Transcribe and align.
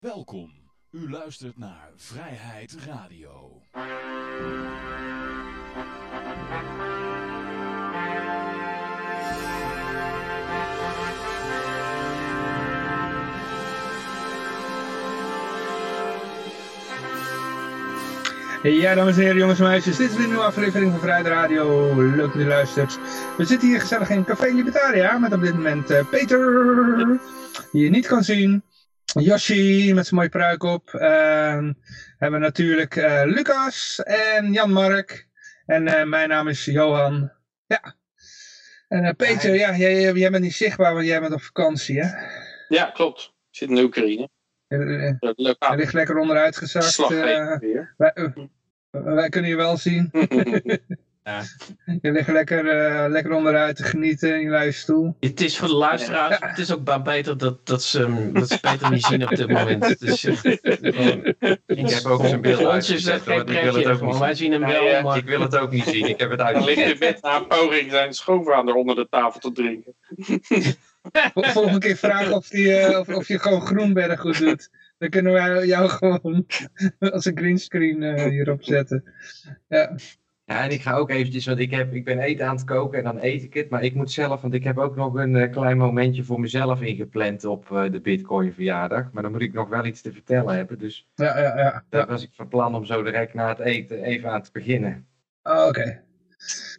Welkom. 0.00 0.50
U 0.90 1.10
luistert 1.10 1.58
naar 1.58 1.90
Vrijheid 1.96 2.76
Radio. 2.86 3.62
Ja, 18.62 18.94
dames 18.94 19.16
en 19.16 19.22
heren, 19.22 19.36
jongens 19.36 19.58
en 19.58 19.64
meisjes, 19.64 19.96
dit 19.96 20.10
is 20.10 20.14
weer 20.16 20.24
een 20.24 20.28
nieuwe 20.30 20.44
aflevering 20.44 20.90
van 20.90 21.00
Vrijheid 21.00 21.26
Radio. 21.26 21.94
Leuk 21.94 22.16
dat 22.16 22.34
u 22.34 22.46
luistert. 22.46 22.98
We 23.36 23.44
zitten 23.44 23.68
hier 23.68 23.80
gezellig 23.80 24.10
in 24.10 24.24
Café 24.24 24.46
Libertaria 24.46 25.18
met 25.18 25.32
op 25.32 25.40
dit 25.40 25.54
moment 25.54 25.90
eh, 25.90 26.08
Peter, 26.08 27.18
die 27.72 27.82
je 27.82 27.90
niet 27.90 28.06
kan 28.06 28.24
zien. 28.24 28.62
Yoshi 29.14 29.94
met 29.94 30.06
zijn 30.06 30.16
mooie 30.16 30.28
pruik 30.28 30.62
op. 30.62 30.94
Ehm, 30.94 31.72
hebben 32.18 32.40
we 32.40 32.46
natuurlijk 32.46 32.96
eh, 32.96 33.22
Lucas 33.24 34.02
en 34.04 34.52
Jan-Mark. 34.52 35.28
En 35.66 35.88
eh, 35.88 36.04
mijn 36.04 36.28
naam 36.28 36.48
is 36.48 36.64
Johan. 36.64 37.32
Ja. 37.66 37.94
En 38.88 39.04
eh, 39.04 39.14
Peter, 39.16 39.54
ja, 39.54 39.76
jij, 39.76 40.12
jij 40.12 40.30
bent 40.30 40.42
niet 40.42 40.54
zichtbaar, 40.54 40.94
want 40.94 41.06
jij 41.06 41.20
bent 41.20 41.32
op 41.32 41.42
vakantie, 41.42 42.00
hè? 42.00 42.08
Ja, 42.68 42.90
klopt. 42.90 43.22
Ik 43.22 43.56
zit 43.56 43.68
in 43.68 43.74
de 43.74 43.82
Oekraïne. 43.82 44.28
Leuk 45.36 45.56
Hij 45.58 45.76
ligt 45.76 45.92
lekker 45.92 46.18
onderuit 46.18 46.56
gezakt. 46.56 47.08
wij, 47.08 47.60
eh, 47.96 48.26
wij 48.90 49.28
kunnen 49.28 49.50
je 49.50 49.56
wel 49.56 49.76
zien. 49.76 50.10
Ja. 51.26 51.42
Je 52.02 52.12
ligt 52.12 52.28
lekker, 52.28 52.68
eh, 52.68 53.10
lekker 53.10 53.32
onderuit 53.32 53.76
te 53.76 53.82
genieten 53.82 54.34
in 54.34 54.40
je 54.40 54.48
luie 54.48 54.72
stoel. 54.72 55.16
Het 55.20 55.40
is 55.40 55.58
voor 55.58 55.68
de 55.68 55.74
luisteraars, 55.74 56.36
het 56.40 56.58
is 56.58 56.72
ook 56.72 56.84
bij 56.84 57.00
Peter 57.00 57.38
dat, 57.38 57.66
dat, 57.66 57.82
ze, 57.82 58.30
dat 58.32 58.48
ze 58.48 58.60
Peter 58.60 58.90
niet 58.90 59.04
zien 59.04 59.22
op 59.22 59.36
dit 59.36 59.48
moment. 59.48 59.98
Dus, 60.00 60.24
Ik 61.66 61.88
heb 61.88 62.04
ook 62.04 62.26
zijn 62.26 62.40
beeld 62.40 62.60
voor 62.60 62.72
ons 62.72 62.90
is 62.90 63.08
uitgezet, 63.08 63.24
dat 63.24 63.50
geen 63.50 63.72
pretje. 63.72 64.18
Wij 64.18 64.34
zien 64.34 64.52
hem 64.52 64.60
wel, 64.60 65.02
maar 65.02 65.16
Ik 65.16 65.24
wil 65.24 65.40
het 65.40 65.56
ook 65.56 65.70
niet 65.70 65.84
zien. 65.84 66.08
Ik 66.08 66.20
heb 66.20 66.30
het 66.30 66.42
Hij 66.42 66.64
ligt 66.64 66.92
in 66.92 66.98
bed 66.98 67.22
na 67.22 67.36
een 67.36 67.46
poging 67.46 67.90
zijn 67.90 68.12
schoonvader 68.14 68.74
onder 68.74 68.94
de 68.96 69.06
tafel 69.10 69.40
te 69.40 69.52
drinken. 69.52 69.94
Vol- 71.32 71.42
Volgende 71.42 71.78
keer 71.78 71.96
vragen 71.96 72.34
of, 72.34 72.48
die, 72.48 72.74
eh, 72.76 72.98
of, 72.98 73.08
of 73.08 73.28
je 73.28 73.38
gewoon 73.38 73.66
Groenberg 73.66 74.20
goed 74.20 74.38
doet. 74.38 74.70
Dan 74.98 75.08
kunnen 75.08 75.32
wij 75.32 75.66
jou 75.66 75.88
gewoon 75.88 76.46
als 76.98 77.24
een 77.24 77.38
greenscreen 77.38 78.02
eh 78.02 78.24
hierop 78.30 78.64
zetten. 78.64 79.04
Ja. 79.68 79.94
Ja, 80.48 80.62
en 80.64 80.70
ik 80.70 80.82
ga 80.82 80.92
ook 80.92 81.10
eventjes, 81.10 81.46
want 81.46 81.58
ik, 81.58 81.70
heb, 81.70 81.94
ik 81.94 82.04
ben 82.04 82.18
eten 82.18 82.46
aan 82.46 82.56
het 82.56 82.64
koken 82.64 82.98
en 82.98 83.04
dan 83.04 83.18
eet 83.20 83.42
ik 83.42 83.54
het. 83.54 83.70
Maar 83.70 83.82
ik 83.82 83.94
moet 83.94 84.10
zelf, 84.10 84.40
want 84.40 84.54
ik 84.54 84.64
heb 84.64 84.78
ook 84.78 84.96
nog 84.96 85.14
een 85.14 85.36
eh, 85.36 85.50
klein 85.50 85.78
momentje 85.78 86.24
voor 86.24 86.40
mezelf 86.40 86.80
ingepland 86.80 87.44
op 87.44 87.70
eh, 87.72 87.90
de 87.90 88.00
Bitcoin 88.00 88.52
verjaardag. 88.52 89.12
Maar 89.12 89.22
dan 89.22 89.32
moet 89.32 89.40
ik 89.40 89.52
nog 89.52 89.68
wel 89.68 89.84
iets 89.84 90.00
te 90.00 90.12
vertellen 90.12 90.54
hebben. 90.54 90.78
Dus 90.78 91.08
Ja, 91.14 91.38
ja, 91.40 91.58
ja. 91.58 91.84
daar 91.88 92.06
was 92.06 92.22
ik 92.22 92.30
van 92.32 92.48
plan 92.48 92.74
om 92.74 92.84
zo 92.84 93.02
direct 93.02 93.34
na 93.34 93.48
het 93.48 93.58
eten 93.58 94.02
even 94.02 94.30
aan 94.30 94.42
te 94.42 94.50
beginnen. 94.52 95.06
Oh, 95.42 95.66
Oké. 95.66 96.02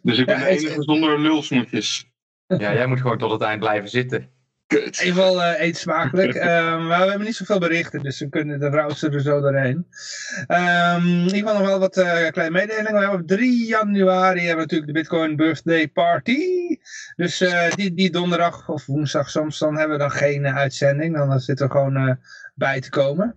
Dus 0.01 0.17
ik 0.17 0.25
ben 0.25 0.39
Ja, 0.39 0.43
de 0.43 0.49
enige 0.49 0.83
zonder 0.83 1.19
lulsmoetjes. 1.19 2.11
Ja, 2.47 2.73
jij 2.73 2.87
moet 2.87 3.01
gewoon 3.01 3.17
tot 3.17 3.31
het 3.31 3.41
eind 3.41 3.59
blijven 3.59 3.89
zitten. 3.89 4.29
Kut. 4.67 4.99
Even 4.99 5.15
wel 5.15 5.43
eh, 5.43 5.61
eet 5.61 5.77
smakelijk. 5.77 6.33
Ehm, 6.47 6.87
maar 6.87 6.99
we 6.99 7.09
hebben 7.09 7.25
niet 7.25 7.35
zoveel 7.35 7.59
berichten, 7.59 8.03
dus 8.03 8.19
we 8.19 8.29
kunnen 8.29 8.59
de 8.59 8.69
rooster 8.69 9.13
er 9.13 9.21
zo 9.21 9.41
doorheen. 9.41 9.87
Ehm 10.47 11.27
ik 11.27 11.43
wil 11.43 11.53
nog 11.53 11.65
wel 11.65 11.79
wat 11.79 11.97
eh, 11.97 12.27
kleine 12.27 12.49
mededelingen. 12.49 12.93
We 12.93 12.99
hebben 12.99 13.19
op 13.19 13.27
3 13.27 13.67
januari 13.67 14.39
hebben 14.39 14.55
we 14.55 14.61
natuurlijk 14.61 14.87
de 14.87 14.99
Bitcoin 14.99 15.35
Birthday 15.35 15.87
Party. 15.87 16.39
Dus 17.15 17.41
eh, 17.41 17.71
die, 17.71 17.93
die 17.93 18.11
donderdag 18.11 18.69
of 18.69 18.85
woensdag 18.85 19.29
soms, 19.29 19.59
dan 19.59 19.77
hebben 19.77 19.97
we 19.97 20.03
dan 20.03 20.11
geen 20.11 20.47
uitzending. 20.47 21.15
Dan 21.15 21.39
zitten 21.39 21.65
we 21.65 21.71
gewoon 21.71 22.19
bij 22.55 22.81
te 22.81 22.89
komen. 22.89 23.35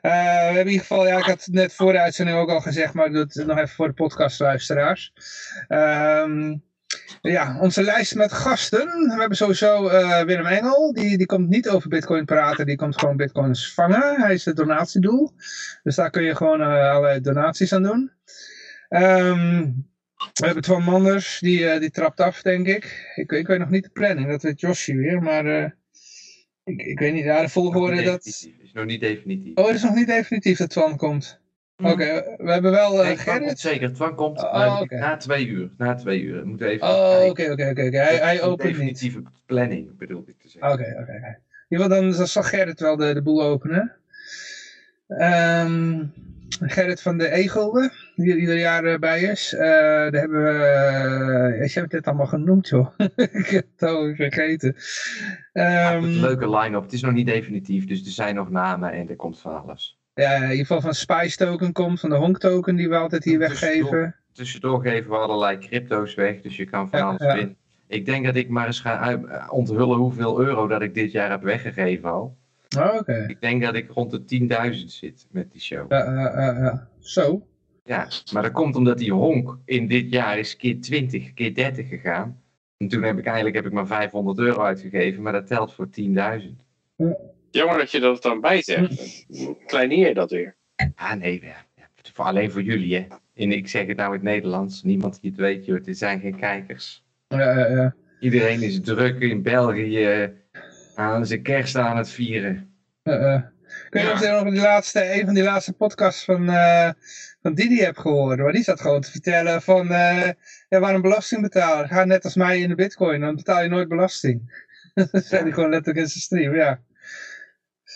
We 0.00 0.08
hebben 0.08 0.60
in 0.60 0.66
ieder 0.66 0.86
geval, 0.86 1.06
ja, 1.06 1.18
ik 1.18 1.24
had 1.24 1.44
het 1.44 1.54
net 1.54 1.74
voor 1.74 1.92
de 1.92 2.00
uitzending 2.00 2.38
ook 2.38 2.50
al 2.50 2.60
gezegd, 2.60 2.94
maar 2.94 3.06
ik 3.06 3.12
doe 3.12 3.22
het 3.22 3.46
nog 3.46 3.58
even 3.58 3.74
voor 3.74 3.86
de 3.86 3.92
podcastluisteraars. 3.92 5.12
Ehm 5.68 6.54
ja, 7.20 7.58
onze 7.60 7.82
lijst 7.82 8.14
met 8.14 8.32
gasten. 8.32 8.86
We 8.86 9.16
hebben 9.18 9.36
sowieso 9.36 9.88
eh, 9.88 10.22
Willem 10.22 10.46
Engel. 10.46 10.92
Die, 10.92 11.16
die 11.16 11.26
komt 11.26 11.48
niet 11.48 11.68
over 11.68 11.88
bitcoin 11.88 12.24
praten. 12.24 12.66
Die 12.66 12.76
komt 12.76 12.98
gewoon 12.98 13.16
bitcoins 13.16 13.72
vangen. 13.72 14.20
Hij 14.20 14.34
is 14.34 14.44
het 14.44 14.56
donatiedoel. 14.56 15.32
Dus 15.82 15.94
daar 15.94 16.10
kun 16.10 16.22
je 16.22 16.36
gewoon 16.36 16.60
eh, 16.60 16.90
allerlei 16.90 17.20
donaties 17.20 17.72
aan 17.72 17.82
doen. 17.82 18.12
Ehm, 18.88 19.70
we 20.32 20.44
hebben 20.44 20.62
Twan 20.62 20.82
Manders. 20.82 21.38
Die, 21.40 21.68
eh, 21.68 21.80
die 21.80 21.90
trapt 21.90 22.20
af, 22.20 22.42
denk 22.42 22.66
ik. 22.66 23.12
ik. 23.14 23.32
Ik 23.32 23.46
weet 23.46 23.58
nog 23.58 23.70
niet 23.70 23.84
de 23.84 23.90
planning. 23.90 24.28
Dat 24.28 24.42
weet 24.42 24.60
Joshi 24.60 24.96
weer. 24.96 25.22
Maar 25.22 25.76
ik, 26.64 26.82
ik 26.82 26.98
weet 26.98 27.12
niet. 27.12 27.24
Ja, 27.24 27.40
de 27.40 27.48
volgorde 27.48 28.02
dat... 28.02 28.26
Is 28.26 28.48
nog 28.72 28.84
niet 28.84 29.00
definitief. 29.00 29.56
Oh, 29.56 29.66
het 29.66 29.74
is 29.74 29.82
nog 29.82 29.94
niet 29.94 30.06
definitief 30.06 30.58
dat 30.58 30.70
Twan 30.70 30.96
komt. 30.96 31.42
Oké, 31.82 32.36
we 32.36 32.52
hebben 32.52 32.70
wel 32.70 33.00
eh 33.00 33.06
Nee, 33.06 33.16
Gerrit. 33.16 33.58
zeker. 33.58 33.92
Twan 33.92 34.14
komt 34.14 34.42
Oh, 34.42 34.80
eh, 34.88 35.00
na 35.00 35.16
twee 35.16 35.46
uur. 35.46 35.70
Na 35.76 35.94
twee 35.94 36.20
uur. 36.22 36.40
We 36.40 36.46
moeten 36.46 36.68
even 36.68 36.86
Oh, 36.88 37.24
oké, 37.28 37.50
oké, 37.52 37.68
oké. 37.70 37.86
oké. 37.86 37.96
Hij, 37.98 38.42
opent 38.42 38.62
niet. 38.68 38.72
definitieve 38.76 39.22
planning, 39.46 39.96
bedoel 39.98 40.22
ik 40.26 40.38
te 40.38 40.48
zeggen. 40.48 40.72
Oké, 40.72 40.82
oké, 41.00 41.12
oké. 41.16 41.38
Ja, 41.68 41.78
want 41.78 41.90
dan, 41.90 42.10
dan 42.10 42.26
zal 42.26 42.42
Gerrit 42.42 42.80
wel 42.80 42.96
de, 42.96 43.14
de 43.14 43.22
boel 43.22 43.42
openen. 43.42 43.92
Ehm, 45.08 46.04
Gerrit 46.60 47.00
van 47.02 47.18
de 47.18 47.36
E-gulden, 47.38 47.92
die 48.16 48.30
er 48.32 48.38
ieder 48.38 48.58
jaar 48.58 48.84
eh, 48.84 48.98
bij 48.98 49.20
is. 49.22 49.52
Eh 49.54 49.60
daar 49.60 50.12
hebben 50.12 50.42
we... 50.42 51.56
Uh, 51.58 51.66
je 51.66 51.80
hebt 51.80 51.92
het 51.92 52.06
allemaal 52.06 52.26
genoemd, 52.26 52.68
joh. 52.68 52.88
ik 53.16 53.46
heb 53.46 53.66
het 53.76 53.88
al 53.90 54.14
vergeten. 54.14 54.74
Ja, 55.52 55.92
Ehm, 55.92 56.02
het 56.02 56.10
is 56.10 56.16
een 56.16 56.20
leuke 56.22 56.50
line-up. 56.58 56.82
Het 56.82 56.92
is 56.92 57.02
nog 57.02 57.12
niet 57.12 57.26
definitief, 57.26 57.86
dus 57.86 58.04
er 58.04 58.10
zijn 58.12 58.34
nog 58.34 58.50
namen 58.50 58.92
en 58.92 59.08
er 59.08 59.16
komt 59.16 59.40
van 59.40 59.62
alles. 59.62 59.98
Ja, 60.14 60.34
in 60.34 60.42
ieder 60.42 60.56
geval 60.56 60.80
van 60.80 60.94
Spice 60.94 61.36
Token 61.36 61.72
komt, 61.72 62.00
van 62.00 62.10
de 62.10 62.16
Honk 62.16 62.38
Token 62.38 62.76
die 62.76 62.88
we 62.88 62.96
altijd 62.96 63.24
hier 63.24 63.38
Tussendoor. 63.38 63.90
weggeven. 63.90 64.14
Tussendoor 64.32 64.82
geven 64.82 65.10
we 65.10 65.16
allerlei 65.16 65.58
crypto's 65.58 66.14
weg, 66.14 66.40
dus 66.40 66.56
je 66.56 66.64
kan 66.64 66.88
van 66.88 66.98
Ja, 66.98 67.04
alles 67.04 67.22
ja. 67.22 67.34
winnen. 67.34 67.56
Ik 67.86 68.04
denk 68.06 68.24
dat 68.24 68.34
ik 68.36 68.48
maar 68.48 68.66
eens 68.66 68.80
ga 68.80 69.20
onthullen 69.50 69.96
hoeveel 69.96 70.40
euro 70.40 70.66
dat 70.66 70.82
ik 70.82 70.94
dit 70.94 71.12
jaar 71.12 71.30
heb 71.30 71.42
weggegeven 71.42 72.10
al. 72.10 72.36
Oh, 72.78 72.94
Oké. 72.94 73.24
Ik 73.28 73.40
denk 73.40 73.62
dat 73.62 73.74
ik 73.74 73.90
rond 73.90 74.28
de 74.28 74.72
10.000 74.74 74.84
zit 74.84 75.26
met 75.30 75.52
die 75.52 75.60
show. 75.60 75.90
Ja, 75.92 76.04
ja, 76.04 76.40
ja, 76.40 76.58
ja. 76.58 76.88
Zo. 77.00 77.46
Ja, 77.84 78.08
maar 78.32 78.42
dat 78.42 78.52
komt 78.52 78.76
omdat 78.76 78.98
die 78.98 79.12
honk 79.12 79.58
in 79.64 79.86
dit 79.88 80.10
jaar 80.10 80.38
is 80.38 80.56
keer 80.56 80.80
20, 80.80 81.34
keer 81.34 81.54
30 81.54 81.88
gegaan. 81.88 82.40
En 82.76 82.88
toen 82.88 83.02
heb 83.02 83.18
ik 83.18 83.24
eigenlijk 83.24 83.56
heb 83.56 83.66
ik 83.66 83.72
maar 83.72 83.86
500 83.86 84.38
euro 84.38 84.62
uitgegeven, 84.62 85.22
maar 85.22 85.32
dat 85.32 85.46
telt 85.46 85.74
voor 85.74 85.88
10.000. 86.00 86.06
Jammer 87.54 87.78
dat 87.78 87.90
je 87.90 88.00
dat 88.00 88.22
dan 88.22 88.40
bij 88.40 88.62
zegt. 88.62 89.26
Kleineer 89.66 90.08
je 90.08 90.14
dat 90.14 90.30
weer. 90.30 90.56
Ah 90.94 91.12
nee, 91.12 91.40
ja, 91.42 91.66
voor, 92.12 92.24
alleen 92.24 92.50
voor 92.50 92.62
jullie 92.62 92.94
hè. 92.94 93.06
En 93.34 93.52
ik 93.52 93.68
zeg 93.68 93.86
het 93.86 93.96
nou 93.96 94.08
in 94.08 94.14
het 94.14 94.22
Nederlands, 94.22 94.82
niemand 94.82 95.20
die 95.20 95.30
het 95.30 95.40
weet 95.40 95.64
joh, 95.64 95.84
dit 95.84 95.98
zijn 95.98 96.20
geen 96.20 96.36
kijkers. 96.36 97.04
Ja, 97.28 97.58
ja, 97.58 97.68
ja. 97.68 97.94
Iedereen 98.20 98.62
is 98.62 98.80
druk 98.80 99.20
in 99.20 99.42
België 99.42 100.32
aan 100.94 101.26
zijn 101.26 101.42
kerst 101.42 101.76
aan 101.76 101.96
het 101.96 102.08
vieren. 102.08 102.74
Uh, 103.02 103.42
kun 103.90 104.00
je 104.00 104.40
nog 104.42 104.52
die 104.52 104.60
laatste, 104.60 105.12
een 105.12 105.24
van 105.24 105.34
die 105.34 105.42
laatste 105.42 105.72
podcasts 105.72 106.24
van, 106.24 106.48
eh 106.48 106.90
van 107.42 107.54
Didi 107.54 107.80
heb 107.80 107.96
gehoord? 107.96 108.38
Maar 108.38 108.52
die 108.52 108.62
zat 108.62 108.80
gewoon 108.80 109.00
te 109.00 109.10
vertellen 109.10 109.62
van, 109.62 109.90
eh 109.90 110.28
ja, 110.68 110.80
waarom 110.80 111.02
belasting 111.02 111.42
betalen? 111.42 111.88
Ga 111.88 112.04
net 112.04 112.24
als 112.24 112.34
mij 112.34 112.60
in 112.60 112.68
de 112.68 112.74
bitcoin, 112.74 113.20
dan 113.20 113.36
betaal 113.36 113.62
je 113.62 113.68
nooit 113.68 113.88
belasting. 113.88 114.66
dat 114.94 115.24
zei 115.24 115.42
hij 115.42 115.52
gewoon 115.52 115.70
letterlijk 115.70 116.04
in 116.04 116.10
zijn 116.10 116.22
stream, 116.22 116.54
ja. 116.54 116.80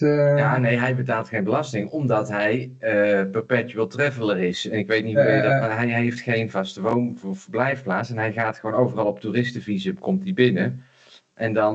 Eh, 0.02 0.36
Ja, 0.36 0.58
nee, 0.58 0.76
hij 0.78 0.94
betaalt 0.96 1.28
geen 1.28 1.44
belasting 1.44 1.90
omdat 1.90 2.28
hij 2.28 2.72
eh, 2.78 3.30
perpetual 3.30 3.86
traveler 3.86 4.38
is. 4.38 4.68
En 4.68 4.78
ik 4.78 4.86
weet 4.86 5.04
niet 5.04 5.14
hoe 5.16 5.24
je 5.24 5.42
dat, 5.42 5.52
Eh. 5.52 5.60
maar 5.60 5.76
hij 5.76 5.88
heeft 5.88 6.20
geen 6.20 6.50
vaste 6.50 6.80
woon- 6.80 7.18
of 7.24 7.38
verblijfplaats. 7.40 8.10
En 8.10 8.16
hij 8.18 8.32
gaat 8.32 8.58
gewoon 8.58 8.80
overal 8.80 9.06
op 9.06 9.20
toeristenvisum, 9.20 9.98
komt 9.98 10.24
hij 10.24 10.32
binnen. 10.34 10.82
En 11.34 11.52
dan 11.52 11.74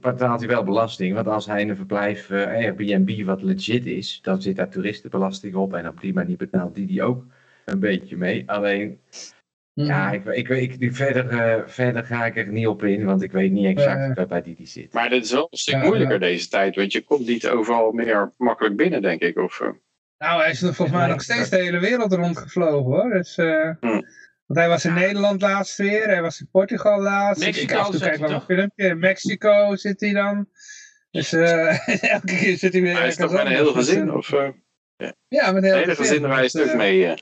betaalt 0.00 0.40
hij 0.40 0.48
wel 0.48 0.64
belasting. 0.64 1.14
Want 1.14 1.26
als 1.26 1.46
hij 1.46 1.60
in 1.60 1.68
een 1.68 1.76
verblijf 1.76 2.30
eh, 2.30 2.46
Airbnb 2.46 3.24
wat 3.24 3.42
legit 3.42 3.86
is, 3.86 4.18
dan 4.22 4.42
zit 4.42 4.56
daar 4.56 4.68
toeristenbelasting 4.68 5.54
op. 5.54 5.74
En 5.74 5.88
op 5.88 6.00
die 6.00 6.12
manier 6.14 6.36
betaalt 6.36 6.74
die 6.74 6.86
die 6.86 7.02
ook 7.02 7.24
een 7.64 7.78
beetje 7.80 8.16
mee. 8.16 8.42
Alleen, 8.50 8.98
mm. 9.74 9.84
ja, 9.84 10.12
ik, 10.12 10.24
ik, 10.24 10.48
ik, 10.48 10.74
ik- 10.78 10.94
verder, 10.94 11.28
eh, 11.28 11.62
verder 11.66 12.04
ga 12.04 12.26
ik 12.26 12.36
er 12.36 12.46
niet 12.48 12.66
op 12.66 12.84
in, 12.84 13.04
want 13.04 13.22
ik 13.22 13.32
weet 13.32 13.50
niet 13.52 13.66
exact 13.66 14.16
dat 14.16 14.28
bij 14.28 14.42
die 14.42 14.54
die 14.54 14.66
zit. 14.66 14.92
Maar 14.92 15.08
dit 15.08 15.24
is 15.24 15.32
wel 15.32 15.46
een 15.50 15.58
stuk 15.58 15.74
Ja, 15.74 15.82
moeilijker 15.82 16.12
ja. 16.20 16.26
deze 16.26 16.48
tijd. 16.48 16.76
Want 16.76 16.92
je 16.92 17.02
komt 17.02 17.26
niet 17.26 17.46
overal 17.48 17.92
meer 17.92 18.32
makkelijk 18.36 18.76
binnen, 18.76 19.02
denk 19.02 19.20
ik. 19.20 19.38
Of, 19.38 19.60
eh, 19.60 19.68
Nou, 20.18 20.40
hij 20.42 20.50
is 20.50 20.60
nog 20.60 20.74
volgens 20.74 20.98
mij 20.98 21.08
nog 21.08 21.22
steeds 21.22 21.48
de 21.48 21.56
hele 21.56 21.78
wereld 21.78 22.12
rondgevlogen 22.12 22.92
hoor. 22.92 23.10
Dus, 23.10 23.36
eh, 23.36 23.70
Hm. 23.80 24.00
Want 24.46 24.58
hij 24.58 24.68
was 24.68 24.84
in 24.84 24.94
Nederland 24.94 25.40
laatst 25.42 25.76
weer, 25.76 26.06
hij 26.06 26.22
was 26.22 26.40
in 26.40 26.48
Portugal 26.52 27.00
laatst. 27.00 27.42
Ik- 27.42 27.46
Mexico 27.48 27.92
ik 27.92 28.00
hij 28.00 28.18
wel 28.18 28.28
een 28.30 28.34
toch? 28.34 28.44
filmpje. 28.44 28.86
In 28.88 28.98
Mexico 28.98 29.76
zit 29.76 30.00
hij 30.00 30.12
dan. 30.12 30.48
Dus 31.10 31.32
eh, 31.32 31.88
elke 32.14 32.26
keer 32.26 32.56
zit 32.56 32.72
hij 32.72 32.82
weer 32.82 32.98
hij 32.98 33.06
is 33.08 33.16
toch 33.16 33.32
met 33.32 33.40
een 33.40 33.46
heel 33.46 33.66
anders. 33.68 33.86
gezin? 33.88 34.12
Of, 34.14 34.32
eh, 34.32 34.48
Ja, 35.28 35.52
met 35.52 35.62
een 35.62 35.68
heel 35.68 35.78
hele 35.78 35.94
gezin 35.94 36.26
reist 36.26 36.56
Dus, 36.56 36.70
ook 36.70 36.76
mee. 36.76 37.06
eh. 37.06 37.16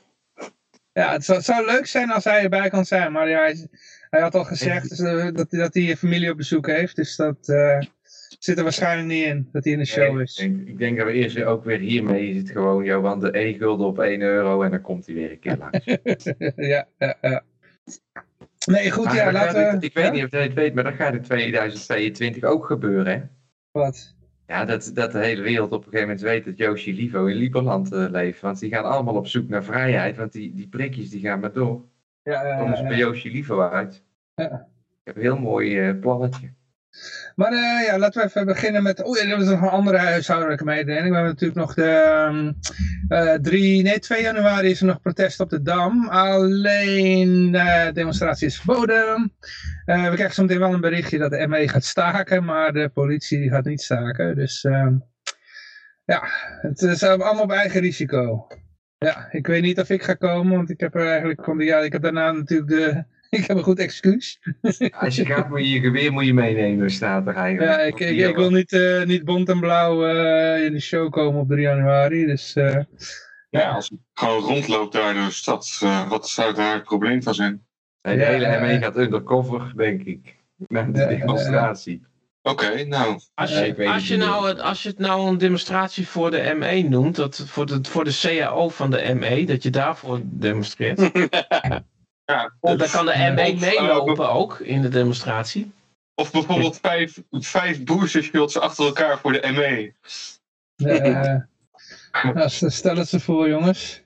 Ja, 0.93 1.11
het 1.11 1.25
zou, 1.25 1.37
het 1.37 1.47
zou 1.47 1.65
leuk 1.65 1.85
zijn 1.85 2.09
als 2.11 2.23
hij 2.23 2.43
erbij 2.43 2.69
kan 2.69 2.85
zijn. 2.85 3.11
Maar 3.11 3.29
ja, 3.29 3.39
hij, 3.39 3.67
hij 4.09 4.21
had 4.21 4.35
al 4.35 4.43
gezegd 4.43 4.89
dus, 4.89 4.97
dat, 4.97 5.51
hij- 5.51 5.59
dat 5.59 5.73
hij 5.73 5.97
familie 5.97 6.31
op 6.31 6.37
bezoek 6.37 6.67
heeft. 6.67 6.95
Dus 6.95 7.15
dat, 7.15 7.49
eh, 7.49 7.79
zit 8.39 8.57
er 8.57 8.63
waarschijnlijk 8.63 9.07
niet 9.07 9.25
in, 9.25 9.49
dat 9.51 9.63
hij 9.63 9.73
in 9.73 9.79
de 9.79 9.85
show 9.85 10.11
Nee, 10.13 10.21
ik, 10.21 10.27
is. 10.27 10.35
denk, 10.35 10.67
ik 10.67 10.77
denk 10.77 10.97
dat 10.97 11.05
we 11.05 11.13
eerst 11.13 11.43
ook 11.43 11.63
weer 11.63 11.79
hiermee 11.79 12.29
is 12.29 12.37
het 12.37 12.49
gewoon, 12.51 12.83
Johan, 12.83 13.19
de 13.19 13.37
e-gulden 13.39 13.87
op 13.87 13.99
1 13.99 14.21
euro 14.21 14.61
en 14.61 14.71
dan 14.71 14.81
komt 14.81 15.05
hij 15.05 15.15
weer 15.15 15.31
een 15.31 15.39
keer 15.39 15.57
langs. 15.57 15.85
ja, 16.73 16.87
ja, 16.97 17.17
ja. 17.21 17.43
Nee, 18.65 18.91
goed, 18.91 19.05
Maar 19.05 19.15
ja, 19.15 19.31
laten 19.31 19.79
we... 19.79 19.85
Ik 19.85 19.93
weet 19.93 20.05
ja? 20.05 20.11
niet 20.11 20.23
of 20.23 20.31
jij 20.31 20.41
het 20.43 20.53
weet, 20.53 20.73
maar 20.73 20.83
dat 20.83 20.93
gaat 20.93 21.13
in 21.13 21.21
2022 21.21 22.43
ook 22.43 22.65
gebeuren, 22.65 23.13
hè? 23.13 23.21
Wat? 23.71 24.15
Ja, 24.47 24.65
dat, 24.65 24.91
dat 24.93 25.11
de 25.11 25.19
hele 25.19 25.41
wereld 25.41 25.71
op 25.71 25.77
een 25.77 25.91
gegeven 25.91 26.07
moment 26.07 26.21
weet 26.21 26.45
dat 26.45 26.57
Yoshi 26.57 26.95
Livo 26.95 27.25
in 27.25 27.35
Lieberland 27.35 27.91
eh, 27.91 28.09
leeft. 28.09 28.41
Want 28.41 28.59
die 28.59 28.69
gaan 28.69 28.83
allemaal 28.83 29.15
op 29.15 29.27
zoek 29.27 29.49
naar 29.49 29.63
vrijheid, 29.63 30.17
want 30.17 30.31
die, 30.31 30.53
die 30.53 30.67
prikjes 30.67 31.09
die 31.09 31.21
gaan 31.21 31.39
maar 31.39 31.53
door. 31.53 31.85
Ja, 32.23 32.57
Komen 32.57 32.77
ze 32.77 32.83
bij 32.83 32.97
Yoshi 32.97 33.31
Livo 33.31 33.61
uit. 33.61 34.03
Ja. 34.35 34.67
Ik 34.89 34.99
heb 35.03 35.15
een 35.15 35.21
heel 35.21 35.39
mooi 35.39 35.79
eh, 35.79 35.99
plannetje. 35.99 36.53
Maar 37.35 37.51
eh, 37.51 37.85
ja, 37.85 37.97
laten 37.97 38.21
we 38.21 38.27
even 38.27 38.45
beginnen 38.45 38.83
met... 38.83 39.03
Oh 39.03 39.17
ja, 39.17 39.29
dat 39.29 39.41
is 39.41 39.47
nog 39.47 39.61
een 39.61 39.67
andere 39.67 39.97
huishoudelijke 39.97 40.63
mededeling. 40.63 41.09
We 41.09 41.15
hebben 41.15 41.31
natuurlijk 41.31 41.59
nog 41.59 41.73
de... 41.73 41.89
ehm, 41.89 42.51
eh 43.07 43.33
3, 43.33 43.81
nee, 43.81 43.99
2 43.99 44.21
januari 44.21 44.69
is 44.69 44.79
er 44.79 44.85
nog 44.85 45.01
protest 45.01 45.39
op 45.39 45.49
de 45.49 45.61
Dam. 45.61 46.07
Alleen 46.07 47.55
eh 47.55 47.93
demonstratie 47.93 48.47
is 48.47 48.55
verboden. 48.55 49.33
We 49.85 50.11
krijgen 50.13 50.33
zometeen 50.33 50.59
wel 50.59 50.73
een 50.73 50.81
berichtje 50.81 51.17
dat 51.17 51.31
de 51.31 51.47
ME 51.47 51.67
gaat 51.67 51.83
staken, 51.83 52.43
maar 52.43 52.73
de 52.73 52.89
politie 52.89 53.49
gaat 53.49 53.65
niet 53.65 53.81
staken. 53.81 54.35
Dus 54.35 54.63
ehm, 54.63 54.95
ja, 56.05 56.23
het 56.61 56.81
is 56.81 57.03
allemaal 57.03 57.43
op 57.43 57.51
eigen 57.51 57.81
risico. 57.81 58.47
Ja, 58.97 59.27
ik 59.31 59.47
weet 59.47 59.61
niet 59.61 59.79
of 59.79 59.89
ik 59.89 60.03
ga 60.03 60.13
komen, 60.13 60.55
want 60.55 60.69
ik 60.69 60.79
heb 60.79 60.95
er 60.95 61.07
eigenlijk... 61.07 61.45
want 61.45 61.61
Ja, 61.61 61.79
ik 61.79 61.91
heb 61.91 62.01
daarna 62.01 62.31
natuurlijk 62.31 62.69
de... 62.69 63.03
Ik 63.39 63.45
heb 63.47 63.57
een 63.57 63.63
goed 63.63 63.79
excuus. 63.79 64.39
Als 64.91 65.15
je 65.15 65.25
gaat, 65.25 65.49
moet 65.49 65.59
je 65.59 65.69
je 65.69 65.79
geweer 65.79 66.11
moet 66.11 66.25
je 66.25 66.33
meenemen, 66.33 66.91
staat 66.91 67.27
er 67.27 67.35
eigenlijk. 67.35 67.71
Ja, 67.71 67.79
ik, 67.79 67.99
ik, 67.99 68.17
ik 68.29 68.35
wil 68.35 68.49
niet, 68.51 68.71
eh, 68.73 69.03
niet 69.03 69.23
bont 69.25 69.49
en 69.49 69.59
blauw 69.59 70.05
eh, 70.05 70.65
in 70.65 70.73
de 70.73 70.79
show 70.79 71.11
komen 71.11 71.41
op 71.41 71.47
3 71.49 71.61
januari. 71.61 72.25
Dus 72.25 72.55
eh, 72.55 72.79
Ja, 73.49 73.69
als 73.71 73.89
ik 73.91 73.97
gewoon 74.13 74.41
rondloopt 74.43 74.93
daar 74.93 75.13
door 75.13 75.23
de 75.23 75.31
stad, 75.31 75.79
eh, 75.83 76.09
wat 76.09 76.29
zou 76.29 76.53
daar 76.53 76.73
het 76.73 76.83
probleem 76.83 77.23
van 77.23 77.33
zijn? 77.35 77.65
Nee, 78.01 78.15
de 78.17 78.21
Ja, 78.23 78.27
hele 78.29 78.59
ME 78.59 78.77
gaat 78.79 78.97
undercover, 78.97 79.73
denk 79.75 80.03
ik. 80.03 80.35
Na 80.67 80.83
de 80.83 80.99
Ja, 80.99 81.07
demonstratie. 81.07 82.01
Oké, 82.41 82.83
nou, 82.85 83.19
Als 83.35 83.51
Ja, 83.51 83.59
je, 83.63 83.75
als, 83.87 83.95
het 83.95 84.07
je 84.07 84.17
nou, 84.17 84.47
het- 84.47 84.59
als 84.59 84.83
je 84.83 84.89
het 84.89 84.99
nou 84.99 85.27
een 85.29 85.37
demonstratie 85.37 86.07
voor 86.07 86.31
de 86.31 86.53
ME 86.57 86.81
noemt, 86.81 87.15
dat 87.15 87.43
voor, 87.47 87.65
de, 87.65 87.79
voor 87.81 88.03
de 88.03 88.19
CAO 88.21 88.69
van 88.69 88.91
de 88.91 89.13
ME, 89.19 89.45
dat 89.45 89.63
je 89.63 89.69
daarvoor 89.69 90.19
demonstreert, 90.23 90.99
ja. 92.25 92.53
dan 92.61 92.77
kan 92.77 93.05
de 93.05 93.31
ME 93.35 93.51
of, 93.51 93.59
meelopen 93.59 94.29
ook 94.29 94.59
in 94.59 94.81
de 94.81 94.89
demonstratie. 94.89 95.71
Of 96.15 96.31
bijvoorbeeld 96.31 96.79
vijf, 96.89 97.21
vijf 97.31 97.79
achter 98.59 98.85
elkaar 98.85 99.19
voor 99.19 99.31
de 99.31 99.51
ME. 99.51 99.93
eh, 100.75 101.35
nou, 102.33 102.49
stel 102.49 102.97
het 102.97 103.07
ze 103.07 103.19
voor, 103.19 103.49
jongens. 103.49 104.03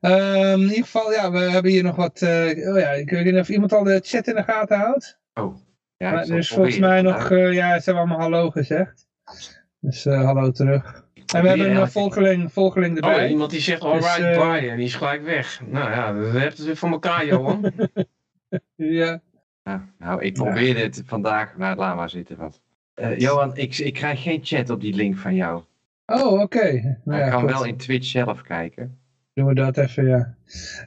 Ehm, 0.00 0.52
in 0.52 0.60
ieder 0.60 0.84
geval, 0.84 1.12
ja, 1.12 1.30
we 1.30 1.38
hebben 1.38 1.70
hier 1.70 1.82
nog 1.82 1.96
wat... 1.96 2.22
eh, 2.22 2.70
oh 2.72 2.78
ja, 2.78 2.90
ik 2.90 3.10
weet 3.10 3.24
niet 3.24 3.34
of 3.34 3.48
iemand 3.48 3.72
al 3.72 3.84
de 3.84 4.00
chat 4.04 4.26
in 4.26 4.34
de 4.34 4.42
gaten 4.42 4.78
houdt. 4.78 5.18
Oh. 5.34 5.56
Ja, 5.96 6.10
Maar 6.10 6.24
zal 6.24 6.32
er 6.32 6.38
is 6.38 6.48
volgens 6.48 6.78
mij 6.78 7.02
nog... 7.02 7.30
eh, 7.30 7.52
ja, 7.52 7.78
ze 7.78 7.84
hebben 7.84 8.02
allemaal 8.02 8.20
hallo 8.20 8.50
gezegd. 8.50 9.06
Dus 9.80 10.06
eh, 10.06 10.24
hallo 10.24 10.50
terug. 10.50 11.07
En 11.34 11.42
we 11.42 11.48
hebben 11.48 11.76
een 11.76 11.90
volgeling, 11.90 12.52
volgeling 12.52 12.94
erbij. 12.94 13.24
Oh, 13.24 13.30
iemand 13.30 13.50
die 13.50 13.60
zegt 13.60 13.80
dus, 13.80 13.90
alright 13.90 14.18
eh, 14.18 14.32
Brian 14.32 14.60
bye 14.60 14.70
en 14.70 14.76
die 14.76 14.86
is 14.86 14.94
gelijk 14.94 15.22
weg. 15.22 15.60
Nou 15.66 15.90
ja, 15.90 16.12
dat 16.12 16.32
hebben 16.32 16.52
je 16.56 16.64
weer 16.64 16.76
voor 16.76 16.90
elkaar 16.90 17.26
Johan. 17.26 17.72
ja. 18.76 19.20
Nou, 19.98 20.22
ik 20.22 20.32
probeer 20.32 20.74
dit 20.74 21.02
vandaag 21.06 21.56
naar 21.56 21.68
het 21.68 21.78
lama 21.78 22.08
zitten. 22.08 22.36
Wat. 22.36 22.60
Eh, 22.94 23.18
Johan, 23.18 23.56
ik, 23.56 23.78
ik 23.78 23.94
krijg 23.94 24.22
geen 24.22 24.40
chat 24.42 24.70
op 24.70 24.80
die 24.80 24.94
link 24.94 25.16
van 25.16 25.34
jou. 25.34 25.62
Oh, 26.06 26.40
oké. 26.40 26.98
Nou, 27.04 27.18
ja, 27.18 27.24
ik 27.24 27.30
kan 27.30 27.46
wel 27.46 27.64
in 27.64 27.76
Twitch 27.76 28.06
zelf 28.06 28.42
kijken. 28.42 28.98
Doen 29.34 29.46
we 29.46 29.54
dat 29.54 29.76
even, 29.76 30.06
ja. 30.06 30.34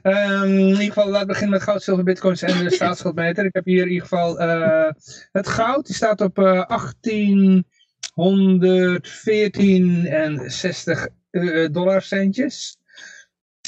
Ehm, 0.02 0.44
in 0.44 0.68
ieder 0.68 0.82
geval, 0.82 1.06
laten 1.06 1.20
we 1.20 1.26
beginnen 1.26 1.50
met 1.50 1.62
goud, 1.62 1.82
zilver, 1.82 2.04
bitcoins 2.04 2.42
en 2.42 2.64
de 2.64 2.70
staatsschuldmeter. 2.74 3.44
Ik 3.44 3.54
heb 3.54 3.64
hier 3.64 3.82
in 3.82 3.88
ieder 3.88 4.02
geval 4.02 4.40
eh, 4.40 4.90
het 5.32 5.48
goud. 5.48 5.86
Die 5.86 5.94
staat 5.94 6.20
op 6.20 6.38
uh, 6.38 6.64
18... 6.64 7.66
114 8.14 10.06
en 10.06 10.38
eh, 10.38 11.04
eh, 11.30 11.72
dollar 11.72 12.02
centjes. 12.02 12.76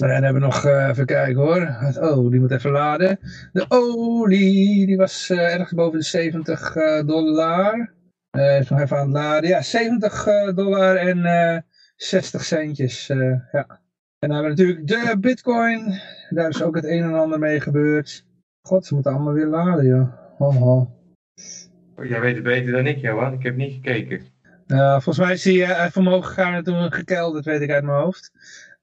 Nou 0.00 0.12
en 0.12 0.22
dan 0.22 0.32
hebben 0.32 0.42
we 0.42 0.48
nog, 0.48 0.64
eh, 0.64 0.88
even 0.88 1.06
kijken 1.06 1.42
hoor. 1.42 1.76
Oh, 2.00 2.30
die 2.30 2.40
moet 2.40 2.50
even 2.50 2.70
laden. 2.70 3.18
De 3.52 3.64
olie, 3.68 4.86
die 4.86 4.96
was 4.96 5.30
ergens 5.30 5.72
boven 5.72 5.98
de 5.98 6.04
70 6.04 6.72
dollar. 7.06 7.92
Uh, 8.36 8.58
nog 8.68 8.80
even 8.80 8.96
aan 8.96 9.06
het 9.06 9.12
laden. 9.12 9.48
Ja, 9.48 9.62
70 9.62 10.24
dollar 10.54 10.96
en 10.96 11.64
60 11.96 12.44
centjes. 12.44 13.06
Ja. 13.06 13.82
En 14.18 14.30
dan 14.30 14.44
hebben 14.44 14.56
we 14.56 14.62
natuurlijk 14.62 14.86
de 14.86 15.18
bitcoin. 15.18 16.00
Daar 16.28 16.48
is 16.48 16.62
ook 16.62 16.74
het 16.74 16.84
een 16.84 17.02
en 17.02 17.14
ander 17.14 17.38
mee 17.38 17.60
gebeurd. 17.60 18.24
God, 18.62 18.86
ze 18.86 18.94
moeten 18.94 19.12
allemaal 19.12 19.32
weer 19.32 19.46
laden, 19.46 19.86
joh. 19.86 20.12
Oh, 20.38 20.62
oh. 20.62 20.93
Oh, 21.96 22.04
jij 22.04 22.20
weet 22.20 22.34
het 22.34 22.44
beter 22.44 22.72
dan 22.72 22.86
ik, 22.86 22.98
Johan. 22.98 23.32
Ik 23.32 23.42
heb 23.42 23.56
niet 23.56 23.72
gekeken. 23.72 24.26
Ja, 24.66 24.92
volgens 25.00 25.24
mij 25.24 25.32
is 25.32 25.44
hij 25.44 25.62
eh, 25.62 25.84
even 25.84 26.00
omhoog 26.00 26.26
gegaan 26.26 26.54
en 26.54 26.64
toen 26.64 26.92
gekelderd, 26.92 27.44
weet 27.44 27.60
ik 27.60 27.70
uit 27.70 27.84
mijn 27.84 27.98
hoofd. 27.98 28.30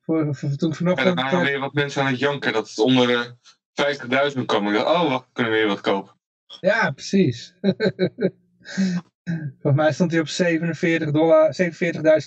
Voor, 0.01 0.35
voor- 0.35 0.55
toen 0.55 0.69
En 0.69 0.75
vanochtend... 0.75 1.07
er 1.07 1.23
waren 1.23 1.41
weer 1.41 1.59
wat 1.59 1.73
mensen 1.73 2.01
aan 2.01 2.07
het 2.11 2.19
janken 2.19 2.53
dat 2.53 2.69
het 2.69 2.79
onder 2.79 3.07
de 3.07 3.35
50.000 4.35 4.45
kwam. 4.45 4.67
Ik 4.67 4.73
dacht, 4.73 4.85
oh, 4.85 5.09
wacht, 5.09 5.25
we 5.25 5.29
kunnen 5.33 5.51
weer 5.51 5.67
wat 5.67 5.81
kopen. 5.81 6.13
Ja, 6.59 6.91
precies. 6.91 7.55
Volgens 9.61 9.83
mij 9.83 9.91
stond 9.91 10.11
hij 10.11 10.19
op 10.19 10.27
47 10.27 11.11
dollar, 11.11 11.55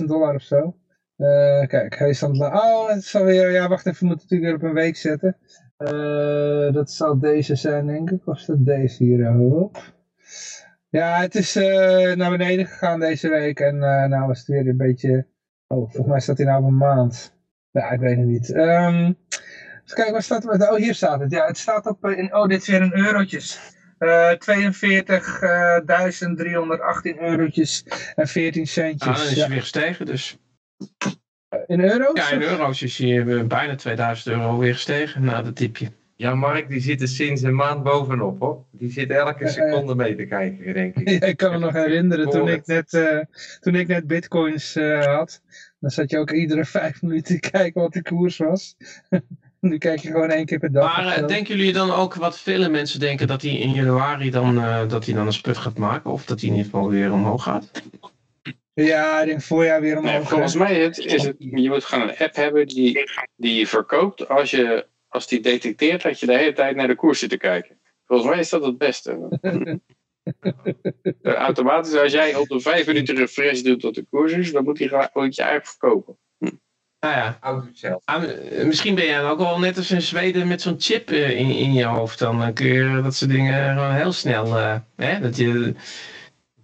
47.000 0.01 0.07
dollar 0.07 0.35
of 0.35 0.43
zo. 0.43 0.77
Eh, 1.17 1.67
kijk, 1.67 1.99
hij 1.99 2.09
is 2.09 2.23
aan 2.23 2.43
het 2.43 2.53
Oh, 2.53 2.89
het 2.89 3.05
zal 3.05 3.25
weer... 3.25 3.51
Ja, 3.51 3.69
wacht 3.69 3.87
even, 3.87 4.01
we 4.01 4.07
moeten 4.07 4.27
natuurlijk 4.31 4.61
weer 4.61 4.69
op 4.71 4.77
een 4.77 4.83
week 4.83 4.97
zetten. 4.97 5.37
Eh, 5.77 6.73
dat 6.73 6.91
zal 6.91 7.19
deze 7.19 7.55
zijn, 7.55 7.87
denk 7.87 8.11
ik. 8.11 8.27
Of 8.27 8.39
is 8.39 8.45
dat 8.45 8.65
deze 8.65 9.05
hier? 9.05 9.33
Hop. 9.33 9.93
Ja, 10.95 11.21
het 11.21 11.35
is 11.35 11.57
eh, 11.57 12.13
naar 12.13 12.31
beneden 12.31 12.67
gegaan 12.67 13.01
deze 13.01 13.29
week. 13.29 13.61
En 13.61 13.83
eh 13.83 14.05
nou 14.05 14.27
was 14.27 14.39
het 14.39 14.47
weer 14.47 14.69
een 14.69 14.77
beetje... 14.77 15.27
Oh, 15.67 15.79
volgens 15.79 16.07
mij 16.07 16.21
staat 16.21 16.37
hij 16.37 16.47
nou 16.47 16.63
op 16.63 16.69
een 16.69 16.77
maand. 16.77 17.35
Ja, 17.71 17.91
ik 17.91 18.01
weet 18.01 18.17
het 18.17 18.27
niet. 18.27 18.53
Ehm 18.53 19.13
even 19.85 19.95
kijken, 19.97 20.13
waar 20.13 20.23
staat 20.23 20.43
het? 20.45 20.71
Oh, 20.71 20.75
hier 20.77 20.95
staat 20.95 21.21
het. 21.21 21.31
Ja, 21.31 21.47
het 21.47 21.59
staat 21.59 21.87
op... 21.87 22.05
eh, 22.05 22.19
In, 22.19 22.35
oh, 22.35 22.47
dit 22.47 22.61
is 22.61 22.69
weer 22.69 22.83
in 22.83 22.93
eurotjes. 22.95 23.61
Eh 23.99 24.31
42.318 24.31 24.37
eurotjes 27.21 27.85
en 28.15 28.27
14 28.27 28.63
Ah, 28.63 28.69
centjes. 28.69 29.17
dan 29.19 29.27
is 29.27 29.35
Ja. 29.35 29.49
weer 29.49 29.61
gestegen, 29.61 30.07
dus. 30.07 30.39
In 31.67 31.81
euro's? 31.81 32.29
Ja, 32.29 32.31
in 32.37 32.43
euro's 32.43 32.83
is 32.83 32.99
hij 32.99 33.27
eh, 33.27 33.45
bijna 33.45 33.75
2000 33.75 34.35
euro 34.37 34.59
weer 34.59 34.75
gestegen 34.75 35.25
na 35.25 35.43
dat 35.43 35.57
tipje. 35.57 35.89
Ja, 36.17 36.35
Mark, 36.35 36.69
die 36.69 36.81
zit 36.81 37.01
er 37.01 37.09
sinds 37.09 37.43
een 37.43 37.55
maand 37.55 37.83
bovenop, 37.83 38.41
hoor. 38.41 38.65
Die 38.71 38.91
zit 38.91 39.11
elke 39.11 39.49
seconde 39.49 39.95
mee 39.95 40.17
te 40.17 40.25
kijken, 40.25 40.75
denk 40.75 40.97
ik. 40.97 41.09
Ja, 41.21 41.27
ik 41.27 41.37
kan 41.37 41.53
me 41.53 41.59
nog 41.59 41.73
herinneren 41.85 42.31
toen 42.31 42.49
ik 42.49 42.67
net, 42.67 42.95
eh, 42.95 43.19
toen 43.61 43.75
ik 43.75 43.87
net 43.87 44.07
bitcoins 44.07 44.77
eh, 44.77 45.17
had. 45.17 45.41
Dan 45.81 45.91
zat 45.91 46.11
je 46.11 46.19
ook 46.19 46.31
iedere 46.31 46.65
vijf 46.81 47.03
minuten 47.03 47.41
te 47.41 47.51
kijken 47.51 47.83
wat 47.83 47.93
de 47.93 48.03
koers 48.03 48.37
was. 48.37 48.77
nu 49.61 49.79
kijk 49.79 49.99
je 49.99 50.11
gewoon 50.11 50.31
één 50.31 50.45
keer 50.45 50.59
per 50.59 50.73
dag. 50.73 50.97
Maar 50.97 51.17
eh, 51.17 51.27
denken 51.27 51.57
jullie 51.57 51.73
dan 51.73 51.91
ook 51.91 52.15
wat 52.15 52.41
vele 52.41 52.69
mensen 52.69 53.01
denken 53.01 53.27
dat 53.27 53.43
hij 53.43 53.51
in 53.51 53.73
januari 53.73 54.31
dan, 54.31 54.59
eh, 54.59 54.89
dat 54.89 55.05
hij 55.05 55.15
dan 55.15 55.27
een 55.27 55.33
sput 55.33 55.57
gaat 55.57 55.79
maken? 55.79 56.11
Of 56.11 56.25
dat 56.25 56.41
hij 56.41 56.49
in 56.49 56.57
ieder 56.57 56.71
geval 56.71 56.89
weer 56.89 57.13
omhoog 57.13 57.43
gaat? 57.43 57.71
Ja, 58.75 59.21
ik 59.21 59.27
denk 59.27 59.43
voorjaar 59.43 59.81
weer 59.81 59.99
omhoog. 59.99 60.13
Nee, 60.13 60.23
volgens 60.23 60.55
mij 60.55 60.81
het, 60.81 60.99
is 60.99 61.23
het, 61.23 61.37
je 61.39 61.69
moet 61.69 61.85
gewoon 61.85 62.09
een 62.09 62.17
app 62.19 62.35
hebben 62.35 62.67
die, 62.67 63.11
die 63.37 63.59
je 63.59 63.67
verkoopt 63.67 64.29
als, 64.29 64.51
je, 64.51 64.87
als 65.15 65.27
die 65.27 65.41
detecteert 65.41 66.03
dat 66.03 66.21
je 66.21 66.27
de 66.27 66.37
hele 66.37 66.53
tijd 66.53 66.77
naar 66.77 66.87
de 66.87 66.95
koers 66.95 67.19
zit 67.19 67.31
te 67.31 67.37
kijken. 67.37 67.79
Volgens 68.07 68.31
mij 68.31 68.39
is 68.39 68.49
dat 68.49 68.65
het 68.65 68.79
beste. 68.79 69.19
Eh, 71.23 71.33
Automatisch, 71.33 71.95
als 71.95 72.13
jij 72.13 72.35
op 72.35 72.49
de 72.49 72.61
vijf 72.61 72.87
minuten 72.87 73.17
refresh 73.17 73.61
doet 73.61 73.81
tot 73.81 73.95
de 73.95 74.07
koers 74.11 74.33
is, 74.33 74.53
dan 74.53 74.65
moet, 74.65 74.79
moet 75.15 75.35
je 75.35 75.43
eigenlijk 75.43 75.67
verkopen. 75.67 76.19
Nou 77.01 77.15
ja, 77.17 77.39
Auto 77.41 77.69
zelf. 77.73 78.03
ah, 78.05 78.23
eh, 78.25 78.67
misschien 78.67 78.95
ben 78.95 79.05
jij 79.05 79.21
dan 79.21 79.31
ook 79.31 79.39
wel 79.39 79.59
net 79.59 79.77
als 79.77 79.91
in 79.91 80.03
Zweden 80.03 80.49
met 80.49 80.63
zo'n 80.63 80.75
chip 80.81 81.11
eh, 81.11 81.31
in, 81.41 81.51
in 81.51 81.73
je 81.73 81.85
hoofd. 81.85 82.19
Dan 82.19 82.53
kun 82.53 82.67
je 82.67 83.03
dat 83.03 83.15
soort 83.15 83.31
dingen 83.31 83.75
gewoon 83.77 83.95
heel 83.95 84.13
snel. 84.13 84.47
eh, 84.57 84.77
hè, 84.97 85.21
dat 85.21 85.37
je, 85.37 85.49
je 85.49 85.75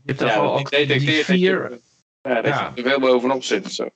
hebt 0.04 0.18
toch 0.18 0.28
Ja, 0.28 0.40
wel 0.40 0.50
dat 0.52 0.58
ook 0.60 0.70
die 0.70 1.00
vier. 1.24 1.68
dat 1.68 1.70
je, 1.72 1.80
ja, 2.22 2.34
dat 2.34 2.44
Ja. 2.46 2.72
je 2.74 2.82
er 2.82 2.88
veel 2.88 3.00
bovenop 3.00 3.42
zit. 3.44 3.64
of 3.64 3.70
Zo. 3.72 3.88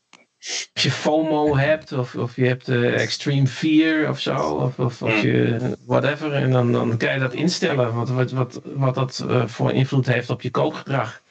Als 0.45 0.83
je 0.83 0.91
FOMO 0.91 1.57
hebt, 1.57 1.93
of, 1.93 2.15
of 2.15 2.37
je 2.37 2.45
hebt 2.47 2.69
eh, 2.69 3.03
Extreme 3.03 3.47
Fear 3.47 4.09
of 4.09 4.21
zo, 4.21 4.37
of, 4.37 4.79
of, 4.79 5.03
of 5.03 5.23
je 5.23 5.59
whatever, 5.87 6.33
en 6.33 6.51
dan, 6.51 6.73
dan 6.73 6.97
kan 6.97 7.13
je 7.13 7.19
dat 7.21 7.35
instellen, 7.35 7.95
wat, 7.95 8.11
wat, 8.11 8.31
wat, 8.31 8.61
wat 8.65 8.95
dat 8.95 9.25
eh, 9.29 9.47
voor 9.47 9.73
invloed 9.73 10.07
heeft 10.07 10.31
op 10.31 10.43
je 10.43 10.51
koopgedrag. 10.51 11.23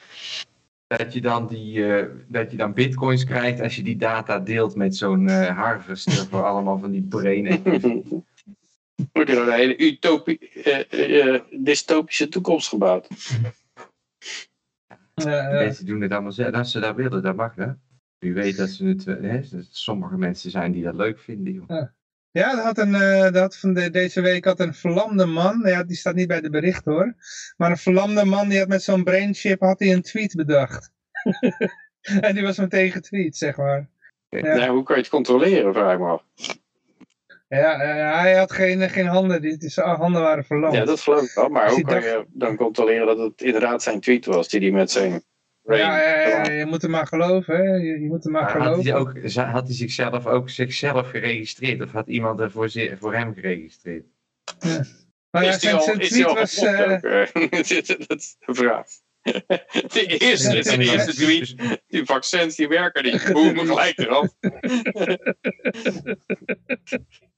Dat 0.86 1.12
je, 1.12 1.20
dan 1.20 1.46
die, 1.46 1.94
eh, 1.94 2.06
dat 2.28 2.50
je 2.50 2.56
dan 2.56 2.72
bitcoins 2.72 3.24
krijgt 3.24 3.60
als 3.60 3.76
je 3.76 3.82
die 3.82 3.96
data 3.96 4.38
deelt 4.38 4.74
met 4.74 4.96
zo'n 4.96 5.28
eh 5.28 5.56
harvester 5.56 6.26
voor 6.30 6.44
allemaal 6.44 6.78
van 6.78 6.90
die 6.90 7.06
brain. 7.08 7.62
Wordt 9.12 9.30
er 9.30 9.38
een 9.38 9.52
hele 9.52 9.76
utopie, 9.76 10.50
dystopische 11.50 12.28
toekomst 12.28 12.68
gebouwd. 12.68 13.08
Mensen 15.14 15.86
doen 15.86 16.00
het 16.00 16.12
allemaal 16.12 16.32
zelf. 16.32 16.50
Dat 16.50 16.68
ze 16.68 16.80
dat 16.80 16.96
willen, 16.96 17.22
dat 17.22 17.36
mag 17.36 17.54
hè. 17.54 17.66
Wie 18.24 18.34
weet 18.34 18.56
dat 18.56 18.68
ze 18.68 18.84
het, 18.84 19.06
eh, 19.06 19.14
hè, 19.20 19.36
er 19.36 19.66
sommige 19.70 20.16
mensen 20.16 20.50
zijn 20.50 20.72
die 20.72 20.82
dat 20.82 20.94
leuk 20.94 21.18
vinden, 21.18 21.52
joh. 21.52 21.82
Ja, 22.30 22.54
dat 22.54 22.64
had 22.64 22.78
een, 22.78 22.94
eh, 22.94 23.22
dat 23.22 23.36
had 23.36 23.56
van 23.56 23.74
de, 23.74 23.90
deze 23.90 24.20
week 24.20 24.44
had 24.44 24.60
een 24.60 24.74
verlamde 24.74 25.26
man, 25.26 25.62
ja, 25.64 25.84
die 25.84 25.96
staat 25.96 26.14
niet 26.14 26.28
bij 26.28 26.40
de 26.40 26.50
bericht 26.50 26.84
hoor, 26.84 27.14
maar 27.56 27.70
een 27.70 27.76
verlamde 27.76 28.24
man 28.24 28.48
die 28.48 28.58
had 28.58 28.68
met 28.68 28.82
zo'n 28.82 29.04
brainchip 29.04 29.60
had 29.60 29.78
hij 29.78 29.92
een 29.92 30.02
tweet 30.02 30.34
bedacht. 30.34 30.90
en 32.20 32.34
die 32.34 32.42
was 32.42 32.58
meteen 32.58 32.90
getweet, 32.90 33.36
zeg 33.36 33.56
maar. 33.56 33.88
Ja. 34.28 34.56
Nou, 34.56 34.70
hoe 34.70 34.82
kan 34.82 34.96
je 34.96 35.02
het 35.02 35.10
controleren, 35.10 35.74
vraag 35.74 35.92
ik 35.92 35.98
me 35.98 36.08
af. 36.08 36.24
Ja, 37.48 37.80
eh, 37.80 38.20
hij 38.20 38.34
had 38.36 38.52
geen, 38.52 38.90
geen 38.90 39.06
handen, 39.06 39.42
die, 39.42 39.56
die, 39.56 39.70
zijn 39.70 39.96
handen 39.96 40.22
waren 40.22 40.44
verlamd. 40.44 40.74
Ja, 40.74 40.84
dat 40.84 41.00
geloof 41.00 41.22
ik 41.22 41.34
wel. 41.34 41.48
Maar 41.48 41.66
Dus 41.66 41.74
hoe 41.74 41.84
kan 41.84 42.02
je 42.02 42.26
dan 42.28 42.56
controleren 42.56 43.06
dat 43.06 43.18
het 43.18 43.42
inderdaad 43.42 43.82
zijn 43.82 44.00
tweet 44.00 44.26
was 44.26 44.48
die 44.48 44.60
hij 44.60 44.70
met 44.70 44.90
zijn. 44.90 45.22
Ja, 45.64 45.76
ja, 46.02 46.26
ja, 46.28 46.50
je 46.50 46.66
moet 46.66 46.82
hem 46.82 46.90
maar 46.90 47.06
geloven, 47.06 47.56
hè. 47.56 47.62
Je, 47.62 48.00
je 48.00 48.06
moet 48.06 48.24
hem 48.24 48.32
maar 48.32 48.42
Maar 48.42 48.52
had 48.52 48.62
geloven. 48.62 48.90
hij, 48.90 49.00
ook, 49.00 49.32
had 49.52 49.66
hij 49.66 49.74
zichzelf 49.76 50.26
ook 50.26 50.50
zichzelf 50.50 51.10
geregistreerd? 51.10 51.82
Of 51.82 51.92
had 51.92 52.08
iemand 52.08 52.40
er 52.40 52.50
voor, 52.50 53.14
hem 53.14 53.34
geregistreerd? 53.34 54.04
Maar 55.30 55.44
ja, 55.44 55.50
is 55.50 55.58
die 55.58 55.80
zijn, 55.80 55.98
tweet 55.98 56.24
al 56.26 56.34
was... 56.34 56.56
eh, 56.56 56.92
eh? 56.92 57.28
dat 58.08 58.18
is 58.18 58.36
de 58.38 58.54
vraag. 58.54 58.86
De 59.92 60.16
eerste, 60.18 60.56
Ja, 60.56 60.76
de 60.76 60.84
ja. 60.84 60.92
eerste 60.92 61.14
tweet, 61.14 61.54
die 61.86 62.04
vaccins 62.04 62.56
die 62.56 62.68
werken 62.68 63.04
niet. 63.04 63.28
Boem, 63.32 63.58
gelijk 63.58 63.98
eraf. 63.98 64.28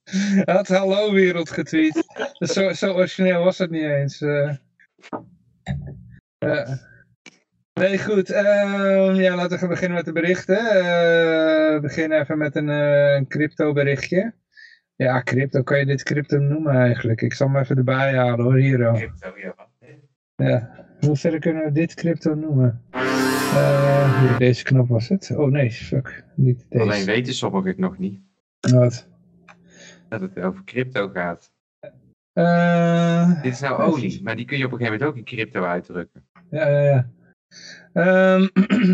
Hij 0.05 0.55
had 0.55 0.69
hallo 0.69 1.13
wereld 1.13 1.51
getweet. 1.51 2.05
Zo, 2.39 2.73
zo 2.73 2.93
origineel 2.93 3.45
was 3.45 3.59
het 3.59 3.71
niet 3.71 3.83
eens. 3.83 4.21
eh. 4.21 4.55
Eh. 6.39 6.73
Nee, 7.81 7.99
goed. 7.99 8.31
ehm, 8.31 9.15
ja, 9.15 9.35
laten 9.35 9.51
we 9.51 9.59
gaan 9.59 9.69
beginnen 9.69 9.97
met 9.97 10.05
de 10.05 10.13
berichten. 10.13 10.59
Eh, 10.59 11.73
we 11.75 11.79
beginnen 11.83 12.21
even 12.21 12.39
met 12.39 12.57
een 12.57 12.69
eh, 12.71 13.21
crypto 13.29 13.73
berichtje. 13.73 14.35
Ja, 14.95 15.23
crypto. 15.23 15.63
Kan 15.63 15.79
je 15.79 15.87
dit 15.87 16.03
crypto 16.03 16.39
noemen 16.39 16.75
eigenlijk? 16.75 17.23
Ik 17.23 17.33
zal 17.35 17.47
hem 17.47 17.57
even 17.57 17.77
erbij 17.77 18.15
halen 18.15 18.45
hoor, 18.45 18.55
hier 18.57 18.87
al. 18.87 18.95
Crypto, 18.95 19.33
ja. 19.39 19.55
Ja. 20.37 20.87
Hoe 21.01 21.17
verder 21.17 21.41
kunnen 21.41 21.65
we 21.65 21.73
dit 21.73 21.95
crypto 21.95 22.35
noemen? 22.35 22.83
Eh, 22.91 24.21
hier, 24.21 24.39
deze 24.39 24.65
knop 24.65 24.89
was 24.89 25.09
het. 25.09 25.33
Oh 25.37 25.51
nee, 25.51 25.71
fuck. 25.71 26.25
Niet 26.35 26.67
deze. 26.69 26.85
Alleen 26.85 27.05
weten 27.05 27.35
sommigen 27.35 27.69
het 27.71 27.79
nog 27.79 27.99
niet. 27.99 28.21
Wat? 28.73 29.09
Dat 30.09 30.21
het 30.21 30.39
over 30.41 30.65
crypto 30.65 31.09
gaat. 31.09 31.51
Eh, 32.33 33.43
Dit 33.43 33.53
is 33.53 33.61
nou 33.61 33.83
olie, 33.83 34.23
maar 34.23 34.37
die 34.37 34.45
kun 34.45 34.59
je 34.59 34.65
op 34.65 34.73
een 34.73 34.79
gegeven 34.79 34.99
moment 34.99 35.11
ook 35.19 35.27
in 35.27 35.37
crypto 35.37 35.65
uitdrukken. 35.65 36.27
Ja, 36.51 36.69
ja, 36.69 36.81
ja. 36.83 37.07
Ehm, 37.93 38.47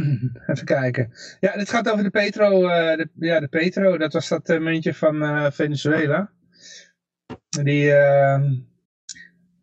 even 0.51 0.65
kijken. 0.65 1.13
Ja, 1.41 1.57
dit 1.57 1.71
gaat 1.71 1.91
over 1.91 2.05
de 2.05 2.11
Petro. 2.11 2.69
eh, 2.69 2.97
de, 2.97 3.09
ja, 3.19 3.41
de 3.41 3.49
Petro, 3.49 3.99
dat 3.99 4.13
was 4.13 4.29
dat 4.29 4.49
eh, 4.49 4.61
muntje 4.61 4.95
van 4.95 5.23
eh, 5.23 5.51
Venezuela. 5.51 6.31
Die, 7.63 7.93
ehm, 7.93 8.55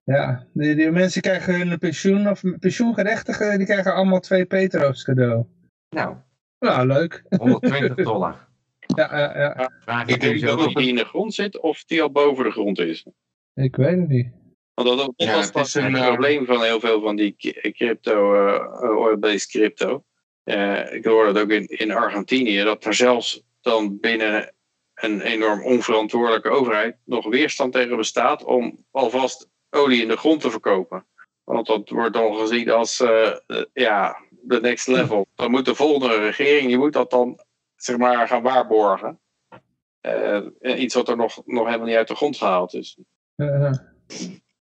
ja, 0.03 0.45
die, 0.53 0.75
die 0.75 0.91
mensen 0.91 1.21
krijgen 1.21 1.67
hun 1.67 1.77
pensioen, 1.77 2.29
of 2.29 2.41
pensioengerechtigen, 2.59 3.57
die 3.57 3.67
krijgen 3.67 3.93
allemaal 3.93 4.19
twee 4.19 4.45
Petro's 4.45 5.03
cadeau. 5.03 5.45
Nou, 5.89 6.15
Nou, 6.59 6.87
leuk. 6.87 7.23
120 7.37 7.95
dollar. 7.95 8.35
Ja, 8.95 9.17
ja, 9.17 9.37
ja. 9.37 9.71
Vraag 9.79 10.07
Ik 10.07 10.21
denk 10.21 10.41
dat 10.41 10.73
die 10.73 10.87
in 10.87 10.95
de 10.95 11.05
grond 11.05 11.33
zit 11.33 11.59
of 11.59 11.83
die 11.83 12.01
al 12.01 12.11
boven 12.11 12.43
de 12.43 12.51
grond 12.51 12.79
is. 12.79 13.05
ik 13.53 13.75
weet 13.75 13.99
het 13.99 14.07
niet. 14.07 14.38
Want 14.83 14.97
dat, 14.97 14.97
dat 14.97 15.27
Ja, 15.27 15.51
was 15.51 15.73
het 15.73 15.83
een, 15.83 15.95
eh, 15.95 16.07
probleem 16.07 16.45
van 16.45 16.63
heel 16.63 16.79
veel 16.79 17.01
van 17.01 17.15
die 17.15 17.35
crypto, 17.71 18.33
eh, 18.33 18.97
oil-based 18.97 19.49
crypto. 19.49 20.03
Eh, 20.43 20.93
ik 20.93 21.05
hoorde 21.05 21.27
het 21.27 21.37
ook 21.37 21.49
in, 21.49 21.65
in 21.67 21.91
Argentinië, 21.91 22.63
dat 22.63 22.85
er 22.85 22.93
zelfs 22.93 23.43
dan 23.61 23.99
binnen 23.99 24.53
een 24.93 25.21
enorm 25.21 25.63
onverantwoordelijke 25.63 26.49
overheid 26.49 26.97
nog 27.05 27.25
weerstand 27.25 27.73
tegen 27.73 27.97
bestaat 27.97 28.43
om 28.43 28.85
alvast 28.91 29.49
olie 29.69 30.01
in 30.01 30.07
de 30.07 30.17
grond 30.17 30.41
te 30.41 30.51
verkopen. 30.51 31.05
Want 31.43 31.67
dat 31.67 31.89
wordt 31.89 32.13
dan 32.13 32.35
gezien 32.35 32.69
als 32.69 32.99
eh, 32.99 33.27
eh, 33.27 33.63
ja, 33.73 34.17
de 34.29 34.61
next 34.61 34.87
level. 34.87 35.27
Dan 35.35 35.51
moet 35.51 35.65
de 35.65 35.75
volgende 35.75 36.17
regering, 36.17 36.67
die 36.67 36.77
moet 36.77 36.93
dat 36.93 37.09
dan 37.09 37.39
zeg 37.75 37.97
maar 37.97 38.27
gaan 38.27 38.41
waarborgen. 38.41 39.19
Eh, 40.01 40.41
iets 40.61 40.95
wat 40.95 41.09
er 41.09 41.17
nog, 41.17 41.41
nog 41.45 41.65
helemaal 41.65 41.87
niet 41.87 41.95
uit 41.95 42.07
de 42.07 42.15
grond 42.15 42.37
gehaald 42.37 42.73
is. 42.73 42.97
Eh, 43.35 43.71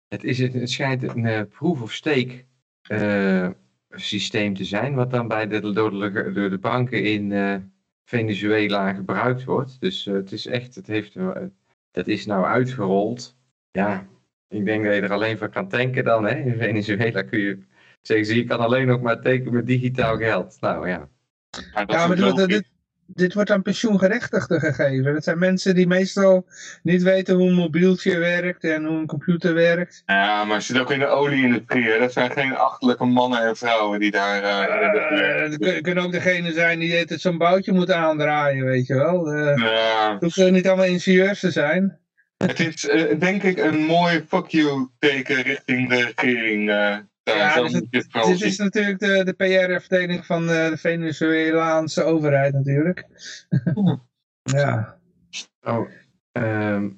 Het, 0.08 0.24
is, 0.24 0.38
het, 0.38 0.54
het 0.54 0.70
schijnt 0.70 1.02
een 1.02 1.26
eh, 1.26 1.42
proof-of-stake 1.48 2.44
eh, 2.82 3.48
systeem 3.90 4.54
te 4.54 4.64
zijn, 4.64 4.94
wat 4.94 5.10
dan 5.10 5.28
bij 5.28 5.46
de, 5.46 5.72
door, 5.72 5.90
de, 5.90 6.30
door 6.32 6.50
de 6.50 6.58
banken 6.58 7.04
in 7.04 7.32
eh, 7.32 7.56
Venezuela 8.04 8.92
gebruikt 8.92 9.44
wordt. 9.44 9.80
Dus 9.80 10.04
het 10.04 10.32
is 10.32 10.46
echt, 10.46 10.74
het 10.74 10.86
heeft, 10.86 11.14
dat 11.90 12.06
is 12.06 12.26
nou 12.26 12.44
uitgerold. 12.44 13.36
Ja, 13.70 14.08
ik 14.48 14.64
denk 14.64 14.84
dat 14.84 14.94
je 14.94 15.00
er 15.00 15.12
alleen 15.12 15.38
van 15.38 15.50
kan 15.50 15.68
tanken 15.68 16.04
dan. 16.04 16.24
Hè? 16.24 16.34
In 16.34 16.56
Venezuela 16.56 17.22
kun 17.22 17.38
je 17.38 17.58
zeggen 18.02 18.26
ze, 18.26 18.36
je 18.36 18.44
kan 18.44 18.58
alleen 18.58 18.86
nog 18.86 19.00
maar 19.00 19.20
tekenen 19.20 19.52
met 19.52 19.66
digitaal 19.66 20.16
geld. 20.16 20.56
Nou 20.60 20.88
ja, 20.88 21.08
Maar 21.74 21.86
dat 21.86 21.96
ja, 21.96 22.06
maar 22.06 22.46
dit. 22.46 22.77
Dit, 23.14 23.34
wordt 23.34 23.50
aan 23.50 23.62
pensioengerechtigden 23.62 24.60
gegeven. 24.60 25.14
Dat 25.14 25.24
zijn 25.24 25.38
mensen 25.38 25.74
die 25.74 25.86
meestal 25.86 26.46
niet 26.82 27.02
weten 27.02 27.34
hoe 27.36 27.48
een 27.48 27.54
mobieltje 27.54 28.18
werkt 28.18 28.64
en 28.64 28.84
hoe 28.84 28.98
een 28.98 29.06
computer 29.06 29.54
werkt. 29.54 30.02
Ja, 30.06 30.44
maar 30.44 30.56
er 30.56 30.62
zit 30.62 30.78
ook 30.78 30.90
in 30.90 30.98
de 30.98 31.06
olie-industrie. 31.06 31.98
Dat 31.98 32.12
zijn 32.12 32.30
geen 32.30 32.56
achtelijke 32.56 33.04
mannen 33.04 33.42
en 33.42 33.56
vrouwen 33.56 34.00
die 34.00 34.10
daar... 34.10 34.40
kun- 35.58 35.82
kunnen 35.82 36.04
ook 36.04 36.12
degene 36.12 36.52
zijn 36.52 36.78
die 36.78 36.96
het 36.96 37.20
zo'n 37.20 37.38
boutje 37.38 37.72
moeten 37.72 37.96
aandraaien, 37.96 38.64
weet 38.64 38.86
je 38.86 38.94
wel. 38.94 39.32
Eh, 39.32 39.56
ja, 39.56 40.12
het 40.12 40.20
hoeft 40.34 40.50
niet 40.50 40.66
allemaal 40.66 40.84
ingenieurs 40.86 41.40
te 41.40 41.50
zijn. 41.50 41.98
het 42.36 42.60
is 42.60 42.88
denk 43.18 43.42
ik 43.42 43.58
een 43.58 43.78
mooi 43.78 44.24
fuck 44.28 44.46
you 44.46 44.88
teken 44.98 45.42
richting 45.42 45.88
de 45.88 46.12
regering. 46.16 46.70
Ja, 47.36 47.54
zo 47.54 47.62
dus 47.62 47.72
het 47.72 48.12
Dit 48.26 48.42
is 48.42 48.56
natuurlijk 48.56 48.98
de, 48.98 49.24
de 49.24 49.32
PR-afdeling 49.32 50.26
van 50.26 50.50
eh, 50.50 50.68
de 50.68 50.76
Venezolaanse 50.76 52.02
overheid 52.02 52.52
natuurlijk. 52.52 53.06
ja. 54.42 54.98
oh, 55.62 55.90
ehm, 56.32 56.88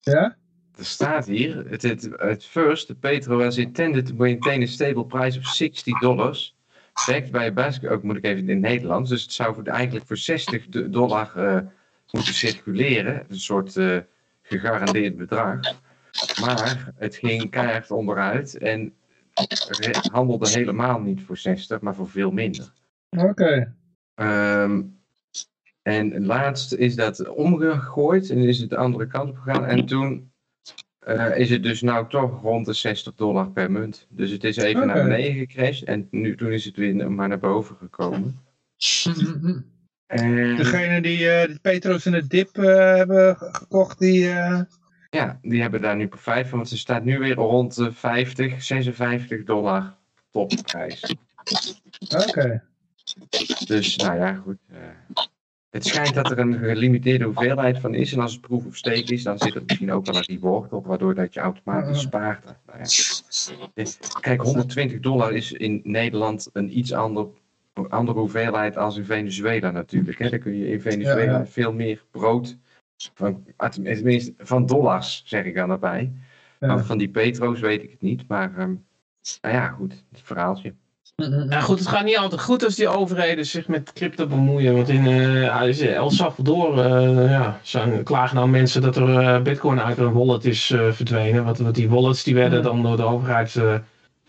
Ja? 0.00 0.36
Er 0.78 0.84
staat 0.84 1.26
hier, 1.26 1.64
het, 1.68 1.82
het, 1.82 2.08
het 2.16 2.44
first, 2.44 2.86
the 2.86 2.94
Petro 2.94 3.42
has 3.42 3.56
intended 3.56 4.06
to 4.06 4.14
maintain 4.14 4.62
a 4.62 4.66
stable 4.66 5.04
price 5.06 5.38
of 5.38 5.46
60 5.46 6.00
dollars. 6.00 6.56
Backed 7.06 7.30
by 7.30 7.38
a 7.38 7.52
basket, 7.52 7.90
ook 7.90 8.02
moet 8.02 8.16
ik 8.16 8.24
even 8.24 8.38
in 8.38 8.48
het 8.48 8.58
Nederlands. 8.58 9.10
Dus 9.10 9.22
het 9.22 9.32
zou 9.32 9.54
voor, 9.54 9.64
eigenlijk 9.64 10.06
voor 10.06 10.16
60 10.16 10.66
do- 10.66 10.88
dollar 10.88 11.32
eh, 11.36 11.60
moeten 12.10 12.34
circuleren. 12.34 13.24
Een 13.28 13.40
soort 13.40 13.76
eh, 13.76 13.98
gegarandeerd 14.42 15.16
bedrag. 15.16 15.60
Maar 16.40 16.92
het 16.96 17.16
ging 17.16 17.50
keihard 17.50 17.90
onderuit 17.90 18.58
en 18.58 18.94
re- 19.68 20.08
handelde 20.12 20.48
helemaal 20.48 21.00
niet 21.00 21.22
voor 21.22 21.36
60, 21.36 21.80
maar 21.80 21.94
voor 21.94 22.08
veel 22.10 22.30
minder. 22.30 22.72
Oké. 23.10 23.74
Ehm, 24.14 24.82
en 25.82 26.26
laatst 26.26 26.72
is 26.72 26.94
dat 26.96 27.28
omgegooid 27.28 28.30
en 28.30 28.38
is 28.38 28.58
het 28.58 28.70
de 28.70 28.76
andere 28.76 29.06
kant 29.06 29.30
op 29.30 29.36
gegaan. 29.36 29.64
En 29.64 29.86
toen 29.86 30.32
eh, 30.98 31.38
is 31.38 31.50
het 31.50 31.62
dus 31.62 31.82
nou 31.82 32.08
toch 32.08 32.42
rond 32.42 32.66
de 32.66 32.72
60 32.72 33.14
dollar 33.14 33.50
per 33.50 33.70
munt. 33.70 34.06
Dus 34.10 34.30
het 34.30 34.44
is 34.44 34.56
even 34.56 34.86
naar 34.86 35.02
beneden 35.02 35.34
gecrashed 35.34 35.88
en 35.88 36.08
nu, 36.10 36.36
toen 36.36 36.52
is 36.52 36.64
het 36.64 36.76
weer 36.76 37.12
maar 37.12 37.28
naar 37.28 37.38
boven 37.38 37.76
gekomen. 37.76 38.38
En 40.06 40.56
Degene 40.56 41.00
die 41.02 41.28
eh, 41.30 41.48
de 41.48 41.58
Petro's 41.62 42.06
in 42.06 42.12
de 42.12 42.26
dip 42.26 42.58
eh, 42.58 42.94
hebben 42.94 43.36
ge- 43.36 43.48
gekocht, 43.52 43.98
die... 43.98 44.28
ja, 45.14 45.38
die 45.42 45.60
hebben 45.60 45.80
daar 45.80 45.96
nu 45.96 46.08
profijt 46.08 46.46
van, 46.48 46.56
want 46.58 46.68
ze 46.70 46.78
staat 46.78 47.04
nu 47.04 47.18
weer 47.18 47.34
rond 47.34 47.74
de 47.76 47.92
50, 47.92 48.62
56 48.62 49.44
dollar 49.44 49.96
topprijs. 50.30 51.16
Oké. 52.28 52.62
Dus 53.66 53.96
nou 53.96 54.18
ja, 54.18 54.34
goed. 54.34 54.56
eh, 54.68 54.78
het 55.70 55.86
schijnt 55.86 56.14
dat 56.14 56.30
er 56.30 56.38
een 56.38 56.58
gelimiteerde 56.58 57.24
hoeveelheid 57.24 57.78
van 57.78 57.94
is. 57.94 58.12
En 58.12 58.20
als 58.20 58.32
het 58.32 58.40
proef 58.40 58.66
of 58.66 58.76
steek 58.76 59.10
is, 59.10 59.22
dan 59.22 59.38
zit 59.38 59.54
er 59.54 59.62
misschien 59.66 59.92
ook 59.92 60.06
wel 60.06 60.16
een 60.16 60.24
reward 60.26 60.72
op, 60.72 60.86
waardoor 60.86 61.14
dat 61.14 61.34
je 61.34 61.40
automatisch 61.40 62.00
spaart. 62.00 62.44
Nou 62.44 62.78
ja. 63.74 63.84
Kijk, 64.20 64.40
120 64.42 65.00
dollar 65.00 65.32
is 65.32 65.52
in 65.52 65.80
Nederland 65.84 66.50
een 66.52 66.78
iets 66.78 66.92
ander, 66.92 67.26
andere 67.88 68.18
hoeveelheid 68.18 68.76
als 68.76 68.96
in 68.96 69.04
Venezuela 69.04 69.70
natuurlijk. 69.70 70.18
Hè. 70.18 70.30
Dan 70.30 70.38
kun 70.38 70.56
je 70.56 70.68
in 70.70 70.80
Venezuela 70.80 71.32
Ja, 71.32 71.38
ja. 71.38 71.46
veel 71.46 71.72
meer 71.72 72.04
brood, 72.10 72.56
van, 73.14 73.44
tenminste 73.70 74.34
van 74.38 74.66
dollars 74.66 75.22
zeg 75.26 75.44
ik 75.44 75.54
dan 75.54 75.70
erbij. 75.70 76.12
Ja. 76.60 76.78
Van 76.78 76.98
die 76.98 77.08
petro's 77.08 77.60
weet 77.60 77.82
ik 77.82 77.90
het 77.90 78.02
niet, 78.02 78.28
maar 78.28 78.58
ehm, 78.58 78.74
nou 79.40 79.54
ja, 79.54 79.68
goed, 79.68 80.04
het 80.10 80.20
verhaaltje. 80.22 80.74
Nou 81.16 81.62
goed, 81.62 81.78
het 81.78 81.88
gaat 81.88 82.04
niet 82.04 82.16
altijd 82.16 82.40
goed 82.40 82.64
als 82.64 82.74
die 82.74 82.88
overheden 82.88 83.46
zich 83.46 83.68
met 83.68 83.92
crypto 83.92 84.26
bemoeien. 84.26 84.74
Want 84.74 84.88
in 84.88 85.06
eh, 85.06 85.96
El 85.96 86.10
Salvador 86.10 86.78
eh, 86.78 87.30
ja, 87.30 87.60
zijn, 87.62 88.02
klagen 88.02 88.36
nou 88.36 88.48
mensen 88.48 88.82
dat 88.82 88.96
er 88.96 89.18
eh, 89.18 89.42
bitcoin 89.42 89.80
uit 89.80 89.98
een 89.98 90.12
wallet 90.12 90.44
is 90.44 90.70
eh, 90.70 90.92
verdwenen. 90.92 91.44
Want, 91.44 91.58
want 91.58 91.74
die 91.74 91.88
wallets 91.88 92.22
die 92.22 92.34
werden 92.34 92.62
dan 92.62 92.82
door 92.82 92.96
de 92.96 93.02
overheid 93.02 93.58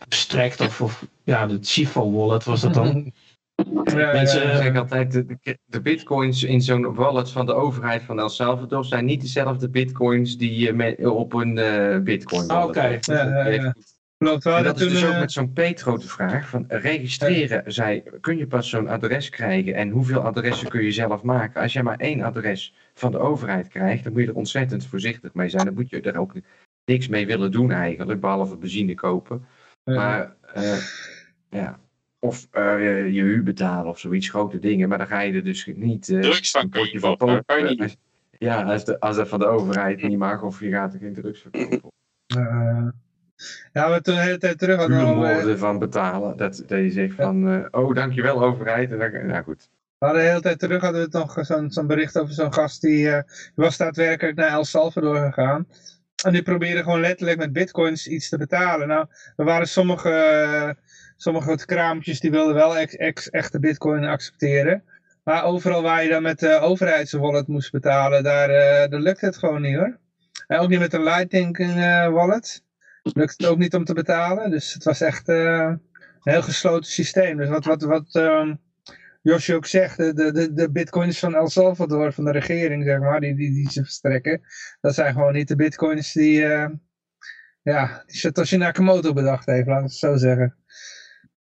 verstrekt. 0.08 0.62
Of, 0.62 0.82
of 0.82 1.06
ja, 1.24 1.48
de 1.48 1.58
Chivo 1.62 2.12
wallet 2.12 2.44
was 2.44 2.62
dat 2.62 2.74
dan. 2.74 3.12
Ja, 3.56 4.12
Mensen, 4.12 4.42
ja, 4.42 4.48
Ik 4.48 4.52
ja. 4.52 4.62
zeg 4.62 4.78
altijd, 4.78 5.12
de, 5.12 5.58
de- 5.66 5.82
bitcoins 5.82 6.44
in 6.44 6.62
zo'n 6.62 6.94
wallet 6.94 7.32
van 7.32 7.46
de 7.46 7.54
overheid 7.54 8.02
van 8.02 8.20
El 8.20 8.30
Salvador 8.30 8.86
zijn 8.86 9.06
niet 9.06 9.22
dezelfde 9.22 9.70
bitcoins 9.70 10.38
die 10.38 10.60
je 10.60 10.74
met, 10.74 11.06
op 11.06 11.34
een 11.34 11.58
eh, 11.58 12.00
bitcoin 12.00 12.48
wallet 12.48 12.68
Oké. 12.68 12.80
hebt. 12.80 13.06
Ja, 13.06 13.24
ja, 13.24 13.48
ja. 13.48 13.76
Klopt 14.18 14.44
wel. 14.44 14.58
En 14.58 14.64
dat 14.64 14.78
dat 14.78 14.88
is 14.88 14.94
dus 14.94 15.06
ook 15.06 15.14
eh, 15.14 15.20
met 15.20 15.32
zo'n 15.32 15.54
Petro 15.54 15.98
de 15.98 16.08
vraag 16.08 16.50
van 16.50 16.66
registreren. 16.68 17.74
Zij, 17.74 18.04
kun 18.22 18.38
je 18.38 18.48
pas 18.48 18.70
zo'n 18.70 18.88
adres 18.88 19.30
krijgen 19.30 19.74
en 19.74 19.90
hoeveel 19.90 20.20
adressen 20.22 20.70
kun 20.70 20.84
je 20.84 20.92
zelf 20.92 21.24
maken? 21.24 21.62
Als 21.62 21.74
jij 21.74 21.84
maar 21.84 22.00
één 22.00 22.22
adres 22.22 22.74
van 22.94 23.12
de 23.12 23.18
overheid 23.18 23.68
krijgt, 23.68 24.04
dan 24.04 24.14
moet 24.14 24.22
je 24.22 24.28
er 24.28 24.36
ontzettend 24.36 24.86
voorzichtig 24.86 25.34
mee 25.34 25.50
zijn. 25.50 25.66
Dan 25.66 25.74
moet 25.74 25.90
je 25.90 26.02
er 26.02 26.18
ook 26.18 26.34
niks 26.86 27.08
mee 27.08 27.26
willen 27.26 27.52
doen 27.52 27.72
eigenlijk, 27.72 28.20
behalve 28.20 28.58
benzine 28.58 28.94
kopen. 28.94 29.46
Maar 29.84 30.36
eh, 30.54 30.78
ja, 31.50 31.80
of 32.26 32.48
eh, 32.52 32.80
je 33.14 33.22
huur 33.22 33.44
betalen 33.44 33.90
of 33.92 34.00
zoiets, 34.00 34.30
grote 34.30 34.60
dingen. 34.60 34.90
Maar 34.90 34.98
dan 34.98 35.08
ga 35.08 35.20
je 35.20 35.34
er 35.34 35.44
dus 35.44 35.70
niet... 35.76 36.10
eh, 36.10 36.20
Drugs 36.20 36.52
van 36.52 36.70
kun 36.70 36.80
je 36.80 36.86
potje 36.86 37.00
van 37.00 37.18
poten- 37.18 37.46
kan 37.46 37.60
je 37.70 37.76
niet. 37.82 37.98
Ja, 38.40 38.64
als, 38.64 38.86
de, 38.86 39.00
als 39.00 39.16
dat 39.16 39.28
van 39.28 39.40
de 39.40 39.46
overheid 39.46 40.02
niet 40.02 40.18
mag 40.18 40.42
of 40.42 40.60
je 40.60 40.70
gaat 40.70 40.94
er 40.94 41.00
geen 41.00 41.14
drugs 41.14 41.42
verkopen. 41.42 41.92
eh, 42.28 42.88
ja, 43.74 43.92
we 43.92 44.02
toen 44.02 44.16
de 44.16 44.22
hele 44.22 44.38
tijd 44.38 44.60
terug 44.60 44.78
hadden 44.78 44.98
Huurmoorden 44.98 45.58
van 45.58 45.80
betalen. 45.80 46.38
Dat, 46.38 46.64
dat 46.68 46.80
je 46.80 46.92
zegt 46.92 47.16
van, 47.16 47.48
eh, 47.50 47.66
oh 47.82 47.96
dankjewel 47.96 48.44
overheid. 48.44 48.92
En 48.92 48.98
dan, 49.00 49.28
nou 49.28 49.44
goed. 49.44 49.70
We 49.98 50.06
hadden 50.06 50.24
de 50.24 50.30
hele 50.30 50.42
tijd 50.42 50.60
terug 50.60 50.82
hadden 50.82 51.00
we 51.00 51.06
het 51.18 51.28
nog 51.36 51.46
zo'n 51.46 51.72
zo'n 51.72 51.88
bericht 51.88 52.18
over 52.20 52.34
zo'n 52.34 52.54
gast 52.54 52.82
die, 52.82 53.10
eh, 53.10 53.22
die 53.28 53.52
was 53.56 53.78
daadwerkelijk 53.78 54.38
naar 54.38 54.50
El 54.50 54.64
Salvador 54.66 55.16
gegaan. 55.18 55.68
En 56.26 56.34
die 56.34 56.42
probeerde 56.44 56.84
gewoon 56.84 57.00
letterlijk 57.00 57.38
met 57.38 57.54
bitcoins 57.54 58.08
iets 58.08 58.30
te 58.30 58.38
betalen. 58.38 58.88
Nou, 58.88 59.06
er 59.36 59.46
waren 59.46 59.68
sommige, 59.68 60.76
sommige 61.16 61.66
kraampjes 61.66 62.20
die 62.20 62.32
wilden 62.32 62.56
wel 62.56 62.78
ex, 62.78 63.30
echte 63.30 63.60
bitcoin 63.60 64.04
accepteren. 64.04 64.84
Maar 65.24 65.44
overal 65.44 65.82
waar 65.82 66.04
je 66.04 66.10
dan 66.10 66.22
met 66.22 66.40
de 66.40 66.60
overheidswallet 66.60 67.48
moest 67.48 67.72
betalen, 67.72 68.24
daar, 68.24 68.50
eh 68.50 68.90
daar 68.90 69.00
lukt 69.00 69.22
het 69.22 69.38
gewoon 69.38 69.62
niet 69.62 69.76
hoor. 69.76 69.98
En 70.48 70.60
ook 70.60 70.70
niet 70.70 70.80
met 70.80 70.94
een 70.94 71.04
Lightning 71.04 71.58
eh, 71.58 72.08
wallet. 72.08 72.64
Lukt 73.04 73.34
het 73.38 73.48
ook 73.48 73.58
niet 73.58 73.76
om 73.76 73.86
te 73.86 73.94
betalen. 73.94 74.52
Dus 74.52 74.74
het 74.74 74.84
was 74.84 75.02
echt 75.02 75.30
eh, 75.30 75.36
een 75.36 75.82
heel 76.24 76.42
gesloten 76.42 76.92
systeem. 76.92 77.38
Dus 77.38 77.50
wat, 77.50 77.66
wat, 77.66 77.82
wat 77.82 78.16
ehm, 78.16 78.56
Josje 79.22 79.56
ook 79.56 79.66
zegt, 79.66 79.98
de, 79.98 80.14
de, 80.14 80.54
de, 80.54 80.72
bitcoins 80.72 81.20
van 81.20 81.36
El 81.36 81.50
Salvador, 81.50 82.14
van 82.14 82.26
de 82.26 82.32
regering, 82.32 82.84
zeg 82.84 83.00
maar, 83.00 83.20
die, 83.20 83.36
die, 83.36 83.54
die 83.54 83.72
ze 83.72 83.84
verstrekken, 83.84 84.42
dat 84.82 84.94
zijn 84.94 85.14
gewoon 85.14 85.34
niet 85.34 85.48
de 85.48 85.56
bitcoins 85.56 86.14
die, 86.14 86.40
ja, 87.62 88.04
die 88.06 88.18
Satoshi 88.18 88.58
Nakamoto 88.58 89.14
bedacht 89.14 89.46
heeft, 89.46 89.68
laat 89.68 89.78
ik 89.78 89.84
het 89.84 89.94
zo 89.94 90.16
zeggen. 90.16 90.56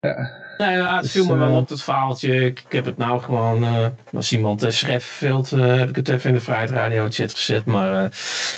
Ja, 0.00 0.30
Nou 0.58 0.72
ja, 0.72 0.94
het 0.94 1.02
Dus, 1.02 1.10
viel 1.10 1.26
me 1.26 1.36
wel 1.36 1.48
eh, 1.48 1.56
op 1.56 1.68
het 1.68 1.82
verhaaltje. 1.82 2.44
Ik, 2.44 2.62
ik 2.66 2.72
heb 2.72 2.84
het 2.84 2.96
nou 2.96 3.20
gewoon, 3.22 3.64
eh, 3.64 3.86
als 4.12 4.32
iemand 4.32 4.64
uh, 4.64 4.70
Schrefveld, 4.70 5.52
uh, 5.52 5.76
heb 5.76 5.88
ik 5.88 5.96
het 5.96 6.08
even 6.08 6.28
in 6.28 6.34
de 6.34 6.42
Vrijheid 6.42 6.70
Radio 6.70 7.06
chat 7.10 7.34
gezet. 7.34 7.64
Maar 7.64 8.12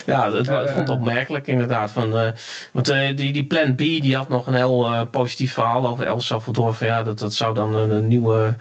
ja, 0.07 0.33
het, 0.33 0.71
vond 0.75 0.89
opmerkelijk 0.89 1.47
inderdaad. 1.47 1.91
Van, 1.91 2.35
want 2.73 2.87
die, 2.87 3.33
die 3.33 3.47
Plan 3.47 3.75
B, 3.75 3.79
die 3.79 4.17
had 4.17 4.29
nog 4.29 4.47
een 4.47 4.55
heel 4.55 5.07
positief 5.07 5.53
verhaal 5.53 5.87
over 5.87 6.07
El 6.07 6.21
Salvador. 6.21 6.75
Van, 6.75 6.87
ja, 6.87 7.03
dat, 7.03 7.19
dat 7.19 7.35
zou 7.35 7.55
dan 7.55 7.75
een 7.75 8.09
nieuwe, 8.09 8.55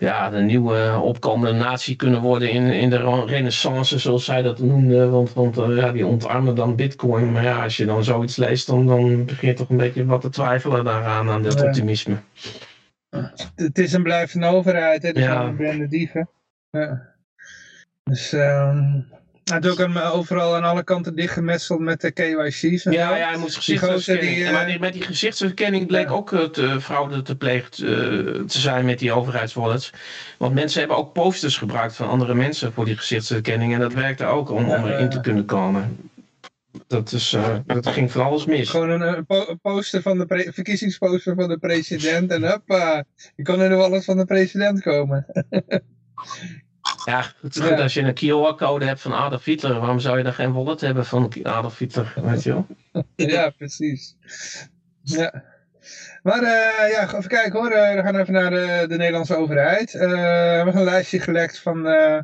ja, 0.00 0.30
de 0.30 0.38
nieuwe 0.38 0.98
opkomende 1.02 1.58
natie 1.58 1.96
kunnen 1.96 2.20
worden 2.20 2.50
in, 2.50 2.66
in 2.66 2.90
de 2.90 3.24
renaissance, 3.26 3.98
zoals 3.98 4.24
zij 4.24 4.42
dat 4.42 4.58
noemde. 4.58 5.08
Want, 5.08 5.32
want 5.32 5.58
uh, 5.58 5.76
ja, 5.76 5.92
die 5.92 6.06
ontarmen 6.06 6.54
dan 6.54 6.76
bitcoin. 6.76 7.32
Maar 7.32 7.42
ja, 7.42 7.62
als 7.62 7.76
je 7.76 7.84
dan 7.86 8.04
zoiets 8.04 8.36
leest, 8.36 8.66
dan, 8.66 8.86
dan 8.86 9.24
begin 9.24 9.48
je 9.48 9.54
toch 9.54 9.68
een 9.70 9.76
beetje 9.76 10.04
wat 10.04 10.20
te 10.20 10.28
twijfelen 10.28 10.84
daaraan, 10.84 11.30
aan 11.30 11.42
dat 11.42 11.62
optimisme. 11.64 12.16
het 13.54 13.78
is 13.78 13.92
een 13.92 14.02
blijvende 14.02 14.46
overheid, 14.46 15.02
hè, 15.02 15.12
dus 15.12 15.24
Ja. 15.24 15.50
brandde 15.50 15.88
dieven. 15.88 16.28
Ja. 16.70 17.14
Dus, 18.02 18.32
um, 18.32 19.06
hij 19.50 19.58
had 19.60 19.70
ook 19.70 19.80
aan, 19.80 19.96
overal 20.12 20.56
aan 20.56 20.64
alle 20.64 20.84
kanten 20.84 21.14
dichtgemetseld 21.14 21.80
met 21.80 22.00
de 22.00 22.10
KYC's 22.10 22.84
en 22.84 22.92
Ja, 22.92 23.16
ja, 23.16 23.28
hij 23.28 23.38
moest 23.38 23.56
gezichtsherkenning. 23.56 24.36
die, 24.36 24.44
En 24.44 24.52
maar 24.52 24.62
eh, 24.62 24.68
die- 24.68 24.78
met 24.78 24.92
die 24.92 25.02
gezichtsherkenning 25.02 25.86
bleek 25.86 26.06
Ja. 26.08 26.12
ook 26.14 26.30
het 26.30 26.58
uh, 26.58 26.78
fraude 26.78 27.22
te 27.22 27.36
pleegd 27.36 27.78
eh, 27.78 27.88
te 27.88 28.44
zijn 28.46 28.84
met 28.84 28.98
die 28.98 29.12
overheidswallets. 29.12 29.92
Want 30.38 30.54
mensen 30.54 30.78
hebben 30.80 30.96
ook 30.96 31.12
posters 31.12 31.56
gebruikt 31.56 31.96
van 31.96 32.08
andere 32.08 32.34
mensen 32.34 32.72
voor 32.72 32.84
die 32.84 32.96
gezichtsherkenning. 32.96 33.74
En 33.74 33.80
dat 33.80 33.92
werkte 33.92 34.24
ook 34.24 34.50
om, 34.50 34.64
om 34.70 34.86
erin 34.86 35.08
te 35.10 35.20
kunnen 35.20 35.44
komen. 35.44 36.10
Dat, 36.86 37.12
is, 37.12 37.32
eh, 37.32 37.56
dat 37.66 37.86
ging 37.86 38.12
van 38.12 38.24
alles 38.24 38.44
mis. 38.46 38.68
Gewoon 38.70 38.90
een, 38.90 39.02
een 39.16 39.26
po- 39.26 39.44
een 39.48 39.60
poster 39.60 40.02
van 40.02 40.18
de 40.18 40.50
verkiezingsposter 40.54 41.34
van 41.34 41.48
de 41.48 41.58
president 41.58 42.30
en 42.30 42.50
hoppa, 42.50 43.04
je 43.36 43.42
kon 43.42 43.62
in 43.62 43.68
de 43.68 43.74
wallet 43.76 44.04
van 44.04 44.16
de 44.16 44.24
president 44.24 44.82
komen. 44.82 45.26
Ja, 47.04 47.24
het 47.40 47.56
is 47.56 47.62
goed 47.62 47.80
als 47.80 47.94
je 47.94 48.00
een 48.00 48.14
QR-code 48.14 48.84
hebt 48.84 49.00
van 49.00 49.12
Adolf 49.14 49.44
Hitler. 49.44 49.78
Waarom 49.78 50.00
zou 50.00 50.18
je 50.18 50.24
dan 50.24 50.32
geen 50.32 50.52
wallet 50.52 50.80
hebben 50.80 51.06
van 51.06 51.32
Adolf 51.42 51.78
Hitler? 51.78 52.14
Weet 52.22 52.42
je 52.42 52.52
wel? 52.52 52.66
ja, 53.16 53.50
precies. 53.50 54.16
Ja. 55.02 55.44
Maar 56.22 56.42
eh, 56.42 56.90
ja, 56.90 57.02
even 57.02 57.28
kijken 57.28 57.58
hoor. 57.60 57.70
Eh, 57.70 57.94
we 57.94 58.02
gaan 58.02 58.16
even 58.16 58.32
naar 58.32 58.50
de, 58.50 58.84
de 58.88 58.96
Nederlandse 58.96 59.36
overheid. 59.36 59.94
Eh, 59.94 60.10
we 60.10 60.16
hebben 60.16 60.76
een 60.76 60.84
lijstje 60.84 61.20
gelekt 61.20 61.58
van, 61.58 61.86
eh, 61.86 62.18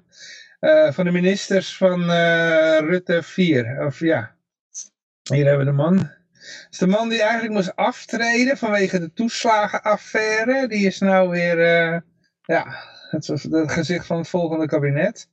eh, 0.61 0.93
van 0.93 1.05
de 1.05 1.11
ministers 1.11 1.77
van 1.77 2.11
eh, 2.11 2.79
Rutte 2.79 3.23
4. 3.23 3.87
Of 3.87 4.01
ja, 4.01 4.37
hier 5.23 5.47
hebben 5.47 5.65
we 5.65 5.71
de 5.71 5.77
man. 5.77 6.11
Is 6.71 6.79
de 6.79 6.87
man 6.87 7.09
die 7.09 7.23
eigenlijk 7.23 7.53
moest 7.53 7.77
aftreden 7.77 8.57
vanwege 8.57 8.99
de 8.99 9.12
toeslagenaffaire. 9.12 10.69
Die 10.69 10.87
is 10.87 10.99
nou 10.99 11.29
weer, 11.29 11.59
eh, 11.59 12.01
ja, 12.43 12.85
het, 13.11 13.27
was 13.27 13.42
het 13.42 13.73
gezicht 13.73 14.07
van 14.07 14.16
het 14.19 14.29
volgende 14.29 14.66
kabinet. 14.66 15.29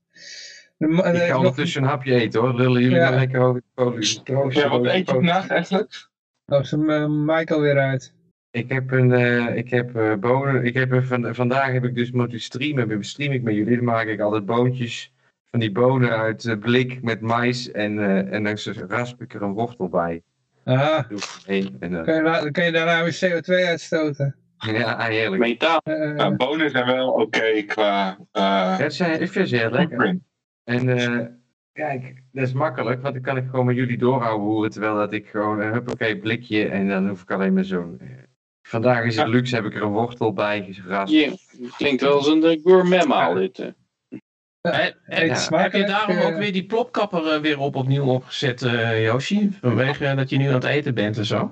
De, 0.78 0.88
Ik 0.88 1.04
heeft 1.04 1.18
ga 1.22 1.28
nog- 1.28 1.38
ondertussen 1.38 1.82
een 1.84 1.88
hapje 1.88 2.14
eten 2.16 2.42
hoor. 2.42 2.56
Lullen 2.56 2.82
jullie 2.82 2.98
Ja. 2.98 3.10
maar 3.10 3.20
lekker 3.20 3.40
over 3.42 3.62
de. 3.76 4.50
Ja, 4.50 4.70
wat 4.70 4.86
eet 4.86 5.08
je 5.08 5.14
vandaag 5.14 5.48
eigenlijk? 5.48 6.08
Oh, 6.46 6.60
is 6.60 6.72
hem, 6.72 6.90
eh, 6.90 7.06
Michael 7.10 7.62
weer 7.62 7.78
uit. 7.80 8.14
Ik 8.52 8.72
heb 8.72 8.92
een, 8.92 9.12
eh, 9.12 9.56
ik 9.56 9.70
heb 9.70 9.96
eh, 9.96 10.14
bonen, 10.14 10.66
ik 10.66 10.74
heb 10.74 10.92
er 10.92 11.06
van, 11.06 11.36
vandaag 11.36 11.72
heb 11.72 11.84
ik 11.84 11.96
dus 11.96 12.12
moeten 12.12 12.40
streamen, 12.40 12.88
dan 12.88 13.04
stream 13.04 13.32
ik 13.32 13.42
met 13.44 13.56
jullie, 13.56 13.76
dan 13.76 13.86
maak 13.86 14.06
ik 14.08 14.20
altijd 14.20 14.46
boontjes 14.46 15.14
van 15.50 15.60
die 15.60 15.72
bonen 15.72 16.10
uit 16.18 16.46
eh, 16.46 16.58
blik 16.60 17.02
met 17.04 17.22
mais 17.22 17.72
en, 17.72 18.00
eh, 18.00 18.34
en 18.34 18.44
dan 18.44 18.58
rasp 18.88 19.22
ik 19.22 19.34
er 19.34 19.42
een 19.42 19.54
wortel 19.54 19.90
bij. 19.90 20.22
Ah, 20.64 21.00
en, 21.46 21.78
eh, 21.80 22.04
kan 22.04 22.16
je, 22.16 22.22
dan 22.24 22.52
kan 22.52 22.66
je 22.66 22.72
daarna 22.72 23.04
weer 23.04 23.18
CO2 23.42 23.66
uitstoten. 23.66 24.36
Ja, 24.66 25.00
heerlijk. 25.06 25.42
Metaal. 25.42 25.80
Eh, 25.84 26.16
Ja, 26.18 26.32
bonen 26.36 26.70
zijn 26.70 26.86
wel 26.86 27.12
oké 27.12 27.62
qua 27.68 28.18
eh 28.32 28.78
Dat 28.78 28.94
zijn, 28.94 29.22
ik 29.22 29.32
vind 29.32 29.50
ze 29.50 29.56
heel 29.58 29.70
lekker. 29.70 30.18
En 30.64 30.90
eh, 30.90 31.20
kijk, 31.74 32.24
dat 32.32 32.44
is 32.48 32.54
makkelijk, 32.54 33.02
want 33.02 33.14
dan 33.14 33.24
kan 33.24 33.38
ik 33.38 33.46
gewoon 33.50 33.66
met 33.66 33.76
jullie 33.76 33.98
doorhouden 33.98 34.48
hoeren, 34.48 34.72
terwijl 34.72 34.96
dat 34.96 35.14
ik 35.14 35.28
gewoon, 35.28 35.62
uh, 35.62 35.72
huppakee, 35.72 36.18
blikje 36.20 36.68
en 36.68 36.88
dan 36.88 37.08
hoef 37.08 37.22
ik 37.22 37.32
alleen 37.32 37.54
maar 37.54 37.64
zo'n... 37.64 37.98
eh, 38.00 38.08
vandaag 38.68 39.04
is 39.06 39.16
het 39.18 39.28
luxe, 39.28 39.56
heb 39.56 39.66
ik 39.66 39.76
er 39.76 39.82
een 39.82 39.92
wortel 39.92 40.34
bij 40.34 40.68
geraspt. 40.70 41.16
Je, 41.16 41.38
klinkt 41.78 42.02
wel 42.02 42.14
als 42.14 42.28
een 42.28 42.44
eh, 42.44 42.60
gourmetmaal 42.64 43.34
dit. 43.34 43.60
eh. 43.60 43.68
He- 44.62 44.92
heb 45.58 45.74
je 45.74 45.86
daarom 45.86 46.16
eh, 46.18 46.26
ook 46.26 46.38
weer 46.38 46.54
die 46.54 46.66
plopkapper 46.66 47.34
eh, 47.34 47.42
weer 47.42 47.60
op 47.60 47.76
opnieuw 47.76 48.04
opgezet, 48.06 48.62
eh 48.62 49.04
Yoshi? 49.04 49.58
Vanwege 49.62 50.06
eh, 50.06 50.16
dat 50.16 50.30
je 50.30 50.38
nu 50.38 50.48
aan 50.48 50.54
het 50.54 50.64
eten 50.64 50.94
bent 50.94 51.18
en 51.18 51.26
zo? 51.26 51.52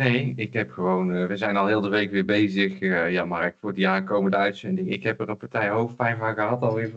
Nee, 0.00 0.32
ik 0.36 0.52
heb 0.52 0.70
gewoon, 0.70 1.14
eh, 1.14 1.26
we 1.26 1.36
zijn 1.36 1.56
al 1.56 1.66
heel 1.66 1.80
de 1.80 1.88
week 1.88 2.10
weer 2.10 2.24
bezig. 2.24 2.80
eh, 2.80 3.12
ja, 3.12 3.24
Mark, 3.24 3.56
voor 3.60 3.74
die 3.74 3.88
aankomende 3.88 4.36
uitzending. 4.36 4.90
Ik 4.90 5.02
heb 5.02 5.20
er 5.20 5.28
een 5.28 5.36
partij 5.36 5.68
hoofdpijn 5.68 6.16
van 6.16 6.34
gehad 6.34 6.62
alweer. 6.62 6.92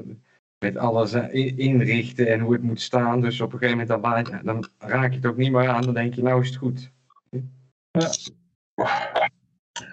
Met 0.59 0.77
alles 0.77 1.13
eh, 1.13 1.33
in- 1.33 1.57
inrichten 1.57 2.27
en 2.27 2.39
hoe 2.39 2.53
het 2.53 2.61
moet 2.61 2.81
staan. 2.81 3.21
Dus 3.21 3.41
op 3.41 3.53
een 3.53 3.59
gegeven 3.59 3.87
moment 3.87 4.43
dan, 4.45 4.69
ja, 4.79 4.87
raak 4.87 5.09
je 5.09 5.15
het 5.15 5.25
ook 5.25 5.37
niet 5.37 5.51
meer 5.51 5.67
aan. 5.67 5.81
Dan 5.81 5.93
denk 5.93 6.13
je, 6.13 6.21
nou 6.21 6.41
is 6.41 6.47
het 6.47 6.57
goed. 6.57 6.91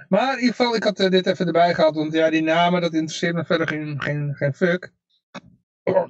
Maar 0.08 0.32
in 0.32 0.40
ieder 0.40 0.54
geval, 0.54 0.74
ik 0.74 0.82
had 0.84 0.96
dit 0.96 1.26
even 1.26 1.46
erbij 1.46 1.74
gehad, 1.74 1.94
want 1.94 2.12
ja, 2.12 2.30
die 2.30 2.42
namen, 2.42 2.80
dat 2.80 2.94
interesseert 2.94 3.34
me 3.34 3.44
verder 3.44 3.68
geen, 3.68 4.00
geen, 4.00 4.34
geen 4.34 4.54
fuck. 4.54 4.92
Oh, 5.82 6.08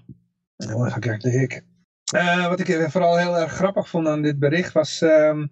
dan 0.56 0.90
ga 0.90 1.12
ik 1.12 1.20
de. 1.20 1.62
Eh, 2.10 2.48
wat 2.48 2.60
ik 2.60 2.86
vooral 2.90 3.16
heel 3.16 3.38
erg 3.38 3.52
grappig 3.52 3.88
vond 3.88 4.06
aan 4.06 4.22
dit 4.22 4.38
bericht 4.38 4.72
was 4.72 5.00
ehm 5.02 5.46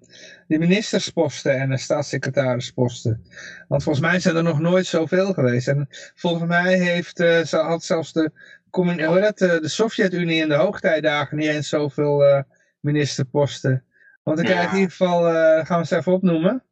de 0.46 0.58
ministersposten 0.58 1.58
en 1.58 1.68
de 1.68 1.76
staatssecretarisposten. 1.76 3.24
Want 3.68 3.82
volgens 3.82 4.04
mij 4.06 4.20
zijn 4.20 4.36
er 4.36 4.42
nog 4.42 4.58
nooit 4.58 4.86
zoveel 4.86 5.32
geweest. 5.32 5.68
En 5.68 5.86
volgens 6.14 6.48
mij 6.48 6.78
heeft, 6.78 7.20
eh, 7.20 7.40
ze 7.40 7.56
had 7.56 7.84
zelfs 7.84 8.12
de, 8.12 8.30
dat, 8.70 9.40
eh, 9.40 9.58
de 9.58 9.68
Sovjet-Unie 9.68 10.40
in 10.42 10.48
de 10.48 10.54
hoogtijdagen 10.54 11.36
niet 11.36 11.48
eens 11.48 11.68
zoveel 11.68 12.44
ministerposten. 12.80 13.84
Want 14.22 14.38
ik 14.38 14.46
Ja. 14.46 14.52
krijg 14.52 14.70
in 14.70 14.76
ieder 14.76 14.90
geval, 14.90 15.22
gaan 15.22 15.64
we 15.66 15.74
eens 15.74 15.90
even 15.90 16.12
opnoemen. 16.12 16.62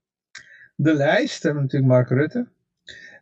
De 0.77 0.95
lijst, 0.95 1.43
hebben 1.43 1.63
we 1.63 1.69
natuurlijk 1.69 1.93
Mark 1.93 2.09
Rutte. 2.09 2.47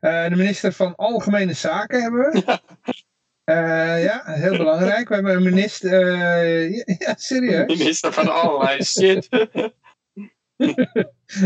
De 0.00 0.36
minister 0.36 0.72
van 0.72 0.94
Algemene 0.94 1.52
Zaken 1.52 2.02
hebben 2.02 2.20
we. 2.20 2.42
Eh, 3.44 4.04
ja, 4.04 4.22
heel 4.24 4.56
belangrijk. 4.56 5.08
We 5.08 5.14
hebben 5.14 5.34
een 5.34 5.42
minister... 5.42 6.12
eh, 6.12 6.76
ja, 6.76 6.84
ja, 6.98 7.14
serieus. 7.16 7.78
Minister 7.78 8.12
van 8.12 8.28
allerlei 8.28 8.82
shit. 8.84 9.28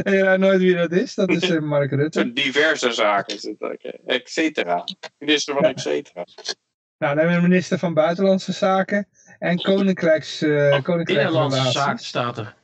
En 0.03 0.13
je 0.13 0.23
raadt 0.23 0.41
nooit 0.41 0.61
wie 0.61 0.77
dat 0.77 0.93
is. 0.93 1.15
Dat 1.15 1.29
is 1.29 1.51
eh, 1.51 1.61
Mark 1.61 1.91
Rutte. 1.91 2.33
Diverse 2.33 2.93
zaken 2.93 3.37
is 3.37 3.43
het. 3.43 3.97
Et 4.07 4.29
cetera. 4.29 4.85
Minister 5.19 5.55
van 5.55 5.65
et 5.65 5.81
cetera. 5.81 6.25
Nou, 6.99 7.15
dan 7.15 7.19
hebben 7.19 7.29
we 7.29 7.43
een 7.43 7.49
minister 7.49 7.79
van 7.79 7.95
Buitenlandse 7.95 8.53
Zaken. 8.53 9.09
En 9.39 9.63
Koninkrijks, 9.63 10.43
eh 10.43 10.83
Binnenlandse 11.03 11.71
zaken 11.71 12.05
staat 12.05 12.39
er. 12.39 12.55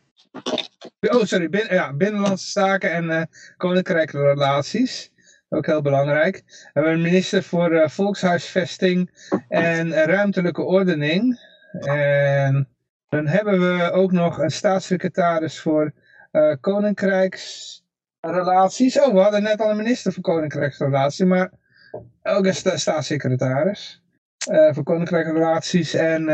Oh, 1.00 1.24
sorry. 1.24 1.48
Bin, 1.48 1.66
ja, 1.70 1.92
Binnenlandse 1.92 2.50
Zaken 2.50 2.92
en 2.92 3.10
eh 3.10 3.22
Koninkrijksrelaties. 3.56 5.12
Ook 5.54 5.66
heel 5.66 5.82
belangrijk. 5.82 6.42
We 6.46 6.70
hebben 6.72 6.92
een 6.92 7.02
minister 7.02 7.42
voor 7.42 7.70
eh, 7.72 7.88
Volkshuisvesting 7.88 9.10
en 9.48 9.92
Ruimtelijke 9.92 10.62
Ordening. 10.62 11.38
En 11.80 12.68
dan 13.08 13.26
hebben 13.26 13.60
we 13.76 13.90
ook 13.92 14.12
nog 14.12 14.38
een 14.38 14.50
staatssecretaris 14.50 15.60
voor 15.60 15.92
eh, 16.30 16.54
Koninkrijksrelaties. 16.60 19.00
Oh, 19.00 19.12
we 19.12 19.18
hadden 19.20 19.42
net 19.42 19.60
al 19.60 19.70
een 19.70 19.76
minister 19.76 20.12
voor 20.12 20.22
Koninkrijksrelaties, 20.22 21.26
maar 21.26 21.50
ook 22.22 22.46
een 22.46 22.54
sta- 22.54 22.76
staatssecretaris. 22.76 24.02
eh, 24.50 24.72
voor 24.74 24.82
Koninkrijksrelaties 24.82 25.94
en 25.94 26.28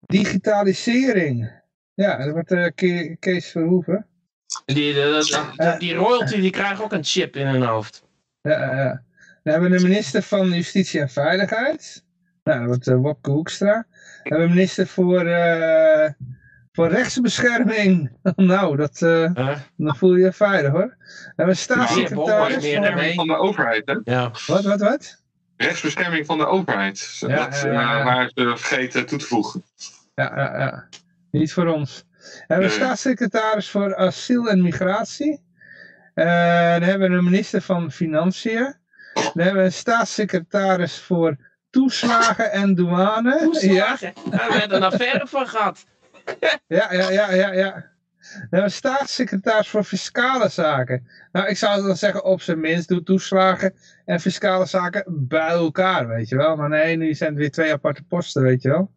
digitalisering. 0.00 1.62
Ja, 1.94 2.16
dat 2.16 2.30
wordt 2.30 2.74
Ke- 2.74 3.16
Kees 3.18 3.50
Verhoeven. 3.50 4.06
Die, 4.64 4.94
die, 4.94 5.02
die, 5.56 5.76
die 5.78 5.94
royalty 5.94 6.40
die 6.40 6.50
krijgen 6.50 6.84
ook 6.84 6.92
een 6.92 7.04
chip 7.04 7.36
in 7.36 7.46
hun 7.46 7.62
hoofd. 7.62 8.03
Ja, 8.44 8.60
ja, 8.60 8.76
ja. 8.76 9.02
Dan 9.42 9.52
hebben 9.52 9.70
we 9.70 9.76
de 9.76 9.82
minister 9.82 10.22
van 10.22 10.52
Justitie 10.52 11.00
en 11.00 11.08
Veiligheid. 11.08 12.04
Nou, 12.44 12.58
dat 12.58 12.66
wordt 12.66 12.86
eh, 12.86 12.94
Wopke 12.96 13.30
Hoekstra. 13.30 13.72
Dan 13.72 13.84
hebben 14.22 14.38
we 14.38 14.44
een 14.44 14.54
minister 14.54 14.86
voor, 14.86 15.26
eh, 15.26 16.10
voor 16.72 16.88
rechtsbescherming. 16.88 18.10
nou, 18.36 18.76
dat, 18.76 19.02
eh, 19.02 19.32
Huh? 19.34 19.56
dan 19.76 19.96
voel 19.96 20.14
je 20.14 20.24
je 20.24 20.32
veilig 20.32 20.70
hoor. 20.70 20.96
Dan 20.98 21.32
hebben 21.36 21.54
we 21.54 21.60
staatssecretaris 21.60 22.64
voor... 22.64 22.84
ermee. 22.84 23.14
Van 23.14 23.26
de 23.26 23.36
overheid, 23.36 23.82
hè? 23.86 23.96
Ja. 24.04 24.30
Wat, 24.46 24.64
wat, 24.64 24.80
wat? 24.80 25.22
Rechtsbescherming 25.56 26.26
van 26.26 26.38
de 26.38 26.46
overheid. 26.46 27.16
Ja, 27.20 27.28
dat 27.28 27.60
ja, 27.60 27.72
ja, 27.72 27.80
ja. 27.80 27.98
eh, 27.98 28.04
waren 28.04 28.30
ze 28.34 28.52
vergeten 28.56 29.06
toe 29.06 29.18
te 29.18 29.26
voegen. 29.26 29.62
Ja, 30.14 30.32
ja, 30.36 30.58
ja. 30.58 30.88
Niet 31.30 31.52
voor 31.52 31.66
ons. 31.66 32.04
Dan 32.20 32.42
hebben 32.46 32.66
we 32.66 32.72
staatssecretaris 32.74 33.70
voor 33.70 33.96
asiel 33.96 34.50
en 34.50 34.62
migratie. 34.62 35.40
Eh, 36.14 36.72
dan 36.72 36.82
hebben 36.82 37.10
we 37.10 37.16
een 37.16 37.24
minister 37.24 37.60
van 37.60 37.92
Financiën. 37.92 38.76
Dan 39.14 39.32
hebben 39.34 39.54
we 39.54 39.62
een 39.62 39.72
staatssecretaris 39.72 40.98
voor 40.98 41.36
toeslagen 41.70 42.52
en 42.52 42.74
douane. 42.74 43.38
Toeslagen. 43.42 44.12
Ja, 44.30 44.46
we 44.46 44.52
hebben 44.52 44.76
een 44.76 44.82
affaire 44.82 45.26
van 45.36 45.48
gehad. 45.48 45.84
ja, 46.66 46.92
ja, 46.92 47.10
ja, 47.10 47.32
ja. 47.32 47.52
ja. 47.52 47.92
Dan 48.24 48.40
hebben 48.40 48.58
we 48.58 48.64
een 48.64 48.70
staatssecretaris 48.70 49.68
voor 49.68 49.84
fiscale 49.84 50.48
zaken. 50.48 51.08
Nou, 51.32 51.48
ik 51.48 51.56
zou 51.56 51.86
dan 51.86 51.96
zeggen, 51.96 52.24
op 52.24 52.40
zijn 52.40 52.60
minst 52.60 52.88
doe 52.88 53.02
toeslagen 53.02 53.74
en 54.04 54.20
fiscale 54.20 54.66
zaken 54.66 55.04
bij 55.08 55.48
elkaar, 55.48 56.08
weet 56.08 56.28
je 56.28 56.36
wel. 56.36 56.56
Maar 56.56 56.68
nee, 56.68 56.96
nu 56.96 57.14
zijn 57.14 57.30
het 57.30 57.38
weer 57.38 57.50
twee 57.50 57.72
aparte 57.72 58.02
posten, 58.02 58.42
weet 58.42 58.62
je 58.62 58.68
wel. 58.68 58.92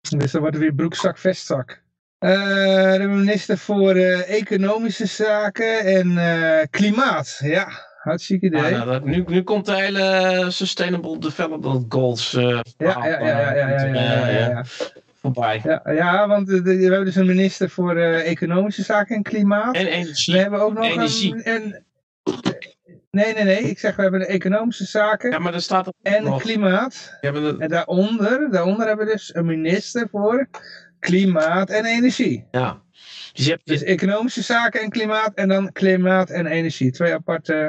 Dus 0.00 0.32
dan 0.32 0.40
wordt 0.40 0.56
het 0.56 0.64
weer 0.64 0.74
broekzak, 0.74 1.18
vestzak. 1.18 1.82
Uh, 2.22 2.92
de 2.92 3.06
minister 3.08 3.58
voor 3.58 3.94
eh, 3.94 4.30
Economische 4.30 5.06
Zaken 5.06 5.84
en 5.84 6.18
eh, 6.18 6.66
Klimaat. 6.70 7.40
Ja, 7.44 7.68
hartstikke 7.98 8.46
ah, 8.46 8.52
idee. 8.52 8.70
Nou, 8.70 9.00
nu, 9.04 9.24
nu 9.26 9.42
komt 9.42 9.66
de 9.66 9.74
hele 9.74 10.46
Sustainable 10.50 11.18
Development 11.18 11.84
Goals 11.88 12.30
ja, 12.30 12.62
ja, 12.78 13.06
ja, 13.06 13.54
ja, 13.54 14.64
voorbij. 15.20 15.60
Ja, 15.64 15.82
ja 15.92 16.28
want 16.28 16.48
we 16.48 16.72
hebben 16.72 17.04
dus 17.04 17.16
een 17.16 17.26
minister 17.26 17.70
voor 17.70 17.96
Economische 17.96 18.82
Zaken 18.82 19.16
en 19.16 19.22
Klimaat. 19.22 19.74
En 19.74 19.86
energie. 19.86 20.34
We 20.34 20.40
hebben 20.40 20.60
ook 20.60 20.74
nog 20.74 20.84
energie. 20.84 21.48
een, 21.48 21.84
Nee, 23.10 23.34
nee, 23.34 23.44
nee. 23.44 23.60
Ik 23.60 23.78
zeg, 23.78 23.96
we 23.96 24.02
hebben 24.02 24.20
de 24.20 24.26
economische 24.26 24.84
zaken. 24.84 25.30
Ja, 25.30 25.38
maar 25.38 25.60
staat 25.60 25.86
er 25.86 25.92
en 26.02 26.38
klimaat. 26.38 27.18
En 27.20 27.68
daaronder, 27.68 28.50
daaronder 28.50 28.86
hebben 28.86 29.06
we 29.06 29.12
dus 29.12 29.34
een 29.34 29.46
minister 29.46 30.08
voor 30.10 30.48
klimaat 31.02 31.70
en 31.70 31.84
energie. 31.84 32.46
ja. 32.50 32.80
Dus 33.32 33.44
je 33.44 33.50
hebt 33.50 33.66
Dus 33.66 33.82
economische 33.82 34.42
zaken 34.42 34.80
en 34.80 34.90
klimaat 34.90 35.34
en 35.34 35.48
dan 35.48 35.72
klimaat 35.72 36.30
en 36.30 36.46
energie. 36.46 36.90
Twee 36.90 37.12
aparte... 37.12 37.68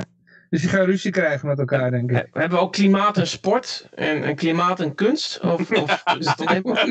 Dus 0.50 0.62
die 0.62 0.70
gaan 0.70 0.86
ruzie 0.86 1.12
krijgen 1.12 1.48
met 1.48 1.60
elkaar, 1.60 1.92
denk 1.92 2.12
ik. 2.12 2.28
Hebben 2.32 2.58
we 2.58 2.64
ook 2.64 2.74
klimaat 2.74 3.18
en 3.18 3.28
sport? 3.28 3.88
En, 3.96 4.24
en 4.24 4.36
klimaat 4.36 4.80
en 4.80 4.96
kunst? 4.96 5.40
Of, 5.40 5.72
of 5.72 6.04
is 6.20 6.28
het 6.28 6.46
alleen 6.46 6.62
maar 6.64 6.88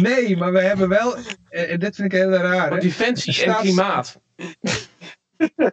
Nee, 0.00 0.36
maar 0.36 0.52
we 0.52 0.60
hebben 0.60 0.88
wel... 0.88 1.16
eh, 1.48 1.72
En 1.72 1.78
dit 1.80 1.94
vind 1.96 2.12
ik 2.12 2.18
heel 2.18 2.30
raar, 2.30 2.70
hè? 2.72 2.78
defensie 2.78 3.44
en 3.44 3.56
klimaat? 3.56 4.20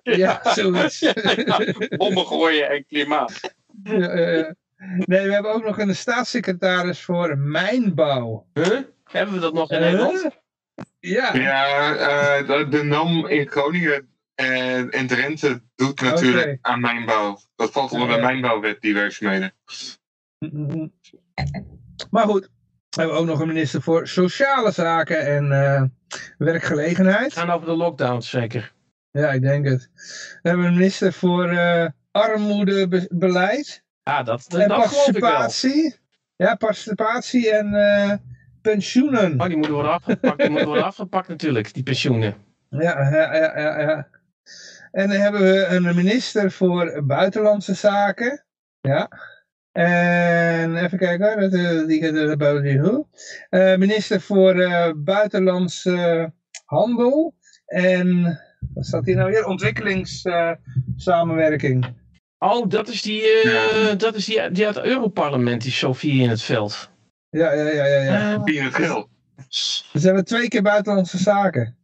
Ja, 0.04 0.41
zoiets. 0.44 1.13
Bommen 1.98 2.26
gooien 2.26 2.70
en 2.70 2.86
klimaat. 2.88 3.39
Ja, 3.84 4.17
ja, 4.17 4.30
ja. 4.30 4.56
Nee, 4.88 5.28
we 5.28 5.34
hebben 5.34 5.54
ook 5.54 5.63
nog 5.63 5.80
een 5.80 5.96
staatssecretaris 5.96 7.02
voor 7.02 7.38
mijnbouw. 7.38 8.48
Huh? 8.54 8.80
Hebben 9.04 9.36
we 9.36 9.39
dat 9.41 9.54
nog 9.54 9.72
in? 9.72 9.80
Nederland? 9.80 10.39
Ja, 11.00 11.36
Ja, 11.36 11.96
eh, 11.96 12.70
de, 12.70 12.84
NAM 12.84 13.28
in 13.28 13.48
Groningen 13.48 14.10
en, 14.36 14.89
en 14.89 15.08
Drenthe 15.08 15.62
doet 15.76 16.02
natuurlijk 16.02 16.58
aan 16.62 16.80
mijnbouw. 16.80 17.39
Dat 17.56 17.72
valt 17.72 17.91
onder 17.91 18.08
de 18.08 18.22
mijnbouwwet, 18.22 18.82
die 18.82 18.94
werkzaamheden. 18.94 19.54
maar 22.12 22.26
goed. 22.26 22.50
We 22.89 23.02
hebben 23.02 23.17
ook 23.17 23.26
nog 23.26 23.39
een 23.39 23.48
minister 23.48 23.82
voor 23.82 24.08
sociale 24.08 24.72
zaken 24.72 25.26
en 25.26 25.52
eh, 25.52 25.84
werkgelegenheid. 26.38 27.34
gaan 27.34 27.50
over 27.50 27.67
de 27.67 27.76
lockdowns 27.76 28.30
zeker. 28.30 28.74
Ja, 29.12 29.32
ik 29.32 29.41
denk 29.41 29.67
het. 29.67 29.89
We 30.41 30.50
hebben 30.50 30.65
een 30.65 30.74
minister 30.74 31.13
voor 31.13 31.50
eh, 31.50 31.88
armoedebeleid 32.12 33.84
Ja, 34.04 34.24
dat, 34.24 34.46
dat, 34.48 34.62
en 34.62 34.68
dat 34.68 34.78
participatie. 34.78 35.96
Ja, 36.36 36.56
participatie 36.56 37.52
en 37.52 37.74
eh, 37.74 38.14
pensioenen. 38.62 39.36
Maar 39.36 39.48
die 39.48 39.58
moeten 39.58 39.76
worden 39.76 39.94
afgepakt, 39.94 40.38
die 40.38 40.50
moeten 40.50 40.68
worden 40.68 40.86
afgepakt 40.86 41.28
natuurlijk, 41.28 41.74
die 41.74 41.84
pensioenen. 41.84 42.36
Ja, 42.70 43.10
ja, 43.10 43.36
ja, 43.36 43.60
ja, 43.60 43.80
ja. 43.80 44.08
En 44.92 45.10
dan 45.10 45.20
hebben 45.20 45.42
we 45.42 45.66
een 45.66 45.96
minister 45.96 46.52
voor 46.52 47.06
buitenlandse 47.06 47.74
zaken. 47.74 48.46
Ja. 48.82 49.10
En 49.72 50.76
even 50.76 50.98
kijken 50.98 51.28
hoor, 51.28 51.40
dat, 51.42 51.54
eh, 51.54 51.88
die 51.88 52.12
die 52.62 52.80
hoe. 52.80 53.08
Eh, 53.50 53.78
minister 53.78 54.22
voor 54.22 54.56
buitenlandse 54.98 56.32
handel. 56.66 57.36
En 57.66 58.40
wat 58.74 58.86
staat 58.86 59.06
hier 59.06 59.16
nou 59.16 59.32
weer? 59.32 59.46
Ontwikkelingssamenwerking. 59.46 62.01
Oh, 62.43 62.69
dat 62.69 62.88
is 62.88 63.01
die, 63.01 63.41
eh, 63.41 63.97
dat 63.97 64.15
is 64.15 64.25
die, 64.25 64.51
die 64.51 64.65
uit 64.65 64.75
het 64.75 64.86
Europarlement, 64.86 65.62
die 65.62 65.71
Sofie 65.71 66.21
in 66.21 66.30
het 66.30 66.41
veld. 66.41 66.89
ja, 67.30 67.54
ja, 67.54 67.67
ja, 67.69 67.86
ja. 67.86 68.01
ja. 68.04 68.34
Eh, 68.34 68.43
Die 68.43 68.58
in 68.58 68.63
het 68.63 68.73
geel. 68.75 69.10
Dus 69.47 69.89
we 69.93 69.99
hebben 69.99 70.25
twee 70.25 70.47
keer 70.47 70.62
buitenlandse 70.62 71.17
zaken. 71.17 71.75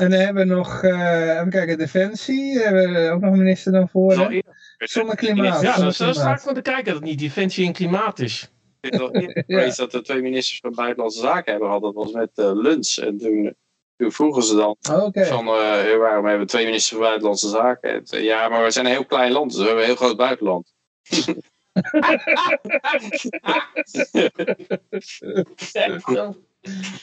En 0.00 0.10
dan 0.10 0.20
hebben 0.20 0.48
we 0.48 0.54
nog, 0.54 0.82
eh, 0.82 1.30
even 1.34 1.50
kijken, 1.50 1.78
Defensie. 1.78 2.54
Daar 2.54 2.74
hebben 2.74 2.92
we 3.04 3.10
ook 3.10 3.20
nog 3.20 3.32
een 3.32 3.38
minister 3.38 3.72
dan 3.72 3.88
voor. 3.88 4.12
eerder. 4.30 4.74
Zonder 4.78 5.16
klimaat. 5.16 5.60
ja, 5.62 5.72
zonder 5.72 5.80
dat 5.82 5.90
is, 5.92 5.96
dat 5.98 6.08
is 6.08 6.14
klimaat. 6.14 6.32
vaak 6.32 6.40
van 6.40 6.54
te 6.54 6.62
kijken 6.62 6.84
dat 6.84 6.94
het 6.94 7.04
niet 7.04 7.18
defensie 7.18 7.66
en 7.66 7.72
klimaat 7.72 8.18
is. 8.18 8.50
Ik 8.80 8.90
weet 8.90 9.00
nog 9.00 9.12
niet 9.22 9.42
geweest 9.46 9.76
dat 9.76 9.94
er 9.94 10.02
twee 10.02 10.22
ministers 10.22 10.58
van 10.60 10.74
Buitenlandse 10.74 11.20
Zaken 11.20 11.50
hebben 11.50 11.68
gehad. 11.68 11.82
Dat 11.82 11.94
was 11.94 12.12
met 12.12 12.30
Luns. 12.34 12.98
En 12.98 13.18
toen, 13.18 13.54
toen 14.00 14.12
vroegen 14.12 14.42
ze 14.42 14.54
dan 14.56 14.76
Oké. 15.02 15.26
van 15.26 15.46
eh, 15.46 15.96
waarom 15.96 16.24
hebben 16.24 16.38
we 16.38 16.46
twee 16.46 16.64
ministers 16.64 16.92
van 16.92 17.00
Buitenlandse 17.00 17.48
Zaken? 17.48 18.02
Ja, 18.04 18.48
maar 18.48 18.64
we 18.64 18.70
zijn 18.70 18.86
een 18.86 18.92
heel 18.92 19.04
klein 19.04 19.32
land, 19.32 19.50
dus 19.50 19.60
we 19.60 19.66
hebben 19.66 19.82
een 19.82 19.88
heel 19.88 19.98
groot 19.98 20.16
buitenland. 20.16 20.72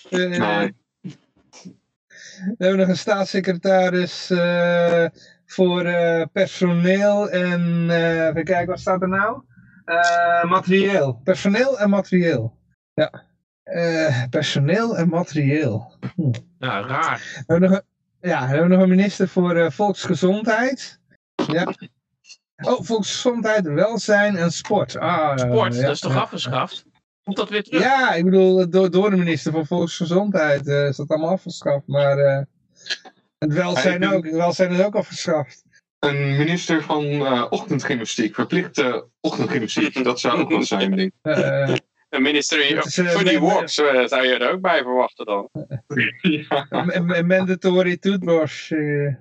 Nee. 0.09 0.75
We 2.29 2.55
hebben 2.57 2.77
nog 2.77 2.87
een 2.87 2.97
staatssecretaris 2.97 4.29
eh, 4.29 5.05
voor 5.45 5.85
eh, 5.85 6.25
personeel 6.31 7.29
en 7.29 7.89
eh 7.89 8.25
even 8.25 8.43
kijken, 8.43 8.67
wat 8.67 8.79
staat 8.79 9.01
er 9.01 9.07
nou? 9.07 9.41
Materieel. 10.47 11.21
Personeel 11.23 11.79
en 11.79 11.89
materieel. 11.89 12.57
Ja. 12.93 13.26
Eh, 13.67 14.23
personeel 14.29 14.97
en 14.97 15.09
materieel. 15.09 15.93
Nou, 16.59 16.87
raar. 16.87 17.17
We 17.33 17.43
hebben 17.47 17.69
nog 17.69 17.79
een, 17.79 18.29
ja, 18.29 18.41
we 18.41 18.47
hebben 18.47 18.69
nog 18.69 18.81
een 18.81 18.89
minister 18.89 19.27
voor 19.27 19.55
eh, 19.55 19.69
volksgezondheid. 19.69 20.99
Ja. 21.47 21.73
Oh, 22.63 22.81
volksgezondheid, 22.81 23.65
welzijn 23.65 24.35
en 24.35 24.51
sport. 24.51 24.97
Ah, 24.97 25.37
Sport, 25.37 25.75
ja, 25.75 25.81
dat 25.81 25.91
is 25.91 25.99
toch 25.99 26.13
ja. 26.13 26.19
afgeschaft? 26.19 26.85
Komt 27.23 27.39
dat 27.39 27.49
weer 27.49 27.63
terug? 27.63 27.81
Ja, 27.81 28.13
ik 28.13 28.23
bedoel, 28.23 28.69
door, 28.69 28.91
door 28.91 29.09
de 29.09 29.15
minister 29.15 29.51
van 29.51 29.65
Volksgezondheid 29.65 30.67
eh, 30.67 30.87
is 30.87 30.95
dat 30.95 31.09
allemaal 31.09 31.29
afgeschaft. 31.29 31.87
Maar 31.87 32.17
eh, 32.17 32.41
het 33.37 33.53
welzijn 33.53 34.07
ook. 34.07 34.23
Het 34.23 34.33
welzijn 34.33 34.71
is 34.71 34.81
ook 34.81 34.95
afgeschaft. 34.95 35.63
Een 35.99 36.37
minister 36.37 36.83
van 36.83 37.03
eh, 37.03 37.45
ochtendgymnastiek, 37.49 38.35
verplichte 38.35 39.07
ochtendgymnastiek. 39.19 40.03
Dat 40.03 40.19
zou 40.19 40.39
ook 40.39 40.51
wat 40.51 40.65
zijn, 40.65 40.95
denk 40.95 41.13
ik. 41.23 41.85
Een 42.09 42.25
eh, 42.25 42.41
Funny 42.81 43.31
men- 43.33 43.41
Walks 43.41 43.73
zou 43.73 44.27
je 44.27 44.37
er 44.37 44.51
ook 44.51 44.61
bij 44.61 44.81
verwachten 44.81 45.25
dan. 45.25 45.49
ja. 46.21 46.65
M- 46.99 47.25
Mandatory 47.27 47.97
toothbrush. 47.97 48.71
eh. 48.71 48.77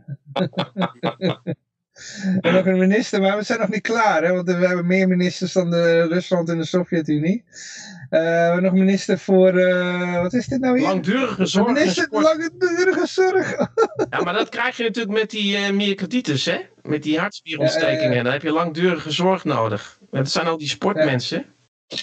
en 2.40 2.52
nog 2.52 2.66
een 2.66 2.78
minister, 2.78 3.20
maar 3.20 3.36
we 3.36 3.42
zijn 3.42 3.60
nog 3.60 3.68
niet 3.68 3.80
klaar, 3.80 4.22
hè, 4.24 4.32
want 4.32 4.46
we 4.46 4.66
hebben 4.66 4.86
meer 4.86 5.08
ministers 5.08 5.52
dan 5.52 5.70
de 5.70 6.06
Rusland 6.06 6.48
en 6.48 6.58
de 6.58 6.64
Sovjet-Unie. 6.64 7.44
Eh, 8.10 8.20
we 8.20 8.26
hebben 8.26 8.62
nog 8.62 8.72
een 8.72 8.78
minister 8.78 9.18
voor, 9.18 9.56
eh, 9.58 10.20
wat 10.22 10.32
is 10.32 10.46
dit 10.46 10.60
nou 10.60 10.78
hier? 10.78 10.86
Langdurige 10.86 11.46
zorg 11.46 11.66
minister 11.72 12.06
langdurige 12.10 13.06
zorg. 13.20 13.50
Ja, 14.10 14.20
maar 14.22 14.34
dat 14.34 14.48
krijg 14.48 14.76
je 14.76 14.82
natuurlijk 14.82 15.18
met 15.18 15.30
die 15.30 15.56
eh 15.56 15.70
myocarditis, 15.70 16.44
hè? 16.44 16.58
Met 16.82 17.02
die 17.02 17.18
hartspierontstekingen. 17.18 18.02
Ja, 18.02 18.08
ja, 18.10 18.14
ja. 18.16 18.22
Dan 18.22 18.32
heb 18.32 18.42
je 18.42 18.52
langdurige 18.52 19.10
zorg 19.10 19.44
nodig. 19.44 19.98
Dat 20.10 20.30
zijn 20.30 20.46
al 20.46 20.58
die 20.58 20.68
sportmensen. 20.68 21.44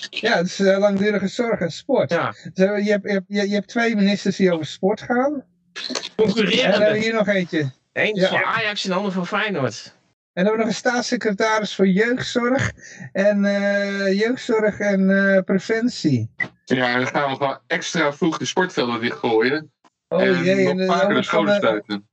Ja, 0.10 0.38
het 0.38 0.46
is 0.46 0.60
eh, 0.60 0.78
langdurige 0.78 1.28
zorg 1.28 1.60
en 1.60 1.72
sport. 1.72 2.10
Ja, 2.10 2.34
Dus, 2.54 2.86
je, 2.86 2.92
hebt, 2.92 3.04
je, 3.06 3.12
hebt, 3.12 3.26
je, 3.28 3.54
hebt 3.54 3.68
twee 3.68 3.96
ministers 3.96 4.36
die 4.36 4.54
over 4.54 4.66
sport 4.66 5.02
gaan. 5.02 5.34
En 5.34 5.44
dan 5.74 5.96
hebben 5.96 6.16
we 6.16 6.24
concurrerende. 6.24 6.98
hier 6.98 7.14
nog 7.14 7.28
eentje. 7.28 7.72
Eén 7.94 8.16
Ja. 8.16 8.28
voor 8.28 8.44
Ajax 8.44 8.84
en 8.84 8.90
de 8.90 8.96
ander 8.96 9.12
voor 9.12 9.26
Feyenoord. 9.26 9.94
En 10.34 10.44
dan 10.44 10.46
hebben 10.46 10.52
we 10.52 10.58
nog 10.58 10.68
een 10.68 10.92
staatssecretaris 10.92 11.76
voor 11.76 11.88
jeugdzorg 11.88 12.72
en 13.12 13.46
eh, 13.46 14.20
jeugdzorg 14.20 14.80
en 14.80 15.34
eh, 15.36 15.44
preventie. 15.44 16.30
ja, 16.66 16.98
dan 16.98 17.08
gaan 17.08 17.30
we 17.30 17.36
gewoon 17.36 17.60
extra 17.68 18.14
vroeg 18.14 18.38
de 18.38 18.46
sportvelden 18.46 19.02
dichtgooien. 19.02 19.72
Oh 20.08 20.22
en 20.22 20.44
jee, 20.44 20.64
nog 20.64 20.72
en, 20.72 20.80
er 20.80 20.84
is 20.84 20.88
vaker 20.90 21.04
ook 21.04 21.10
de 21.10 21.14
nog 21.14 21.14
van 21.14 21.24
scholen 21.24 21.56
sluiten. 21.56 22.08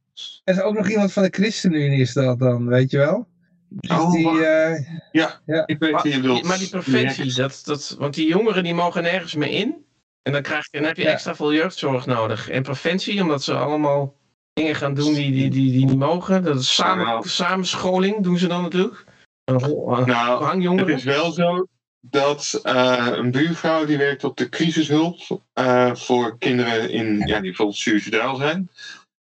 er 0.45 0.55
is 0.55 0.61
ook 0.61 0.75
nog 0.75 0.89
iemand 0.89 1.13
van 1.13 1.23
de 1.23 1.29
ChristenUnie 1.31 2.01
is 2.01 2.13
dat 2.13 2.39
dan, 2.39 2.67
weet 2.67 2.91
je 2.91 2.99
wel? 2.99 3.29
Dus 3.71 3.91
Oh, 3.99 4.13
die, 4.13 4.45
eh, 4.47 4.85
Ja, 5.13 5.41
Ja. 5.47 5.67
ik 5.67 5.79
weet 5.79 5.93
Maar, 5.93 6.03
wie 6.03 6.13
je 6.15 6.21
wilt. 6.21 6.45
maar 6.45 6.59
die 6.59 6.69
preventie, 6.69 7.35
dat, 7.35 7.63
dat, 7.65 7.97
want 7.99 8.15
die 8.15 8.29
jongeren 8.29 8.63
die 8.65 8.75
mogen 8.75 9.03
nergens 9.03 9.35
meer 9.35 9.49
in. 9.51 9.85
En 10.23 10.33
dan, 10.33 10.43
krijg 10.43 10.69
je, 10.71 10.79
dan 10.79 10.87
heb 10.87 10.97
je 10.97 11.03
Ja. 11.03 11.11
extra 11.11 11.35
veel 11.35 11.53
jeugdzorg 11.55 12.07
nodig. 12.07 12.49
En 12.49 12.63
preventie, 12.63 13.23
omdat 13.23 13.43
ze 13.43 13.55
allemaal 13.55 14.15
dingen 14.53 14.75
gaan 14.75 14.95
doen 14.95 15.15
die, 15.15 15.31
die, 15.33 15.51
die, 15.51 15.73
die 15.73 15.87
niet 15.87 15.99
mogen. 15.99 16.43
Dat 16.43 16.61
is 16.61 16.75
samen, 16.75 17.05
Nou. 17.07 17.29
samenscholing 17.29 18.23
doen 18.23 18.39
ze 18.39 18.47
dan 18.47 18.63
natuurlijk. 18.63 19.05
Een 19.45 19.63
ho- 19.63 19.97
een 19.97 20.07
Nou, 20.07 20.77
Het 20.79 20.89
is 20.89 21.05
wel 21.05 21.33
zo 21.33 21.67
dat 22.01 22.61
eh, 22.63 23.07
een 23.13 23.31
buurvrouw 23.31 23.85
die 23.85 23.97
werkt 23.99 24.25
op 24.25 24.37
de 24.37 24.49
crisishulp 24.49 25.41
eh, 25.53 25.95
voor 25.95 26.39
kinderen 26.39 26.91
in, 26.91 27.19
ja, 27.19 27.35
die 27.35 27.41
bijvoorbeeld 27.41 27.79
suicidaal 27.79 28.37
zijn. 28.37 28.71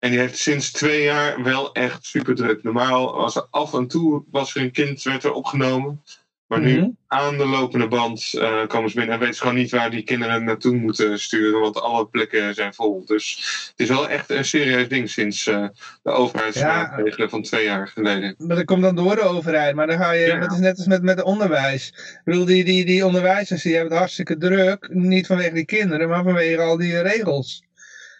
En 0.05 0.11
die 0.11 0.19
heeft 0.19 0.37
sinds 0.37 0.71
twee 0.71 1.03
jaar 1.03 1.43
wel 1.43 1.73
echt 1.73 2.05
super 2.05 2.35
druk. 2.35 2.63
Normaal 2.63 3.15
was 3.15 3.35
er 3.35 3.47
af 3.49 3.73
en 3.73 3.87
toe 3.87 4.23
was 4.31 4.55
er 4.55 4.61
een 4.61 4.71
kind, 4.71 5.03
werd 5.03 5.23
er 5.23 5.33
opgenomen. 5.33 6.03
Maar 6.47 6.59
nu 6.59 6.77
mhm. 6.77 6.89
aan 7.07 7.37
de 7.37 7.45
lopende 7.45 7.87
band 7.87 8.33
eh, 8.33 8.67
komen 8.67 8.89
ze 8.89 8.95
binnen 8.95 9.13
en 9.13 9.19
weten 9.19 9.35
ze 9.35 9.41
gewoon 9.41 9.55
niet 9.55 9.71
waar 9.71 9.89
die 9.89 10.03
kinderen 10.03 10.43
naartoe 10.43 10.75
moeten 10.75 11.19
sturen, 11.19 11.59
want 11.59 11.81
alle 11.81 12.07
plekken 12.07 12.53
zijn 12.53 12.73
vol. 12.73 13.05
Dus 13.05 13.35
het 13.69 13.79
is 13.79 13.87
wel 13.87 14.09
echt 14.09 14.29
een 14.29 14.45
serieus 14.45 14.87
ding 14.87 15.09
sinds 15.09 15.47
eh, 15.47 15.67
de 16.03 16.11
overheidsmaatregelen 16.11 17.29
van 17.29 17.41
twee 17.41 17.63
jaar 17.63 17.87
geleden. 17.87 18.35
Maar 18.37 18.55
dat 18.55 18.65
komt 18.65 18.81
dan 18.81 18.95
door 18.95 19.15
de 19.15 19.21
overheid, 19.21 19.75
maar 19.75 19.87
dan 19.87 19.97
ga 19.97 20.11
je, 20.11 20.25
Ja. 20.25 20.39
dat 20.39 20.51
is 20.51 20.59
net 20.59 20.77
als 20.77 20.87
met, 20.87 21.01
met 21.01 21.17
het 21.17 21.25
onderwijs. 21.25 21.87
Ik 21.87 22.21
bedoel, 22.23 22.45
die, 22.45 22.63
die, 22.63 22.85
die 22.85 23.05
onderwijzers 23.05 23.61
die 23.61 23.73
hebben 23.73 23.91
het 23.91 23.99
hartstikke 23.99 24.37
druk, 24.37 24.89
niet 24.91 25.27
vanwege 25.27 25.53
die 25.53 25.65
kinderen, 25.65 26.09
maar 26.09 26.23
vanwege 26.23 26.61
al 26.61 26.77
die 26.77 27.01
regels. 27.01 27.63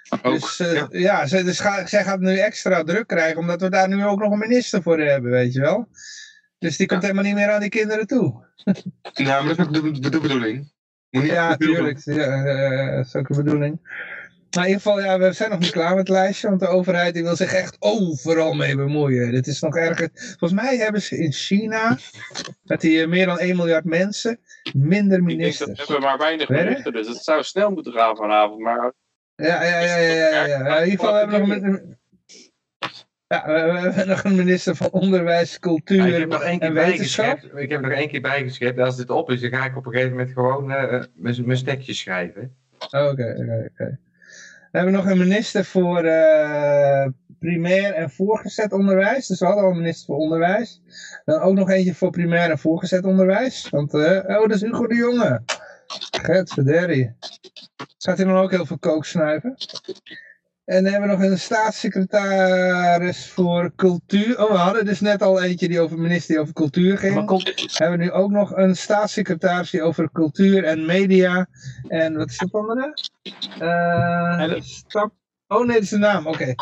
Ook, 0.10 0.34
dus 0.34 0.60
eh, 0.60 0.74
ja. 0.74 0.88
ja, 0.90 1.26
zij, 1.26 1.44
dus 1.44 1.60
ga, 1.60 1.86
zij 1.86 2.04
gaat 2.04 2.20
nu 2.20 2.38
extra 2.38 2.84
druk 2.84 3.08
krijgen, 3.08 3.38
omdat 3.38 3.62
we 3.62 3.70
daar 3.70 3.88
nu 3.88 4.06
ook 4.06 4.20
nog 4.20 4.32
een 4.32 4.40
minister 4.40 4.82
voor 4.82 5.00
hebben, 5.00 5.32
weet 5.32 5.54
je 5.54 5.60
wel. 5.60 5.88
Dus 6.60 6.78
die 6.78 6.88
komt 6.88 7.02
helemaal 7.02 7.24
niet 7.24 7.36
meer 7.36 7.52
aan 7.52 7.60
die 7.60 7.70
kinderen 7.70 8.08
toe. 8.08 8.44
Nou, 9.14 9.46
maar 9.46 9.56
dat 9.56 9.60
is 9.60 9.66
ook 9.66 10.02
de, 10.02 10.10
de 10.10 10.20
bedoeling. 10.20 10.74
Ja, 11.10 11.56
tuurlijk. 11.56 12.00
Ja, 12.04 12.46
eh, 12.46 12.96
dat 12.96 13.06
is 13.06 13.16
ook 13.16 13.28
de 13.28 13.44
bedoeling. 13.44 13.80
Maar 14.56 14.64
in 14.64 14.70
ieder 14.70 14.82
geval, 14.82 15.02
ja, 15.02 15.20
we 15.20 15.34
zijn 15.34 15.50
nog 15.50 15.60
niet 15.60 15.72
klaar 15.72 15.90
met 15.90 15.98
het 15.98 16.10
lijstje, 16.10 16.48
want 16.48 16.60
de 16.60 16.68
overheid 16.68 17.14
die 17.14 17.24
wil 17.24 17.36
zich 17.36 17.54
echt 17.54 17.76
overal 17.80 18.54
mee 18.54 18.76
bemoeien. 18.76 19.32
Dit 19.32 19.48
is 19.48 19.62
nog 19.62 19.76
erger. 19.76 20.10
Volgens 20.14 20.62
mij 20.62 20.78
hebben 20.78 21.02
ze 21.02 21.18
in 21.18 21.32
China, 21.32 21.98
met 22.64 22.82
die 22.82 23.02
eh, 23.02 23.08
meer 23.08 23.26
dan 23.26 23.40
1 23.40 23.56
miljard 23.56 23.86
mensen, 23.86 24.40
minder 24.74 24.96
Ik 24.96 25.00
denk 25.00 25.10
dat 25.10 25.22
ministers. 25.22 25.70
we 25.70 25.76
hebben 25.78 26.02
maar 26.02 26.18
weinig 26.18 26.48
berichten, 26.48 26.94
dus 26.94 27.08
het 27.08 27.24
zou 27.24 27.44
snel 27.44 27.72
moeten 27.72 27.94
gaan 27.94 28.16
vanavond. 28.16 28.60
Maar 28.60 28.94
Ja, 29.36 29.64
ja, 29.64 29.80
ja, 29.80 29.98
ja, 29.98 30.46
ja. 30.46 30.78
In 30.78 30.90
ieder 30.90 31.00
geval 31.00 31.14
hebben 31.14 31.42
we 31.42 31.48
nog 31.48 31.64
een, 31.64 31.98
ja, 33.28 33.46
we 33.46 33.52
hebben 33.52 34.08
nog 34.08 34.24
een 34.24 34.36
minister 34.36 34.76
van 34.76 34.92
Onderwijs, 34.92 35.52
Ja, 35.52 35.60
Cultuur 35.60 36.08
ik 36.08 36.20
heb 36.20 36.30
nog 36.30 36.44
één 36.44 36.60
keer 36.60 36.68
en 36.68 36.74
Wetenschap. 36.74 37.44
Ik 37.44 37.70
heb 37.70 37.82
nog 37.82 37.92
één 37.92 38.08
keer 38.08 38.22
bijgeschept. 38.22 38.80
Als 38.80 38.98
dit 38.98 39.10
op 39.10 39.30
is, 39.30 39.42
dan 39.42 39.50
ga 39.50 39.66
ik 39.66 39.78
op 39.78 39.86
een 39.86 39.92
gegeven 39.92 40.12
moment 40.12 40.34
gewoon 40.34 40.72
eh, 40.72 41.04
mijn 41.14 41.46
mijn 41.46 41.58
stekje 41.58 41.94
schrijven. 41.94 42.56
Oké, 42.80 43.08
oké, 43.08 43.70
oké. 43.72 44.00
We 44.72 44.82
hebben 44.82 44.94
nog 44.94 45.06
een 45.06 45.18
minister 45.18 45.66
voor 45.66 46.04
eh, 46.04 47.08
primair 47.40 47.94
en 47.94 48.10
voorgezet 48.10 48.74
onderwijs. 48.74 49.28
Dus 49.28 49.40
we 49.40 49.46
hadden 49.46 49.64
al 49.64 49.70
een 49.70 49.78
minister 49.78 50.06
voor 50.06 50.18
onderwijs. 50.18 50.82
Dan 51.26 51.42
ook 51.42 51.54
nog 51.54 51.70
eentje 51.70 51.94
voor 51.94 52.10
primair 52.10 52.50
en 52.50 52.58
voorgezet 52.58 53.06
onderwijs. 53.06 53.70
Want, 53.70 53.94
eh, 53.94 54.18
oh, 54.28 54.42
dat 54.42 54.52
is 54.52 54.62
Hugo 54.62 54.88
de 54.88 54.96
Jonge. 54.96 55.42
Getverderrie. 56.22 57.16
Gaat 57.98 58.18
hij 58.18 58.26
dan 58.26 58.36
ook 58.38 58.52
heel 58.52 58.66
veel 58.66 58.78
kook 58.80 59.06
snuiven? 59.06 59.56
En 60.66 60.84
dan 60.84 60.92
hebben 60.92 61.10
we 61.10 61.16
nog 61.18 61.26
een 61.32 61.40
staatssecretaris 61.40 63.30
voor 63.30 63.72
cultuur. 63.76 64.44
Oh, 64.44 64.52
we 64.52 64.58
hadden 64.58 64.86
dus 64.86 65.00
net 65.00 65.22
al 65.22 65.44
eentje 65.44 65.68
die 65.68 65.80
over 65.80 66.00
minister 66.00 66.34
die 66.34 66.42
over 66.42 66.54
cultuur 66.54 66.98
ging. 66.98 67.16
Maar 67.16 67.26
komt, 67.26 67.44
We 67.44 67.70
hebben 67.74 68.00
nu 68.00 68.12
ook 68.12 68.32
nog 68.32 68.56
een 68.56 68.76
staatssecretaris 68.76 69.70
die 69.70 69.82
over 69.82 70.10
cultuur 70.12 70.64
en 70.64 70.86
media. 70.86 71.48
En 71.88 72.18
wat 72.18 72.30
is 72.30 72.38
dat 72.38 72.52
andere? 72.52 72.94
Eh, 73.60 74.42
En 74.42 74.50
de- 74.50 74.62
stap. 74.62 75.14
Oh 75.48 75.60
nee, 75.66 75.74
dat 75.74 75.84
is 75.84 75.90
de 75.90 75.98
naam, 75.98 76.28
oké. 76.28 76.54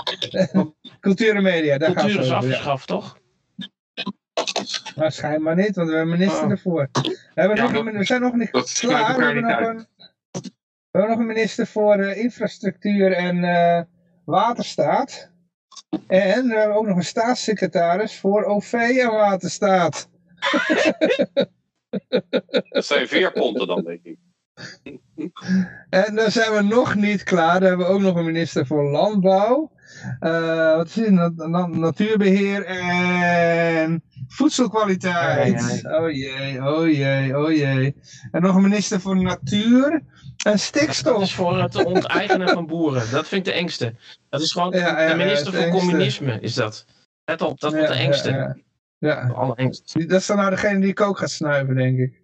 cultuur 1.00 1.36
en 1.36 1.44
media, 1.44 1.78
daar 1.78 1.94
cultuur 1.94 2.14
gaat 2.14 2.24
is 2.24 2.28
het 2.28 2.38
over. 2.38 2.50
Ja. 2.50 2.54
afgeschaft, 2.56 2.88
toch? 2.88 3.18
Maar 4.96 5.12
schijnbaar 5.12 5.56
niet, 5.56 5.76
want 5.76 5.90
we 5.90 5.96
hebben 5.96 6.18
minister 6.18 6.44
Oh. 6.46 6.52
ervoor. 6.52 6.90
We, 6.92 7.18
hebben 7.34 7.58
Ja, 7.58 7.64
nog 7.64 7.72
dat- 7.74 7.86
een, 7.86 7.98
we 7.98 8.04
zijn 8.04 8.22
nog 8.22 8.34
niet 8.34 8.50
klaar. 8.50 8.64
We 8.64 8.88
elkaar 8.88 9.26
hebben, 9.26 9.36
niet 9.36 9.44
nog 9.44 9.60
uit. 9.68 9.68
een, 9.80 9.88
we 10.92 11.00
hebben 11.00 11.10
nog 11.10 11.20
een 11.20 11.26
minister 11.34 11.68
voor 11.68 11.96
eh, 11.96 12.18
infrastructuur 12.24 13.12
en 13.14 13.44
eh, 13.44 13.82
waterstaat. 14.26 15.32
En 16.08 16.48
we 16.48 16.58
hebben 16.60 16.78
ook 16.78 16.88
nog 16.88 16.98
een 16.98 17.04
staatssecretaris 17.04 18.20
voor 18.20 18.44
OV 18.44 18.74
en 18.74 19.12
waterstaat. 19.12 20.10
dat 22.70 22.86
zijn 22.86 23.08
veerponten 23.08 23.68
dan, 23.68 23.84
denk 23.84 24.04
ik. 24.04 24.18
En 25.90 26.16
dan 26.16 26.32
zijn 26.32 26.54
we 26.54 26.62
nog 26.62 26.96
niet 26.96 27.24
klaar. 27.24 27.60
Dan 27.60 27.68
hebben 27.70 27.88
we 27.88 27.94
ook 27.94 28.02
nog 28.02 28.16
een 28.16 28.26
minister 28.26 28.66
voor 28.66 28.84
Landbouw. 28.92 29.72
Eh, 30.20 30.76
wat 30.76 30.88
is 30.88 30.96
het? 30.96 31.10
Na- 31.12 31.32
na- 31.48 31.68
natuurbeheer 31.68 32.66
en 32.66 34.04
voedselkwaliteit. 34.28 35.86
Oh 35.86 36.12
jee, 36.12 36.64
oh 36.64 36.88
jee, 36.92 37.38
oh 37.38 37.52
jee. 37.52 37.96
En 38.32 38.42
nog 38.42 38.56
een 38.56 38.62
minister 38.62 39.00
voor 39.02 39.22
Natuur 39.22 39.92
en 39.94 40.04
Dat 40.52 40.60
stikstof. 40.60 41.22
is 41.22 41.34
voor 41.34 41.58
het 41.62 41.86
onteigenen 41.86 42.50
van 42.50 42.66
boeren. 42.68 43.12
Dat 43.12 43.28
vind 43.28 43.48
ik 43.48 43.54
de 43.54 43.60
engste. 43.60 43.96
Dat 44.30 44.42
is 44.42 44.52
gewoon 44.52 44.72
Ja, 44.72 44.78
ja, 44.80 45.02
ja, 45.02 45.10
de 45.10 45.16
minister 45.16 45.54
voor 45.54 45.62
engste. 45.64 45.80
communisme, 45.80 46.40
is 46.40 46.54
dat. 46.54 46.86
Let 47.26 47.42
op, 47.42 47.60
dat 47.60 47.74
wordt 47.74 47.88
de 47.88 47.94
engste. 47.94 48.30
Ja, 48.30 48.38
ja. 48.38 48.56
Ja, 48.98 49.26
De 49.28 49.34
allerengste. 49.34 50.06
dat 50.06 50.20
is 50.20 50.28
dan 50.28 50.38
nou 50.38 50.50
degene 50.50 50.80
die 50.80 50.90
ik 50.90 51.02
ook 51.02 51.18
gaat 51.18 51.32
snuiven, 51.32 51.76
denk 51.76 51.98
ik. 52.00 52.22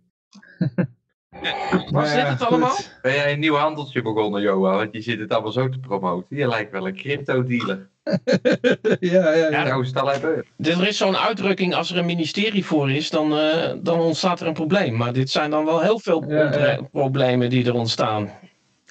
Dit 1.30 1.42
ja, 1.90 2.08
het 2.08 2.38
goed. 2.38 2.48
allemaal? 2.48 2.78
Ben 3.02 3.14
jij 3.14 3.34
een 3.34 3.40
nieuw 3.40 3.56
handeltje 3.56 4.02
begonnen, 4.02 4.42
Johan? 4.42 4.76
Want 4.76 4.94
je 4.94 5.02
zit 5.02 5.20
het 5.20 5.32
allemaal 5.32 5.52
zo 5.52 5.70
te 5.70 5.80
promoten. 5.80 6.38
Je 6.38 6.48
lijkt 6.48 6.72
wel 6.72 6.88
een 6.88 6.96
crypto-dealer. 6.96 7.90
ja, 9.00 9.34
ja, 9.34 9.34
ja. 9.34 9.50
Ja. 9.50 9.66
Zou 9.68 9.86
het 9.86 10.00
al 10.00 10.08
hebben? 10.08 10.46
Er 10.58 10.88
is 10.88 10.98
zo'n 10.98 11.18
uitdrukking, 11.18 11.76
als 11.76 11.92
er 11.92 11.98
een 11.98 12.06
ministerie 12.06 12.66
voor 12.66 12.92
is, 12.92 13.10
dan, 13.10 13.38
eh, 13.38 13.72
dan 13.82 14.00
ontstaat 14.00 14.40
er 14.40 14.48
een 14.48 14.54
probleem. 14.54 14.96
Maar 14.96 15.14
dit 15.14 15.30
zijn 15.30 15.50
dan 15.52 15.66
wel 15.66 15.82
heel 15.82 16.00
veel 16.00 16.24
Ja, 16.32 16.46
ontre- 16.46 16.68
ja. 16.72 16.82
problemen 16.92 17.50
die 17.50 17.66
er 17.66 17.74
ontstaan. 17.74 18.30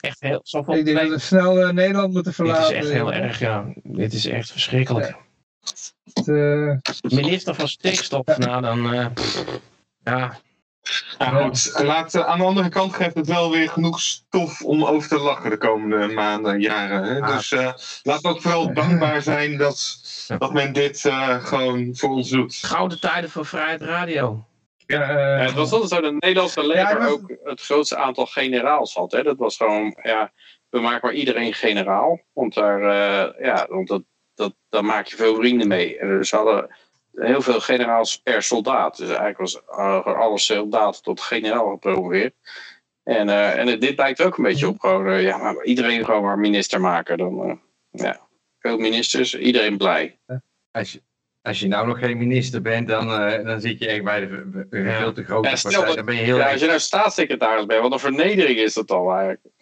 Echt 0.00 0.20
heel, 0.20 0.40
zoveel 0.42 0.74
Ik 0.74 0.84
denk 0.84 0.98
dat 0.98 1.08
we 1.08 1.18
snel 1.18 1.60
eh, 1.60 1.70
Nederland 1.72 2.12
moeten 2.12 2.32
Dit 2.32 2.40
is 2.40 2.48
verlaten. 2.52 2.76
echt 2.76 2.90
heel 2.90 3.12
erg, 3.12 3.38
ja. 3.38 3.64
Dit 3.82 4.12
is 4.12 4.26
echt 4.26 4.50
verschrikkelijk. 4.50 5.14
Het, 6.12 6.28
eh, 6.28 6.76
Minister 7.18 7.54
van 7.54 7.68
stikstof, 7.68 8.38
nou 8.38 8.62
dan... 8.62 8.92
eh, 8.94 9.06
pff, 9.14 9.44
ja, 10.04 10.38
Ja, 11.18 11.28
goed. 11.30 11.72
Laat, 11.82 12.14
eh, 12.14 12.26
aan 12.26 12.38
de 12.38 12.44
andere 12.44 12.68
kant 12.68 12.94
geeft 12.94 13.14
het 13.14 13.26
wel 13.26 13.50
weer 13.50 13.68
genoeg 13.68 14.00
stof 14.00 14.62
om 14.62 14.84
over 14.84 15.08
te 15.08 15.18
lachen 15.18 15.50
de 15.50 15.56
komende 15.58 16.06
maanden, 16.14 16.60
jaren. 16.60 17.02
Hè? 17.02 17.20
Ah. 17.20 17.36
Dus 17.36 17.52
eh 17.52 17.72
laat 18.02 18.24
ook 18.24 18.42
vooral 18.42 18.72
dankbaar 18.74 19.22
zijn 19.22 19.56
dat, 19.56 20.00
dat 20.38 20.52
men 20.52 20.72
dit 20.72 21.04
eh, 21.04 21.44
gewoon 21.44 21.96
voor 21.96 22.10
ons 22.10 22.30
doet. 22.30 22.54
gouden 22.62 23.00
tijden 23.00 23.30
voor 23.30 23.46
Vrijheid 23.46 23.82
Radio. 23.82 24.44
ja, 24.86 25.02
eh, 25.02 25.08
Ja, 25.08 25.44
het 25.44 25.52
was 25.54 25.72
altijd 25.72 25.90
zo 25.90 26.00
dat 26.00 26.12
het 26.12 26.22
Nederlandse 26.22 26.66
leger 26.66 27.00
Ja, 27.00 27.06
ook 27.06 27.32
het 27.42 27.60
grootste 27.60 27.96
aantal 27.96 28.26
generaals 28.26 28.94
had. 28.94 29.12
Hè? 29.12 29.22
Dat 29.22 29.36
was 29.36 29.56
gewoon, 29.56 29.98
ja, 30.02 30.32
we 30.70 30.80
maken 30.80 31.00
maar 31.02 31.16
iedereen 31.18 31.54
generaal. 31.54 32.20
Want 32.32 32.54
daar, 32.54 32.80
eh, 32.82 33.44
ja, 33.44 33.66
want 33.68 33.88
dat, 33.88 34.02
dat, 34.34 34.54
daar 34.68 34.84
maak 34.84 35.06
je 35.06 35.16
veel 35.16 35.34
vrienden 35.34 35.68
mee. 35.68 35.98
En 35.98 36.08
dus 36.08 36.28
ze 36.28 36.36
hadden 36.36 36.76
heel 37.20 37.42
veel 37.42 37.60
generaals 37.60 38.16
per 38.22 38.42
soldaat. 38.42 38.96
Dus 38.96 39.08
eigenlijk 39.08 39.38
was 39.38 39.60
uh, 39.70 40.04
alle 40.04 40.38
soldaten 40.38 41.02
tot 41.02 41.20
generaal 41.20 41.70
gepromoveerd. 41.70 42.34
En, 43.02 43.28
eh, 43.28 43.58
en 43.58 43.80
dit 43.80 43.96
lijkt 43.98 44.22
ook 44.22 44.36
een 44.36 44.44
beetje 44.44 44.64
Mhm. 44.66 44.74
op 44.74 44.80
gewoon, 44.80 45.06
eh, 45.06 45.22
ja, 45.22 45.36
maar 45.38 45.64
iedereen 45.64 46.04
gewoon 46.04 46.22
maar 46.22 46.38
minister 46.38 46.80
maken. 46.80 47.18
Dan, 47.18 47.42
eh, 47.42 47.56
ja, 47.90 48.20
veel 48.58 48.78
ministers, 48.78 49.34
iedereen 49.38 49.76
blij. 49.76 50.18
Als 50.70 50.92
je, 50.92 51.02
als 51.42 51.60
je 51.60 51.68
nou 51.68 51.86
nog 51.86 51.98
geen 51.98 52.18
minister 52.18 52.62
bent, 52.62 52.88
dan, 52.88 53.12
eh, 53.12 53.44
dan 53.44 53.60
zit 53.60 53.78
je 53.78 53.88
echt 53.88 54.04
bij 54.04 54.20
de 54.20 54.26
bij 54.70 54.80
Ja. 54.82 54.98
veel 54.98 55.12
te 55.12 55.24
grote 55.24 55.48
Ja, 55.48 55.54
partij. 55.62 55.84
dat- 55.86 55.96
Dan 55.96 56.04
ben 56.04 56.14
je 56.14 56.20
heel 56.20 56.36
Ja, 56.36 56.50
als 56.52 56.60
je 56.60 56.66
nou 56.66 56.78
staatssecretaris 56.78 57.66
bent, 57.66 57.82
wat 57.82 57.92
een 57.92 57.98
vernedering 57.98 58.58
is 58.58 58.74
dat 58.74 58.90
al 58.90 59.12
eigenlijk. 59.12 59.54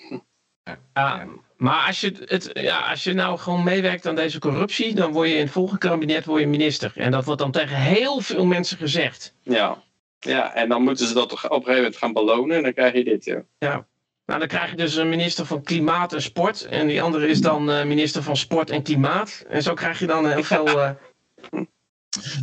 Ja, 0.94 1.26
maar 1.56 1.86
als 1.86 2.00
je, 2.00 2.12
het, 2.24 2.50
ja, 2.52 2.78
als 2.90 3.04
je 3.04 3.12
nou 3.12 3.38
gewoon 3.38 3.64
meewerkt 3.64 4.06
aan 4.06 4.14
deze 4.14 4.38
corruptie, 4.38 4.94
dan 4.94 5.12
word 5.12 5.28
je 5.28 5.34
in 5.34 5.40
het 5.40 5.50
volgende 5.50 5.80
kabinet 5.88 6.24
word 6.24 6.40
je 6.40 6.46
minister. 6.46 6.92
En 6.94 7.10
dat 7.10 7.24
wordt 7.24 7.40
dan 7.40 7.50
tegen 7.50 7.76
heel 7.76 8.20
veel 8.20 8.44
mensen 8.44 8.76
gezegd. 8.76 9.34
Ja. 9.42 9.82
ja, 10.18 10.54
en 10.54 10.68
dan 10.68 10.82
moeten 10.82 11.06
ze 11.06 11.14
dat 11.14 11.32
op 11.32 11.40
een 11.40 11.48
gegeven 11.48 11.74
moment 11.74 11.96
gaan 11.96 12.12
belonen 12.12 12.56
en 12.56 12.62
dan 12.62 12.72
krijg 12.72 12.92
je 12.94 13.04
dit, 13.04 13.24
ja. 13.58 13.86
Nou, 14.26 14.38
dan 14.38 14.48
krijg 14.48 14.70
je 14.70 14.76
dus 14.76 14.94
een 14.96 15.08
minister 15.08 15.46
van 15.46 15.62
Klimaat 15.62 16.12
en 16.12 16.22
Sport. 16.22 16.64
En 16.64 16.86
die 16.86 17.02
andere 17.02 17.28
is 17.28 17.40
dan 17.40 17.70
eh, 17.70 17.84
minister 17.84 18.22
van 18.22 18.36
Sport 18.36 18.70
en 18.70 18.82
Klimaat. 18.82 19.44
En 19.48 19.62
zo 19.62 19.74
krijg 19.74 19.98
je 19.98 20.06
dan 20.06 20.26
heel 20.28 20.42
veel. 20.54 20.80
eh, 20.80 20.90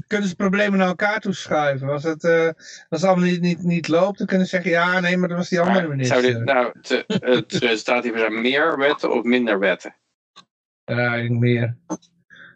Kunnen 0.08 0.30
ze 0.30 0.36
problemen 0.36 0.80
naar 0.80 0.88
elkaar 0.88 1.20
toeschuiven? 1.20 1.90
Als 1.90 2.04
het, 2.04 2.24
eh, 2.24 2.46
als 2.90 3.02
het 3.02 3.04
allemaal 3.04 3.26
niet, 3.26 3.42
niet, 3.42 3.64
niet 3.64 3.88
loopt, 3.88 4.18
dan 4.18 4.28
kunnen 4.28 4.48
ze 4.48 4.56
zeggen, 4.56 4.72
ja, 4.72 5.00
nee, 5.00 5.18
maar 5.18 5.30
dat 5.30 5.38
was 5.38 5.50
die 5.50 5.60
andere 5.60 5.80
Maar 5.80 5.90
minister. 5.90 6.22
Zou 6.22 6.34
dit, 6.34 6.44
nou, 6.44 6.72
het, 6.82 7.04
het 7.08 7.54
resultaat 7.54 8.04
hiervan 8.04 8.22
zijn 8.22 8.42
meer 8.42 8.78
wetten 8.78 9.12
of 9.12 9.24
minder 9.24 9.60
wetten? 9.60 9.96
Ja, 10.84 11.16
ik 11.16 11.28
denk 11.28 11.40
meer. 11.40 11.78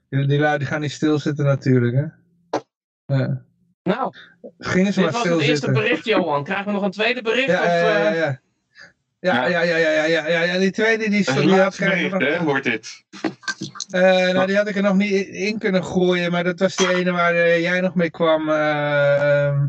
Die, 0.10 0.28
die 0.28 0.40
lui 0.40 0.58
die 0.58 0.68
gaan 0.68 0.82
niet 0.82 0.92
stilzitten 0.92 1.46
natuurlijk, 1.46 1.96
hè. 1.96 2.06
Ja. 3.16 3.46
nou, 3.84 4.14
Gingen 4.58 4.94
ze 4.94 5.02
dit 5.02 5.12
maar 5.12 5.22
was 5.22 5.32
het 5.32 5.42
eerste 5.42 5.72
bericht, 5.72 6.06
Johan. 6.06 6.44
Krijgen 6.44 6.66
we 6.66 6.72
nog 6.72 6.84
een 6.84 6.92
tweede 6.92 7.22
bericht? 7.22 7.48
Ja, 7.48 7.60
of, 7.60 7.66
ja, 7.66 7.98
ja, 7.98 8.12
eh, 8.12 8.18
ja. 8.18 8.40
Ja, 9.20 9.48
ja, 9.48 9.62
ja, 9.62 9.76
ja, 9.78 10.04
ja, 10.04 10.28
ja, 10.28 10.42
ja, 10.44 10.58
die 10.58 10.72
tweede 10.72 11.10
die, 11.10 11.24
stond- 11.24 11.38
die 11.40 11.50
had 11.60 11.74
ik 11.74 11.80
hè, 12.20 12.44
wordt 12.44 12.64
dit. 12.64 13.04
eh, 13.90 14.02
nou, 14.34 14.48
die 14.48 14.56
had 14.56 14.68
ik 14.68 14.76
er 14.76 14.82
nog 14.82 14.96
niet 14.96 15.28
in 15.28 15.58
kunnen 15.60 15.84
gooien, 15.84 16.32
maar 16.32 16.44
dat 16.44 16.60
was 16.60 16.76
die 16.76 16.94
ene 16.96 17.12
waar 17.12 17.34
eh, 17.36 17.60
jij 17.62 17.82
nog 17.82 17.96
mee 17.96 18.10
kwam, 18.10 18.50
eh, 18.50 19.46
ehm, 19.46 19.68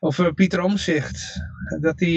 over 0.00 0.34
Pieter 0.34 0.60
Omzicht. 0.60 1.40
Dat 1.80 1.98
die, 1.98 2.16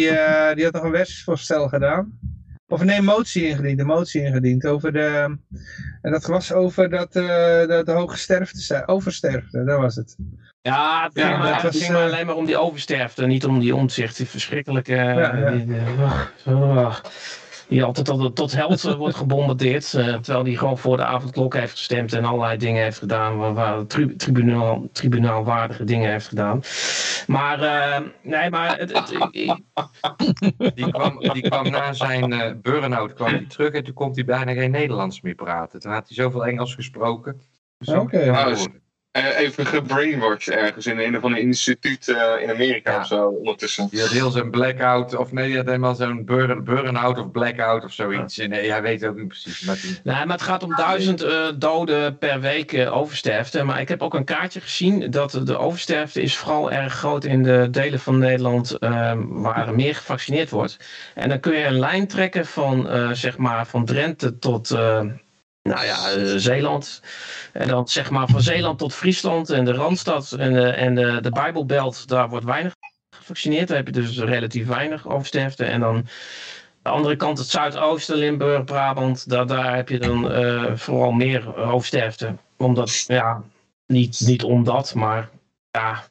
die 0.54 0.63
had 0.63 0.73
nog 0.73 0.84
een 0.84 0.91
wetsvoorstel 0.91 1.67
gedaan. 1.67 2.19
Of 2.67 2.84
nee, 2.84 2.97
een 2.97 3.04
motie 3.06 3.47
ingediend, 3.47 3.80
een 3.80 3.86
motie 3.86 4.21
ingediend 4.21 4.65
over 4.65 4.91
de, 4.93 5.38
en 6.01 6.12
dat 6.12 6.25
was 6.25 6.51
over 6.54 6.89
dat, 6.89 7.13
de, 7.13 7.82
de 7.86 7.91
hoge 7.91 8.17
sterfte, 8.17 8.84
oversterfte, 8.88 9.63
dat 9.63 9.80
was 9.80 9.95
het. 9.95 10.15
Ja, 10.65 11.04
het 11.04 11.12
ging, 11.13 11.28
Ja, 11.28 11.38
maar, 11.38 11.45
dat 11.47 11.62
het 11.62 11.73
was, 11.73 11.82
ging 11.82 11.93
maar 11.93 12.04
alleen 12.04 12.25
maar 12.25 12.36
om 12.36 12.45
die 12.45 12.58
oversterfte, 12.58 13.25
niet 13.25 13.45
om 13.45 13.60
die 13.60 13.75
omzicht. 13.75 14.17
Die 14.17 14.28
verschrikkelijke. 14.28 14.93
Ja, 14.95 15.36
ja. 15.36 15.51
Die, 15.51 15.75
eh, 16.45 16.54
oh, 16.56 16.95
die 17.67 17.84
altijd 17.84 18.06
tot, 18.06 18.36
tot 18.36 18.56
held 18.56 18.84
eh, 18.86 18.93
wordt 18.93 19.15
gebombardeerd. 19.15 19.93
eh, 19.93 20.13
terwijl 20.15 20.43
die 20.43 20.58
gewoon 20.58 20.78
voor 20.78 20.97
de 20.97 21.06
avondklok 21.06 21.54
heeft 21.54 21.71
gestemd 21.71 22.13
en 22.13 22.25
allerlei 22.25 22.58
dingen 22.58 22.84
heeft 22.84 22.97
gedaan. 22.97 23.38
Waar, 23.38 23.54
waar 23.54 23.86
tri- 23.86 24.15
tribunaal, 24.15 24.89
tribunaalwaardige 24.91 25.84
dingen 25.84 26.10
heeft 26.12 26.28
gedaan. 26.28 26.62
Maar, 27.28 27.62
eh, 27.62 27.99
nee, 28.21 28.49
maar. 28.49 28.78
Het, 28.78 28.93
het, 28.97 29.12
ik- 29.32 29.60
Die 30.75 30.91
kwam, 30.91 31.19
die 31.19 31.41
kwam 31.49 31.69
na 31.69 31.93
zijn 31.93 32.34
eh 32.34 32.51
burn-out 32.62 33.13
kwam 33.13 33.47
terug 33.47 33.73
en 33.73 33.84
toen 33.84 33.93
kon 33.93 34.12
hij 34.13 34.25
bijna 34.25 34.54
geen 34.54 34.71
Nederlands 34.71 35.21
meer 35.21 35.36
praten. 35.36 35.80
Toen 35.80 35.91
had 35.91 36.08
hij 36.08 36.15
zoveel 36.15 36.45
Engels 36.45 36.75
gesproken. 36.75 37.41
Zo 37.80 37.99
Oké. 37.99 38.25
Nou, 38.32 38.58
Eh, 39.15 39.39
even 39.39 39.65
gebrainwashed 39.65 40.47
ergens 40.56 40.86
in 40.86 40.99
een 40.99 41.17
of 41.17 41.23
ander 41.23 41.39
instituut 41.39 42.08
eh, 42.08 42.41
in 42.41 42.49
Amerika 42.49 42.91
Ja. 42.91 42.99
of 42.99 43.06
zo 43.08 43.28
ondertussen. 43.28 43.88
Die 43.91 44.01
had 44.01 44.10
heel 44.10 44.30
zijn 44.32 44.49
blackout, 44.51 45.15
of 45.15 45.32
nee, 45.32 45.47
die 45.47 45.56
had 45.58 45.65
helemaal 45.65 45.95
zo'n 45.95 46.25
burn- 46.25 46.63
burn-out 46.63 47.17
of 47.19 47.32
blackout 47.32 47.84
of 47.84 47.91
zoiets. 47.93 48.38
En 48.38 48.51
eh, 48.51 48.69
hij 48.69 48.82
weet 48.82 49.01
het 49.01 49.10
ook 49.10 49.15
niet 49.17 49.28
precies. 49.28 49.62
Maar 49.62 49.75
die, 49.82 49.97
Nee, 50.04 50.15
maar 50.25 50.36
het 50.36 50.41
gaat 50.41 50.63
om 50.63 50.75
duizend 50.75 51.21
eh, 51.21 51.45
doden 51.58 52.17
per 52.17 52.39
week 52.39 52.88
oversterfte. 52.91 53.63
Maar 53.63 53.80
ik 53.82 53.89
heb 53.89 54.01
ook 54.01 54.13
een 54.13 54.23
kaartje 54.25 54.62
gezien 54.62 55.12
dat 55.12 55.41
de 55.43 55.58
oversterfte 55.58 56.21
is 56.21 56.38
vooral 56.38 56.71
erg 56.71 56.93
groot 56.93 57.23
in 57.25 57.43
de 57.43 57.67
delen 57.71 57.99
van 57.99 58.17
Nederland 58.17 58.71
eh, 58.78 59.13
waar 59.28 59.67
er 59.67 59.75
meer 59.75 59.95
gevaccineerd 59.95 60.49
wordt. 60.49 60.78
En 61.13 61.30
dan 61.30 61.39
kun 61.39 61.54
je 61.58 61.65
een 61.65 61.80
lijn 61.80 62.08
trekken 62.08 62.45
van, 62.45 62.89
eh, 62.89 63.10
zeg 63.12 63.38
maar, 63.38 63.67
van 63.67 63.86
Drenthe 63.86 64.38
tot 64.39 64.71
eh, 64.71 65.01
nou 65.69 65.86
ja, 65.86 66.10
eh, 66.12 66.34
Zeeland. 66.36 67.01
En 67.54 67.67
dan 67.67 67.88
zeg 67.88 68.10
maar 68.10 68.28
van 68.28 68.41
Zeeland 68.41 68.80
tot 68.80 68.93
Friesland 68.93 69.49
en 69.49 69.65
de 69.65 69.73
Randstad 69.73 70.32
en 70.32 70.54
de, 70.54 70.69
en 70.69 70.95
de, 70.95 71.21
de 71.21 71.30
Bijbelbelt, 71.30 72.08
daar 72.08 72.30
wordt 72.30 72.45
weinig 72.45 72.75
gevaccineerd. 73.10 73.67
Daar 73.67 73.78
heb 73.78 73.86
je 73.86 73.91
dus 73.91 74.19
relatief 74.19 74.67
weinig 74.67 75.08
oversterfte. 75.08 75.65
En 75.65 75.80
dan 75.80 76.08
de 76.82 76.89
andere 76.89 77.15
kant, 77.15 77.38
het 77.38 77.47
zuidoosten, 77.47 78.15
Limburg, 78.15 78.63
Brabant, 78.63 79.30
daar, 79.30 79.47
daar 79.47 79.75
heb 79.75 79.89
je 79.89 79.99
dan 79.99 80.32
eh, 80.32 80.75
vooral 80.75 81.12
meer 81.12 81.43
hoofdsterfte. 81.43 82.36
Omdat, 82.58 83.04
ja, 83.08 83.43
niet, 83.88 84.19
niet 84.25 84.43
omdat, 84.43 84.93
maar 84.93 85.30
ja, 85.71 86.04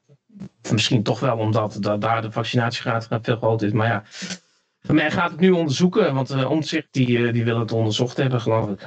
misschien 0.71 1.03
toch 1.03 1.21
wel 1.21 1.37
omdat 1.37 1.77
da- 1.81 1.97
daar 1.97 2.23
de 2.23 2.33
vaccinatiegraad 2.33 3.09
veel 3.23 3.37
groter 3.37 3.67
is. 3.67 3.73
Maar 3.73 3.89
ja, 3.89 4.03
mij 4.93 5.11
gaat 5.11 5.31
het 5.31 5.41
nu 5.41 5.51
onderzoeken, 5.51 6.15
want 6.15 6.31
uh, 6.31 6.51
Omtzigt 6.51 6.89
die, 6.91 7.27
eh, 7.27 7.33
die 7.33 7.45
wil 7.45 7.59
het 7.59 7.73
onderzocht 7.73 8.17
hebben, 8.17 8.41
geloof 8.41 8.69
ik. 8.69 8.87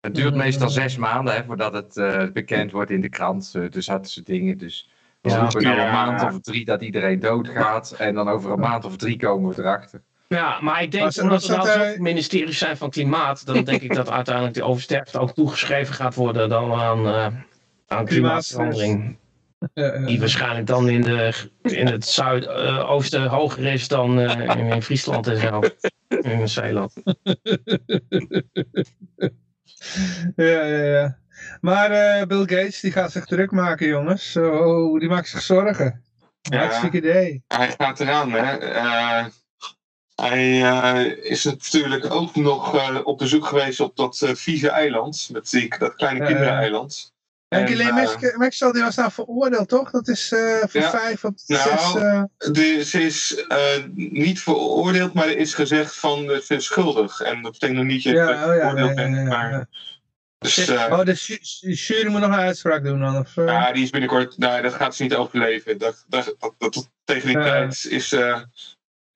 Het 0.00 0.14
duurt 0.14 0.34
meestal 0.34 0.68
zes 0.68 0.96
maanden 0.96 1.34
hè, 1.34 1.44
voordat 1.44 1.72
het 1.72 1.96
eh, 1.96 2.22
bekend 2.32 2.72
wordt 2.72 2.90
in 2.90 3.00
de 3.00 3.08
krant. 3.08 3.52
eh, 3.54 3.70
dus 3.70 3.86
hadden 3.88 4.10
ze 4.10 4.22
dingen. 4.22 4.58
Dus 4.58 4.90
we 5.20 5.30
Ja. 5.30 5.40
hopen 5.42 5.60
Ja. 5.60 5.86
een 5.86 5.92
maand 5.92 6.22
of 6.22 6.40
drie 6.40 6.64
dat 6.64 6.82
iedereen 6.82 7.20
doodgaat. 7.20 7.92
En 7.98 8.14
dan 8.14 8.28
over 8.28 8.50
een 8.52 8.60
maand 8.60 8.84
of 8.84 8.96
drie 8.96 9.16
komen 9.18 9.54
we 9.54 9.62
erachter. 9.62 10.02
Ja, 10.28 10.60
maar 10.60 10.82
ik 10.82 10.90
denk, 10.90 11.04
Was- 11.04 11.18
omdat 11.18 11.40
was 11.40 11.50
er 11.50 11.56
nou 11.56 11.66
dat, 11.66 11.76
zoveel 11.76 12.02
ministeries 12.02 12.58
zijn 12.58 12.76
van 12.76 12.90
klimaat, 12.90 13.46
dan 13.46 13.64
denk 13.64 13.80
ik 13.82 13.94
dat 13.94 14.10
uiteindelijk 14.10 14.54
de 14.54 14.62
oversterfte 14.62 15.18
ook 15.18 15.30
toegeschreven 15.34 15.94
gaat 15.94 16.14
worden 16.14 16.48
dan 16.48 16.72
aan, 16.72 17.06
eh, 17.06 17.26
aan 17.86 18.04
klimaatverandering. 18.04 19.16
Die 20.06 20.18
waarschijnlijk 20.20 20.66
dan 20.66 20.88
in, 20.88 21.00
de, 21.02 21.32
in 21.62 21.86
het 21.86 22.06
zuidoosten 22.06 23.26
hoger 23.26 23.64
is 23.64 23.88
dan 23.88 24.18
eh, 24.20 24.56
in, 24.58 24.66
in 24.72 24.82
Friesland 24.82 25.26
en 25.26 25.36
zo. 25.40 25.60
In 26.08 26.48
Zeeland. 26.48 26.92
Ja, 30.36 30.64
ja, 30.64 30.84
ja. 30.84 31.18
Maar 31.60 31.90
eh, 31.90 32.26
Bill 32.26 32.40
Gates 32.40 32.80
die 32.80 32.92
gaat 32.92 33.12
zich 33.12 33.24
druk 33.24 33.50
maken, 33.50 33.86
jongens. 33.86 34.36
Oh, 34.36 35.00
die 35.00 35.08
maakt 35.08 35.28
zich 35.28 35.42
zorgen. 35.42 36.04
Ja. 36.40 36.58
Hartstikke 36.58 36.96
idee. 36.96 37.42
Hij 37.48 37.74
gaat 37.78 38.00
eraan, 38.00 38.30
hè. 38.32 38.56
Eh, 38.58 39.24
hij 40.14 40.62
eh, 40.62 41.30
is 41.30 41.44
natuurlijk 41.44 42.10
ook 42.10 42.34
nog 42.34 43.04
op 43.04 43.18
bezoek 43.18 43.46
geweest 43.46 43.80
op 43.80 43.96
dat 43.96 44.30
vieze 44.32 44.68
eiland. 44.70 45.28
Met 45.32 45.50
die, 45.50 45.78
dat 45.78 45.94
kleine 45.94 46.26
kindereiland. 46.26 47.14
En 47.48 47.60
En, 47.60 47.66
Ghislaine 47.66 48.00
eh, 48.00 48.06
Max- 48.06 48.36
Maxwell 48.36 48.72
die 48.72 48.82
was 48.82 48.96
nou 48.96 49.10
veroordeeld, 49.12 49.68
toch? 49.68 49.90
Dat 49.90 50.08
is 50.08 50.32
eh 50.32 50.56
voor 50.68 50.80
Ja. 50.80 50.90
vijf 50.90 51.24
of 51.24 51.32
Nou, 51.46 51.78
zes... 51.78 52.02
eh, 52.02 52.22
De, 52.52 52.84
ze 52.84 53.00
is 53.02 53.44
eh, 53.48 53.84
niet 53.94 54.40
veroordeeld, 54.40 55.14
maar 55.14 55.26
er 55.28 55.36
is 55.38 55.54
gezegd 55.54 55.94
van 55.94 56.30
eh, 56.30 56.38
ze 56.40 56.54
is 56.54 56.64
schuldig. 56.64 57.20
En 57.20 57.42
dat 57.42 57.52
betekent 57.52 57.78
nog 57.78 57.86
niet 57.86 58.04
dat 58.04 58.12
je 58.12 58.18
ja, 58.18 58.24
oh 58.48 58.54
ja, 58.54 58.60
veroordeeld 58.60 58.94
bent. 58.94 59.28
maar, 59.28 59.66
dus, 60.38 60.56
eh, 60.68 60.86
Oh, 60.90 61.04
de 61.04 61.12
ju- 61.14 61.38
de 61.60 61.72
jury 61.74 62.08
moet 62.10 62.20
nog 62.20 62.30
een 62.30 62.36
uitspraak 62.38 62.84
doen 62.84 63.00
dan? 63.00 63.16
Of, 63.16 63.36
eh? 63.36 63.46
ja, 63.46 63.72
die 63.72 63.82
is 63.82 63.90
binnenkort, 63.90 64.38
nou, 64.38 64.62
dat 64.62 64.74
gaat 64.74 64.96
ze 64.96 65.02
niet 65.02 65.14
overleven. 65.14 65.78
Dat, 65.78 66.04
dat, 66.08 66.34
dat, 66.38 66.54
dat- 66.58 66.90
tegen 67.04 67.26
die 67.28 67.36
tijd 67.36 67.86
is, 67.88 68.12
eh, 68.12 68.40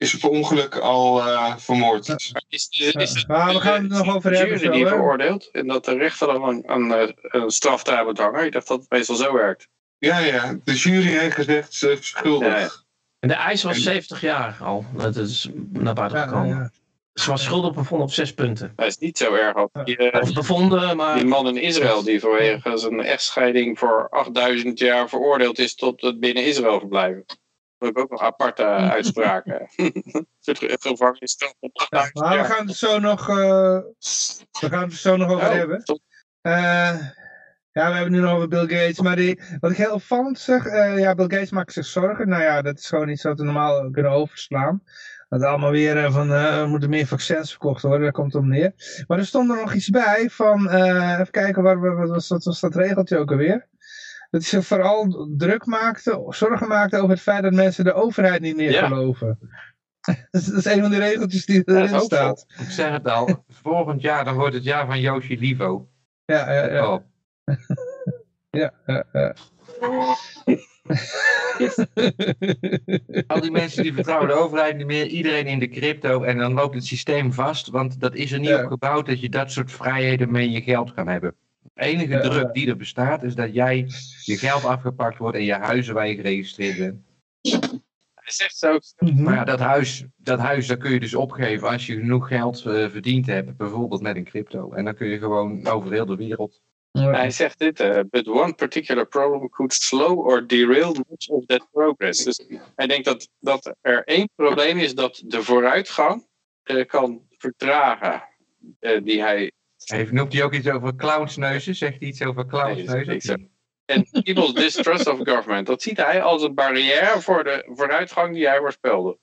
is 0.00 0.10
ze 0.10 0.18
per 0.18 0.28
ongeluk 0.28 0.76
al 0.76 1.20
eh, 1.20 1.56
vermoord. 1.56 2.08
Is, 2.48 2.68
is, 2.70 2.92
is 2.92 3.14
het 3.14 3.28
Maar 3.28 3.52
we 3.52 3.60
gaan 3.60 3.82
het 3.82 3.92
nog 3.92 4.14
over 4.16 4.30
de 4.30 4.36
hebben 4.36 4.58
jury 4.58 4.66
zo, 4.66 4.72
die 4.72 4.84
hè? 4.84 4.88
veroordeelt 4.88 5.48
en 5.52 5.66
dat 5.66 5.84
de 5.84 5.96
rechter 5.96 6.26
dan 6.26 6.48
een, 6.48 6.62
een, 6.66 6.92
eh, 6.92 7.08
een 7.22 7.50
straf 7.50 7.82
daar 7.82 8.04
moet 8.04 8.18
hangen? 8.18 8.44
Ik 8.44 8.52
dacht 8.52 8.68
dat 8.68 8.78
het 8.80 8.90
meestal 8.90 9.16
zo 9.16 9.32
werkt. 9.32 9.68
Ja, 9.98 10.18
ja, 10.18 10.58
de 10.64 10.74
jury 10.74 11.18
heeft 11.18 11.34
gezegd 11.34 11.74
ze 11.74 11.90
is 11.90 12.06
schuldig. 12.06 12.48
Ja, 12.48 12.58
ja. 12.58 12.70
En 13.18 13.28
de 13.28 13.34
eis 13.34 13.62
was 13.62 13.82
70 13.82 14.20
jaar 14.20 14.56
al. 14.60 14.84
Dat 14.92 15.16
is 15.16 15.48
naar 15.72 15.94
buiten 15.94 16.18
gekomen. 16.18 16.48
ja. 16.48 16.70
Ze 17.14 17.30
was 17.30 17.42
schuldig 17.42 17.74
bevonden 17.74 18.06
op 18.06 18.12
zes 18.12 18.34
punten. 18.34 18.72
Dat 18.76 18.86
is 18.86 18.98
niet 18.98 19.18
zo 19.18 19.34
erg 19.34 19.56
als 19.56 19.70
die, 19.84 19.96
eh, 19.96 20.20
Of 20.20 20.32
bevonden, 20.32 20.96
maar... 20.96 21.16
die 21.16 21.24
man 21.24 21.48
in 21.48 21.56
Israël 21.56 22.02
die 22.02 22.20
vanwege 22.20 22.76
zijn 22.76 23.00
echtscheiding 23.00 23.78
voor 23.78 24.08
8000 24.08 24.78
jaar 24.78 25.08
veroordeeld 25.08 25.58
is 25.58 25.74
tot 25.74 26.00
het 26.00 26.20
binnen 26.20 26.44
Israël 26.44 26.78
verblijven. 26.78 27.24
Dat 27.80 27.88
heb 27.88 27.96
ik 27.96 27.98
ook 27.98 28.10
nog 28.10 28.20
aparte 28.20 28.64
uitspraken. 28.96 29.68
Gevangenisstraf 30.40 31.54
van 31.60 31.70
Ja, 31.72 31.98
8000 31.98 32.14
maar 32.14 32.38
we 32.38 32.44
gaan 32.44 32.66
het 32.66 32.76
zo 32.76 32.98
nog, 32.98 33.28
eh, 33.28 33.78
we 34.60 34.68
gaan 34.68 34.82
het 34.82 34.92
er 34.92 34.98
zo 34.98 35.16
nog 35.16 35.30
over 35.30 35.46
Oh, 35.46 35.52
hebben. 35.52 35.82
Eh, 36.40 36.98
ja, 37.72 37.88
we 37.88 37.94
hebben 37.94 38.02
het 38.02 38.10
nu 38.12 38.20
nog 38.20 38.32
over 38.32 38.48
Bill 38.48 38.66
Gates. 38.66 39.00
Maar 39.00 39.16
die, 39.16 39.40
wat 39.60 39.70
ik 39.70 39.76
heel 39.76 39.92
opvallend 39.92 40.38
zeg, 40.38 40.66
eh, 40.66 40.98
ja, 40.98 41.14
Bill 41.14 41.28
Gates 41.28 41.50
maakt 41.50 41.72
zich 41.72 41.86
zorgen. 41.86 42.28
Nou 42.28 42.42
ja, 42.42 42.62
dat 42.62 42.78
is 42.78 42.86
gewoon 42.88 43.08
iets 43.08 43.22
wat 43.22 43.38
we 43.38 43.44
normaal 43.44 43.90
kunnen 43.90 44.12
overslaan. 44.12 44.82
Dat 45.28 45.42
allemaal 45.42 45.70
weer 45.70 46.12
van, 46.12 46.32
eh, 46.32 46.58
er 46.58 46.68
moeten 46.68 46.90
meer 46.90 47.06
vaccins 47.06 47.50
verkocht 47.50 47.82
worden, 47.82 48.02
daar 48.02 48.12
komt 48.12 48.32
het 48.32 48.42
om 48.42 48.48
neer. 48.48 48.72
Maar 49.06 49.18
er 49.18 49.26
stond 49.26 49.50
er 49.50 49.56
nog 49.56 49.74
iets 49.74 49.88
bij 49.90 50.30
van, 50.30 50.68
eh, 50.70 51.12
even 51.12 51.30
kijken, 51.30 51.62
wat, 51.62 51.78
wat, 51.78 52.08
was, 52.08 52.28
wat 52.28 52.44
was 52.44 52.60
dat 52.60 52.74
regeltje 52.74 53.18
ook 53.18 53.30
alweer? 53.30 53.68
Dat 54.30 54.42
ze 54.42 54.62
vooral 54.62 55.28
druk 55.36 55.66
maakte, 55.66 56.26
zorgen 56.28 56.68
maakte 56.68 56.96
over 56.96 57.10
het 57.10 57.20
feit 57.20 57.42
dat 57.42 57.52
mensen 57.52 57.84
de 57.84 57.92
overheid 57.92 58.40
niet 58.40 58.56
meer 58.56 58.70
Ja. 58.70 58.86
geloven. 58.86 59.38
Dat 60.30 60.42
is, 60.42 60.64
een 60.64 60.80
van 60.80 60.90
die 60.90 60.98
regeltjes 60.98 61.46
die 61.46 61.62
erin 61.64 62.00
staat. 62.00 62.46
Ik 62.60 62.70
zeg 62.70 62.90
het 62.90 63.08
al, 63.08 63.44
volgend 63.48 64.02
jaar 64.02 64.24
dan 64.24 64.34
wordt 64.34 64.54
het 64.54 64.64
jaar 64.64 64.86
van 64.86 65.00
Yoshi 65.00 65.38
Livo. 65.38 65.88
Ja, 66.24 66.52
ja, 66.52 66.72
ja. 66.72 66.92
Oh, 66.94 67.00
ja, 68.60 68.72
ja, 68.86 69.04
ja. 69.12 69.34
al 73.26 73.40
die 73.40 73.50
mensen 73.50 73.82
die 73.82 73.94
vertrouwen 73.94 74.28
de 74.28 74.34
overheid 74.34 74.76
niet 74.76 74.86
meer, 74.86 75.06
iedereen 75.06 75.46
in 75.46 75.58
de 75.58 75.68
crypto 75.68 76.22
en 76.22 76.38
dan 76.38 76.52
loopt 76.52 76.74
het 76.74 76.84
systeem 76.86 77.32
vast, 77.32 77.68
want 77.68 78.00
dat 78.00 78.14
is 78.14 78.32
er 78.32 78.38
niet 78.38 78.48
Ja. 78.48 78.62
op 78.62 78.68
gebouwd 78.70 79.06
dat 79.06 79.20
je 79.20 79.28
dat 79.28 79.50
soort 79.52 79.72
vrijheden 79.72 80.30
mee 80.30 80.50
je 80.50 80.60
geld 80.62 80.94
kan 80.94 81.08
hebben. 81.08 81.34
De 81.74 81.82
enige 81.82 82.20
druk 82.20 82.52
die 82.54 82.68
er 82.68 82.76
bestaat 82.76 83.22
is 83.22 83.34
dat 83.34 83.54
jij 83.54 83.86
je 84.24 84.36
geld 84.36 84.64
afgepakt 84.64 85.18
wordt 85.18 85.36
en 85.36 85.44
je 85.44 85.54
huizen 85.54 85.94
waar 85.94 86.08
je 86.08 86.14
geregistreerd 86.14 86.78
bent. 86.78 87.02
Hij 88.14 88.32
zegt 88.32 88.56
zo. 88.56 88.78
Mhm. 88.98 89.22
Maar 89.22 89.34
ja, 89.34 89.44
dat 89.44 89.58
huis, 89.58 90.04
dat 90.16 90.38
huis 90.38 90.66
dat 90.66 90.78
kun 90.78 90.92
je 90.92 91.00
dus 91.00 91.14
opgeven 91.14 91.68
als 91.68 91.86
je 91.86 91.94
genoeg 91.96 92.28
geld 92.28 92.66
eh, 92.66 92.88
verdiend 92.90 93.26
hebt, 93.26 93.56
bijvoorbeeld 93.56 94.02
met 94.02 94.16
een 94.16 94.24
crypto. 94.24 94.72
En 94.72 94.84
dan 94.84 94.94
kun 94.94 95.06
je 95.06 95.18
gewoon 95.18 95.66
over 95.66 95.92
heel 95.92 96.06
de 96.06 96.16
wereld. 96.16 96.60
Ja. 96.92 97.10
Hij 97.10 97.30
zegt 97.30 97.58
dit, 97.58 97.80
eh, 97.80 98.00
but 98.10 98.28
one 98.28 98.54
particular 98.54 99.06
problem 99.06 99.48
could 99.48 99.72
slow 99.72 100.18
or 100.18 100.46
derail 100.46 100.94
much 101.08 101.28
of 101.28 101.46
that 101.46 101.66
progress. 101.70 102.24
Dus 102.24 102.46
hij 102.74 102.86
denkt 102.86 103.04
dat, 103.04 103.28
dat 103.38 103.74
er 103.80 104.04
één 104.04 104.28
probleem 104.34 104.78
is 104.78 104.94
dat 104.94 105.22
de 105.26 105.42
vooruitgang 105.42 106.26
eh, 106.62 106.86
kan 106.86 107.26
vertragen. 107.38 108.28
eh, 108.80 109.04
die 109.04 109.20
hij, 109.20 109.52
Heeft, 109.90 110.12
noemt 110.12 110.32
hij 110.32 110.42
ook 110.42 110.54
iets 110.54 110.68
over 110.68 110.96
clownsneuzen? 110.96 111.74
Zegt 111.74 111.98
hij 111.98 112.08
iets 112.08 112.22
over 112.22 112.46
clownsneuzen? 112.46 113.16
Nee, 113.36 113.50
en 113.84 114.22
people's 114.22 114.52
distrust 114.52 115.06
of 115.06 115.18
government, 115.18 115.66
dat 115.66 115.82
ziet 115.82 115.96
hij 115.96 116.22
als 116.22 116.42
een 116.42 116.54
barrière 116.54 117.20
voor 117.20 117.44
de 117.44 117.70
vooruitgang 117.74 118.34
die 118.34 118.48
hij 118.48 118.58
voorspelde. 118.58 119.18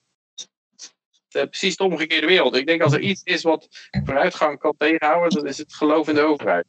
Eh, 1.28 1.44
precies 1.44 1.76
de 1.76 1.84
omgekeerde 1.84 2.28
wereld. 2.28 2.56
Ik 2.56 2.68
denk 2.68 2.82
als 2.82 2.94
er 2.94 3.00
iets 3.00 3.24
is 3.24 3.44
wat 3.44 3.68
vooruitgang 4.06 4.60
kan 4.60 4.74
tegenhouden, 4.78 5.30
dan 5.30 5.48
is 5.48 5.58
het 5.58 5.74
geloof 5.74 6.08
in 6.08 6.16
de 6.16 6.22
overheid. 6.22 6.66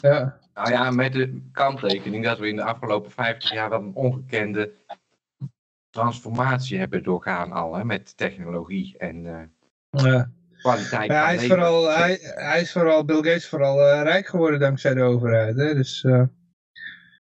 Ja. 0.00 0.40
Nou 0.54 0.70
ja, 0.70 0.90
met 0.90 1.12
de 1.12 1.48
kanttekening 1.52 2.24
dat 2.24 2.38
we 2.38 2.48
in 2.48 2.56
de 2.56 2.64
afgelopen 2.64 3.10
50 3.10 3.52
jaar 3.52 3.70
wel 3.70 3.80
een 3.80 3.94
ongekende 3.94 4.72
transformatie 5.90 6.78
hebben 6.78 7.02
doorgaan 7.02 7.52
al, 7.52 7.74
hè, 7.74 7.84
met 7.84 8.16
technologie 8.16 8.98
en 8.98 9.26
eh, 9.26 10.04
Ja. 10.04 10.30
Kwaliteit 10.62 11.10
Ja, 11.10 11.16
van 11.18 11.24
hij, 11.26 11.34
is 11.34 11.40
leven. 11.40 11.56
vooral, 11.56 11.88
hij, 11.90 12.18
hij 12.22 12.60
is 12.60 12.72
vooral, 12.72 13.04
Bill 13.04 13.16
Gates 13.16 13.48
vooral 13.48 13.80
eh, 13.80 14.02
rijk 14.02 14.26
geworden 14.26 14.60
dankzij 14.60 14.94
de 14.94 15.02
overheid. 15.02 15.56
Hè? 15.56 15.74
Dus, 15.74 16.04
eh, 16.04 16.22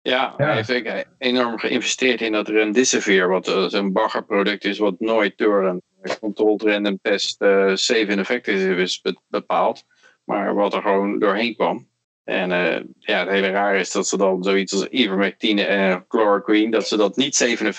Ja, 0.02 0.34
Ja. 0.36 0.46
hij 0.46 0.54
heeft 0.54 1.06
enorm 1.18 1.58
geïnvesteerd 1.58 2.20
in 2.20 2.32
dat 2.32 2.48
Remdesivir, 2.48 3.28
wat 3.28 3.48
eh, 3.48 3.64
zo'n 3.68 3.92
baggerproduct 3.92 4.64
is, 4.64 4.78
wat 4.78 5.00
nooit 5.00 5.38
door 5.38 5.64
een 5.66 5.82
controlled 6.20 6.62
random 6.62 6.98
test 7.02 7.40
eh 7.42 7.74
safe 7.74 8.06
in 8.06 8.18
effective 8.18 8.74
is 8.74 9.00
be- 9.00 9.20
bepaald, 9.28 9.84
maar 10.24 10.54
wat 10.54 10.74
er 10.74 10.82
gewoon 10.82 11.18
doorheen 11.18 11.54
kwam. 11.54 11.88
En 12.24 12.52
eh, 12.52 12.82
ja, 12.98 13.18
het 13.18 13.28
hele 13.28 13.50
raar 13.50 13.76
is 13.76 13.92
dat 13.92 14.08
ze 14.08 14.16
dan 14.16 14.42
zoiets 14.42 14.72
als 14.72 14.88
ivermectine 14.88 15.64
en 15.64 16.04
chloroquine, 16.08 16.70
dat 16.70 16.88
ze 16.88 16.96
dat 16.96 17.16
niet 17.16 17.34
safe 17.34 17.64
in 17.64 17.72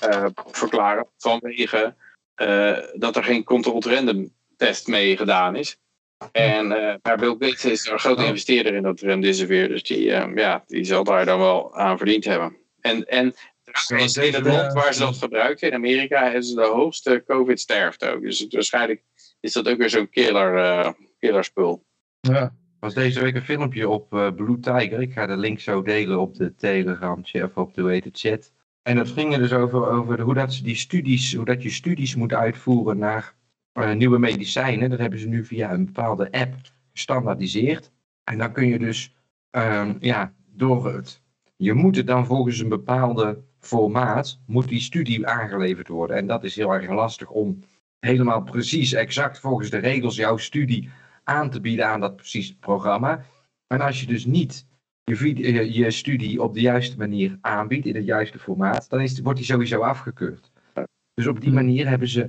eh, 0.00 0.26
verklaren, 0.50 1.06
vanwege 1.18 1.94
eh, 2.34 2.78
dat 2.94 3.16
er 3.16 3.24
geen 3.24 3.44
controlled 3.44 3.84
random 3.84 4.30
test 4.64 4.86
mee 4.86 5.16
gedaan 5.16 5.56
is. 5.56 5.76
En 6.32 6.72
eh, 6.72 6.94
maar 7.02 7.16
Bill 7.16 7.36
Gates 7.38 7.64
is 7.64 7.86
een 7.86 7.98
grote 7.98 8.22
Oh. 8.22 8.28
investeerder 8.28 8.74
in 8.74 8.82
dat 8.82 9.00
remdesivir. 9.00 9.68
Dus 9.68 9.82
die, 9.82 10.12
eh, 10.12 10.34
ja, 10.34 10.64
die 10.66 10.84
zal 10.84 11.04
daar 11.04 11.24
dan 11.24 11.38
wel 11.38 11.76
aan 11.76 11.96
verdiend 11.98 12.24
hebben. 12.24 12.56
En, 12.80 13.04
en 13.04 13.34
in 13.88 14.42
land 14.42 14.72
waar 14.72 14.94
ze 14.94 15.00
dat 15.00 15.16
gebruiken, 15.16 15.68
in 15.68 15.74
Amerika, 15.74 16.22
hebben 16.22 16.44
ze 16.44 16.54
de 16.54 16.66
hoogste 16.66 17.22
COVID-sterfte 17.26 18.10
ook. 18.10 18.22
Dus 18.22 18.46
waarschijnlijk 18.50 19.02
is 19.40 19.52
dat 19.52 19.68
ook 19.68 19.78
weer 19.78 19.90
zo'n 19.90 20.08
killer, 20.08 20.56
eh 20.56 20.92
killerspul. 21.18 21.84
ja. 22.20 22.40
Er 22.84 22.90
was 22.90 23.02
deze 23.02 23.20
week 23.20 23.34
een 23.34 23.44
filmpje 23.44 23.88
op 23.88 24.14
eh, 24.14 24.30
Blue 24.34 24.58
Tiger. 24.60 25.00
Ik 25.00 25.12
ga 25.12 25.26
de 25.26 25.36
link 25.36 25.60
zo 25.60 25.82
delen 25.82 26.20
op 26.20 26.34
de 26.34 26.54
Telegram 26.54 27.22
of 27.32 27.56
op 27.56 27.74
de 27.74 27.80
hoe 27.80 27.90
heet 27.90 28.04
het, 28.04 28.18
chat. 28.18 28.52
En 28.82 28.96
dat 28.96 29.08
ging 29.08 29.32
er 29.32 29.38
dus 29.38 29.52
over, 29.52 29.88
over 29.88 30.20
hoe 30.20 30.34
dat 30.34 30.54
ze 30.54 30.62
die 30.62 30.76
studies, 30.76 31.34
hoe 31.34 31.44
dat 31.44 31.62
je 31.62 31.70
studies 31.70 32.14
moet 32.14 32.32
uitvoeren 32.32 32.98
naar 32.98 33.22
eh, 33.22 33.43
nieuwe 33.94 34.18
medicijnen. 34.18 34.90
Dat 34.90 34.98
hebben 34.98 35.18
ze 35.18 35.28
nu 35.28 35.44
via 35.44 35.72
een 35.72 35.84
bepaalde 35.84 36.32
app 36.32 36.54
gestandaardiseerd. 36.92 37.92
En 38.24 38.38
dan 38.38 38.52
kun 38.52 38.66
je 38.66 38.78
dus, 38.78 39.14
ehm, 39.50 39.94
ja, 40.00 40.32
door 40.46 40.92
het. 40.94 41.22
Je 41.56 41.72
moet 41.72 41.96
het 41.96 42.06
dan 42.06 42.26
volgens 42.26 42.58
een 42.58 42.68
bepaalde 42.68 43.42
formaat, 43.58 44.40
moet 44.46 44.68
die 44.68 44.80
studie 44.80 45.26
aangeleverd 45.26 45.88
worden. 45.88 46.16
En 46.16 46.26
dat 46.26 46.44
is 46.44 46.56
heel 46.56 46.74
erg 46.74 46.90
lastig 46.90 47.30
om 47.30 47.58
helemaal 47.98 48.42
precies, 48.42 48.92
exact 48.92 49.40
volgens 49.40 49.70
de 49.70 49.78
regels 49.78 50.16
jouw 50.16 50.36
studie 50.36 50.90
aan 51.24 51.50
te 51.50 51.60
bieden 51.60 51.86
aan 51.88 52.00
dat 52.00 52.16
precies 52.16 52.56
programma. 52.56 53.24
En 53.66 53.80
als 53.80 54.00
je 54.00 54.06
dus 54.06 54.24
niet 54.24 54.66
je, 55.04 55.16
vid- 55.16 55.74
je, 55.74 55.90
studie 55.90 56.42
op 56.42 56.54
de 56.54 56.60
juiste 56.60 56.96
manier 56.98 57.38
aanbiedt, 57.40 57.86
in 57.86 57.94
het 57.94 58.04
juiste 58.04 58.38
formaat, 58.38 58.88
dan 58.88 59.00
is, 59.00 59.20
wordt 59.20 59.38
die 59.38 59.48
sowieso 59.48 59.80
afgekeurd. 59.80 60.52
Dus 61.14 61.26
op 61.26 61.40
die 61.40 61.52
manier 61.52 61.88
hebben 61.88 62.08
ze, 62.08 62.22
eh, 62.22 62.28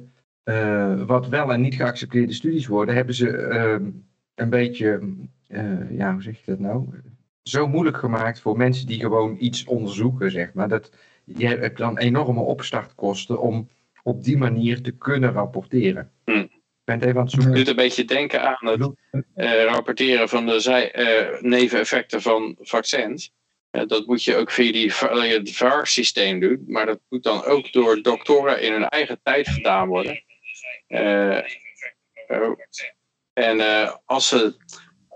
wat 1.06 1.28
wel 1.28 1.54
en 1.54 1.62
niet 1.62 1.76
geaccepteerde 1.76 2.34
studies 2.34 2.68
worden, 2.68 2.96
hebben 2.96 3.16
ze 3.16 3.38
ehm, 3.38 3.90
een 4.36 4.50
beetje, 4.50 5.02
eh, 5.48 5.98
ja, 5.98 6.14
hoe 6.14 6.22
zeg 6.22 6.38
je 6.38 6.52
dat 6.52 6.60
nou? 6.60 6.86
Zo 7.44 7.68
moeilijk 7.68 7.98
gemaakt 7.98 8.40
voor 8.40 8.58
mensen 8.58 8.88
die 8.88 9.00
gewoon 9.00 9.36
iets 9.40 9.66
onderzoeken, 9.66 10.32
zeg 10.32 10.54
maar. 10.54 10.68
Dat, 10.68 10.92
je 11.24 11.48
hebt 11.48 11.78
dan 11.78 11.98
enorme 11.98 12.40
opstartkosten 12.40 13.42
om 13.42 13.70
op 14.04 14.24
die 14.24 14.38
manier 14.38 14.82
te 14.82 14.92
kunnen 14.92 15.32
rapporteren. 15.32 16.12
Hm. 16.26 16.32
Ik 16.32 16.92
ben 16.92 17.00
het 17.00 17.06
even 17.06 17.18
aan 17.18 17.26
het 17.26 17.34
zoeken. 17.34 17.50
Het 17.50 17.60
doet 17.60 17.68
een 17.68 17.84
beetje 17.84 18.06
denken 18.06 18.42
aan 18.42 18.68
het 18.68 18.92
eh, 19.34 19.64
rapporteren 19.64 20.30
van 20.30 20.46
de 20.46 20.60
zij, 20.60 20.92
eh, 20.92 21.42
neveneffecten 21.42 22.22
van 22.22 22.56
vaccins. 22.60 23.34
Eh, 23.76 23.88
dat 23.88 24.06
moet 24.06 24.24
je 24.24 24.36
ook 24.36 24.52
via 24.52 24.72
die, 24.72 24.94
eh, 24.94 25.32
het 25.32 25.52
VAR-systeem 25.52 26.40
doen. 26.40 26.64
Maar 26.68 26.86
dat 26.86 27.00
moet 27.10 27.24
dan 27.24 27.44
ook 27.44 27.72
door 27.72 28.02
doktoren 28.02 28.62
in 28.62 28.72
hun 28.72 28.90
eigen 28.90 29.20
tijd 29.24 29.48
gedaan 29.48 29.88
worden. 29.88 30.24
Eh, 30.88 31.40
oh. 32.28 32.60
en 33.34 33.60
eh, 33.60 33.96
als 34.06 34.28
ze. 34.28 34.56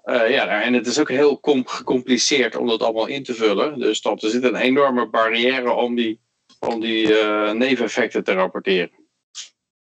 eh, 0.03 0.30
ja, 0.30 0.61
en 0.61 0.74
het 0.74 0.88
is 0.88 0.99
ook 0.99 1.09
heel 1.09 1.39
com- 1.39 1.67
gecompliceerd 1.67 2.55
om 2.55 2.67
dat 2.67 2.82
allemaal 2.82 3.07
in 3.07 3.24
te 3.24 3.34
vullen. 3.34 3.80
Dus 3.80 4.01
dat, 4.01 4.24
er 4.24 4.30
zit 4.30 4.43
een 4.43 4.55
enorme 4.55 5.09
barrière 5.09 5.72
om 5.72 5.95
die, 5.95 6.20
om 6.59 6.80
die 6.80 7.20
eh, 7.20 7.51
neveneffecten 7.51 8.24
te 8.24 8.34
rapporteren. 8.34 8.91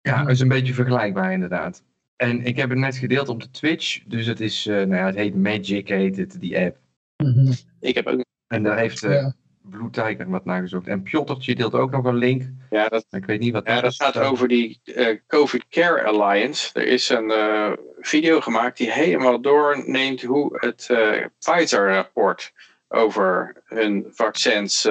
Ja, 0.00 0.22
dat 0.22 0.30
is 0.30 0.40
een 0.40 0.48
beetje 0.48 0.74
vergelijkbaar 0.74 1.32
inderdaad. 1.32 1.82
En 2.16 2.44
ik 2.44 2.56
heb 2.56 2.68
het 2.70 2.78
net 2.78 2.96
gedeeld 2.96 3.28
op 3.28 3.40
de 3.42 3.50
Twitch. 3.50 4.02
Dus 4.06 4.26
het 4.26 4.40
is, 4.40 4.66
eh, 4.66 4.74
nou 4.74 4.94
ja, 4.94 5.06
het 5.06 5.14
heet 5.14 5.34
Magic, 5.34 5.88
heet 5.88 6.16
het, 6.16 6.40
die 6.40 6.58
app. 6.58 6.76
Mhm. 7.16 7.52
Ik 7.80 7.94
heb 7.94 8.06
ook. 8.06 8.24
En 8.46 8.62
daar 8.62 8.78
heeft 8.78 9.02
eh, 9.02 9.12
Ja. 9.12 9.34
Blue 9.62 9.90
Tiger 9.90 10.30
wat 10.30 10.44
naar 10.44 10.60
gezocht. 10.60 10.86
En 10.86 11.02
Pjottertje 11.02 11.54
deelt 11.54 11.74
ook 11.74 11.90
nog 11.90 12.04
een 12.04 12.16
link. 12.16 12.42
Ja, 12.70 12.88
dat, 12.88 13.06
Ik 13.10 13.24
weet 13.24 13.40
niet 13.40 13.52
wat 13.52 13.66
Ja, 13.66 13.80
dat 13.80 13.94
gaat 13.94 14.18
over 14.18 14.48
die 14.48 14.80
eh, 14.84 15.16
COVID 15.26 15.68
Care 15.68 16.02
Alliance. 16.02 16.70
Er 16.72 16.86
is 16.86 17.08
een 17.08 17.30
eh, 17.30 17.72
video 18.00 18.40
gemaakt 18.40 18.76
die 18.76 18.92
helemaal 18.92 19.40
doorneemt 19.40 20.22
hoe 20.22 20.58
het 20.58 20.86
eh, 20.90 21.26
Pfizer-rapport 21.38 22.52
over 22.88 23.62
hun 23.64 24.06
vaccins, 24.10 24.82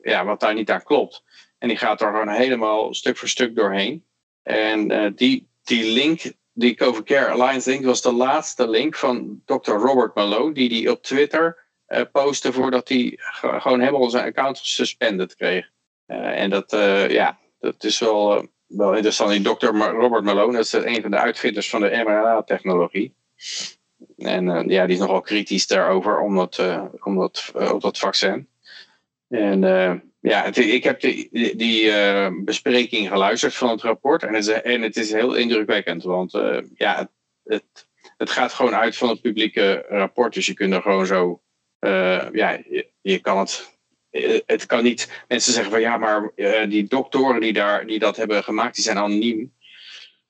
ja, 0.00 0.24
wat 0.24 0.40
daar 0.40 0.54
niet 0.54 0.70
aan 0.70 0.82
klopt. 0.82 1.22
En 1.58 1.68
die 1.68 1.76
gaat 1.76 2.00
er 2.00 2.10
gewoon 2.10 2.28
helemaal 2.28 2.94
stuk 2.94 3.16
voor 3.16 3.28
stuk 3.28 3.56
doorheen. 3.56 4.04
En 4.42 5.12
die, 5.14 5.48
die 5.62 5.92
link, 5.92 6.32
die 6.52 6.74
COVID 6.74 7.04
Care 7.04 7.30
Alliance 7.30 7.70
link, 7.70 7.84
was 7.84 8.02
de 8.02 8.12
laatste 8.12 8.68
link 8.68 8.96
van 8.96 9.42
Dr. 9.44 9.70
Robert 9.70 10.14
Malone, 10.14 10.54
die 10.54 10.68
die 10.68 10.90
op 10.90 11.02
Twitter 11.02 11.67
eh, 11.88 12.02
postte 12.12 12.52
voordat 12.52 12.88
hij 12.88 13.14
ge- 13.16 13.60
gewoon 13.60 13.80
helemaal 13.80 14.10
zijn 14.10 14.24
account 14.24 14.58
gesuspended 14.58 15.34
kreeg. 15.34 15.70
Eh, 16.06 16.42
en 16.42 16.50
dat, 16.50 16.72
eh, 16.72 17.10
ja, 17.10 17.38
dat 17.60 17.84
is 17.84 17.98
wel, 17.98 18.46
wel 18.66 18.92
interessant. 18.92 19.30
Die 19.30 19.40
dokter 19.40 19.76
Robert 19.76 20.24
Malone, 20.24 20.52
dat 20.52 20.64
is 20.64 20.72
een 20.72 21.02
van 21.02 21.10
de 21.10 21.16
uitvinders 21.16 21.70
van 21.70 21.80
de 21.80 22.02
mRNA-technologie. 22.04 23.14
En 24.16 24.68
ja, 24.68 24.86
die 24.86 24.94
is 24.94 25.00
nogal 25.00 25.20
kritisch 25.20 25.66
daarover, 25.66 26.20
om 26.20 26.36
dat, 27.16 27.52
op 27.72 27.80
dat 27.80 27.98
vaccin. 27.98 28.48
En 29.28 29.60
ja, 30.20 30.44
ik 30.44 30.84
heb 30.84 31.00
die, 31.00 31.28
die, 31.56 31.92
bespreking 32.44 33.08
geluisterd 33.08 33.54
van 33.54 33.68
het 33.68 33.82
rapport. 33.82 34.22
En 34.22 34.34
het 34.34 34.46
is, 34.46 34.62
en 34.62 34.82
het 34.82 34.96
is 34.96 35.12
heel 35.12 35.34
indrukwekkend, 35.34 36.02
want 36.02 36.32
ja, 36.74 36.96
het, 36.96 37.10
het, 37.44 37.88
het 38.16 38.30
gaat 38.30 38.52
gewoon 38.52 38.74
uit 38.74 38.96
van 38.96 39.08
het 39.08 39.20
publieke 39.20 39.84
rapport. 39.88 40.34
Dus 40.34 40.46
je 40.46 40.54
kunt 40.54 40.72
er 40.72 40.82
gewoon 40.82 41.06
zo, 41.06 41.42
eh, 41.78 42.26
ja, 42.32 42.58
je, 43.02 43.18
kan 43.18 43.38
het 43.38 43.76
eh, 44.10 44.40
het 44.46 44.66
kan 44.66 44.82
niet. 44.82 45.24
Mensen 45.28 45.52
zeggen 45.52 45.72
van 45.72 45.80
ja, 45.80 45.96
maar 45.96 46.32
eh, 46.34 46.70
die 46.70 46.84
doktoren 46.88 47.40
die, 47.40 47.52
daar, 47.52 47.86
die 47.86 47.98
dat 47.98 48.16
hebben 48.16 48.44
gemaakt, 48.44 48.74
die 48.74 48.84
zijn 48.84 48.98
anoniem. 48.98 49.56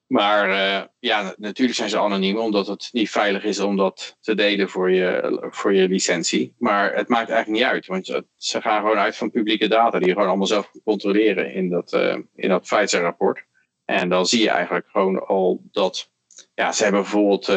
Maar 0.06 0.50
eh, 0.50 0.84
ja, 0.98 1.34
natuurlijk 1.36 1.76
zijn 1.78 1.90
ze 1.90 1.98
anoniem, 1.98 2.38
omdat 2.38 2.66
het 2.66 2.88
niet 2.92 3.10
veilig 3.10 3.44
is 3.44 3.58
om 3.60 3.76
dat 3.76 4.16
te 4.20 4.34
delen 4.34 4.68
voor 4.68 4.90
je, 4.90 5.38
voor 5.50 5.74
je 5.74 5.88
licentie. 5.88 6.54
Maar 6.58 6.94
het 6.94 7.08
maakt 7.08 7.30
eigenlijk 7.30 7.60
niet 7.60 7.72
uit, 7.72 7.86
want 7.86 8.06
ze- 8.36 8.60
gaan 8.60 8.80
gewoon 8.80 8.98
uit 8.98 9.16
van 9.16 9.30
publieke 9.30 9.68
data 9.68 9.98
die 9.98 10.06
je 10.08 10.12
gewoon 10.12 10.28
allemaal 10.28 10.46
zelf 10.46 10.70
kan 10.70 10.80
controleren 10.84 11.52
in 11.52 11.70
dat, 11.70 11.92
eh 11.92 12.16
in 12.34 12.48
dat 12.48 12.62
Pfizer-rapport. 12.62 13.44
En 13.84 14.08
dan 14.08 14.26
zie 14.26 14.42
je 14.42 14.50
eigenlijk 14.50 14.86
gewoon 14.90 15.26
al 15.26 15.60
dat, 15.72 16.10
ja, 16.54 16.72
ze 16.72 16.82
hebben 16.82 17.00
bijvoorbeeld, 17.02 17.48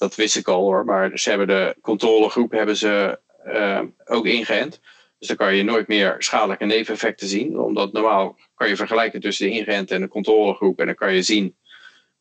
dat 0.00 0.14
wist 0.14 0.36
ik 0.36 0.48
al 0.48 0.60
hoor, 0.60 0.84
maar 0.84 1.18
ze 1.18 1.28
hebben 1.28 1.46
de 1.46 1.76
controlegroep 1.80 2.50
hebben 2.50 2.76
ze 2.76 3.18
eh, 3.44 3.80
ook 4.04 4.26
ingeënt. 4.26 4.80
Dus 5.18 5.28
dan 5.28 5.36
kan 5.36 5.54
je 5.54 5.62
nooit 5.62 5.88
meer 5.88 6.14
schadelijke 6.18 6.64
neveneffecten 6.64 7.28
zien. 7.28 7.58
Omdat 7.58 7.92
normaal 7.92 8.38
kan 8.54 8.68
je 8.68 8.76
vergelijken 8.76 9.20
tussen 9.20 9.46
de 9.46 9.52
ingeënte 9.52 9.94
en 9.94 10.00
de 10.00 10.08
controlegroep. 10.08 10.80
En 10.80 10.86
dan 10.86 10.94
kan 10.94 11.14
je 11.14 11.22
zien 11.22 11.56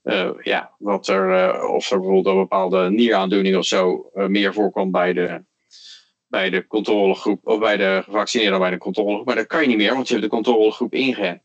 eh, 0.03 0.29
ja, 0.41 0.75
wat 0.79 1.07
er, 1.07 1.33
eh, 1.33 1.73
of 1.73 1.91
er 1.91 1.97
bijvoorbeeld 1.97 2.35
een 2.35 2.41
bepaalde 2.41 2.89
nieraandoening 2.89 3.57
of 3.57 3.65
zo 3.65 4.09
eh, 4.13 4.25
meer 4.25 4.53
voorkomt 4.53 4.91
bij 4.91 5.13
de, 5.13 5.43
bij 6.27 6.49
de 6.49 6.67
controlegroep. 6.67 7.47
Of 7.47 7.59
bij 7.59 7.77
de 7.77 8.01
gevaccineerden 8.05 8.59
bij 8.59 8.69
de 8.69 8.77
controlegroep. 8.77 9.25
Maar 9.25 9.35
dat 9.35 9.47
kan 9.47 9.61
je 9.61 9.67
niet 9.67 9.77
meer, 9.77 9.93
want 9.93 10.07
je 10.07 10.13
hebt 10.13 10.25
de 10.25 10.35
controlegroep 10.35 10.93
ingeënt. 10.93 11.41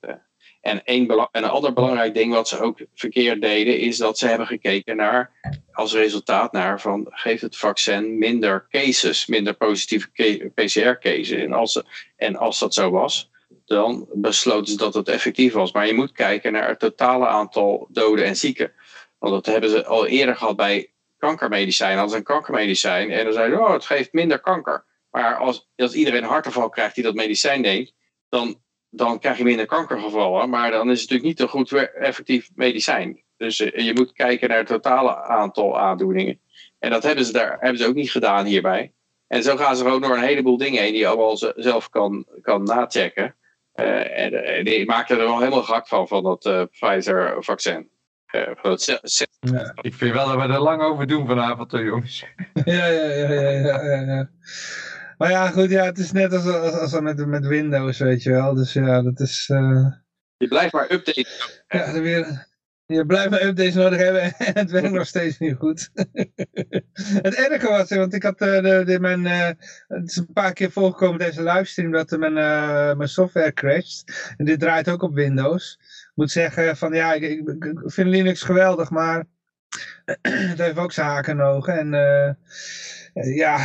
En 0.64 0.80
een, 0.84 1.28
een 1.32 1.44
ander 1.44 1.72
belangrijk 1.72 2.14
ding 2.14 2.32
wat 2.32 2.48
ze 2.48 2.60
ook 2.60 2.78
verkeerd 2.94 3.40
deden, 3.40 3.78
is 3.78 3.96
dat 3.96 4.18
ze 4.18 4.26
hebben 4.26 4.46
gekeken 4.46 4.96
naar, 4.96 5.32
als 5.72 5.92
resultaat 5.92 6.52
naar, 6.52 6.80
van 6.80 7.06
geeft 7.10 7.42
het 7.42 7.56
vaccin 7.56 8.18
minder 8.18 8.66
cases, 8.70 9.26
minder 9.26 9.54
positieve 9.54 10.08
PCR-cases. 10.54 11.30
En 11.30 11.52
als, 11.52 11.82
en 12.16 12.36
als 12.36 12.58
dat 12.58 12.74
zo 12.74 12.90
was, 12.90 13.30
dan 13.64 14.08
besloten 14.12 14.66
ze 14.66 14.76
dat 14.76 14.94
het 14.94 15.08
effectief 15.08 15.52
was. 15.52 15.72
Maar 15.72 15.86
je 15.86 15.94
moet 15.94 16.12
kijken 16.12 16.52
naar 16.52 16.68
het 16.68 16.78
totale 16.78 17.26
aantal 17.26 17.86
doden 17.90 18.24
en 18.24 18.36
zieken. 18.36 18.72
Want 19.18 19.32
dat 19.34 19.46
hebben 19.46 19.70
ze 19.70 19.84
al 19.86 20.06
eerder 20.06 20.36
gehad 20.36 20.56
bij 20.56 20.92
kankermedicijnen. 21.18 22.02
Als 22.02 22.12
een 22.12 22.22
kankermedicijn 22.22 23.10
en 23.10 23.24
dan 23.24 23.32
zeiden 23.32 23.58
ze, 23.58 23.64
oh, 23.64 23.72
het 23.72 23.84
geeft 23.84 24.12
minder 24.12 24.40
kanker. 24.40 24.84
Maar 25.10 25.36
als, 25.36 25.68
als 25.76 25.94
iedereen 25.94 26.22
een 26.22 26.28
hartaanval 26.28 26.68
krijgt 26.68 26.94
die 26.94 27.04
dat 27.04 27.14
medicijn 27.14 27.60
neemt, 27.60 27.92
dan, 28.28 28.62
dan 28.96 29.18
krijg 29.18 29.38
je 29.38 29.44
minder 29.44 29.66
kankergevallen. 29.66 30.50
Maar 30.50 30.70
dan 30.70 30.90
is 30.90 31.00
het 31.00 31.10
natuurlijk 31.10 31.22
niet 31.28 31.40
een 31.40 31.48
goed 31.60 31.72
effectief 31.94 32.50
medicijn. 32.54 33.22
Dus 33.36 33.60
eh, 33.60 33.84
je 33.86 33.92
moet 33.94 34.12
kijken 34.12 34.48
naar 34.48 34.58
het 34.58 34.66
totale 34.66 35.16
aantal 35.22 35.78
aandoeningen. 35.78 36.40
En 36.78 36.90
dat 36.90 37.02
hebben 37.02 37.24
ze, 37.24 37.32
daar, 37.32 37.56
hebben 37.60 37.78
ze 37.78 37.86
ook 37.86 37.94
niet 37.94 38.10
gedaan 38.10 38.44
hierbij. 38.44 38.92
En 39.26 39.42
zo 39.42 39.56
gaan 39.56 39.76
ze 39.76 39.82
gewoon 39.84 40.00
door 40.00 40.16
een 40.16 40.22
heleboel 40.22 40.56
dingen 40.56 40.82
heen 40.82 40.90
die 40.92 41.00
je 41.00 41.06
allemaal 41.06 41.36
ze- 41.36 41.52
zelf 41.56 41.88
kan, 41.90 42.26
kan 42.42 42.62
nachecken. 42.62 43.34
Eh, 43.72 44.18
en 44.24 44.32
eh, 44.44 44.64
die 44.64 44.86
maakten 44.86 45.18
er 45.18 45.24
wel 45.24 45.38
helemaal 45.38 45.62
gek 45.62 45.86
van, 45.86 46.08
van 46.08 46.22
dat 46.22 46.68
Pfizer-vaccin. 46.70 47.88
Eh, 48.26 48.40
Ik 49.80 49.94
vind 49.94 50.14
wel 50.14 50.26
dat 50.26 50.36
we 50.46 50.52
er 50.52 50.60
lang 50.60 50.82
over 50.82 51.06
doen 51.06 51.26
vanavond, 51.26 51.70
hoor, 51.72 51.84
jongens. 51.84 52.24
Ja, 52.64 52.86
ja, 52.86 53.02
ja, 53.04 53.28
ja, 53.32 53.50
ja, 53.50 53.82
ja, 53.84 54.00
ja. 54.00 54.28
Maar 55.18 55.30
ja, 55.30 55.48
goed, 55.50 55.70
ja, 55.70 55.84
het 55.84 55.98
is 55.98 56.12
net 56.12 56.32
als, 56.32 56.46
als, 56.46 56.74
als 56.74 57.00
met, 57.00 57.26
met 57.26 57.46
Windows, 57.46 57.98
weet 57.98 58.22
je 58.22 58.30
wel. 58.30 58.54
Dus 58.54 58.72
ja, 58.72 59.02
dat 59.02 59.20
is... 59.20 59.48
eh, 59.52 59.86
je 60.36 60.48
blijft 60.48 60.72
maar 60.72 60.90
updaten. 60.90 61.26
ja, 61.68 61.84
er 61.94 62.02
weer, 62.02 62.46
je 62.86 63.06
blijft 63.06 63.30
maar 63.30 63.42
updates 63.42 63.74
nodig 63.74 63.98
hebben 63.98 64.22
en 64.38 64.52
het 64.54 64.70
werkt 64.70 64.90
nog 64.90 65.06
steeds 65.06 65.38
niet 65.38 65.56
goed. 65.56 65.90
het 67.22 67.34
erge 67.34 67.68
was, 67.68 67.90
hè, 67.90 67.98
want 67.98 68.14
ik 68.14 68.22
had 68.22 68.40
eh, 68.40 68.62
de, 68.62 68.82
de, 68.84 69.00
mijn, 69.00 69.26
eh, 69.26 69.50
het 69.88 70.10
is 70.10 70.16
een 70.16 70.32
paar 70.32 70.52
keer 70.52 70.70
voorgekomen 70.70 71.18
deze 71.18 71.42
livestream 71.42 71.90
dat 71.92 72.10
mijn, 72.10 72.34
mijn 72.96 73.08
software 73.08 73.52
crasht. 73.52 74.34
En 74.36 74.44
dit 74.44 74.60
draait 74.60 74.88
ook 74.88 75.02
op 75.02 75.14
Windows. 75.14 75.78
Ik 75.80 76.12
moet 76.14 76.30
zeggen 76.30 76.76
van 76.76 76.94
ja, 76.94 77.12
ik, 77.12 77.22
ik, 77.22 77.48
ik 77.64 77.80
vind 77.84 78.08
Linux 78.08 78.42
geweldig, 78.42 78.90
maar 78.90 79.24
het 80.22 80.58
heeft 80.58 80.76
ook 80.76 80.92
zijn 80.92 81.06
haken 81.06 81.32
en 81.32 81.46
ogen. 81.46 81.78
En 81.78 81.94
ja, 83.14 83.58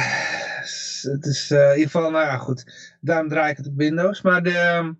het 1.01 1.25
is 1.25 1.51
eh, 1.51 1.59
in 1.59 1.77
ieder 1.77 1.91
geval, 1.91 2.11
nou 2.11 2.25
ja, 2.25 2.37
goed. 2.37 2.63
Daarom 3.01 3.27
draai 3.27 3.51
ik 3.51 3.57
het 3.57 3.67
op 3.67 3.77
Windows. 3.77 4.21
Maar 4.21 4.43
de, 4.43 4.93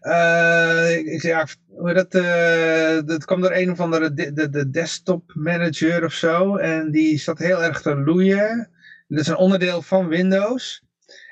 eh, 0.00 0.96
ik, 0.96 1.22
ja, 1.22 1.46
dat, 1.92 2.14
eh, 2.14 2.98
dat 3.04 3.24
kwam 3.24 3.40
door 3.40 3.52
een 3.52 3.70
of 3.70 3.80
andere 3.80 4.14
de, 4.14 4.32
de, 4.32 4.48
de 4.48 4.70
desktop 4.70 5.32
manager 5.34 6.04
of 6.04 6.12
zo. 6.12 6.56
En 6.56 6.90
die 6.90 7.18
zat 7.18 7.38
heel 7.38 7.62
erg 7.62 7.82
te 7.82 7.96
loeien. 7.96 8.70
Dat 9.08 9.20
is 9.20 9.26
een 9.26 9.36
onderdeel 9.36 9.82
van 9.82 10.08
Windows. 10.08 10.82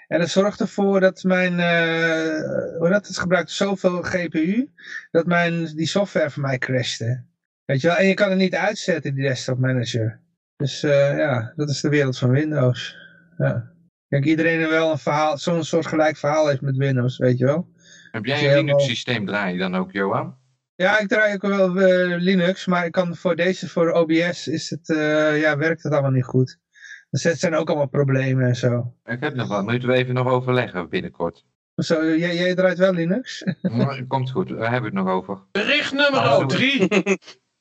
En 0.09 0.19
dat 0.19 0.29
zorgt 0.29 0.61
ervoor 0.61 1.01
dat 1.01 1.23
mijn, 1.23 1.53
hoe 2.79 2.89
dat, 2.89 3.07
het 3.07 3.19
gebruikt 3.19 3.51
zoveel 3.51 4.03
GPU, 4.03 4.71
dat 5.11 5.27
mijn, 5.27 5.65
die 5.65 5.87
software 5.87 6.31
van 6.31 6.43
mij 6.43 6.59
crashte. 6.59 7.25
Weet 7.65 7.81
je 7.81 7.87
wel, 7.87 7.97
en 7.97 8.07
je 8.07 8.15
kan 8.15 8.29
het 8.29 8.39
niet 8.39 8.55
uitzetten, 8.55 9.15
die 9.15 9.25
desktop 9.25 9.59
manager. 9.59 10.22
Dus 10.63 10.83
eh, 10.83 11.17
ja, 11.19 11.53
dat 11.57 11.69
is 11.71 11.81
de 11.81 11.89
wereld 11.89 12.19
van 12.19 12.31
Windows. 12.31 12.97
Ja. 13.39 13.71
Kijk, 14.09 14.25
iedereen 14.25 14.61
er 14.61 14.69
wel 14.71 14.91
een 14.91 14.99
verhaal, 14.99 15.39
zo'n 15.39 15.65
soort 15.65 15.87
gelijk 15.87 16.17
verhaal 16.17 16.49
heeft 16.49 16.61
met 16.61 16.77
Windows, 16.77 17.19
weet 17.19 17.39
je 17.39 17.45
wel. 17.45 17.69
Heb 18.11 18.25
jij 18.25 18.35
een 18.35 18.41
helemaal- 18.41 18.65
Linux-systeem 18.65 19.27
draai 19.27 19.53
je 19.53 19.59
dan 19.59 19.75
ook, 19.75 19.93
Johan? 19.93 20.37
Ja, 20.75 20.99
ik 20.99 21.09
draai 21.09 21.35
ook 21.35 21.43
wel 21.43 21.81
eh, 21.81 22.21
Linux, 22.21 22.67
maar 22.67 22.85
ik 22.87 22.93
kan 22.93 23.17
voor 23.17 23.37
deze, 23.37 23.69
voor 23.69 23.91
OBS, 23.91 24.49
is 24.49 24.71
het, 24.71 24.89
eh, 24.91 25.41
ja, 25.41 25.57
werkt 25.57 25.83
het 25.83 25.93
allemaal 25.93 26.11
niet 26.11 26.25
goed. 26.25 26.59
Dus 27.11 27.23
het 27.23 27.39
zijn 27.39 27.55
ook 27.55 27.69
allemaal 27.69 27.89
problemen 27.89 28.47
en 28.47 28.57
zo. 28.57 28.95
Ik 29.05 29.21
heb 29.21 29.35
nog 29.35 29.49
wel. 29.49 29.63
Moeten 29.63 29.89
we 29.89 29.95
even 29.95 30.15
nog 30.15 30.27
overleggen 30.27 30.89
binnenkort. 30.89 31.45
Zo, 31.77 32.05
jij, 32.17 32.35
jij 32.37 32.55
draait 32.55 32.79
wel 32.79 32.93
Linux? 32.93 33.45
Maar 33.63 34.05
Komt 34.07 34.31
goed, 34.31 34.49
we 34.49 34.69
hebben 34.69 34.85
het 34.85 35.05
nog 35.05 35.09
over. 35.09 35.39
Bericht 35.53 35.93
nummer 35.93 36.21
Oh. 36.21 36.47
3. 36.47 36.89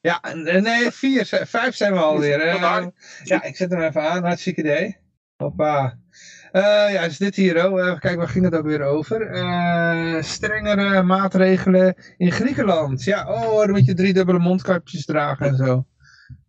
Ja, 0.02 0.22
n- 0.36 0.62
nee, 0.64 0.92
vier, 0.92 1.26
vijf 1.48 1.76
zijn 1.76 1.94
we 1.94 2.00
alweer. 2.00 2.40
Eh, 2.42 2.86
ja, 3.24 3.44
ik 3.44 3.56
zet 3.56 3.72
hem 3.72 3.82
even 3.82 4.10
aan, 4.10 4.24
hartstikke 4.24 4.62
idee. 4.62 4.98
Hoppa. 5.36 5.98
Eh, 6.52 6.62
ja, 6.64 7.02
is 7.02 7.18
dit 7.18 7.36
hier 7.36 7.66
ook. 7.66 7.80
Even 7.80 8.00
kijken, 8.00 8.20
waar 8.20 8.28
ging 8.30 8.46
het 8.46 8.56
ook 8.56 8.66
weer 8.66 8.82
over? 8.84 9.28
Eh, 9.32 10.22
strengere 10.22 11.02
maatregelen 11.04 11.96
in 12.18 12.32
Griekenland. 12.32 13.04
Ja, 13.04 13.28
oh, 13.34 13.60
dan 13.60 13.70
moet 13.72 13.86
je 13.86 13.94
drie 13.94 14.14
dubbele 14.14 14.40
mondkapjes 14.40 15.06
dragen 15.06 15.48
en 15.48 15.56
zo. 15.56 15.86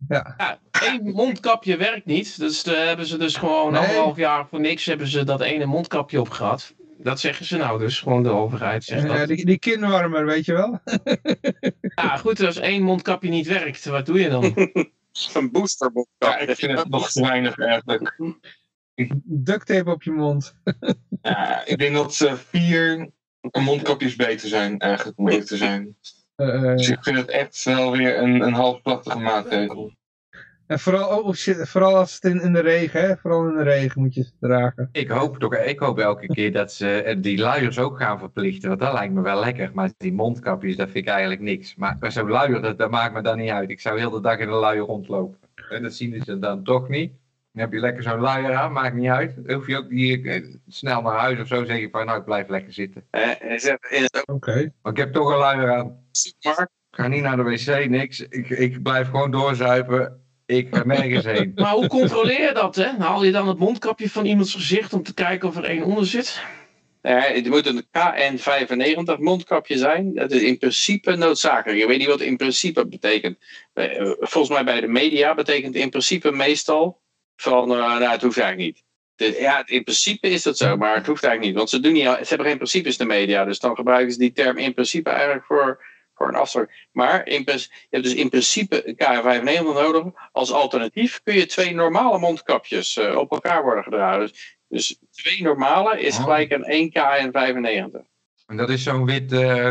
Ja, 0.07 0.33
Ja, 0.37 0.59
één 0.81 1.11
mondkapje 1.13 1.77
werkt 1.77 2.05
niet. 2.05 2.39
Dus 2.39 2.63
daar 2.63 2.87
hebben 2.87 3.05
ze 3.05 3.17
dus 3.17 3.35
gewoon 3.35 3.71
Nee. 3.71 3.81
anderhalf 3.81 4.17
jaar 4.17 4.47
voor 4.47 4.59
niks 4.59 4.85
hebben 4.85 5.07
ze 5.07 5.23
dat 5.23 5.41
ene 5.41 5.65
mondkapje 5.65 6.19
op 6.19 6.29
gehad. 6.29 6.73
Dat 6.97 7.19
zeggen 7.19 7.45
ze 7.45 7.57
nou 7.57 7.79
dus, 7.79 7.99
gewoon 7.99 8.23
de 8.23 8.29
overheid 8.29 8.83
zegt 8.83 9.03
en, 9.03 9.09
eh, 9.09 9.17
dat. 9.17 9.27
die, 9.27 9.45
die 9.45 9.59
kinwarmer, 9.59 10.25
weet 10.25 10.45
je 10.45 10.53
wel? 10.53 10.79
Ja 11.95 12.17
goed, 12.17 12.39
als 12.39 12.57
één 12.57 12.83
mondkapje 12.83 13.29
niet 13.29 13.47
werkt, 13.47 13.85
wat 13.85 14.05
doe 14.05 14.19
je 14.19 14.29
dan? 14.29 14.43
Een 15.33 15.51
booster 15.51 15.91
Ja, 16.17 16.37
ik 16.39 16.55
vind 16.55 16.77
het 16.77 16.89
nog 16.89 17.11
te 17.11 17.21
weinig 17.21 17.59
eigenlijk. 17.59 18.17
Duct 19.23 19.65
tape 19.65 19.91
op 19.91 20.03
je 20.03 20.11
mond. 20.11 20.53
Ja, 21.21 21.65
ik 21.65 21.77
denk 21.77 21.95
dat 21.95 22.21
eh, 22.21 22.33
vier 22.33 23.09
mondkapjes 23.51 24.15
beter 24.15 24.47
zijn, 24.47 24.79
eigenlijk, 24.79 25.17
om 25.17 25.29
eerlijk 25.29 25.47
te 25.47 25.57
zijn. 25.57 25.97
Eh, 26.35 26.55
eh, 26.55 26.77
Dus 26.77 26.89
ik 26.89 27.03
vind 27.03 27.17
het 27.17 27.29
echt 27.29 27.63
wel 27.63 27.91
weer 27.91 28.17
een, 28.17 28.41
een 28.41 28.53
halfplachtige 28.53 29.19
maatregel. 29.19 29.93
En 30.73 30.79
vooral, 30.79 31.17
oh, 31.17 31.25
oh 31.25 31.33
shit, 31.33 31.69
vooral 31.69 31.95
als 31.95 32.13
het 32.13 32.23
in, 32.23 32.41
in 32.41 32.53
de 32.53 32.59
regen, 32.59 33.01
hè? 33.01 33.17
Vooral 33.17 33.47
in 33.47 33.55
de 33.55 33.63
regen 33.63 34.01
moet 34.01 34.13
je 34.13 34.21
het 34.21 34.33
dragen. 34.39 34.89
Ik 34.91 35.09
hoop, 35.09 35.37
toch, 35.37 35.55
ik 35.55 35.79
hoop 35.79 35.99
elke 35.99 36.27
keer 36.27 36.51
dat 36.51 36.73
ze 36.73 37.01
eh, 37.01 37.21
die 37.21 37.37
luiers 37.37 37.79
ook 37.79 37.97
gaan 37.97 38.19
verplichten. 38.19 38.67
Want 38.69 38.81
dat 38.81 38.93
lijkt 38.93 39.13
me 39.13 39.21
wel 39.21 39.39
lekker. 39.39 39.71
Maar 39.73 39.91
die 39.97 40.13
mondkapjes, 40.13 40.75
dat 40.75 40.89
vind 40.89 41.05
ik 41.05 41.11
eigenlijk 41.11 41.41
niks. 41.41 41.75
Maar 41.75 41.97
zo'n 41.99 42.29
luier, 42.29 42.61
dat, 42.61 42.77
dat 42.77 42.91
maakt 42.91 43.13
me 43.13 43.21
dan 43.21 43.37
niet 43.37 43.49
uit. 43.49 43.69
Ik 43.69 43.79
zou 43.79 43.99
heel 43.99 44.09
de 44.09 44.21
dag 44.21 44.37
in 44.37 44.47
een 44.47 44.53
luier 44.53 44.83
rondlopen. 44.83 45.37
En 45.69 45.83
dat 45.83 45.93
zien 45.93 46.21
ze 46.25 46.39
dan 46.39 46.63
toch 46.63 46.89
niet. 46.89 47.11
Dan 47.51 47.61
heb 47.61 47.73
je 47.73 47.79
lekker 47.79 48.03
zo'n 48.03 48.19
luier 48.19 48.53
aan, 48.53 48.71
maakt 48.71 48.95
niet 48.95 49.09
uit. 49.09 49.35
Dan 49.35 49.55
hoef 49.55 49.67
je 49.67 49.77
ook 49.77 49.89
niet 49.89 50.25
eh, 50.25 50.45
snel 50.67 51.01
naar 51.01 51.19
huis 51.19 51.39
of 51.39 51.47
zo. 51.47 51.65
zeg 51.65 51.79
je 51.79 51.89
van, 51.89 52.05
nou, 52.05 52.19
ik 52.19 52.25
blijf 52.25 52.47
lekker 52.47 52.73
zitten. 52.73 53.03
Eh, 53.09 53.57
ze 53.57 54.21
Oké. 54.25 54.71
Maar 54.81 54.91
ik 54.91 54.97
heb 54.97 55.13
toch 55.13 55.31
een 55.31 55.37
luier 55.37 55.73
aan. 55.73 55.97
supermarkt. 56.11 56.71
Ik 56.91 56.99
ga 56.99 57.07
niet 57.07 57.21
naar 57.21 57.37
de 57.37 57.43
wc, 57.43 57.89
niks. 57.89 58.19
Ik, 58.19 58.49
ik 58.49 58.83
blijf 58.83 59.09
gewoon 59.09 59.31
doorzuipen. 59.31 60.22
Ik 60.57 60.67
ga 60.71 60.83
nergens 60.85 61.25
heen. 61.25 61.51
Maar 61.61 61.73
hoe 61.73 61.87
controleer 61.87 62.41
je 62.41 62.53
dat, 62.53 62.75
hè? 62.75 62.89
Haal 62.97 63.23
je 63.23 63.31
dan 63.31 63.47
het 63.47 63.57
mondkapje 63.57 64.09
van 64.09 64.25
iemands 64.25 64.53
gezicht 64.53 64.93
om 64.93 65.03
te 65.03 65.13
kijken 65.13 65.47
of 65.47 65.55
er 65.57 65.63
één 65.63 65.83
onder 65.83 66.05
zit? 66.05 66.41
Het 67.01 67.47
moet 67.49 67.65
een 67.65 67.83
KN95 67.83 69.19
mondkapje 69.19 69.77
zijn. 69.77 70.13
Dat 70.15 70.31
is 70.31 70.41
in 70.41 70.57
principe 70.57 71.15
noodzakelijk. 71.15 71.81
Ik 71.81 71.87
weet 71.87 71.97
niet 71.97 72.07
wat 72.07 72.21
in 72.21 72.37
principe 72.37 72.87
betekent. 72.87 73.37
Bij- 73.73 73.97
eh, 73.97 74.11
Volgens 74.19 74.53
mij 74.53 74.63
bij 74.63 74.81
de 74.81 74.87
media 74.87 75.33
betekent 75.35 75.75
in 75.75 75.89
principe 75.89 76.31
meestal 76.31 77.01
van, 77.35 77.71
eh, 77.71 77.77
nou 77.77 78.03
het 78.03 78.21
hoeft 78.21 78.37
eigenlijk 78.37 78.75
niet. 78.75 78.83
Ja, 79.37 79.63
in 79.67 79.83
principe 79.83 80.29
is 80.29 80.43
dat 80.43 80.57
zo, 80.57 80.77
maar 80.77 80.95
het 80.95 81.07
hoeft 81.07 81.23
eigenlijk 81.23 81.45
niet. 81.53 81.55
Want 81.57 81.69
ze, 81.69 81.79
doen 81.79 81.93
niet, 81.93 82.03
ze 82.03 82.25
hebben 82.27 82.47
geen 82.47 82.57
principes 82.57 82.97
de 82.97 83.05
media, 83.05 83.45
dus 83.45 83.59
dan 83.59 83.75
gebruiken 83.75 84.11
ze 84.13 84.19
die 84.19 84.31
term 84.31 84.57
in 84.57 84.73
principe 84.73 85.09
eigenlijk 85.09 85.45
voor, 85.45 85.83
voor 86.13 86.33
een. 86.57 86.69
Maar 86.91 87.27
in, 87.27 87.43
je 87.45 87.67
hebt 87.89 88.03
dus 88.03 88.13
in 88.15 88.29
principe 88.29 88.87
een 88.87 88.95
KN95 88.95 89.63
nodig. 89.63 90.03
Als 90.31 90.51
alternatief 90.51 91.21
kun 91.23 91.33
je 91.35 91.45
twee 91.45 91.73
normale 91.73 92.19
mondkapjes 92.19 92.97
eh, 92.97 93.15
op 93.17 93.31
elkaar 93.31 93.63
worden 93.63 93.83
gedragen. 93.83 94.19
Dus 94.19 94.57
dus 94.73 94.97
twee 95.11 95.41
normale 95.41 95.99
is 96.01 96.17
Oh. 96.17 96.23
gelijk 96.23 96.53
aan 96.53 96.63
1 96.63 96.89
KN95. 96.89 98.05
En 98.47 98.57
dat 98.57 98.69
is 98.69 98.83
zo'n 98.83 99.05
wit... 99.05 99.31
eh, 99.31 99.65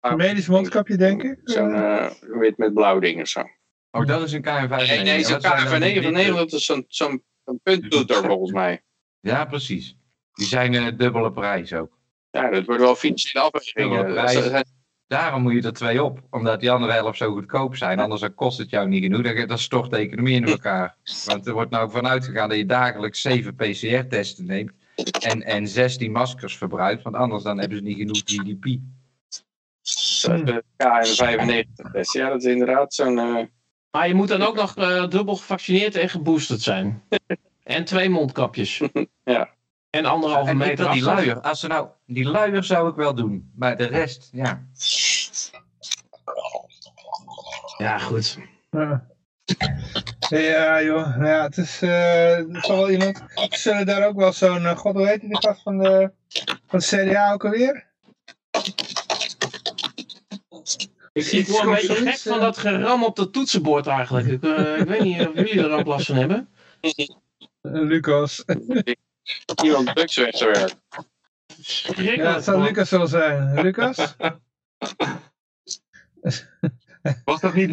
Een 0.00 0.16
medisch 0.16 0.46
mondkapje, 0.48 0.96
denk 0.96 1.22
ik. 1.22 1.38
Zo'n 1.44 1.74
Eh, 1.74 2.10
wit 2.20 2.56
met 2.58 2.74
blauw 2.74 2.98
ding 2.98 3.20
of 3.20 3.28
zo. 3.28 3.42
Oh, 3.90 4.06
dat 4.06 4.22
is 4.22 4.32
een 4.32 4.42
KN5. 4.44 4.86
Nee, 4.86 5.02
nee, 5.02 5.24
zo'n 5.24 5.40
KNV9 5.40 6.34
dat 6.34 6.52
is 6.52 6.64
zo'n 6.64 6.84
zo'n 6.88 7.24
een 7.44 7.60
punttoeter 7.62 8.24
volgens 8.24 8.52
mij. 8.52 8.82
Ja, 9.20 9.44
precies. 9.44 9.96
Die 10.32 10.46
zijn 10.46 10.74
eh, 10.74 10.86
dubbele 10.96 11.32
prijs 11.32 11.72
ook. 11.72 11.93
Ja, 12.34 12.50
dat 12.50 12.64
wordt 12.64 12.80
wel 12.80 12.94
financiële 12.94 13.50
afwegingen. 13.50 14.64
Daarom 15.06 15.42
moet 15.42 15.52
je 15.52 15.62
er 15.62 15.72
twee 15.72 16.02
op. 16.02 16.20
Omdat 16.30 16.60
die 16.60 16.70
andere 16.70 16.92
helft 16.92 17.18
zo 17.18 17.32
goedkoop 17.32 17.76
zijn. 17.76 17.98
Anders 17.98 18.22
kost 18.34 18.58
het 18.58 18.70
jou 18.70 18.88
niet 18.88 19.02
genoeg. 19.02 19.46
Dan, 19.46 19.58
stort 19.58 19.90
de 19.90 19.96
economie 19.96 20.34
in 20.34 20.44
elkaar. 20.44 20.96
Want 21.24 21.46
er 21.46 21.52
wordt 21.52 21.70
nou 21.70 21.90
vanuit 21.90 22.24
gegaan 22.24 22.48
dat 22.48 22.58
je 22.58 22.66
dagelijks 22.66 23.20
7 23.20 23.54
PCR-testen 23.54 24.46
neemt. 24.46 24.72
En, 25.20 25.42
en 25.42 25.68
16 25.68 26.12
maskers 26.12 26.56
verbruikt. 26.56 27.02
Want 27.02 27.16
anders 27.16 27.42
dan 27.42 27.58
hebben 27.58 27.78
ze 27.78 27.84
niet 27.84 27.96
genoeg 27.96 28.22
GDP. 28.24 28.78
de 30.44 30.64
KN95 30.76 31.90
test. 31.92 32.12
Ja, 32.12 32.28
dat 32.28 32.42
is 32.44 32.52
inderdaad 32.52 32.94
zo'n... 32.94 33.18
eh, 33.18 33.44
Maar 33.90 34.08
je 34.08 34.14
moet 34.14 34.28
dan 34.28 34.42
ook 34.42 34.56
nog 34.56 34.76
eh, 34.76 35.08
dubbel 35.08 35.36
gevaccineerd 35.36 35.94
en 35.96 36.08
geboosterd 36.08 36.60
zijn. 36.60 37.02
En 37.64 37.84
twee 37.84 38.08
mondkapjes. 38.08 38.82
Ja. 39.24 39.54
En 39.94 40.04
anderhalve 40.04 40.50
En 40.50 40.56
meter 40.56 40.92
die 40.92 41.02
luier. 41.02 41.40
Als 41.40 41.60
ze 41.60 41.66
nou, 41.66 41.88
die 42.06 42.24
luier 42.24 42.64
zou 42.64 42.88
ik 42.88 42.94
wel 42.94 43.14
doen. 43.14 43.52
Maar 43.56 43.76
de 43.76 43.84
rest, 43.84 44.28
ja. 44.32 44.66
Ja, 47.76 47.98
goed. 47.98 48.38
Ja. 48.70 49.06
Ja, 50.28 50.82
joh. 50.82 51.16
Ja, 51.18 51.42
het 51.42 51.56
is. 51.56 51.78
zal 52.66 52.76
wel 52.76 52.90
iemand. 52.90 53.22
Ze 53.34 53.48
zullen 53.50 53.86
daar 53.86 54.06
ook 54.06 54.16
wel 54.16 54.32
zo'n. 54.32 54.66
eh, 54.66 54.76
God, 54.76 54.94
hoe 54.94 55.06
heet 55.06 55.20
die 55.20 55.36
gast 55.36 55.62
van 55.62 55.78
de. 55.78 56.12
Van 56.66 56.78
de 56.78 56.84
CDA 56.84 57.32
ook 57.32 57.44
alweer? 57.44 57.86
Ik, 61.12 61.26
ik 61.26 61.46
word 61.46 61.64
een 61.64 61.70
beetje 61.70 61.94
gek 61.94 62.18
van 62.18 62.40
dat 62.40 62.56
geram 62.58 63.04
op 63.04 63.16
dat 63.16 63.32
toetsenbord 63.32 63.86
eigenlijk. 63.86 64.26
Ik, 64.26 64.42
eh, 64.42 64.78
ik 64.80 64.88
weet 64.88 65.02
niet 65.02 65.26
of 65.26 65.34
jullie 65.34 65.62
er 65.62 65.70
ook 65.70 65.86
last 65.86 66.06
van 66.06 66.16
hebben. 66.16 66.48
Lucas. 67.62 68.44
iemand 69.62 69.86
drugs 69.96 70.16
weg 70.16 70.30
te 70.30 70.44
werken. 70.44 70.78
Ja, 72.04 72.34
het 72.34 72.44
zou. 72.44 72.62
Lucas 72.62 72.90
wel 72.90 73.06
zijn. 73.06 73.60
Lucas? 73.62 74.16
Was 77.24 77.40
dat 77.40 77.54
niet. 77.54 77.70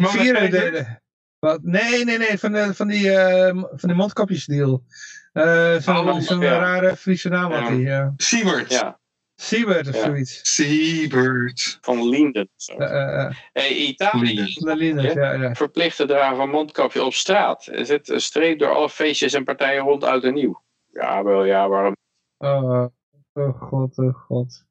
Wat? 1.38 1.62
Nee, 1.62 2.04
nee, 2.04 2.18
nee. 2.18 2.38
Van, 2.38 2.52
de, 2.52 2.74
van 2.74 2.88
die, 2.88 3.10
eh, 3.12 3.48
van 3.70 3.88
die 3.88 3.94
mondkapjesdeal. 3.94 4.84
Eh 5.32 5.76
Zo'n 5.76 6.08
Oh, 6.08 6.20
zo'n 6.20 6.40
ja. 6.40 6.58
rare 6.58 6.96
Friese 6.96 7.28
naam 7.28 7.52
had 7.52 7.68
hij. 7.68 7.76
Ja. 7.76 8.12
Siebert. 8.16 8.70
Ja, 8.70 9.00
Siebert 9.34 9.88
of 9.88 9.94
Ja. 9.94 10.02
zoiets. 10.04 10.54
Siebert. 10.54 11.78
van 11.80 12.08
Linden. 12.08 12.48
Zo. 12.56 12.72
Eh, 12.76 12.90
eh, 12.90 13.24
eh, 13.24 13.34
Hey, 13.52 13.68
Italië 13.74 14.54
Linden. 14.58 15.14
ja, 15.14 15.32
ja. 15.32 15.54
verplicht 15.54 15.96
te 15.96 16.06
dragen 16.06 16.36
van 16.36 16.50
mondkapje 16.50 17.04
op 17.04 17.14
straat. 17.14 17.66
Er 17.66 17.86
zit 17.86 18.08
een 18.08 18.20
streep 18.20 18.58
door 18.58 18.74
alle 18.74 18.90
feestjes 18.90 19.32
en 19.32 19.44
partijen 19.44 19.82
rond 19.82 20.04
oud 20.04 20.24
en 20.24 20.34
nieuw. 20.34 20.62
Ja, 20.92 21.24
wel, 21.24 21.44
ja, 21.44 21.68
waarom? 21.68 21.96
Oh, 22.38 22.86
oh 23.32 23.62
god, 23.62 23.98
oh 23.98 24.14
god. 24.14 24.64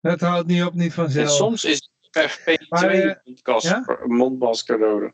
Het 0.00 0.20
houdt 0.20 0.46
niet 0.46 0.62
op, 0.64 0.74
niet 0.74 0.82
En 0.82 0.92
vanzelf. 0.92 1.30
soms 1.30 1.64
is 1.64 1.90
FP2 2.18 2.68
Maar, 2.68 2.88
eh, 2.90 3.16
mondkas, 3.24 3.62
ja? 3.62 3.84
mondmasker 4.06 4.78
nodig. 4.78 5.12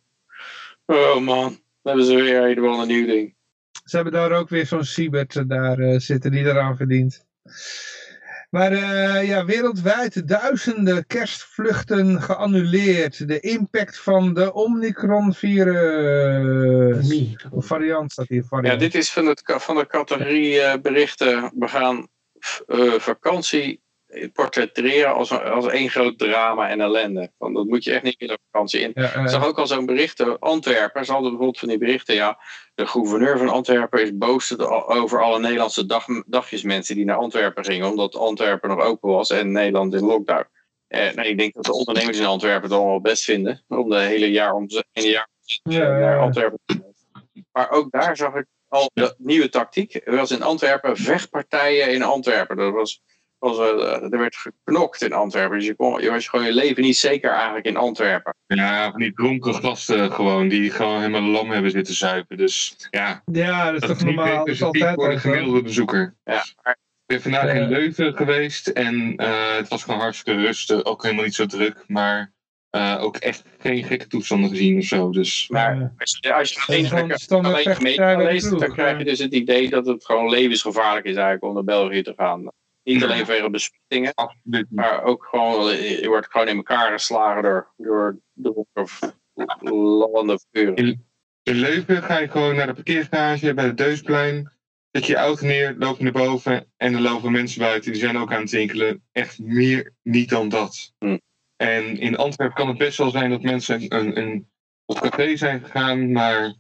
Oh 0.87 1.19
man, 1.21 1.49
dan 1.49 1.59
hebben 1.83 2.05
ze 2.05 2.15
weer 2.15 2.43
helemaal 2.43 2.81
een 2.81 2.89
nieuw 2.89 3.07
ding. 3.07 3.37
Ze 3.85 3.97
hebben 3.97 4.15
daar 4.15 4.33
ook 4.33 4.49
weer 4.49 4.67
zo'n 4.67 4.85
Siebert 4.85 5.37
eh, 5.37 5.43
daar 5.47 5.79
eh, 5.79 5.99
zitten 5.99 6.31
die 6.31 6.45
eraan 6.45 6.77
verdient. 6.77 7.27
Maar 8.55 8.73
eh, 8.73 9.29
ja, 9.29 9.45
wereldwijd 9.45 10.29
duizenden 10.29 11.07
kerstvluchten 11.07 12.23
geannuleerd. 12.23 13.29
De 13.29 13.41
impact 13.41 13.99
van 13.99 14.35
de 14.35 14.53
Omicron-virus. 14.53 17.09
Nee. 17.09 17.37
Of 17.51 17.67
variant 17.67 18.13
staat 18.13 18.29
hier, 18.29 18.45
Ja, 18.61 18.77
dit 18.77 18.95
is 18.95 19.13
van, 19.13 19.27
het, 19.27 19.43
van 19.45 19.77
de 19.77 19.87
categorie 19.87 20.61
eh, 20.61 20.81
berichten. 20.81 21.53
We 21.59 21.69
gaan 21.69 22.09
eh, 22.67 22.93
vakantie 22.93 23.83
portretteren 24.33 25.15
als, 25.15 25.31
als 25.31 25.67
één 25.67 25.91
groot 25.91 26.19
drama 26.19 26.69
en 26.69 26.81
ellende. 26.81 27.33
Van, 27.39 27.53
dat 27.53 27.67
moet 27.67 27.85
je 27.85 27.93
echt 27.93 28.03
niet 28.03 28.19
willen 28.19 28.39
vakantie 28.51 28.81
in. 28.81 28.91
Ja, 28.95 29.13
eh, 29.13 29.23
Ik 29.23 29.29
zag 29.29 29.47
ook 29.47 29.59
al 29.59 29.67
zo'n 29.67 29.87
berichten. 29.87 30.39
Antwerpen, 30.39 31.05
ze 31.05 31.13
hadden 31.13 31.31
bijvoorbeeld 31.31 31.59
van 31.59 31.69
die 31.69 31.79
berichten. 31.79 32.15
Ja, 32.15 32.39
de 32.75 32.87
gouverneur 32.87 33.39
van 33.39 33.49
Antwerpen 33.49 34.03
is 34.03 34.17
boos 34.17 34.59
over 34.59 35.23
alle 35.23 35.39
Nederlandse 35.39 35.87
dag, 35.87 36.07
dagjesmensen 36.27 36.95
die 36.95 37.05
naar 37.05 37.17
Antwerpen 37.17 37.65
gingen. 37.65 37.89
Omdat 37.89 38.17
Antwerpen 38.17 38.69
nog 38.69 38.81
open 38.81 39.11
was 39.11 39.31
en 39.31 39.53
Nederland 39.53 39.95
in 39.95 40.05
lockdown. 40.05 40.47
Eh, 40.87 41.29
ik 41.29 41.39
denk 41.39 41.55
dat 41.55 41.65
de 41.65 41.73
ondernemers 41.73 42.19
in 42.19 42.27
Antwerpen 42.27 42.63
het 42.63 42.79
allemaal 42.79 43.01
best 43.01 43.25
vinden. 43.25 43.65
Om 43.69 43.91
de 43.91 43.99
hele 43.99 44.31
jaar 44.31 44.53
om 44.53 44.67
hele 44.93 45.09
jaar 45.09 45.29
ja, 45.63 45.99
naar. 45.99 46.19
Antwerpen 46.19 46.59
te 46.65 46.75
gaan. 46.75 46.93
Maar 47.53 47.71
ook 47.71 47.91
daar 47.91 48.17
zag 48.17 48.35
ik 48.35 48.47
al 48.69 48.91
de 48.95 49.15
nieuwe 49.19 49.49
tactiek. 49.49 49.95
Er 49.95 50.17
was 50.17 50.31
in 50.31 50.43
Antwerpen 50.43 50.97
vechtpartijen 50.97 51.93
in 51.93 52.03
Antwerpen. 52.03 52.57
Dat 52.57 52.73
was, 52.73 53.03
was, 53.45 53.59
eh, 53.59 54.13
er 54.13 54.19
werd 54.19 54.37
geknokt 54.37 55.03
in 55.03 55.13
Antwerpen. 55.13 55.59
Dus 55.59 55.67
je, 55.67 55.75
kon, 55.75 56.03
je 56.03 56.11
was 56.11 56.29
gewoon 56.29 56.45
je 56.47 56.55
leven 56.55 56.83
niet 56.83 56.97
zeker 56.97 57.31
eigenlijk 57.31 57.67
in 57.67 57.77
Antwerpen. 57.77 58.35
Ja, 58.47 58.91
van 58.91 59.01
die 59.01 59.13
dronken 59.13 59.55
gasten 59.55 60.13
gewoon, 60.13 60.49
die 60.49 60.71
gewoon 60.71 61.01
helemaal 61.01 61.31
lam 61.31 61.51
hebben 61.51 61.71
zitten 61.71 61.95
zuipen. 61.95 62.37
Dus 62.37 62.77
ja, 62.91 63.23
ja, 63.33 63.73
dat 63.73 63.83
is 63.83 63.89
toch 63.89 64.05
normaal. 64.05 64.37
Dat 64.37 64.49
is 64.49 64.63
altijd 64.63 64.95
voor 64.95 65.13
zo. 65.13 65.19
gemiddelde 65.19 65.63
bezoeker. 65.63 66.15
Ja, 66.25 66.45
maar 66.63 66.73
Ik 66.73 67.07
ben 67.07 67.23
vandaag 67.23 67.55
in 67.55 67.69
Leuven 67.69 68.17
geweest 68.17 68.67
en 68.67 69.17
eh, 69.17 69.57
het 69.57 69.69
was 69.69 69.83
gewoon 69.83 70.01
hartstikke 70.01 70.41
rustig, 70.41 70.85
ook 70.85 71.03
helemaal 71.03 71.25
niet 71.25 71.35
zo 71.35 71.47
druk, 71.47 71.85
maar 71.87 72.33
eh, 72.75 72.97
ook 73.01 73.17
echt 73.17 73.43
geen 73.59 73.85
gekke 73.85 74.07
toestanden 74.07 74.51
gezien 74.51 74.79
of 74.79 74.85
zo. 74.85 75.11
Dus 75.11 75.49
Maar 75.49 75.93
als 75.99 76.19
je, 76.21 76.35
als 76.35 76.69
alleen, 76.69 76.93
alleen 76.93 78.19
de 78.19 78.25
leest, 78.25 78.59
dan 78.59 78.73
krijg 78.73 78.99
je 78.99 79.05
dus 79.05 79.19
het 79.19 79.33
idee 79.33 79.71
dat 79.71 79.87
het 79.87 80.05
gewoon 80.05 80.31
levensgevaarlijk 80.31 81.07
is 81.07 81.15
eigenlijk 81.15 81.45
om 81.45 81.55
naar 81.55 81.65
België 81.65 82.03
te 82.03 82.13
gaan. 82.17 82.49
Niet 82.85 83.03
alleen 83.03 83.27
vanwege 83.27 83.51
besmettingen, 83.51 84.15
maar 84.69 85.03
ook 85.03 85.25
gewoon, 85.31 85.77
je 85.77 86.09
wordt 86.09 86.31
gewoon 86.31 86.49
in 86.49 86.57
elkaar 86.57 86.93
geslagen 86.93 87.43
door, 87.43 87.73
door 87.77 88.19
de 88.33 88.67
of 88.73 88.99
lallende 89.71 90.39
vuren. 90.53 91.07
In 91.43 91.55
Leuven 91.55 92.03
ga 92.03 92.19
je 92.19 92.29
gewoon 92.29 92.57
naar 92.57 92.67
de 92.67 92.75
parkeergarage 92.75 93.55
bij 93.55 93.65
het 93.65 93.77
Deusplein. 93.77 94.53
Zet 94.91 95.07
je 95.07 95.17
auto 95.17 95.47
neer, 95.47 95.75
loop 95.79 95.97
je 95.97 96.03
naar 96.03 96.13
boven 96.13 96.73
en 96.77 96.95
er 96.95 97.01
lopen 97.01 97.33
mensen 97.33 97.61
buiten. 97.61 97.93
Die 97.93 98.01
zijn 98.01 98.19
ook 98.19 98.33
aan 98.33 98.41
het 98.41 98.51
winkelen. 98.51 99.03
Echt 99.13 99.39
meer 99.39 99.93
niet 100.03 100.29
dan 100.29 100.49
dat. 100.49 100.93
Hm. 100.99 101.19
En 101.57 101.99
in 101.99 102.17
Antwerpen 102.17 102.57
kan 102.57 102.69
het 102.69 102.79
best 102.79 102.99
wel 102.99 103.11
zijn 103.11 103.31
dat 103.31 103.43
mensen 103.43 103.95
een, 103.95 104.19
een, 104.19 104.49
op 104.85 105.01
café 105.01 105.37
zijn 105.37 105.61
gegaan. 105.65 106.13
Maar 106.13 106.55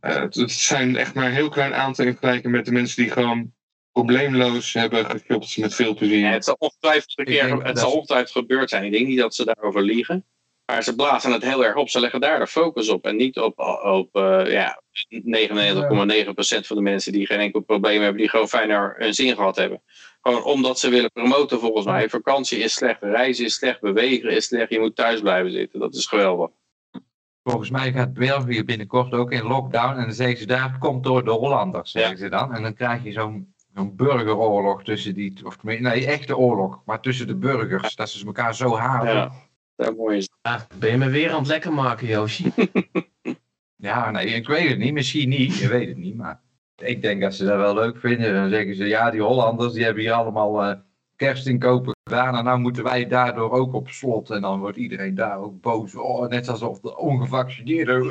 eh, 0.00 0.14
het, 0.14 0.34
het 0.34 0.50
zijn 0.50 0.96
echt 0.96 1.14
maar 1.14 1.26
een 1.26 1.32
heel 1.32 1.48
klein 1.48 1.74
aantal 1.74 2.04
in 2.04 2.10
vergelijking 2.10 2.52
met 2.52 2.64
de 2.64 2.72
mensen 2.72 3.02
die 3.02 3.12
gewoon 3.12 3.53
probleemloos 3.94 4.72
hebben 4.72 5.04
geshopt 5.10 5.56
met 5.56 5.74
veel 5.74 5.94
plezier. 5.94 6.18
Ja, 6.18 6.30
het 6.30 6.44
zal 6.44 6.56
ongetwijfeld, 6.58 7.14
keer, 7.14 7.62
het 7.64 7.78
zal 7.78 7.92
ongetwijfeld 7.92 8.30
gebeurd 8.30 8.70
zijn. 8.70 8.84
Ik 8.84 8.92
denk 8.92 9.06
niet 9.06 9.18
dat 9.18 9.34
ze 9.34 9.44
daarover 9.44 9.82
liegen. 9.82 10.24
Maar 10.66 10.82
ze 10.82 10.94
blazen 10.94 11.32
het 11.32 11.42
heel 11.42 11.64
erg 11.64 11.76
op. 11.76 11.88
Ze 11.88 12.00
leggen 12.00 12.20
daar 12.20 12.38
de 12.38 12.46
focus 12.46 12.88
op. 12.88 13.06
En 13.06 13.16
niet 13.16 13.38
op, 13.38 13.58
op 13.84 14.16
eh, 14.16 14.52
ja, 14.52 14.82
99,9% 15.14 16.66
van 16.66 16.76
de 16.76 16.82
mensen 16.82 17.12
die 17.12 17.26
geen 17.26 17.38
enkel 17.38 17.60
probleem 17.60 18.00
hebben. 18.00 18.20
Die 18.20 18.28
gewoon 18.30 18.48
fijn 18.48 18.68
naar 18.68 18.94
hun 18.98 19.14
zin 19.14 19.34
gehad 19.34 19.56
hebben. 19.56 19.82
Gewoon 20.22 20.44
omdat 20.44 20.78
ze 20.78 20.88
willen 20.88 21.12
promoten 21.12 21.60
volgens 21.60 21.86
mij. 21.86 22.08
Vakantie 22.08 22.58
is 22.58 22.72
slecht. 22.74 23.02
Reizen 23.02 23.44
is 23.44 23.54
slecht. 23.54 23.80
Bewegen 23.80 24.30
is 24.30 24.44
slecht. 24.44 24.70
Je 24.70 24.80
moet 24.80 24.96
thuis 24.96 25.20
blijven 25.20 25.52
zitten. 25.52 25.80
Dat 25.80 25.94
is 25.94 26.06
geweldig. 26.06 26.50
Volgens 27.42 27.70
mij 27.70 27.92
gaat 27.92 28.14
België 28.14 28.64
binnenkort 28.64 29.12
ook 29.12 29.32
in 29.32 29.42
lockdown. 29.42 29.96
En 29.98 30.04
dan 30.04 30.12
zeggen 30.14 30.38
ze 30.38 30.46
daar, 30.46 30.76
komt 30.78 31.04
door 31.04 31.24
de 31.24 31.30
Hollanders, 31.30 31.90
zeggen 31.90 32.12
Ja. 32.12 32.18
ze 32.18 32.28
dan. 32.28 32.54
En 32.54 32.62
dan 32.62 32.74
krijg 32.74 33.02
je 33.04 33.12
zo'n 33.12 33.53
zo'n 33.74 33.96
burgeroorlog 33.96 34.84
tussen 34.84 35.14
die, 35.14 35.40
of 35.44 35.62
nee, 35.62 36.06
echte 36.06 36.36
oorlog. 36.36 36.82
Maar 36.84 37.00
tussen 37.00 37.26
de 37.26 37.36
burgers, 37.36 37.96
dat 37.96 38.10
ze 38.10 38.26
elkaar 38.26 38.54
zo 38.54 38.76
haten. 38.76 39.14
Ja, 39.14 39.32
dat 39.76 39.96
mooi 39.96 40.16
is. 40.16 40.28
Ja, 40.42 40.66
ben 40.78 40.90
je 40.90 40.96
me 40.96 41.08
weer 41.08 41.30
aan 41.30 41.38
het 41.38 41.46
lekker 41.46 41.72
maken, 41.72 42.06
Yoshi? 42.06 42.52
Ja, 43.76 44.10
nee, 44.10 44.26
ik 44.26 44.46
weet 44.46 44.68
het 44.68 44.78
niet. 44.78 44.92
Misschien 44.92 45.28
niet. 45.28 45.56
Je 45.56 45.68
weet 45.68 45.88
het 45.88 45.96
niet. 45.96 46.16
Maar 46.16 46.40
ik 46.76 47.02
denk 47.02 47.20
dat 47.20 47.34
ze 47.34 47.44
dat 47.44 47.56
wel 47.56 47.74
leuk 47.74 47.98
vinden. 47.98 48.34
Dan 48.34 48.48
zeggen 48.48 48.74
ze, 48.74 48.84
ja, 48.84 49.10
die 49.10 49.22
Hollanders, 49.22 49.72
die 49.72 49.84
hebben 49.84 50.02
hier 50.02 50.12
allemaal 50.12 50.62
eh 50.62 50.76
kerst 51.16 51.46
inkopen 51.46 51.94
gedaan. 52.04 52.36
En 52.36 52.44
nou 52.44 52.58
moeten 52.58 52.84
wij 52.84 53.06
daardoor 53.06 53.50
ook 53.50 53.74
op 53.74 53.88
slot. 53.88 54.30
En 54.30 54.40
dan 54.40 54.60
wordt 54.60 54.76
iedereen 54.76 55.14
daar 55.14 55.38
ook 55.38 55.60
boos. 55.60 55.94
Oh, 55.94 56.28
net 56.28 56.48
alsof 56.48 56.80
de 56.80 56.96
ongevaccineerden... 56.96 58.04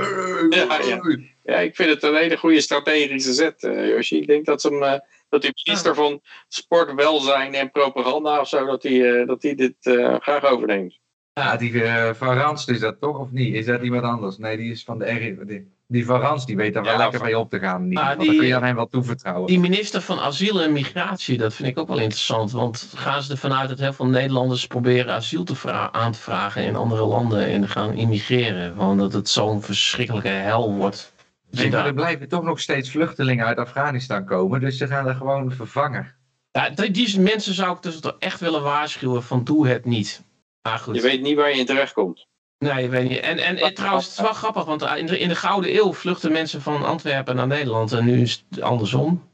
Ja, 0.49 0.79
ja. 0.87 1.01
Ja, 1.43 1.57
ik 1.57 1.75
vind 1.75 1.89
het 1.89 2.03
een 2.03 2.15
hele 2.15 2.37
goede 2.37 2.61
strategische 2.61 3.33
zet, 3.33 3.63
eh 3.63 3.87
Yoshi. 3.87 4.17
Ik 4.17 4.27
denk 4.27 4.45
dat, 4.45 4.61
ze 4.61 4.69
hem, 4.69 4.83
eh, 4.83 4.99
dat 5.33 5.41
die 5.41 5.51
minister 5.63 5.95
van 5.95 6.21
Sport, 6.47 6.93
Welzijn 6.93 7.53
en 7.53 7.71
Propaganda 7.71 8.39
of 8.39 8.47
zo, 8.47 8.65
dat 8.65 8.83
hij 8.83 9.19
eh, 9.21 9.27
dat 9.27 9.41
die 9.41 9.55
dit 9.55 9.75
eh, 9.81 10.15
graag 10.19 10.43
overneemt. 10.45 10.99
Ja, 11.33 11.55
die 11.57 11.83
eh, 11.83 12.13
Van 12.13 12.37
Ranst 12.37 12.69
is 12.69 12.79
dat 12.79 13.01
toch 13.01 13.19
of 13.19 13.31
niet? 13.31 13.53
Is 13.55 13.65
dat 13.65 13.81
iemand 13.81 14.03
anders? 14.03 14.37
Nee, 14.37 14.57
die 14.57 14.71
is 14.71 14.83
van 14.83 14.99
de 14.99 15.05
R. 15.11 15.45
die- 15.47 15.71
Die 15.87 16.05
Van 16.05 16.19
Rans, 16.19 16.45
die 16.45 16.55
weet 16.55 16.73
daar 16.73 16.83
wel 16.83 16.91
Ja, 16.91 16.97
lekker 16.97 17.17
van- 17.19 17.27
mee 17.27 17.37
op 17.39 17.49
te 17.49 17.59
gaan. 17.59 17.83
ieder 17.89 18.03
Ah. 18.03 18.09
Dan 18.09 18.17
die- 18.19 18.37
kun 18.37 18.47
je 18.47 18.55
aan 18.55 18.63
hem 18.63 18.75
wel 18.75 18.87
toevertrouwen. 18.87 19.47
Die 19.47 19.59
minister 19.59 20.01
van 20.01 20.19
Asiel 20.19 20.61
en 20.61 20.71
Migratie, 20.71 21.37
dat 21.37 21.53
vind 21.53 21.67
ik 21.69 21.77
ook 21.79 21.87
wel 21.87 21.97
interessant. 21.99 22.51
Want 22.51 22.91
gaan 22.95 23.21
ze 23.23 23.31
ervan 23.31 23.53
uit 23.53 23.69
dat 23.69 23.79
heel 23.79 23.93
veel 23.93 24.05
Nederlanders 24.05 24.67
proberen 24.67 25.13
asiel 25.13 25.43
te 25.43 25.71
aan 25.91 26.11
te 26.11 26.19
vragen 26.19 26.63
in 26.63 26.75
andere 26.75 27.05
landen 27.05 27.45
en 27.45 27.67
gaan 27.67 27.93
immigreren? 27.93 28.71
Gewoon 28.73 28.97
dat 28.97 29.13
het 29.13 29.29
zo'n 29.29 29.61
verschrikkelijke 29.61 30.27
hel 30.27 30.73
wordt. 30.73 31.12
Nee, 31.53 31.71
maar 31.71 31.85
er 31.85 31.93
blijven 31.93 32.27
toch 32.27 32.43
nog 32.43 32.59
steeds 32.59 32.89
vluchtelingen 32.89 33.45
uit 33.45 33.57
Afghanistan 33.57 34.25
komen. 34.25 34.59
Dus 34.59 34.77
ze 34.77 34.87
gaan 34.87 35.07
er 35.07 35.15
gewoon 35.15 35.51
vervangen. 35.51 36.15
Ja, 36.51 36.69
die, 36.69 37.19
mensen 37.19 37.53
zou 37.53 37.75
ik 37.75 37.81
dus 37.81 37.99
toch 37.99 38.15
echt 38.19 38.39
willen 38.39 38.61
waarschuwen 38.61 39.23
van 39.23 39.43
doe 39.43 39.67
het 39.67 39.85
niet. 39.85 40.23
Maar 40.61 40.79
goed. 40.79 40.95
Je 40.95 41.01
weet 41.01 41.21
niet 41.21 41.35
waar 41.35 41.49
je 41.49 41.59
in 41.59 41.65
terecht 41.65 41.93
komt. 41.93 42.27
Nee, 42.57 42.83
je 42.83 42.89
weet 42.89 43.09
niet. 43.09 43.19
En, 43.19 43.37
en, 43.37 43.57
en 43.57 43.73
trouwens, 43.73 44.05
het 44.05 44.13
is 44.13 44.21
wel 44.21 44.33
grappig, 44.33 44.65
want 44.65 44.81
in 44.81 45.05
de, 45.05 45.19
in 45.19 45.27
de 45.27 45.35
Gouden 45.35 45.75
Eeuw 45.75 45.93
vluchten 45.93 46.31
mensen 46.31 46.61
van 46.61 46.85
Antwerpen 46.85 47.35
naar 47.35 47.47
Nederland 47.47 47.91
en 47.91 48.05
nu 48.05 48.21
is 48.21 48.45
het 48.49 48.61
andersom. 48.61 49.29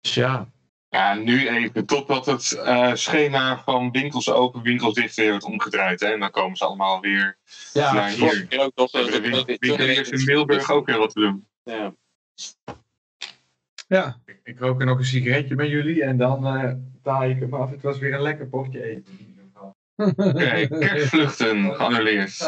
Dus 0.00 0.14
ja, 0.14 0.48
Ja, 0.88 1.14
nu 1.14 1.48
even. 1.48 1.86
Totdat 1.86 2.26
het 2.26 2.52
eh, 2.52 2.94
schema 2.94 3.62
van 3.64 3.90
winkels 3.90 4.30
open, 4.30 4.62
winkels 4.62 4.94
dicht 4.94 5.16
weer 5.16 5.30
wordt 5.30 5.44
omgedraaid. 5.44 6.00
Hè? 6.00 6.06
En 6.06 6.20
dan 6.20 6.30
komen 6.30 6.56
ze 6.56 6.64
allemaal 6.64 7.00
weer 7.00 7.38
ja 7.72 7.92
naar 7.92 8.10
hier. 8.10 8.46
keer 8.46 8.60
ook 8.60 8.72
nog. 8.74 8.90
Winkeliers 8.90 10.08
in 10.08 10.24
Middelburg 10.24 10.70
ook 10.70 10.86
weer 10.86 10.98
wat 10.98 11.10
te 11.10 11.20
doen. 11.20 11.46
Ja. 11.66 11.94
Ja, 13.88 14.20
Ik 14.42 14.58
rook 14.58 14.80
er 14.80 14.86
nog 14.86 14.98
een 14.98 15.04
sigaretje 15.04 15.54
met 15.54 15.68
jullie 15.68 16.02
en 16.02 16.16
dan 16.16 16.46
eh 16.46 16.72
taai 17.02 17.34
ik 17.34 17.40
hem 17.40 17.54
af. 17.54 17.70
Het 17.70 17.82
was 17.82 17.98
weer 17.98 18.14
een 18.14 18.22
lekker 18.22 18.48
potje 18.48 18.82
eten. 18.82 19.18
Oké, 20.16 20.68
kerstvluchten 20.68 21.74
geannuleerd. 21.74 22.38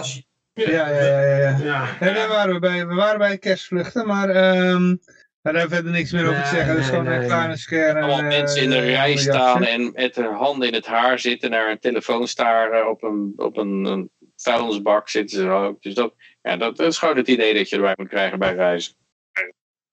ja, 0.52 0.70
ja, 0.70 0.88
ja. 0.88 1.20
ja, 1.20 1.36
ja. 1.36 1.58
ja. 1.58 1.98
En 2.00 2.14
daar 2.14 2.28
waren 2.28 2.54
we 2.54 2.60
bij. 2.60 2.86
We 2.86 2.94
waren 2.94 3.18
bij 3.18 3.38
kerstvluchten, 3.38 4.06
maar 4.06 4.28
ehm 4.28 4.96
daar 5.42 5.54
hebben 5.54 5.70
we 5.70 5.74
verder 5.74 5.92
niks 5.92 6.12
meer 6.12 6.28
over 6.28 6.34
te 6.34 6.40
Nee, 6.40 6.50
zeggen. 6.50 6.74
Dus 6.74 6.90
nee, 6.90 6.90
gewoon 6.90 7.12
een 7.12 7.18
nee. 7.18 7.28
kleine 7.28 7.56
scare. 7.56 8.00
Allemaal 8.00 8.18
en, 8.18 8.26
mensen 8.26 8.62
in 8.62 8.70
de 8.70 8.76
eh, 8.76 8.88
rij 8.88 9.16
staan 9.16 9.64
en 9.64 9.92
met 9.92 10.16
hun 10.16 10.34
handen 10.34 10.68
in 10.68 10.74
het 10.74 10.86
haar 10.86 11.18
zitten 11.18 11.50
naar 11.50 11.70
een 11.70 11.78
telefoon 11.78 12.28
staren 12.28 12.90
op 12.90 13.02
een, 13.02 13.32
op 13.36 13.56
een, 13.56 13.84
een 13.84 14.10
vuilnisbak 14.36 15.08
zitten 15.08 15.38
ze 15.38 15.48
ook. 15.48 15.82
Dus 15.82 15.94
dat, 15.94 16.14
ja, 16.42 16.56
dat 16.56 16.78
is 16.78 16.98
gewoon 16.98 17.16
het 17.16 17.28
idee 17.28 17.54
dat 17.54 17.68
je 17.68 17.76
erbij 17.76 17.94
moet 17.96 18.08
krijgen 18.08 18.38
bij 18.38 18.54
reizen. 18.54 18.94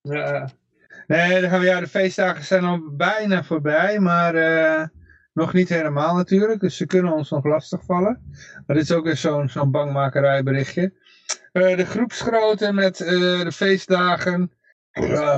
Ja. 0.06 0.50
Nee, 1.08 1.42
dan 1.42 1.60
we, 1.60 1.66
ja, 1.66 1.80
de 1.80 1.88
feestdagen 1.88 2.44
zijn 2.44 2.64
al 2.64 2.82
bijna 2.92 3.44
voorbij, 3.44 4.00
maar 4.00 4.36
eh, 4.36 4.88
nog 5.34 5.54
niet 5.54 5.70
helemaal 5.70 6.16
natuurlijk. 6.16 6.60
Dus 6.60 6.78
ze 6.78 6.86
kunnen 6.86 7.14
ons 7.14 7.30
nog 7.30 7.44
lastigvallen. 7.44 8.34
Maar 8.66 8.76
dit 8.76 8.86
is 8.86 8.92
ook 8.92 9.06
weer 9.06 9.18
zo'n 9.18 9.50
zo'n 9.50 9.72
bangmakerijberichtje. 9.72 10.94
Eh, 11.52 11.78
de 11.78 11.86
groepsgrootte 11.86 12.74
met 12.74 13.00
eh, 13.02 13.10
de 13.42 13.52
feestdagen. 13.52 14.52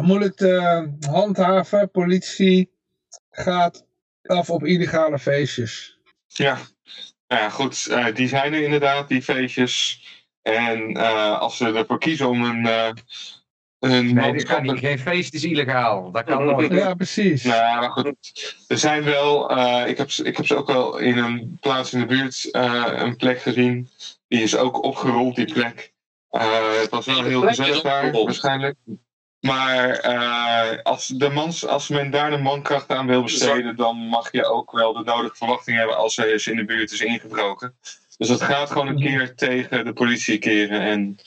moeilijk 0.01 0.35
te 0.35 0.87
handhaven. 1.09 1.91
Politie 1.91 2.71
gaat 3.29 3.85
af 4.23 4.49
op 4.49 4.65
illegale 4.65 5.19
feestjes. 5.19 5.99
Ja, 6.27 6.57
nou 7.27 7.41
ja 7.41 7.49
goed. 7.49 7.95
die 8.15 8.27
zijn 8.27 8.53
er 8.53 8.61
inderdaad, 8.61 9.07
die 9.07 9.21
feestjes. 9.21 10.05
En 10.41 10.97
als 11.39 11.57
ze 11.57 11.73
ervoor 11.73 11.99
kiezen 11.99 12.29
om 12.29 12.43
een, 12.43 12.67
een 13.79 14.13
Nee, 14.13 14.31
dit 14.31 14.43
kan 14.43 14.63
niet. 14.63 14.79
Geen 14.79 14.99
feest 14.99 15.33
is 15.33 15.43
illegaal. 15.43 16.11
Dat 16.11 16.23
kan 16.23 16.45
nooit. 16.45 16.71
Ja, 16.73 16.93
precies. 16.93 17.43
Nou, 17.43 17.79
maar 17.79 17.89
goed. 17.91 18.15
Er 18.67 18.77
zijn 18.77 19.03
wel, 19.03 19.49
eh, 19.49 19.87
ik, 19.89 19.97
heb, 19.97 20.11
ze- 20.11 20.23
ik 20.23 20.37
heb 20.37 20.45
ze 20.45 20.55
ook 20.55 20.67
wel 20.67 20.97
in 20.97 21.17
een 21.17 21.57
plaats 21.61 21.93
in 21.93 21.99
de 21.99 22.05
buurt 22.05 22.51
eh, 22.51 22.83
een 22.95 23.15
plek 23.15 23.41
gezien. 23.41 23.89
Die 24.27 24.41
is 24.41 24.55
ook 24.55 24.83
opgerold, 24.83 25.35
die 25.35 25.53
plek. 25.53 25.93
Eh, 26.29 26.79
het 26.81 26.89
was 26.89 27.05
wel 27.05 27.23
heel 27.23 27.41
gezellig 27.41 27.81
daar, 27.81 28.11
waarschijnlijk. 28.11 28.75
Maar 29.39 29.89
eh, 29.89 30.81
als, 30.83 31.07
de 31.07 31.29
mans, 31.29 31.65
als 31.67 31.87
men 31.87 32.09
daar 32.11 32.29
de 32.29 32.37
mankracht 32.37 32.89
aan 32.89 33.07
wil 33.07 33.21
besteden, 33.23 33.75
dan 33.75 33.97
mag 33.97 34.31
je 34.31 34.45
ook 34.45 34.71
wel 34.71 34.93
de 34.93 35.03
nodige 35.03 35.35
verwachting 35.35 35.77
hebben 35.77 35.97
als 35.97 36.17
er 36.17 36.31
eens 36.31 36.47
in 36.47 36.55
de 36.55 36.65
buurt 36.65 36.91
is 36.91 37.01
ingebroken. 37.01 37.75
Dus 38.17 38.27
dat 38.27 38.41
gaat 38.41 38.71
gewoon 38.71 38.87
een 38.87 38.99
keer 38.99 39.35
tegen 39.35 39.85
de 39.85 39.93
politie 39.93 40.37
keren. 40.37 40.81
En 40.81 41.17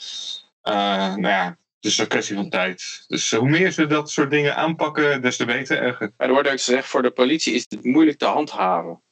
eh, 0.62 0.74
nou 1.14 1.20
ja, 1.28 1.56
het 1.80 1.90
is 1.90 1.98
een 1.98 2.06
kwestie 2.06 2.36
van 2.36 2.50
tijd. 2.50 3.04
Dus 3.08 3.30
hoe 3.30 3.48
meer 3.48 3.70
ze 3.70 3.86
dat 3.86 4.10
soort 4.10 4.30
dingen 4.30 4.56
aanpakken, 4.56 5.22
des 5.22 5.36
te 5.36 5.44
beter. 5.44 5.96
Maar 5.98 6.28
er 6.28 6.32
wordt 6.32 6.48
ook 6.48 6.54
gezegd, 6.54 6.86
voor 6.86 7.02
de 7.02 7.10
politie 7.10 7.54
is 7.54 7.66
het 7.68 7.84
moeilijk 7.84 8.18
te 8.18 8.24
handhaven. 8.24 9.02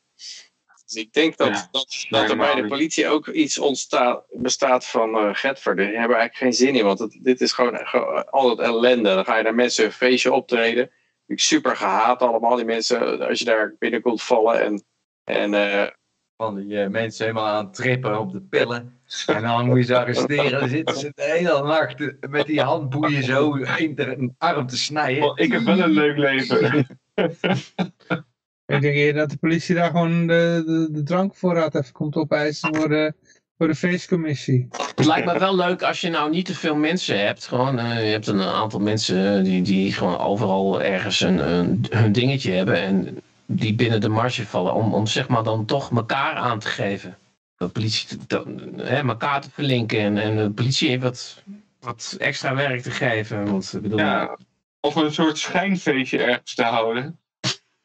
Dus 0.85 1.03
ik 1.03 1.13
denk 1.13 1.37
dat, 1.37 1.49
Ja, 1.49 1.69
dat, 1.71 2.07
dat 2.09 2.31
er 2.31 2.37
bij 2.37 2.55
de 2.55 2.67
politie 2.67 3.09
ook 3.09 3.29
iets 3.29 3.59
ontstaat, 3.59 4.25
bestaat 4.31 4.87
van 4.87 5.15
uh, 5.15 5.35
Getver. 5.35 5.77
Die 5.77 5.85
hebben 5.85 6.17
eigenlijk 6.17 6.37
geen 6.37 6.53
zin 6.53 6.75
in, 6.75 6.85
want 6.85 6.99
het, 6.99 7.19
dit 7.23 7.41
is 7.41 7.53
gewoon, 7.53 7.87
gewoon 7.87 8.31
altijd 8.31 8.69
ellende. 8.69 9.15
Dan 9.15 9.25
ga 9.25 9.37
je 9.37 9.43
naar 9.43 9.55
mensen 9.55 9.85
een 9.85 9.93
feestje 9.93 10.33
optreden. 10.33 10.91
Ik 11.27 11.41
super 11.41 11.77
gehaat 11.77 12.23
allemaal, 12.23 12.57
die 12.57 12.65
mensen, 12.65 13.29
als 13.29 13.39
je 13.39 13.45
daar 13.45 13.75
binnenkomt 13.79 14.23
vallen. 14.23 14.61
En, 14.61 14.85
en 15.25 15.53
uh, 15.53 15.87
Van 16.43 16.55
die 16.55 16.67
uh, 16.67 16.87
mensen 16.87 17.27
helemaal 17.27 17.47
aan 17.47 17.65
het 17.65 17.75
trippen 17.75 18.21
op 18.21 18.33
de 18.33 18.41
pillen. 18.41 18.97
En 19.27 19.43
dan 19.43 19.67
moet 19.67 19.77
je 19.77 19.83
ze 19.83 19.99
arresteren. 19.99 20.61
Dan 20.61 20.69
zitten 20.69 20.97
ze 20.97 21.13
de 21.15 21.23
hele 21.23 21.63
nacht 21.63 22.29
met 22.31 22.47
die 22.47 22.61
handboeien 22.61 23.23
zo 23.23 23.53
in 23.55 23.93
een 23.97 24.35
arm 24.39 24.67
te 24.67 24.77
snijden. 24.77 25.23
Oh, 25.23 25.33
ik 25.35 25.53
heb 25.53 25.63
wel 25.63 25.81
een 25.81 25.91
leuk 25.91 26.17
leven. 26.17 26.87
Ik 28.67 28.81
denk 28.81 28.95
eerder 28.95 29.21
dat 29.21 29.31
de 29.31 29.37
politie 29.37 29.75
daar 29.75 29.91
gewoon 29.91 30.27
de, 30.27 30.63
de, 30.67 30.89
de 30.91 31.03
drankvoorraad 31.03 31.75
even 31.75 31.93
komt 31.93 32.17
opeisen 32.17 32.77
voor 32.77 32.89
de, 32.89 33.15
voor 33.59 33.67
de 33.67 33.75
feestcommissie. 33.75 34.69
Het 34.95 35.07
lijkt 35.07 35.27
me 35.27 35.39
wel 35.39 35.57
leuk 35.57 35.83
als 35.83 36.01
je 36.01 36.09
nou 36.11 36.31
niet 36.31 36.47
te 36.47 36.55
veel 36.55 36.77
mensen 36.77 37.27
hebt. 37.27 37.47
Gewoon, 37.47 37.79
uh, 37.79 38.05
je 38.05 38.11
hebt 38.11 38.27
een 38.27 38.43
aantal 38.43 38.81
mensen 38.81 39.45
die, 39.45 39.63
die 39.63 39.93
gewoon 39.93 40.19
overal 40.19 40.83
ergens 40.83 41.21
een, 41.21 41.53
een, 41.53 41.85
hun 41.91 42.13
dingetje 42.13 42.53
hebben. 42.53 42.77
En 42.77 43.19
die 43.51 43.75
binnen 43.75 44.01
de 44.01 44.09
marge 44.09 44.47
vallen. 44.47 44.75
Om, 44.75 44.95
om 44.95 45.07
zeg 45.07 45.29
maar 45.29 45.43
dan 45.43 45.65
toch 45.65 45.91
elkaar 45.91 46.35
aan 46.35 46.59
te 46.59 46.69
geven. 46.69 47.19
De 47.57 47.69
politie 47.69 48.09
te, 48.09 48.27
te, 48.27 48.43
hè, 48.77 49.09
elkaar 49.09 49.41
te 49.41 49.51
verlinken. 49.51 49.99
En, 49.99 50.19
en 50.19 50.37
de 50.37 50.51
politie 50.51 51.01
wat, 51.01 51.43
wat 51.81 52.17
extra 52.19 52.55
werk 52.55 52.83
te 52.83 52.91
geven. 52.91 53.51
Want, 53.51 53.73
ik 53.75 53.83
bedoel, 53.83 53.99
ja, 53.99 54.37
of 54.81 54.95
een 54.95 55.13
soort 55.13 55.39
schijnfeestje 55.39 56.23
ergens 56.23 56.55
te 56.55 56.63
houden. 56.63 57.19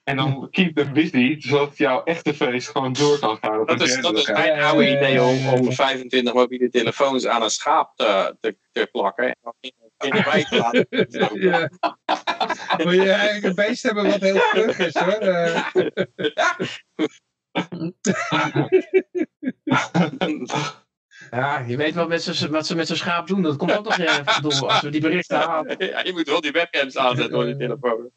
En 0.04 0.16
dan 0.16 0.48
keep 0.52 0.76
them 0.76 0.94
busy, 0.94 1.36
zodat 1.40 1.78
jouw 1.78 2.04
echte 2.04 2.34
feest 2.34 2.70
gewoon 2.70 2.94
door 2.94 3.20
kan 3.20 3.38
gaan. 3.42 3.66
Dat 3.66 3.82
is, 3.82 4.02
dat 4.02 4.18
is 4.18 4.28
mijn 4.28 4.62
oude 4.62 4.98
idee 4.98 5.24
om, 5.24 5.48
om 5.48 5.72
25 5.72 6.34
mobiele 6.34 6.70
telefoons 6.70 7.28
aan 7.28 7.44
een 7.44 7.50
schaap 7.50 7.92
te, 7.96 8.36
te, 8.40 8.58
te 8.72 8.90
plakken. 8.92 9.26
En 9.26 9.36
dan 9.42 9.54
in, 9.60 9.74
in 9.98 10.10
de 10.10 10.24
wijk 10.24 10.48
te 10.48 10.58
laten. 10.58 10.88
ja. 11.50 11.70
Wil 12.78 12.92
je 12.92 13.12
eigenlijk 13.12 13.46
een 13.46 13.66
beest 13.66 13.84
hebben 13.84 14.04
wat 14.04 14.22
heel 14.22 14.40
vlug 14.40 14.80
is 14.80 14.94
hoor. 14.94 15.24
Ja, 21.32 21.60
je 21.60 21.78
weet 21.78 21.94
wat, 21.94 22.08
met 22.08 22.24
ze, 22.24 22.50
wat 22.50 22.68
ze 22.68 22.76
met 22.76 22.88
zo'n 22.88 22.96
schaap 22.96 23.28
doen. 23.28 23.42
Dat 23.42 23.58
komt 23.58 23.78
ook 23.78 23.84
nog 23.84 23.98
even 23.98 24.42
door 24.42 24.68
als 24.68 24.82
we 24.82 24.90
die 24.90 25.02
berichten 25.02 25.38
halen. 25.38 25.76
Ja, 25.78 26.04
je 26.04 26.12
moet 26.12 26.28
wel 26.28 26.42
die 26.42 26.52
webcams 26.52 26.98
aanzetten 26.98 27.40
op 27.40 27.46
die 27.46 27.58
telefoon. 27.58 28.10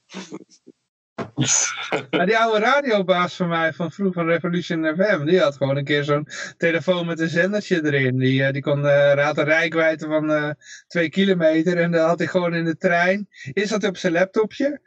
Die 2.27 2.39
oude 2.39 2.59
radiobaas 2.59 3.37
van 3.37 3.49
mij 3.49 3.73
van 3.73 3.93
vroeger 3.93 4.23
van 4.23 4.33
Revolution 4.33 4.95
FM, 4.97 5.25
die 5.25 5.41
had 5.41 5.57
gewoon 5.57 5.77
een 5.77 5.85
keer 5.85 6.05
zo'n 6.05 6.29
telefoon 6.57 7.07
met 7.07 7.21
een 7.21 7.29
zendertje 7.29 7.85
erin. 7.85 8.19
Die, 8.19 8.41
uh, 8.41 8.51
die 8.51 8.63
kon 8.63 8.79
uh, 8.79 9.25
had 9.25 9.39
een 9.39 9.45
rijkwijde 9.45 10.07
van 10.07 10.31
uh, 10.31 10.51
twee 10.87 11.09
kilometer 11.09 11.79
en 11.79 11.91
dan 11.91 12.09
had 12.09 12.19
hij 12.19 12.29
gewoon 12.29 12.55
in 12.55 12.65
de 12.65 12.77
trein. 12.77 13.29
Eerst 13.53 13.69
zat 13.69 13.81
hij 13.81 13.91
op 13.91 13.97
zijn 13.97 14.13
laptopje 14.13 14.81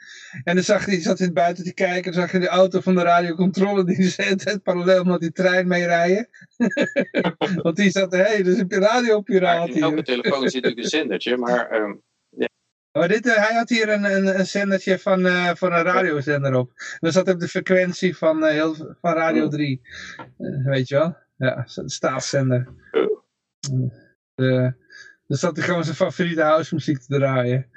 en 0.44 0.56
dan 0.56 0.64
zag 0.64 0.86
hij, 0.86 1.02
zat 1.02 1.20
hij 1.20 1.32
buiten 1.32 1.64
te 1.64 1.74
kijken 1.74 2.12
en 2.12 2.20
zag 2.20 2.32
je 2.32 2.40
de 2.40 2.48
auto 2.48 2.80
van 2.80 2.96
de 2.96 3.02
radiocontrole 3.02 3.84
die 3.84 4.10
zet 4.10 4.60
parallel 4.64 5.04
met 5.04 5.20
die 5.20 5.32
trein 5.32 5.68
mee 5.68 5.86
rijden. 5.86 6.30
Want 7.64 7.76
die 7.76 7.90
zat, 7.90 8.12
hé, 8.12 8.22
hey, 8.22 8.44
dus 8.44 8.58
heb 8.58 8.72
je 8.72 8.80
radiopiraat 8.80 9.68
hier. 9.68 9.76
In 9.76 9.84
elke 9.84 10.04
telefoon 10.04 10.50
zit 10.50 10.64
natuurlijk 10.64 10.78
een 10.78 11.00
zendertje, 11.00 11.38
maar... 11.38 11.82
Um, 11.82 12.02
maar 12.92 13.08
dit, 13.08 13.26
uh, 13.26 13.36
hij 13.36 13.56
had 13.56 13.70
hier 13.70 13.90
een, 13.90 14.04
een, 14.04 14.40
een 14.40 14.48
zendertje 14.48 15.00
van, 15.00 15.26
uh, 15.26 15.52
van 15.56 15.74
een 15.74 15.84
radiozender 15.84 16.56
op. 16.56 16.72
Dat 17.00 17.14
zat 17.14 17.30
op 17.30 17.40
de 17.40 17.48
frequentie 17.48 18.18
van, 18.18 18.44
uh, 18.44 18.50
heel, 18.50 18.76
van 18.76 19.14
Radio 19.14 19.48
3. 19.48 19.82
weet 20.64 20.88
je 20.88 20.96
wel? 20.96 21.18
Ja, 21.38 21.68
de 21.76 21.90
staatszender. 21.90 22.68
dus 25.28 25.40
zat 25.40 25.56
hij 25.56 25.66
gewoon 25.66 25.84
zijn 25.84 25.96
favoriete 25.96 26.42
house 26.42 26.74
muziek 26.74 27.00
te 27.00 27.18
draaien. 27.18 27.70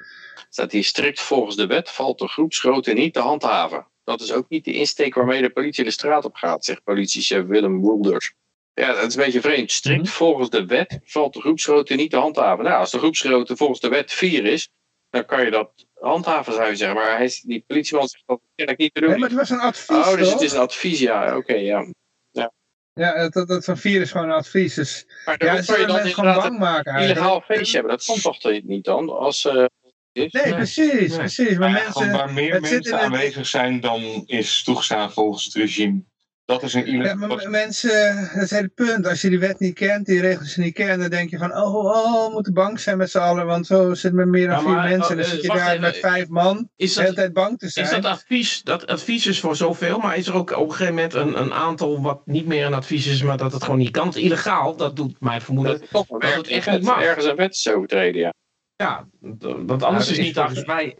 Staat 0.49 0.73
hier 0.73 0.85
strikt 0.85 1.21
volgens 1.21 1.57
de 1.57 1.67
wet 1.67 1.91
valt 1.91 2.19
de 2.19 2.29
groepsgrootte 2.29 2.93
niet 2.93 3.13
te 3.15 3.21
handhaven. 3.21 3.87
Dat 4.05 4.21
is 4.21 4.33
ook 4.33 4.49
niet 4.49 4.65
de 4.65 4.73
insteek 4.73 5.15
waarmee 5.15 5.43
de 5.43 5.51
politie 5.51 5.85
de 5.85 5.91
straat 5.91 6.25
op 6.25 6.35
gaat, 6.35 6.65
zegt 6.65 6.85
politiechef 6.85 7.47
Willem 7.47 7.81
Woelders. 7.81 8.35
Ja, 8.75 8.93
dat 8.95 9.07
is 9.07 9.15
een 9.15 9.25
beetje 9.25 9.41
vreemd. 9.41 9.73
Strikt 9.73 10.01
-hmm. 10.01 10.17
volgens 10.17 10.51
de 10.51 10.67
wet 10.67 11.01
valt 11.05 11.33
de 11.33 11.41
groepsgrootte 11.41 11.95
niet 11.95 12.11
te 12.11 12.17
handhaven. 12.17 12.65
Nou, 12.65 12.79
als 12.79 12.91
de 12.91 12.99
groepsgrootte 12.99 13.57
volgens 13.57 13.81
de 13.81 13.89
wet 13.89 14.13
4 14.13 14.45
is, 14.45 14.71
dan 15.13 15.25
kan 15.25 15.45
je 15.45 15.51
dat 15.51 15.87
handhaven, 16.01 16.53
zou 16.53 16.69
je 16.69 16.77
zeggen. 16.77 16.97
Maar 16.97 17.17
hij, 17.17 17.41
die 17.43 17.65
politieman 17.67 18.09
zegt 18.09 18.25
dat 18.27 18.41
ik 18.55 18.79
niet 18.79 18.95
te 18.95 19.01
doen. 19.01 19.11
Nee, 19.11 19.19
maar 19.19 19.29
het 19.29 19.39
was 19.39 19.51
een 19.51 19.61
advies, 19.61 19.97
Oh, 19.97 20.17
dus 20.17 20.25
toch? 20.25 20.33
het 20.33 20.43
is 20.43 20.53
een 20.53 20.61
advies, 20.61 20.99
ja. 20.99 21.27
Oké, 21.27 21.37
okay, 21.37 21.65
ja. 21.65 21.87
ja. 22.31 22.53
Ja, 22.93 23.29
dat, 23.29 23.49
dat 23.49 23.65
van 23.65 23.77
vier 23.77 24.01
is 24.01 24.11
gewoon 24.11 24.27
een 24.27 24.37
advies. 24.37 24.75
Dus 24.75 25.05
Maar 25.25 25.35
ja, 25.39 25.45
daarom 25.45 25.59
ze 25.59 25.65
zou 25.65 25.81
je 25.81 25.87
dan 25.87 25.95
mensen 25.95 26.15
gewoon 26.15 26.29
inderdaad 26.31 26.51
bang 26.59 26.63
een 26.63 26.73
maken 26.73 26.93
eigenlijk. 26.93 27.19
illegaal 27.21 27.41
feestje 27.41 27.77
hebben. 27.79 27.97
Dat 27.97 28.05
kan 28.23 28.33
toch 28.39 28.63
niet 28.63 28.85
dan? 28.85 29.11
Als, 29.11 29.45
eh, 29.45 29.65
Nee, 30.13 30.29
Nee. 30.31 30.55
precies, 30.55 31.09
Nee. 31.09 31.19
precies. 31.19 31.59
Maar 31.59 31.69
Ja, 31.69 31.83
mensen, 31.83 32.13
waar 32.13 32.33
meer 32.33 32.61
mensen 32.61 33.01
aanwezig 33.01 33.47
zijn 33.47 33.81
dan 33.81 34.03
is 34.27 34.63
toegestaan 34.63 35.13
volgens 35.13 35.45
het 35.45 35.55
regime. 35.55 36.03
Dat 36.45 36.63
is 36.63 36.75
een 36.75 36.87
Ja, 37.03 37.15
maar 37.15 37.29
m- 37.47 37.51
mensen, 37.51 38.17
dat 38.17 38.43
is 38.43 38.51
het 38.51 38.51
hele 38.51 38.69
punt. 38.69 39.07
Als 39.07 39.21
je 39.21 39.29
die 39.29 39.39
wet 39.39 39.59
niet 39.59 39.75
kent, 39.75 40.07
die 40.07 40.21
regels 40.21 40.57
niet 40.57 40.75
kent, 40.75 41.01
dan 41.01 41.11
denk 41.11 41.31
je 41.31 41.39
van, 41.39 41.57
oh, 41.57 41.75
oh, 41.75 42.27
we 42.27 42.33
moeten 42.33 42.53
bang 42.53 42.81
zijn 42.81 42.97
met 42.99 43.11
z'n 43.11 43.19
allen, 43.19 43.47
want 43.47 43.67
zo 43.67 43.95
zit 43.95 44.13
met 44.13 44.27
meer 44.29 44.49
dan 44.49 44.57
Ja, 44.57 44.63
vier 44.63 44.91
mensen. 44.91 45.11
En 45.11 45.17
dan 45.17 45.25
eh, 45.25 45.31
zit 45.31 45.43
je 45.43 45.49
daar 45.49 45.69
even. 45.69 45.81
met 45.81 45.97
vijf 45.97 46.29
man, 46.29 46.69
Is 46.77 46.93
de 46.95 47.01
hele 47.01 47.15
dat, 47.15 47.23
tijd 47.25 47.33
bang 47.35 47.59
te 47.59 47.69
zijn. 47.69 47.87
is 47.87 47.93
dat 47.93 48.05
advies, 48.05 48.63
dat 48.63 48.87
advies 48.87 49.27
is 49.27 49.41
voor 49.41 49.57
zoveel, 49.57 49.99
maar 49.99 50.17
is 50.17 50.27
er 50.27 50.35
ook 50.35 50.51
op 50.51 50.65
een 50.69 50.71
gegeven 50.75 50.95
moment 50.95 51.15
een, 51.15 51.41
een 51.41 51.53
aantal 51.53 52.03
wat 52.03 52.27
niet 52.27 52.47
meer 52.47 52.67
een 52.67 52.75
advies 52.75 53.07
is, 53.07 53.23
maar 53.23 53.37
dat 53.37 53.53
het 53.53 53.63
gewoon 53.63 53.79
niet 53.79 53.91
kan? 53.91 54.07
Het 54.07 54.17
illegaal, 54.17 54.77
dat 54.77 54.97
doet 54.97 55.21
mij 55.21 55.41
vermoeden. 55.41 55.81
dat 55.91 56.07
dat 56.09 56.35
het 56.35 56.49
echt 56.49 56.71
niet 56.71 56.83
mag. 56.83 57.03
Ergens 57.03 57.25
een 57.25 57.37
wet 57.37 57.55
is 57.55 57.69
overtreden, 57.69 58.21
ja. 58.21 58.33
Ja, 58.77 59.09
want 59.21 59.43
Nou, 59.67 59.83
anders 59.83 60.07
er 60.07 60.13
is 60.13 60.19
niet 60.19 60.35
volgens 60.35 60.65
mij, 60.65 60.97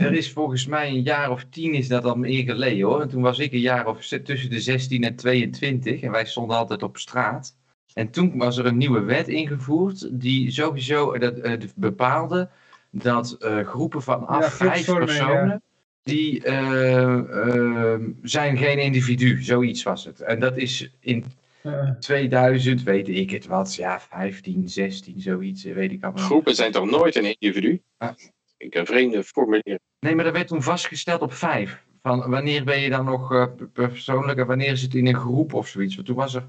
er 0.00 0.12
is 0.12 0.32
volgens 0.32 0.66
mij 0.66 0.88
een 0.88 1.02
jaar 1.02 1.30
of 1.30 1.44
tien 1.50 1.74
is 1.74 1.88
dat 1.88 2.04
al 2.04 2.14
meer 2.14 2.44
geleden 2.44 2.86
hoor. 2.86 3.00
En 3.00 3.08
toen 3.08 3.22
was 3.22 3.38
ik 3.38 3.52
een 3.52 3.60
jaar 3.60 3.86
of 3.86 4.06
tussen 4.06 4.50
de 4.50 4.60
16 4.60 5.02
en 5.04 5.16
22 5.16 6.00
en 6.00 6.10
wij 6.10 6.24
stonden 6.26 6.56
altijd 6.56 6.82
op 6.82 6.96
straat. 6.96 7.56
En 7.94 8.10
toen 8.10 8.38
was 8.38 8.56
er 8.56 8.66
een 8.66 8.76
nieuwe 8.76 9.00
wet 9.00 9.28
ingevoerd 9.28 10.20
die 10.20 10.50
sowieso 10.50 11.18
dat, 11.18 11.38
eh, 11.38 11.52
bepaalde 11.76 12.48
dat 12.90 13.32
eh, 13.32 13.66
groepen 13.66 14.02
van 14.02 14.20
Ja, 14.20 14.26
af 14.26 14.54
vijf 14.54 14.86
personen, 14.86 15.62
die 16.02 16.42
eh, 16.44 17.94
eh, 17.94 18.00
zijn 18.22 18.56
geen 18.56 18.78
individu, 18.78 19.42
zoiets 19.42 19.82
was 19.82 20.04
het. 20.04 20.20
En 20.20 20.40
dat 20.40 20.56
is 20.56 20.96
in 21.00 21.24
Ja. 21.62 21.96
2000, 22.00 22.82
weet 22.82 23.08
ik 23.08 23.30
het 23.30 23.46
wat, 23.46 23.74
ja 23.74 24.00
15, 24.00 24.68
16, 24.68 25.20
zoiets, 25.20 25.64
eh, 25.64 25.74
weet 25.74 25.92
ik 25.92 26.02
allemaal. 26.02 26.24
Groepen 26.24 26.54
zijn 26.54 26.72
toch 26.72 26.90
nooit 26.90 27.16
een 27.16 27.36
individu? 27.38 27.82
Ja. 27.98 28.14
Ik 28.60 28.74
een 28.74 28.86
vreemde 28.86 29.22
formulering. 29.24 29.78
Nee, 30.00 30.14
maar 30.14 30.24
dat 30.24 30.32
werd 30.32 30.48
toen 30.48 30.62
vastgesteld 30.62 31.20
op 31.22 31.32
vijf. 31.32 31.82
Van 32.02 32.30
wanneer 32.30 32.64
ben 32.64 32.80
je 32.80 32.90
dan 32.90 33.04
nog 33.04 33.32
eh, 33.32 33.46
persoonlijk 33.72 34.38
en 34.38 34.46
wanneer 34.46 34.70
is 34.72 34.82
het 34.82 34.94
in 34.94 35.06
een 35.06 35.14
groep 35.14 35.54
of 35.54 35.68
zoiets. 35.68 35.94
Want 35.94 36.06
toen 36.06 36.16
was 36.16 36.34
er 36.34 36.44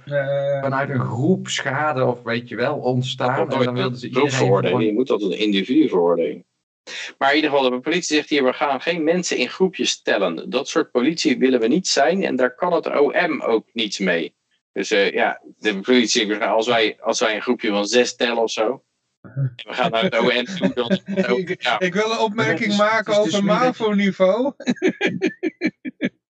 vanuit 0.62 0.90
een 0.90 1.00
groep 1.06 1.48
schade 1.48 2.06
of 2.06 2.24
weet 2.24 2.50
je 2.50 2.56
wel 2.56 2.76
ontstaan. 2.78 3.36
Komt 3.38 3.54
En 3.54 3.64
dan 3.64 3.74
wilden 3.74 4.00
ze 4.00 4.06
een 4.06 4.12
iedereen 4.12 4.32
gewoon- 4.64 4.86
Je 4.86 4.94
moet 4.94 5.10
altijd 5.10 5.32
een 5.32 5.38
individu 5.40 5.90
veroordelen. 5.90 6.46
Maar 7.18 7.30
in 7.30 7.36
ieder 7.36 7.52
geval, 7.52 7.70
de 7.70 7.80
politie 7.80 8.16
zegt 8.16 8.30
hier, 8.30 8.44
we 8.44 8.54
gaan 8.54 8.82
geen 8.82 9.04
mensen 9.04 9.38
in 9.38 9.50
groepjes 9.50 10.02
tellen. 10.02 10.50
Dat 10.50 10.68
soort 10.68 10.92
politie 10.92 11.38
willen 11.38 11.60
we 11.60 11.68
niet 11.68 11.88
zijn 11.88 12.24
en 12.24 12.36
daar 12.36 12.56
kan 12.56 12.74
het 12.74 13.00
OM 13.00 13.42
ook 13.42 13.68
niets 13.74 14.00
mee. 14.00 14.34
Dus 14.72 14.92
eh, 14.92 15.12
ja, 15.12 15.42
de 15.58 15.80
politie, 15.80 16.28
we 16.28 16.36
gaan- 16.36 16.56
als 16.56 16.68
wij, 16.68 16.98
als 17.02 17.20
wij 17.20 17.36
een 17.36 17.42
groepje 17.42 17.70
van 17.70 17.86
zes 17.86 18.16
tellen 18.16 18.44
of 18.44 18.52
zo, 18.52 18.84
we 19.56 19.74
gaan 19.74 19.92
naar 19.92 20.04
het 20.04 20.12
toe, 20.58 20.72
dan... 20.74 21.38
ik, 21.38 21.64
ja, 21.64 21.80
ik 21.80 21.94
wil 21.94 22.12
een 22.12 22.18
opmerking 22.20 22.72
is- 22.72 22.78
maken 22.78 23.14
is 23.14 23.24
dus 23.24 23.36
over 23.36 23.48
dat 23.48 23.58
je- 23.58 23.66
MAVO-niveau. 23.66 24.54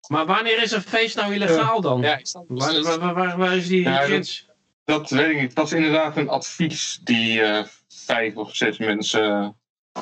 Maar 0.07 0.25
wanneer 0.25 0.61
is 0.61 0.71
een 0.71 0.81
feest 0.81 1.15
nou 1.15 1.33
illegaal 1.33 1.81
dan? 1.81 2.01
ja. 2.01 2.19
Waar, 2.47 2.81
waar, 2.81 2.99
waar, 2.99 3.13
waar- 3.13 3.37
waar 3.37 3.57
is 3.57 3.67
die 3.67 3.81
Ja, 3.81 3.97
dat- 3.97 4.03
grens? 4.07 4.49
Dat 4.83 5.09
weet 5.09 5.29
ik 5.29 5.33
niet. 5.35 5.43
Het 5.49 5.53
was 5.57 5.71
inderdaad 5.71 6.17
een 6.17 6.29
advies 6.29 6.99
die 7.03 7.41
eh, 7.41 7.63
vijf 7.87 8.35
of 8.35 8.55
zes 8.55 8.77
mensen 8.77 9.55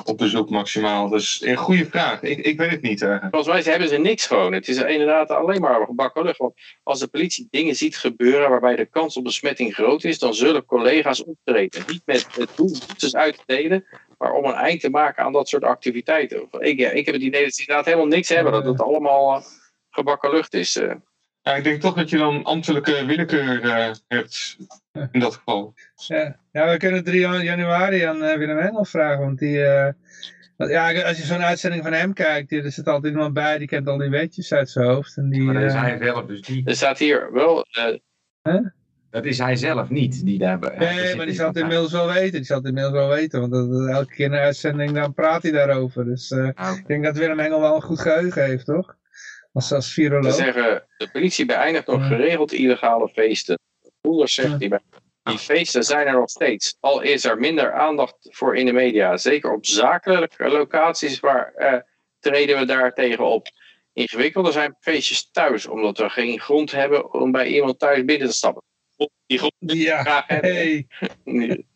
op 0.04 0.18
bezoek 0.18 0.50
maximaal. 0.50 1.08
Dus 1.08 1.42
een 1.44 1.56
goede 1.56 1.86
vraag. 1.86 2.22
Ik, 2.22 2.38
ik 2.38 2.58
weet 2.58 2.70
het 2.70 2.82
niet. 2.82 3.02
eh. 3.02 3.24
Volgens 3.30 3.46
mij 3.46 3.72
hebben 3.72 3.88
ze 3.88 3.96
niks 3.96 4.26
gewoon. 4.26 4.52
Het 4.52 4.68
is 4.68 4.76
inderdaad 4.76 5.30
alleen 5.30 5.60
maar 5.60 5.84
gebakken 5.84 6.24
lucht. 6.24 6.38
Want 6.38 6.54
als 6.82 7.00
de 7.00 7.08
politie 7.08 7.48
dingen 7.50 7.74
ziet 7.74 7.96
gebeuren 7.96 8.50
waarbij 8.50 8.76
de 8.76 8.86
kans 8.86 9.16
op 9.16 9.24
besmetting 9.24 9.74
groot 9.74 10.04
is, 10.04 10.18
dan 10.18 10.34
zullen 10.34 10.64
collega's 10.64 11.24
optreden. 11.24 11.82
Niet 11.86 12.02
met 12.04 12.26
het 12.36 12.50
doel 12.56 12.78
boetes 12.86 13.16
uit 13.16 13.36
te 13.36 13.42
delen, 13.46 13.84
maar 14.18 14.32
om 14.32 14.44
een 14.44 14.54
eind 14.54 14.80
te 14.80 14.90
maken 14.90 15.24
aan 15.24 15.32
dat 15.32 15.48
soort 15.48 15.64
activiteiten. 15.64 16.48
Ik, 16.58 16.78
ik 16.78 17.04
heb 17.06 17.14
het 17.14 17.24
idee 17.24 17.44
dat 17.44 17.54
ze 17.54 17.60
inderdaad 17.60 17.84
helemaal 17.84 18.06
niks 18.06 18.28
hebben. 18.28 18.52
Dat 18.52 18.64
het 18.64 18.80
allemaal 18.80 19.34
eh, 19.36 19.42
gebakken 19.90 20.30
lucht 20.30 20.54
is. 20.54 20.80
Ja, 21.42 21.54
ik 21.54 21.64
denk 21.64 21.80
toch 21.80 21.94
dat 21.94 22.10
je 22.10 22.16
dan 22.16 22.42
ambtelijke 22.44 23.04
willekeur 23.06 23.62
eh, 23.64 23.90
hebt 24.08 24.56
in 25.12 25.20
dat 25.20 25.34
geval. 25.34 25.74
Ja. 26.06 26.36
ja, 26.52 26.70
we 26.70 26.76
kunnen 26.76 27.04
3 27.04 27.20
jan- 27.20 27.44
januari 27.44 28.02
aan 28.02 28.22
eh, 28.22 28.36
Willem 28.36 28.58
Engel 28.58 28.84
vragen, 28.84 29.18
want 29.24 29.38
die... 29.38 29.62
eh, 29.64 29.92
ja, 30.56 31.02
als 31.02 31.16
je 31.16 31.22
zo'n 31.24 31.42
uitzending 31.42 31.82
van 31.82 31.92
hem 31.92 32.12
kijkt, 32.12 32.48
die- 32.48 32.62
er 32.62 32.72
zit 32.72 32.86
altijd 32.88 33.12
iemand 33.12 33.32
bij, 33.34 33.58
die 33.58 33.66
kent 33.66 33.88
al 33.88 33.98
die 33.98 34.08
weetjes 34.10 34.52
uit 34.52 34.70
zijn 34.70 34.86
hoofd. 34.86 35.16
En 35.16 35.30
die, 35.30 35.40
Maar 35.42 35.54
dat 35.54 35.62
is 35.62 35.72
hij 35.72 35.98
zelf 36.02 36.26
dus 36.26 36.48
niet. 36.48 36.68
Er 36.68 36.76
staat 36.76 36.98
hier 36.98 37.32
wel. 37.32 37.66
eh, 38.42 38.56
Dat 39.10 39.24
is 39.24 39.38
hij 39.38 39.56
zelf 39.56 39.88
niet 39.90 40.24
die 40.24 40.38
daar. 40.38 40.58
Nee, 40.78 41.16
maar 41.16 41.26
die 41.26 41.34
zal 41.34 41.46
het 41.46 41.56
inmiddels 41.56 41.92
wel 41.92 42.06
weten. 42.12 42.32
Die 42.32 42.44
zal 42.44 42.56
het 42.56 42.66
inmiddels 42.66 42.94
wel 42.94 43.08
weten. 43.08 43.40
Want 43.40 43.52
dat, 43.52 43.70
dat- 43.70 43.88
elke 43.88 44.14
keer 44.14 44.26
in 44.26 44.32
een 44.32 44.38
uitzending 44.38 44.90
dan 44.92 45.14
praat 45.14 45.42
hij 45.42 45.52
daarover. 45.52 46.04
Dus 46.04 46.30
eh, 46.30 46.48
Ah, 46.54 46.76
ik 46.76 46.86
denk 46.86 47.04
dat 47.04 47.16
Willem 47.16 47.40
Engel 47.40 47.60
wel 47.60 47.74
een 47.74 47.82
goed 47.82 48.00
geheugen 48.00 48.44
heeft, 48.44 48.64
toch? 48.64 48.96
Als, 49.52 50.36
zeggen, 50.36 50.86
de 50.96 51.10
politie 51.10 51.44
beëindigt 51.46 51.86
nog 51.86 52.06
geregeld 52.06 52.52
illegale 52.52 53.08
feesten. 53.08 53.58
Voelers 54.02 54.34
zegt 54.34 54.58
die, 54.58 54.68
bij- 54.68 54.80
die 55.22 55.38
feesten 55.38 55.84
zijn 55.84 56.06
er 56.06 56.12
nog 56.12 56.30
steeds. 56.30 56.76
Al 56.80 57.00
is 57.00 57.24
er 57.24 57.38
minder 57.38 57.72
aandacht 57.72 58.16
voor 58.20 58.56
in 58.56 58.66
de 58.66 58.72
media. 58.72 59.16
Zeker 59.16 59.52
op 59.52 59.66
zakelijke 59.66 60.48
locaties 60.48 61.20
waar 61.20 61.52
eh, 61.54 61.80
treden 62.20 62.58
we 62.58 62.64
daar 62.64 62.92
tegen 62.94 63.24
op. 63.24 63.48
Ingewikkelder 63.92 64.52
zijn 64.52 64.76
feestjes 64.80 65.30
thuis, 65.30 65.66
omdat 65.66 65.98
we 65.98 66.08
geen 66.08 66.40
grond 66.40 66.70
hebben 66.72 67.12
om 67.12 67.32
bij 67.32 67.46
iemand 67.46 67.78
thuis 67.78 68.04
binnen 68.04 68.28
te 68.28 68.34
stappen. 68.34 68.62
Die 69.26 69.38
grond 69.38 69.54
Ja, 69.58 70.02
graag 70.02 70.26
hey. 70.26 70.86
Nee. 71.24 71.66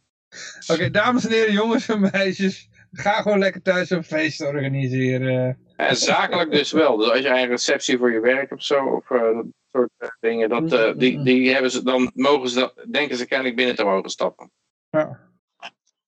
Oké, 0.66 0.90
dames 0.90 1.24
en 1.26 1.32
heren, 1.32 1.52
jongens 1.52 1.88
en 1.88 2.00
meisjes. 2.12 2.68
Ga 2.96 3.22
gewoon 3.22 3.38
lekker 3.38 3.62
thuis 3.62 3.90
een 3.90 4.04
feest 4.04 4.40
organiseren. 4.40 5.58
En 5.76 5.96
zakelijk 5.96 6.50
dus 6.50 6.72
wel. 6.72 6.96
Dus 6.96 7.08
als 7.10 7.18
je 7.18 7.28
een 7.28 7.46
receptie 7.46 7.98
voor 7.98 8.12
je 8.12 8.20
werk 8.20 8.52
of 8.52 8.62
zo, 8.62 8.84
of 8.84 9.10
eh, 9.10 9.20
dat 9.20 9.44
soort 9.72 9.90
eh, 9.96 10.08
dingen, 10.20 10.48
dat, 10.48 10.72
eh, 10.72 10.92
die, 10.96 11.22
die 11.22 11.52
hebben 11.52 11.70
ze, 11.70 11.82
dan 11.82 12.10
mogen 12.14 12.48
ze, 12.48 12.58
dat- 12.58 12.84
denken 12.90 13.16
ze 13.16 13.26
kennelijk 13.26 13.56
binnen 13.56 13.74
te 13.76 13.84
mogen 13.84 14.10
stappen. 14.10 14.50
Ja. 14.90 15.32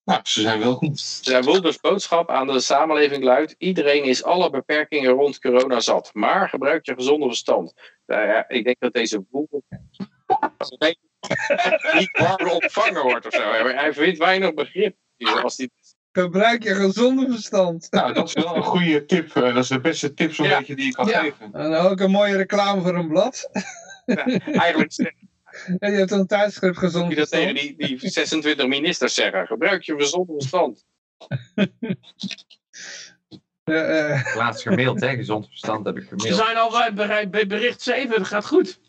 Nou, 0.04 0.20
ze 0.22 0.40
zijn 0.40 0.60
welkom. 0.60 0.90
Zijn 0.96 1.44
Wilders 1.44 1.80
boodschap 1.80 2.30
aan 2.30 2.46
de 2.46 2.60
samenleving 2.60 3.24
luidt: 3.24 3.54
iedereen 3.58 4.04
is 4.04 4.24
alle 4.24 4.50
beperkingen 4.50 5.10
rond 5.10 5.40
corona 5.40 5.80
zat, 5.80 6.10
maar 6.12 6.48
gebruik 6.48 6.86
je 6.86 6.94
gezonde 6.94 7.26
verstand. 7.26 7.72
Nou 8.06 8.26
ja, 8.26 8.48
ik 8.48 8.64
denk 8.64 8.76
dat 8.78 8.92
deze 8.92 9.20
boel 9.30 9.48
niet 11.98 12.18
warm 12.18 12.48
ontvangen 12.50 13.02
wordt 13.02 13.26
of 13.26 13.32
zo. 13.34 13.50
Hij 13.52 13.92
vindt 13.92 14.18
weinig 14.18 14.54
begrip. 14.54 14.96
Als 15.42 15.56
die, 15.56 15.72
Gebruik 16.22 16.62
je 16.62 16.74
gezonde 16.74 17.30
verstand. 17.30 17.86
Nou, 17.90 18.12
dat 18.12 18.26
is 18.28 18.32
wel 18.44 18.56
een 18.56 18.62
goede 18.62 19.04
tip. 19.04 19.36
eh, 19.36 19.42
dat 19.54 19.56
is 19.56 19.68
de 19.68 19.80
beste 19.80 20.14
tip 20.14 20.34
zo'n 20.34 20.46
Ja. 20.46 20.58
beetje 20.58 20.76
die 20.76 20.86
ik 20.86 20.92
kan 20.92 21.06
Ja. 21.06 21.20
geven. 21.20 21.52
En 21.52 21.74
ook 21.74 22.00
een 22.00 22.10
mooie 22.10 22.36
reclame 22.36 22.80
voor 22.80 22.94
een 22.94 23.08
blad. 23.08 23.50
eigenlijk 24.44 24.92
zeg 25.02 25.12
En 25.78 25.92
je 25.92 25.98
hebt 25.98 26.10
een 26.10 26.26
tijdschrift 26.26 26.78
gezond 26.78 27.10
je 27.10 27.16
dat 27.16 27.30
tegen 27.30 27.54
die, 27.54 27.74
die 27.76 27.98
26 28.10 28.66
ministers 28.66 29.14
zeggen: 29.14 29.46
gebruik 29.46 29.82
je 29.82 29.94
gezonde 29.98 30.32
verstand. 30.32 30.84
Eh, 33.64 34.10
eh, 34.12 34.36
Laatst 34.36 34.62
gemaild, 34.62 35.00
hè? 35.00 35.16
Gezond 35.16 35.46
verstand 35.46 35.86
heb 35.86 35.96
ik 35.96 36.02
Ze 36.02 36.08
gemaild. 36.08 36.36
zijn 36.36 36.56
al 36.56 36.70
bij 37.30 37.46
bericht 37.46 37.80
7, 37.82 38.18
dat 38.18 38.26
gaat 38.26 38.46
goed. 38.46 38.80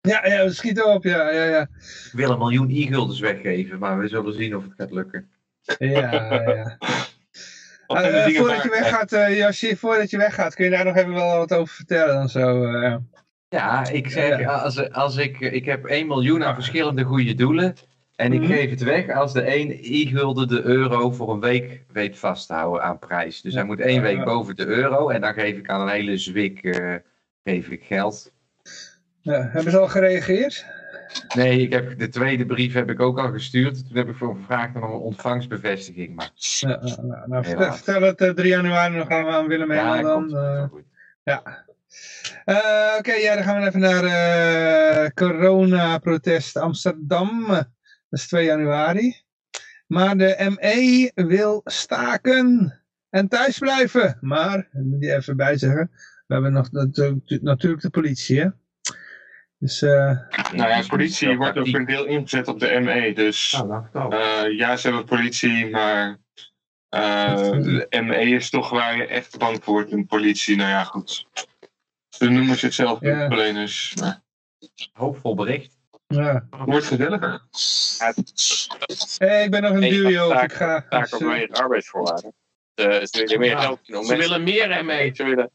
ja, 0.00 0.26
ja, 0.26 0.48
schiet 0.50 0.82
op. 0.82 1.04
Ja, 1.04 1.30
ja, 1.30 1.44
ja. 1.44 1.60
Ik 1.60 2.10
wil 2.12 2.30
een 2.30 2.38
miljoen 2.38 2.70
e-guldens 2.70 3.20
weggeven, 3.20 3.78
maar 3.78 3.98
we 3.98 4.08
zullen 4.08 4.34
zien 4.34 4.56
of 4.56 4.62
het 4.62 4.72
gaat 4.76 4.90
lukken. 4.90 5.30
Ja, 5.78 6.32
ja. 6.32 6.76
De 7.86 7.94
eh, 7.94 8.36
voordat 8.36 8.62
je 8.62 8.68
weggaat, 8.70 9.12
eh 9.12 9.38
Yoshi, 9.38 9.76
voordat 9.76 10.10
je 10.10 10.16
weggaat, 10.16 10.54
kun 10.54 10.64
je 10.64 10.70
daar 10.70 10.84
nog 10.84 10.96
even 10.96 11.12
wel 11.12 11.36
wat 11.36 11.52
over 11.54 11.74
vertellen 11.74 12.14
dan 12.14 12.28
zo. 12.28 12.64
eh. 12.72 12.96
Ja, 13.48 13.88
ik 13.88 14.10
zeg. 14.10 14.46
Als, 14.46 14.90
als 14.90 15.16
ik, 15.16 15.40
ik 15.40 15.64
heb 15.64 15.84
1 15.84 16.06
miljoen 16.06 16.44
aan 16.44 16.54
verschillende 16.54 17.02
goede 17.02 17.34
doelen. 17.34 17.74
En 18.16 18.32
ik 18.32 18.40
Mhm. 18.40 18.52
geef 18.52 18.70
het 18.70 18.82
weg 18.82 19.10
als 19.10 19.32
de 19.32 19.40
1 19.42 19.70
e-gulden 19.82 20.48
de 20.48 20.62
euro 20.62 21.10
voor 21.10 21.32
een 21.32 21.40
week 21.40 21.84
weet 21.92 22.18
vast 22.18 22.46
te 22.46 22.52
houden 22.52 22.82
aan 22.82 22.98
prijs. 22.98 23.40
Dus 23.40 23.54
hij 23.54 23.64
moet 23.64 23.80
één 23.80 24.02
week 24.02 24.24
boven 24.24 24.56
de 24.56 24.66
euro 24.66 25.08
en 25.08 25.20
dan 25.20 25.32
geef 25.34 25.56
ik 25.56 25.68
aan 25.68 25.80
een 25.80 25.88
hele 25.88 26.16
zwik 26.16 26.62
eh, 26.62 26.94
geef 27.44 27.68
ik 27.68 27.84
geld. 27.84 28.32
Ja, 29.20 29.48
hebben 29.52 29.72
ze 29.72 29.78
al 29.78 29.88
gereageerd? 29.88 30.64
Nee, 31.34 31.60
ik 31.60 31.72
heb, 31.72 31.98
de 31.98 32.08
tweede 32.08 32.46
brief 32.46 32.72
heb 32.72 32.90
ik 32.90 33.00
ook 33.00 33.18
al 33.18 33.30
gestuurd. 33.32 33.86
Toen 33.88 33.96
heb 33.96 34.08
ik 34.08 34.16
voor 34.16 34.36
gevraagd 34.36 34.76
om 34.76 34.82
een 34.82 34.88
ontvangstbevestiging. 34.90 36.14
Maar 36.14 36.30
Ja, 36.34 36.68
nou, 36.68 37.06
nou, 37.06 37.28
nou, 37.28 37.44
vertel, 37.44 38.02
het 38.02 38.20
eh, 38.20 38.30
3 38.30 38.48
januari 38.48 38.96
nog 38.96 39.08
aan, 39.08 39.26
aan 39.26 39.46
Willem 39.46 39.72
ja, 39.72 40.02
komt 40.02 40.30
dan. 40.30 40.40
eh. 40.42 40.68
goed. 40.68 40.82
Ja. 41.24 41.64
Eh, 42.44 42.94
Oké, 42.98 43.12
ja, 43.12 43.34
dan 43.34 43.44
gaan 43.44 43.60
we 43.60 43.66
even 43.66 43.80
naar 43.80 44.04
eh 44.04 45.10
corona-protest 45.14 46.56
Amsterdam. 46.56 47.46
Dat 47.48 47.66
is 48.10 48.26
2 48.26 48.44
januari. 48.44 49.16
Maar 49.86 50.16
de 50.16 50.56
ME 50.58 51.10
wil 51.14 51.60
staken 51.64 52.78
en 53.10 53.28
thuis 53.28 53.58
blijven. 53.58 54.18
Maar, 54.20 54.68
dat 54.72 54.82
moet 54.84 55.02
je 55.04 55.14
even 55.14 55.36
bij 55.36 55.56
zeggen, 55.58 55.90
we 56.26 56.34
hebben 56.34 56.52
nog 56.52 56.72
natuurlijk, 56.72 57.42
natuurlijk 57.42 57.82
de 57.82 57.90
politie, 57.90 58.40
hè. 58.40 58.48
Dus 59.58 59.82
eh, 59.82 60.10
Nou 60.52 60.68
ja, 60.68 60.82
politie 60.86 61.36
wordt 61.36 61.58
ook 61.58 61.66
een 61.66 61.84
deel 61.86 62.04
ingezet 62.04 62.48
op 62.48 62.60
de 62.60 62.80
ME. 62.80 63.12
Dus 63.14 63.62
Nou, 63.92 64.14
eh, 64.16 64.56
ja, 64.58 64.76
ze 64.76 64.86
hebben 64.86 65.04
politie, 65.04 65.70
maar 65.70 66.16
eh, 66.88 67.34
de 67.50 67.86
ME 68.02 68.16
is 68.20 68.50
toch 68.50 68.70
waar 68.70 68.96
je 68.96 69.06
echt 69.06 69.38
bang 69.38 69.64
voor 69.64 69.74
wordt 69.74 69.90
in 69.90 70.06
politie. 70.06 70.56
Nou 70.56 70.68
ja, 70.70 70.84
goed. 70.84 71.26
Ze 72.08 72.28
noemen 72.28 72.56
ze 72.56 72.64
het 72.66 72.74
zelf 72.74 73.00
Ja. 73.00 73.14
hulpverleners. 73.16 73.94
Maar 74.00 74.22
Hoopvol 74.92 75.34
bericht. 75.34 75.78
ja. 76.06 76.32
het 76.50 76.64
wordt 76.64 76.86
gezellig. 76.86 77.20
Hey, 79.18 79.44
ik 79.44 79.50
ben 79.50 79.62
nog 79.62 79.72
een 79.72 79.78
Nee, 79.80 79.90
duo. 79.90 80.28
taak- 80.28 80.42
Ik 80.42 80.52
ga. 80.52 80.86
Taak 80.88 81.14
op 81.14 81.20
mijn 81.20 81.50
arbeidsvoorwaarden. 81.52 82.32
Eh, 82.74 82.90
ze 82.90 83.08
willen 83.18 83.38
meer 83.40 83.50
Ja, 83.50 83.60
geld 83.60 83.78
om 83.78 83.84
Ze 83.86 83.92
mensen 83.92 84.16
willen 84.18 84.42
meer 84.42 84.84
ME. 84.84 85.10
Ze 85.14 85.24
willen, 85.24 85.50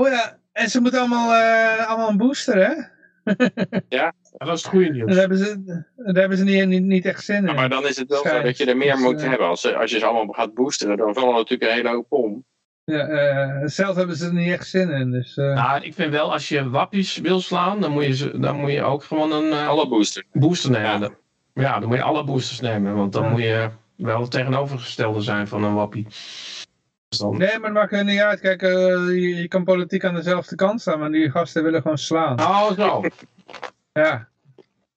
oh 0.00 0.08
ja, 0.08 0.38
en 0.52 0.70
ze 0.70 0.80
moeten 0.80 1.00
allemaal, 1.00 1.34
eh, 1.34 1.86
allemaal 1.88 2.08
een 2.08 2.16
booster, 2.16 2.56
hè? 2.68 2.96
Ja, 3.88 4.12
dat 4.36 4.48
is 4.48 4.62
het 4.62 4.70
goede 4.70 4.88
nieuws. 4.90 5.10
Daar 5.10 5.18
hebben 5.20 5.38
ze, 5.38 5.62
daar 5.96 6.14
hebben 6.14 6.38
ze 6.38 6.44
niet, 6.44 6.66
niet, 6.66 6.82
niet 6.82 7.04
echt 7.04 7.24
zin 7.24 7.48
in. 7.48 7.54
maar 7.54 7.68
dan 7.68 7.86
is 7.86 7.96
het 7.96 8.08
wel 8.08 8.22
zo 8.26 8.42
dat 8.42 8.56
je 8.56 8.64
er 8.64 8.76
meer 8.76 8.92
Dus, 8.92 9.02
moet 9.02 9.20
eh, 9.22 9.28
hebben. 9.28 9.46
Als, 9.46 9.60
ze- 9.60 9.76
als 9.76 9.90
je 9.90 9.98
ze 9.98 10.04
allemaal 10.06 10.34
gaat 10.34 10.54
boosteren, 10.54 10.96
dan 10.96 11.14
vallen 11.14 11.28
er 11.30 11.34
natuurlijk 11.34 11.70
een 11.70 11.76
hele 11.76 11.88
hoop 11.88 12.06
om. 12.12 12.44
Ja, 12.84 13.06
eh, 13.08 13.62
zelf 13.64 13.96
hebben 13.96 14.16
ze 14.16 14.26
er 14.26 14.32
niet 14.34 14.52
echt 14.52 14.66
zin 14.68 14.90
in. 14.90 15.10
Dus, 15.10 15.36
eh, 15.36 15.54
Nou, 15.54 15.82
ik 15.84 15.94
vind 15.94 16.10
wel, 16.12 16.32
als 16.32 16.48
je 16.48 16.70
wappies 16.70 17.16
wil 17.18 17.40
slaan, 17.40 17.80
dan 17.80 17.90
moet 17.92 18.04
je, 18.04 18.16
ze, 18.16 18.38
dan 18.38 18.56
moet 18.56 18.70
je 18.72 18.82
ook 18.82 19.04
gewoon 19.04 19.32
een 19.32 19.52
eh, 19.52 19.68
Alle 19.68 19.88
boosters. 19.88 20.26
booster 20.32 20.70
nemen. 20.70 20.86
Ja. 20.90 20.98
Dan- 20.98 21.14
Ja, 21.54 21.78
dan 21.78 21.88
moet 21.88 21.96
je 21.96 22.02
alle 22.02 22.24
boosters 22.24 22.60
nemen, 22.60 22.94
want 22.94 23.12
dan 23.12 23.22
Ja. 23.22 23.30
moet 23.30 23.40
je 23.40 23.68
wel 23.96 24.20
het 24.20 24.30
tegenovergestelde 24.30 25.20
zijn 25.20 25.48
van 25.48 25.64
een 25.64 25.74
wappie. 25.74 26.06
Dan... 27.08 27.36
Nee, 27.38 27.58
maar 27.58 27.64
het 27.70 27.72
maakt 27.72 27.92
er 27.92 28.04
niet 28.04 28.20
uit. 28.20 28.40
Kijk, 28.40 28.62
eh, 28.62 28.70
je, 29.08 29.34
je 29.34 29.48
kan 29.48 29.64
politiek 29.64 30.04
aan 30.04 30.14
dezelfde 30.14 30.54
kant 30.56 30.80
staan, 30.80 30.98
maar 30.98 31.10
die 31.10 31.30
gasten 31.30 31.62
willen 31.62 31.82
gewoon 31.82 31.98
slaan. 31.98 32.40
Oh, 32.40 32.72
zo. 32.72 33.02
Ja. 33.92 34.28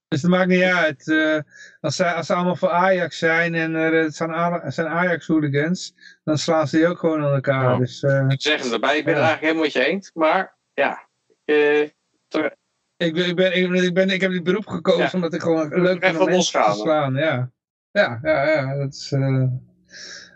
Dus 0.08 0.22
het 0.22 0.32
maakt 0.32 0.48
niet 0.48 0.62
uit. 0.64 1.08
eh, 1.10 1.40
als, 1.82 1.96
ze, 1.96 2.14
als 2.14 2.26
ze 2.28 2.34
allemaal 2.34 2.56
voor 2.56 2.70
Ajax 2.70 3.18
zijn 3.18 3.56
en 3.56 3.76
er 3.76 3.94
het 3.94 4.16
zijn, 4.16 4.88
Ajax-hooligans, 4.88 5.94
dan 6.24 6.38
slaan 6.38 6.68
ze 6.68 6.78
die 6.78 6.88
ook 6.88 7.00
gewoon 7.00 7.24
aan 7.24 7.34
elkaar. 7.34 7.72
Ja. 7.72 7.78
Dus 7.78 8.04
eh, 8.04 8.26
Ik 8.28 8.42
zeg 8.42 8.64
het 8.64 8.72
erbij, 8.74 8.98
ik 8.98 9.06
ben 9.06 9.14
Ja. 9.14 9.20
het 9.20 9.28
eigenlijk 9.30 9.42
helemaal 9.42 9.64
met 9.64 9.74
je 9.74 9.86
eens. 9.86 10.12
Maar 10.14 10.56
ja, 10.74 11.08
eh, 11.46 11.82
ik, 11.82 13.14
ben, 13.14 13.28
ik, 13.28 13.36
ben, 13.36 13.56
ik, 13.56 13.70
ben, 13.70 13.84
ik, 13.84 13.94
ben, 13.94 14.10
ik 14.10 14.22
heb 14.22 14.32
dit 14.32 14.44
beroep 14.44 14.68
gekozen 14.68 15.02
Ja. 15.04 15.10
omdat 15.14 15.34
ik 15.34 15.42
gewoon 15.42 15.82
leuk 15.82 16.06
vind 16.06 16.20
om 16.20 16.26
mensen 16.26 16.64
te 16.64 16.72
slaan. 16.72 17.14
Ja, 17.16 17.52
ja, 17.92 18.20
ja, 18.22 18.44
ja 18.44 18.76
dat 18.76 18.94
is 18.94 19.12
eh, 19.12 19.44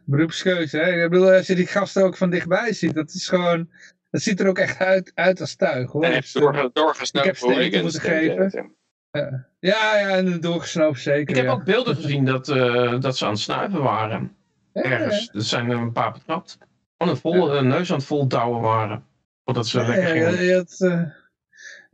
beroepskeuze. 0.06 0.78
Hè? 0.78 1.04
Ik 1.04 1.10
bedoel, 1.10 1.32
als 1.32 1.48
je 1.48 1.56
die 1.56 1.68
gasten 1.68 2.04
ook 2.04 2.18
van 2.18 2.30
dichtbij 2.30 2.74
ziet, 2.74 2.94
dat 2.94 3.14
is 3.14 3.28
gewoon... 3.28 3.70
Dat 4.12 4.22
ziet 4.24 4.40
er 4.40 4.48
ook 4.48 4.58
echt 4.60 4.80
uit, 4.80 5.12
uit 5.16 5.42
als 5.42 5.56
tuig, 5.56 5.92
hoor. 5.92 6.04
en 6.04 6.12
Dus, 6.12 6.20
heeft 6.20 6.34
doorge, 6.34 6.58
ik 6.58 6.64
heb 6.64 6.74
doorgesnoven 6.74 7.36
steken 7.36 7.54
hooligans. 7.54 7.82
moeten 7.84 8.02
geven. 8.02 8.76
ja, 9.60 9.98
ja, 10.00 10.08
en 10.08 10.40
doorgesnoven 10.40 11.02
zeker. 11.02 11.30
Ik 11.30 11.36
heb 11.36 11.46
ja. 11.46 11.52
ook 11.52 11.64
beelden 11.64 11.96
gezien 11.96 12.26
dat, 12.26 12.50
eh, 12.50 13.00
dat 13.00 13.18
ze 13.18 13.26
aan 13.26 13.32
het 13.32 13.40
snuiven 13.40 13.82
waren. 13.82 14.36
Ja, 14.74 14.82
Ergens. 14.84 15.30
Er 15.34 15.42
zijn 15.42 15.70
er 15.70 15.78
een 15.78 15.92
paar 15.92 16.12
betrapt. 16.12 16.58
Gewoon 16.98 17.14
een, 17.14 17.20
vol, 17.20 17.56
een 17.56 17.68
neus 17.68 17.92
aan 17.92 17.98
het 17.98 18.06
voldouwen 18.06 18.62
waren. 18.62 19.04
Voordat 19.46 19.68
ze 19.68 19.80
Ja, 19.80 19.88
lekker 19.88 20.16
ja, 20.16 20.30
gingen. 20.30 20.44
ja, 20.46 20.58
het, 20.58 20.82
eh, 20.82 21.02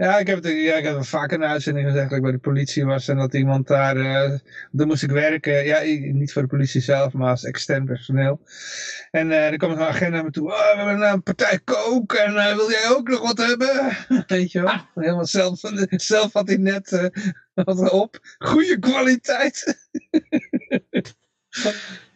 ja, 0.02 0.18
ik 0.18 0.28
heb 0.28 0.44
het, 0.44 0.54
ja, 0.54 0.76
ik 0.76 0.84
heb 0.84 0.98
het 0.98 1.08
vaak 1.08 1.32
in 1.32 1.40
de 1.40 1.46
uitzending 1.46 1.88
gezegd 1.88 2.10
dat 2.10 2.18
ik 2.18 2.24
bij 2.24 2.32
de 2.32 2.38
politie 2.38 2.86
was 2.86 3.08
en 3.08 3.18
dat 3.18 3.34
iemand 3.34 3.68
daar, 3.68 3.96
eh 3.98 4.40
daar 4.72 4.88
moest 4.88 5.04
ik 5.04 5.12
werken. 5.12 5.66
Ja, 5.66 5.82
niet 6.12 6.34
voor 6.34 6.42
de 6.42 6.48
politie 6.48 6.82
zelf, 6.82 7.14
maar 7.14 7.30
als 7.30 7.44
extern 7.44 7.86
personeel. 7.86 8.42
En 9.12 9.32
eh 9.32 9.52
er 9.52 9.58
kwam 9.58 9.72
een 9.72 9.80
agent 9.80 10.12
naar 10.12 10.24
me 10.24 10.32
toe, 10.32 10.48
oh, 10.48 10.72
we 10.72 10.82
hebben 10.82 11.12
een 11.12 11.24
partij 11.24 11.60
kook 11.64 12.14
en 12.14 12.36
eh, 12.38 12.56
wil 12.56 12.70
jij 12.70 12.90
ook 12.90 13.08
nog 13.08 13.22
wat 13.22 13.38
hebben? 13.38 13.98
Weet 14.28 14.52
je 14.52 14.62
wel, 14.62 14.74
helemaal 14.96 15.26
zelf, 15.26 15.60
zelf 15.90 16.34
had 16.34 16.48
hij 16.48 16.58
net 16.58 16.92
eh, 16.92 17.06
wat 17.54 17.90
op. 17.92 18.20
Goede 18.38 18.80
kwaliteit. 18.80 19.88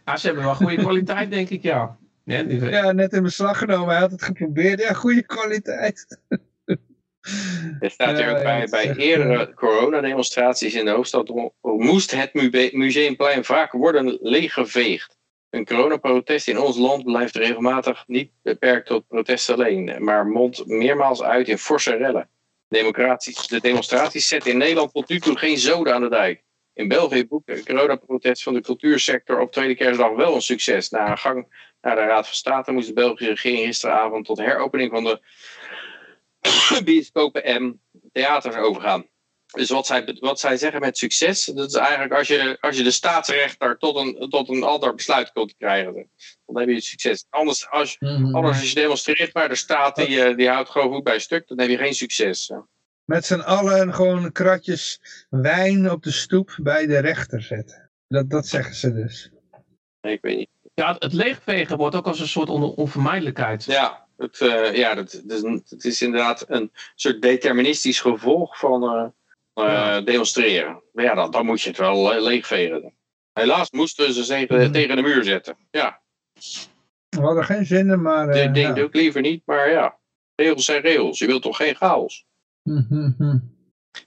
Ja, 0.05 0.17
ze 0.17 0.25
hebben 0.25 0.43
wel 0.43 0.55
goede 0.55 0.75
kwaliteit, 0.75 1.29
denk 1.29 1.49
ik, 1.49 1.61
ja. 1.61 1.97
Ja, 2.23 2.91
net 2.91 3.13
in 3.13 3.23
beslag 3.23 3.57
genomen, 3.57 3.89
hij 3.89 3.99
had 3.99 4.11
het 4.11 4.23
geprobeerd. 4.23 4.79
Ja, 4.81 4.93
goede 4.93 5.23
kwaliteit. 5.23 6.19
Er 7.79 7.91
staat 7.91 8.17
hier 8.17 8.29
ook 8.29 8.43
bij, 8.43 8.67
bij 8.69 8.95
eerdere 8.95 9.53
coronademonstraties 9.53 10.73
in 10.73 10.85
de 10.85 10.91
hoofdstad 10.91 11.51
moest 11.61 12.11
het 12.11 12.33
Museumplein 12.73 13.45
vaak 13.45 13.71
worden 13.71 14.17
leeggeveegd. 14.21 15.17
Een 15.49 15.65
coronaprotest 15.65 16.47
in 16.47 16.59
ons 16.59 16.77
land 16.77 17.03
blijft 17.03 17.35
regelmatig 17.35 18.03
niet 18.07 18.31
beperkt 18.43 18.87
tot 18.87 19.07
protest 19.07 19.49
alleen, 19.49 20.03
maar 20.03 20.27
mondt 20.27 20.65
meermaals 20.65 21.21
uit 21.23 21.47
in 21.47 21.57
forse 21.57 21.95
rellen. 21.95 22.29
De 22.67 23.59
demonstraties 23.61 24.27
zetten 24.27 24.51
in 24.51 24.57
Nederland 24.57 24.93
tot 24.93 25.09
nu 25.09 25.19
toe 25.19 25.37
geen 25.37 25.57
zoden 25.57 25.93
aan 25.93 26.01
de 26.01 26.09
dijk. 26.09 26.43
In 26.73 26.87
België 26.87 27.27
boekte 27.27 27.57
een 27.57 27.65
coronaprotest 27.65 28.43
van 28.43 28.53
de 28.53 28.61
cultuursector 28.61 29.39
op 29.39 29.51
tweede 29.51 29.75
kerstdag 29.75 30.15
wel 30.15 30.35
een 30.35 30.41
succes. 30.41 30.89
Na 30.89 31.11
een 31.11 31.17
gang 31.17 31.47
naar 31.81 31.95
de 31.95 32.01
Raad 32.01 32.25
van 32.25 32.35
State 32.35 32.71
moest 32.71 32.87
de 32.87 32.93
Belgische 32.93 33.29
regering 33.29 33.65
gisteravond 33.65 34.25
tot 34.25 34.37
heropening 34.37 34.91
van 34.91 35.03
de 35.03 35.19
bioscopen 36.85 37.43
en 37.43 37.81
theaters 38.11 38.55
overgaan. 38.55 39.05
Dus 39.45 39.69
wat 39.69 39.85
zij, 39.85 40.17
wat 40.19 40.39
zij 40.39 40.57
zeggen 40.57 40.81
met 40.81 40.97
succes, 40.97 41.45
dat 41.45 41.67
is 41.69 41.73
eigenlijk 41.75 42.13
als 42.13 42.27
je, 42.27 42.57
als 42.61 42.77
je 42.77 42.83
de 42.83 42.91
staatsrechter 42.91 43.77
tot 43.77 43.95
een, 43.95 44.29
tot 44.29 44.49
een 44.49 44.63
ander 44.63 44.95
besluit 44.95 45.31
kunt 45.31 45.55
krijgen. 45.57 46.09
Dan 46.45 46.59
heb 46.59 46.69
je 46.69 46.81
succes. 46.81 47.25
Anders 47.29 47.69
als, 47.69 47.97
anders 47.99 48.59
als 48.59 48.69
je 48.69 48.79
demonstreert, 48.79 49.33
maar 49.33 49.49
de 49.49 49.55
staat 49.55 49.95
die, 49.95 50.21
eh, 50.21 50.37
die 50.37 50.49
houdt 50.49 50.69
gewoon 50.69 50.93
goed 50.93 51.03
bij 51.03 51.19
stuk, 51.19 51.47
dan 51.47 51.59
heb 51.59 51.69
je 51.69 51.77
geen 51.77 51.93
succes. 51.93 52.51
Met 53.05 53.25
z'n 53.25 53.39
allen 53.39 53.93
gewoon 53.93 54.31
kratjes 54.31 55.01
wijn 55.29 55.91
op 55.91 56.03
de 56.03 56.11
stoep 56.11 56.57
bij 56.61 56.85
de 56.85 56.97
rechter 56.99 57.41
zetten. 57.41 57.89
Dat, 58.07 58.29
dat 58.29 58.47
zeggen 58.47 58.75
ze 58.75 58.93
dus. 58.93 59.29
Nee, 60.01 60.13
ik 60.13 60.21
weet 60.21 60.37
niet. 60.37 60.49
ja, 60.73 60.95
het 60.99 61.13
leegvegen 61.13 61.77
wordt 61.77 61.95
ook 61.95 62.07
als 62.07 62.19
een 62.19 62.27
soort 62.27 62.49
on- 62.49 62.75
onvermijdelijkheid. 62.75 63.63
Ja, 63.63 64.04
het, 64.17 64.41
eh, 64.41 64.75
ja 64.75 64.95
dat, 64.95 65.21
dat 65.23 65.43
is 65.77 65.99
het 65.99 66.01
inderdaad 66.01 66.45
een 66.47 66.71
soort 66.95 67.21
deterministisch 67.21 67.99
gevolg 68.01 68.57
van 68.59 68.83
eh, 68.83 69.05
eh, 69.53 69.73
Ja. 69.73 70.01
demonstreren. 70.01 70.81
Maar 70.93 71.03
ja, 71.03 71.13
dan, 71.15 71.31
dan 71.31 71.45
moet 71.45 71.61
je 71.61 71.69
het 71.69 71.77
wel 71.77 72.21
leegvegen. 72.21 72.93
Helaas 73.33 73.71
moesten 73.71 74.13
ze 74.13 74.45
Mhm. 74.49 74.71
tegen 74.71 74.95
de 74.95 75.01
muur 75.01 75.23
zetten. 75.23 75.57
Ja, 75.71 76.01
We 77.09 77.21
hadden 77.21 77.43
geen 77.45 77.65
zin 77.65 77.89
in, 77.89 78.01
maar... 78.01 78.29
eh, 78.29 78.43
ik 78.43 78.53
denk 78.53 78.77
ja. 78.77 78.83
ook 78.83 78.93
liever 78.95 79.21
niet, 79.21 79.41
maar 79.45 79.69
ja. 79.69 79.97
Regels 80.35 80.65
zijn 80.65 80.81
regels. 80.81 81.19
Je 81.19 81.25
wilt 81.25 81.41
toch 81.41 81.57
geen 81.57 81.75
chaos? 81.75 82.25
Mhm, 82.63 83.11
mhm. 83.17 83.37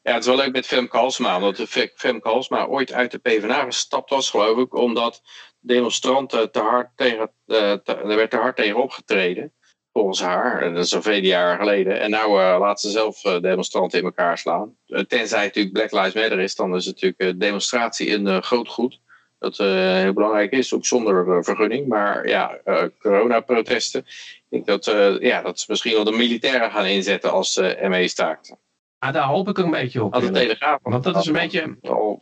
Ja, 0.02 0.12
het 0.12 0.20
is 0.20 0.26
wel 0.26 0.36
leuk 0.36 0.52
met 0.52 0.66
Femke 0.66 0.96
Halsema, 0.96 1.36
omdat 1.36 1.56
de 1.56 1.66
Fe- 1.66 1.92
Femke 1.94 2.28
Halsema 2.28 2.66
ooit 2.66 2.92
uit 2.92 3.10
de 3.10 3.18
PvdA 3.18 3.64
gestapt 3.64 4.10
was, 4.10 4.30
geloof 4.30 4.58
ik, 4.58 4.74
omdat 4.74 5.22
demonstranten 5.60 6.50
te 6.52 6.58
hard 6.60 6.88
tegen, 6.96 7.30
te- 7.46 7.80
er 7.84 8.06
werd 8.16 8.30
te 8.30 8.36
hard 8.36 8.56
tegen 8.56 8.82
opgetreden, 8.82 9.52
volgens 9.98 10.22
haar. 10.22 10.62
En 10.62 10.74
dat 10.74 10.84
is 10.84 10.94
al 10.94 11.02
vele 11.02 11.26
jaren 11.26 11.58
geleden. 11.58 12.00
En 12.00 12.10
nou 12.10 12.42
eh, 12.42 12.56
laat 12.60 12.80
ze 12.80 12.90
zelf 12.90 13.24
eh, 13.24 13.40
demonstranten 13.40 13.98
in 13.98 14.04
elkaar 14.04 14.38
slaan. 14.38 14.76
Eh, 14.86 15.00
tenzij 15.00 15.44
het 15.44 15.54
natuurlijk 15.54 15.74
Black 15.74 16.04
Lives 16.04 16.22
Matter 16.22 16.40
is, 16.40 16.54
dan 16.54 16.76
is 16.76 16.86
natuurlijk 16.86 17.20
eh, 17.20 17.32
demonstratie 17.36 18.14
een 18.14 18.42
groot 18.42 18.68
goed. 18.68 19.00
Dat 19.38 19.56
heel 19.56 20.12
belangrijk 20.12 20.52
is, 20.52 20.74
ook 20.74 20.86
zonder 20.86 21.44
vergunning. 21.44 21.86
Maar 21.86 22.28
ja, 22.28 22.58
coronaprotesten. 23.00 24.00
Ik 24.48 24.64
denk 24.64 24.66
dat, 24.66 24.84
ja, 25.20 25.42
dat 25.42 25.60
ze 25.60 25.66
misschien 25.68 25.92
wel 25.92 26.04
de 26.04 26.10
militairen 26.16 26.70
gaan 26.70 26.86
inzetten 26.86 27.32
als 27.32 27.56
eh 27.56 27.88
ME 27.88 28.08
staakt. 28.08 28.56
Ja, 28.98 29.10
daar 29.10 29.24
hoop 29.24 29.48
ik 29.48 29.58
een 29.58 29.70
beetje 29.70 30.04
op. 30.04 30.14
Als 30.14 30.24
de. 30.24 30.30
Telegraaf. 30.30 30.78
Want 30.82 31.04
dat 31.04 31.16
is 31.16 31.26
een 31.26 31.32
beetje... 31.32 31.76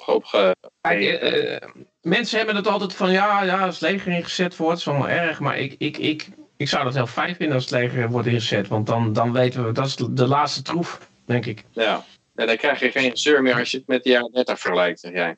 Op 0.06 0.24
ge... 0.24 0.56
Kijk, 0.80 1.64
mensen 2.00 2.36
hebben 2.36 2.56
het 2.56 2.66
altijd 2.66 2.94
van 2.94 3.10
ja, 3.10 3.42
ja, 3.42 3.64
als 3.64 3.80
het 3.80 3.90
leger 3.90 4.12
ingezet 4.12 4.56
wordt, 4.56 4.78
is 4.78 4.88
allemaal 4.88 5.08
erg. 5.08 5.40
Maar 5.40 5.58
ik, 5.58 5.74
ik, 5.78 5.98
ik, 5.98 6.28
ik 6.56 6.68
zou 6.68 6.84
dat 6.84 6.94
heel 6.94 7.06
fijn 7.06 7.34
vinden 7.36 7.54
als 7.54 7.64
het 7.64 7.72
leger 7.72 8.10
wordt 8.10 8.26
ingezet. 8.28 8.68
Want 8.68 8.86
dan, 8.86 9.12
dan 9.12 9.32
weten 9.32 9.66
we, 9.66 9.72
dat 9.72 9.86
is 9.86 9.96
de 9.96 10.26
laatste 10.26 10.62
troef, 10.62 11.10
denk 11.26 11.46
ik. 11.46 11.64
Ja. 11.70 12.04
En 12.34 12.46
dan 12.46 12.56
krijg 12.56 12.80
je 12.80 12.90
geen 12.90 13.10
gezeur 13.10 13.42
meer 13.42 13.54
als 13.58 13.70
je 13.70 13.76
het 13.76 13.86
met 13.86 14.02
de 14.02 14.10
jaren 14.10 14.32
30 14.32 14.58
vergelijkt, 14.60 15.00
zeg 15.00 15.12
jij. 15.12 15.36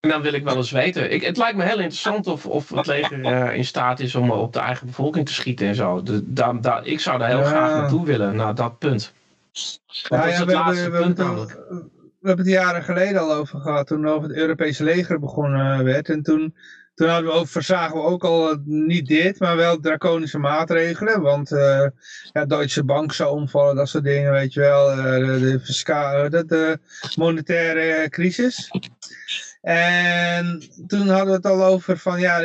En 0.00 0.08
dan 0.08 0.22
wil 0.22 0.32
ik 0.32 0.44
wel 0.44 0.56
eens 0.56 0.70
weten. 0.70 1.12
Ik, 1.12 1.22
het 1.22 1.36
lijkt 1.36 1.56
me 1.56 1.62
heel 1.64 1.78
interessant 1.78 2.26
of, 2.26 2.46
of 2.46 2.68
het 2.68 2.86
leger 2.86 3.24
eh, 3.24 3.56
in 3.56 3.64
staat 3.64 4.00
is 4.00 4.14
om 4.14 4.30
op 4.30 4.52
de 4.52 4.58
eigen 4.58 4.86
bevolking 4.86 5.26
te 5.26 5.32
schieten 5.32 5.66
en 5.66 5.74
zo. 5.74 6.02
De, 6.02 6.32
da, 6.32 6.52
da- 6.52 6.80
ik 6.84 7.00
zou 7.00 7.18
daar 7.18 7.28
heel 7.28 7.38
Ja. 7.38 7.44
graag 7.44 7.70
naartoe 7.72 8.04
willen, 8.06 8.36
naar 8.36 8.54
dat 8.54 8.78
punt. 8.78 9.12
Dat 9.52 9.52
is 9.52 9.80
Ja, 10.08 10.26
ja, 10.26 10.32
het 10.38 10.44
we, 10.44 10.52
laatste 10.52 10.82
hebben, 10.82 11.00
we, 11.00 11.06
punt 11.06 11.18
hebben 11.18 11.36
namelijk. 11.36 11.58
het, 11.68 11.82
we 12.20 12.26
hebben 12.28 12.44
het 12.44 12.54
jaren 12.54 12.82
geleden 12.82 13.20
al 13.20 13.32
over 13.32 13.60
gehad, 13.60 13.86
toen 13.86 14.06
over 14.08 14.28
het 14.28 14.38
Europese 14.38 14.84
leger 14.84 15.18
begonnen 15.20 15.84
werd. 15.84 16.08
En 16.08 16.22
toen, 16.22 16.54
toen 16.98 17.08
hadden 17.08 17.30
we 17.32 17.36
ook, 17.38 17.48
verzagen 17.48 17.96
we 17.96 18.02
ook 18.02 18.24
al 18.24 18.50
eh, 18.50 18.56
niet 18.64 19.06
dit, 19.06 19.38
maar 19.40 19.56
wel 19.56 19.80
draconische 19.80 20.38
maatregelen. 20.38 21.20
Want 21.20 21.52
eh 21.52 21.86
ja, 22.32 22.44
Deutsche 22.44 22.84
Bank 22.84 23.12
zou 23.12 23.30
omvallen, 23.36 23.76
dat 23.76 23.88
soort 23.88 24.04
dingen, 24.04 24.32
weet 24.32 24.52
je 24.52 24.60
wel. 24.60 24.90
eh, 24.90 24.96
de, 24.98 25.60
de, 26.30 26.44
de, 26.46 26.78
monetaire 27.16 28.08
crisis. 28.08 28.70
En 29.60 30.62
toen 30.86 31.08
hadden 31.08 31.26
we 31.26 31.32
het 31.32 31.46
al 31.46 31.64
over 31.64 31.98
van 31.98 32.20
ja, 32.20 32.40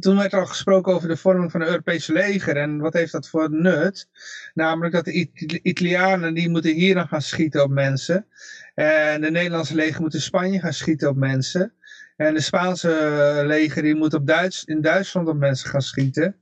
toen 0.00 0.16
werd 0.16 0.32
er 0.32 0.38
al 0.38 0.46
gesproken 0.46 0.92
over 0.94 1.08
de 1.08 1.16
vorming 1.16 1.50
van 1.50 1.60
een 1.60 1.66
Europese 1.68 2.12
leger. 2.12 2.56
En 2.56 2.78
wat 2.78 2.92
heeft 2.92 3.12
dat 3.12 3.28
voor 3.28 3.50
nut? 3.50 4.08
Namelijk 4.54 4.94
dat 4.94 5.04
de 5.04 5.12
It- 5.12 5.60
Italianen 5.62 6.34
die 6.34 6.48
moeten 6.48 6.74
hier 6.74 6.94
dan 6.94 7.08
gaan 7.08 7.22
schieten 7.22 7.62
op 7.62 7.70
mensen. 7.70 8.26
En 8.74 9.20
de 9.20 9.30
Nederlandse 9.30 9.74
leger 9.74 10.00
moet 10.00 10.14
in 10.14 10.20
Spanje 10.20 10.60
gaan 10.60 10.72
schieten 10.72 11.08
op 11.08 11.16
mensen. 11.16 11.72
En 12.18 12.34
de 12.34 12.40
Spaanse 12.40 12.92
eh, 12.92 13.46
leger 13.46 13.82
die 13.82 13.94
moet 13.94 14.14
op 14.14 14.26
Duits, 14.26 14.64
in 14.64 14.80
Duitsland 14.80 15.28
op 15.28 15.36
mensen 15.36 15.70
gaan 15.70 15.82
schieten. 15.82 16.36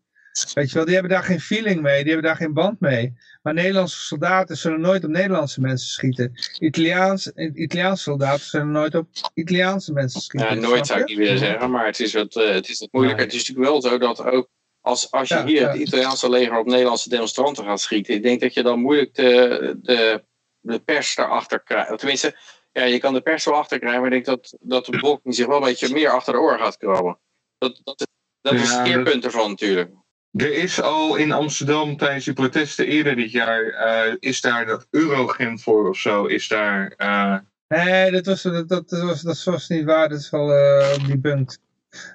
Weet 0.55 0.68
je 0.68 0.74
wel, 0.74 0.85
die 0.85 0.95
hebben 0.95 1.12
daar 1.12 1.22
geen 1.22 1.41
feeling 1.41 1.81
mee, 1.81 2.03
die 2.03 2.12
hebben 2.12 2.31
daar 2.31 2.37
geen 2.37 2.53
band 2.53 2.81
mee. 2.81 3.14
Maar 3.43 3.55
Nederlandse 3.55 4.01
soldaten 4.01 4.57
zullen 4.57 4.81
nooit 4.81 5.05
op 5.05 5.11
Nederlandse 5.11 5.61
mensen 5.61 5.89
schieten. 5.89 6.33
Italiaans, 6.59 7.27
Italiaanse 7.55 8.03
soldaten 8.03 8.47
zullen 8.47 8.70
nooit 8.70 8.95
op 8.95 9.09
Italiaanse 9.35 9.93
mensen 9.93 10.20
schieten. 10.20 10.49
Ja, 10.49 10.55
nooit 10.55 10.74
snap 10.74 10.87
zou 10.87 11.01
ik 11.01 11.07
niet 11.07 11.16
willen 11.16 11.39
zeggen, 11.39 11.70
maar 11.70 11.87
het 11.87 12.01
is 12.01 12.12
wat, 12.12 12.37
eh, 12.37 12.51
het 12.51 12.68
is 12.68 12.79
wat 12.79 12.89
moeilijker. 12.93 13.24
Het 13.24 13.35
is 13.35 13.49
natuurlijk 13.49 13.68
wel 13.68 13.83
zo 13.83 13.99
dat 13.99 14.22
ook 14.22 14.49
als, 14.81 15.11
als 15.11 15.29
je 15.29 15.35
Ja, 15.35 15.45
hier 15.45 15.61
ja. 15.61 15.68
het 15.68 15.77
Italiaanse 15.77 16.31
leger 16.31 16.59
op 16.59 16.66
Nederlandse 16.66 17.09
demonstranten 17.09 17.64
gaat 17.64 17.81
schieten, 17.81 18.14
ik 18.14 18.22
denk 18.22 18.41
dat 18.41 18.55
je 18.55 18.62
dan 18.62 18.81
moeilijk 18.81 19.14
de, 19.14 19.79
de, 19.83 20.24
de 20.61 20.79
pers 20.79 21.14
daarachter 21.14 21.62
krijgt. 21.62 21.99
Tenminste, 21.99 22.35
ja, 22.77 22.85
je 22.85 22.99
kan 22.99 23.14
de 23.14 23.20
pers 23.20 23.45
wel 23.45 23.55
achter 23.55 23.79
krijgen, 23.79 24.01
maar 24.01 24.12
ik 24.12 24.24
denk 24.24 24.39
dat, 24.41 24.57
dat 24.61 24.85
de 24.85 24.91
bevolking 24.91 25.35
zich 25.35 25.47
wel 25.47 25.57
een 25.57 25.62
beetje 25.62 25.93
meer 25.93 26.11
achter 26.11 26.33
de 26.33 26.39
oren 26.39 26.59
gaat 26.59 26.77
krabben. 26.77 27.18
Dat, 27.59 27.81
dat, 27.85 28.01
is- 28.01 28.07
dat 28.41 28.53
is 28.55 28.70
Ja, 28.70 28.77
het 28.79 28.89
keerpunt 28.89 29.24
ervan 29.24 29.51
natuurlijk. 29.51 29.91
Er 30.33 30.53
is 30.53 30.81
al 30.81 31.16
in 31.16 31.33
Amsterdam 31.33 31.97
tijdens 31.97 32.24
die 32.24 32.35
protesten 32.35 32.87
eerder 32.87 33.16
dit 33.16 33.31
jaar, 33.31 33.64
eh, 33.66 34.14
is 34.18 34.41
daar 34.41 34.66
dat 34.66 34.87
Eurogent 34.91 35.62
voor 35.62 35.89
of 35.89 35.97
zo, 35.97 36.24
is 36.24 36.49
daar... 36.49 36.93
eh, 36.97 37.37
Nee, 37.68 38.11
dat 38.11 38.27
was, 38.27 38.43
dat, 38.43 38.68
dat, 38.68 38.91
was, 38.91 39.20
dat 39.22 39.43
was 39.45 39.68
niet 39.68 39.85
waar, 39.85 40.09
dat 40.09 40.18
is 40.18 40.31
wel 40.31 40.53
eh 40.53 40.95
op 41.01 41.07
die 41.07 41.18
punt. 41.20 41.59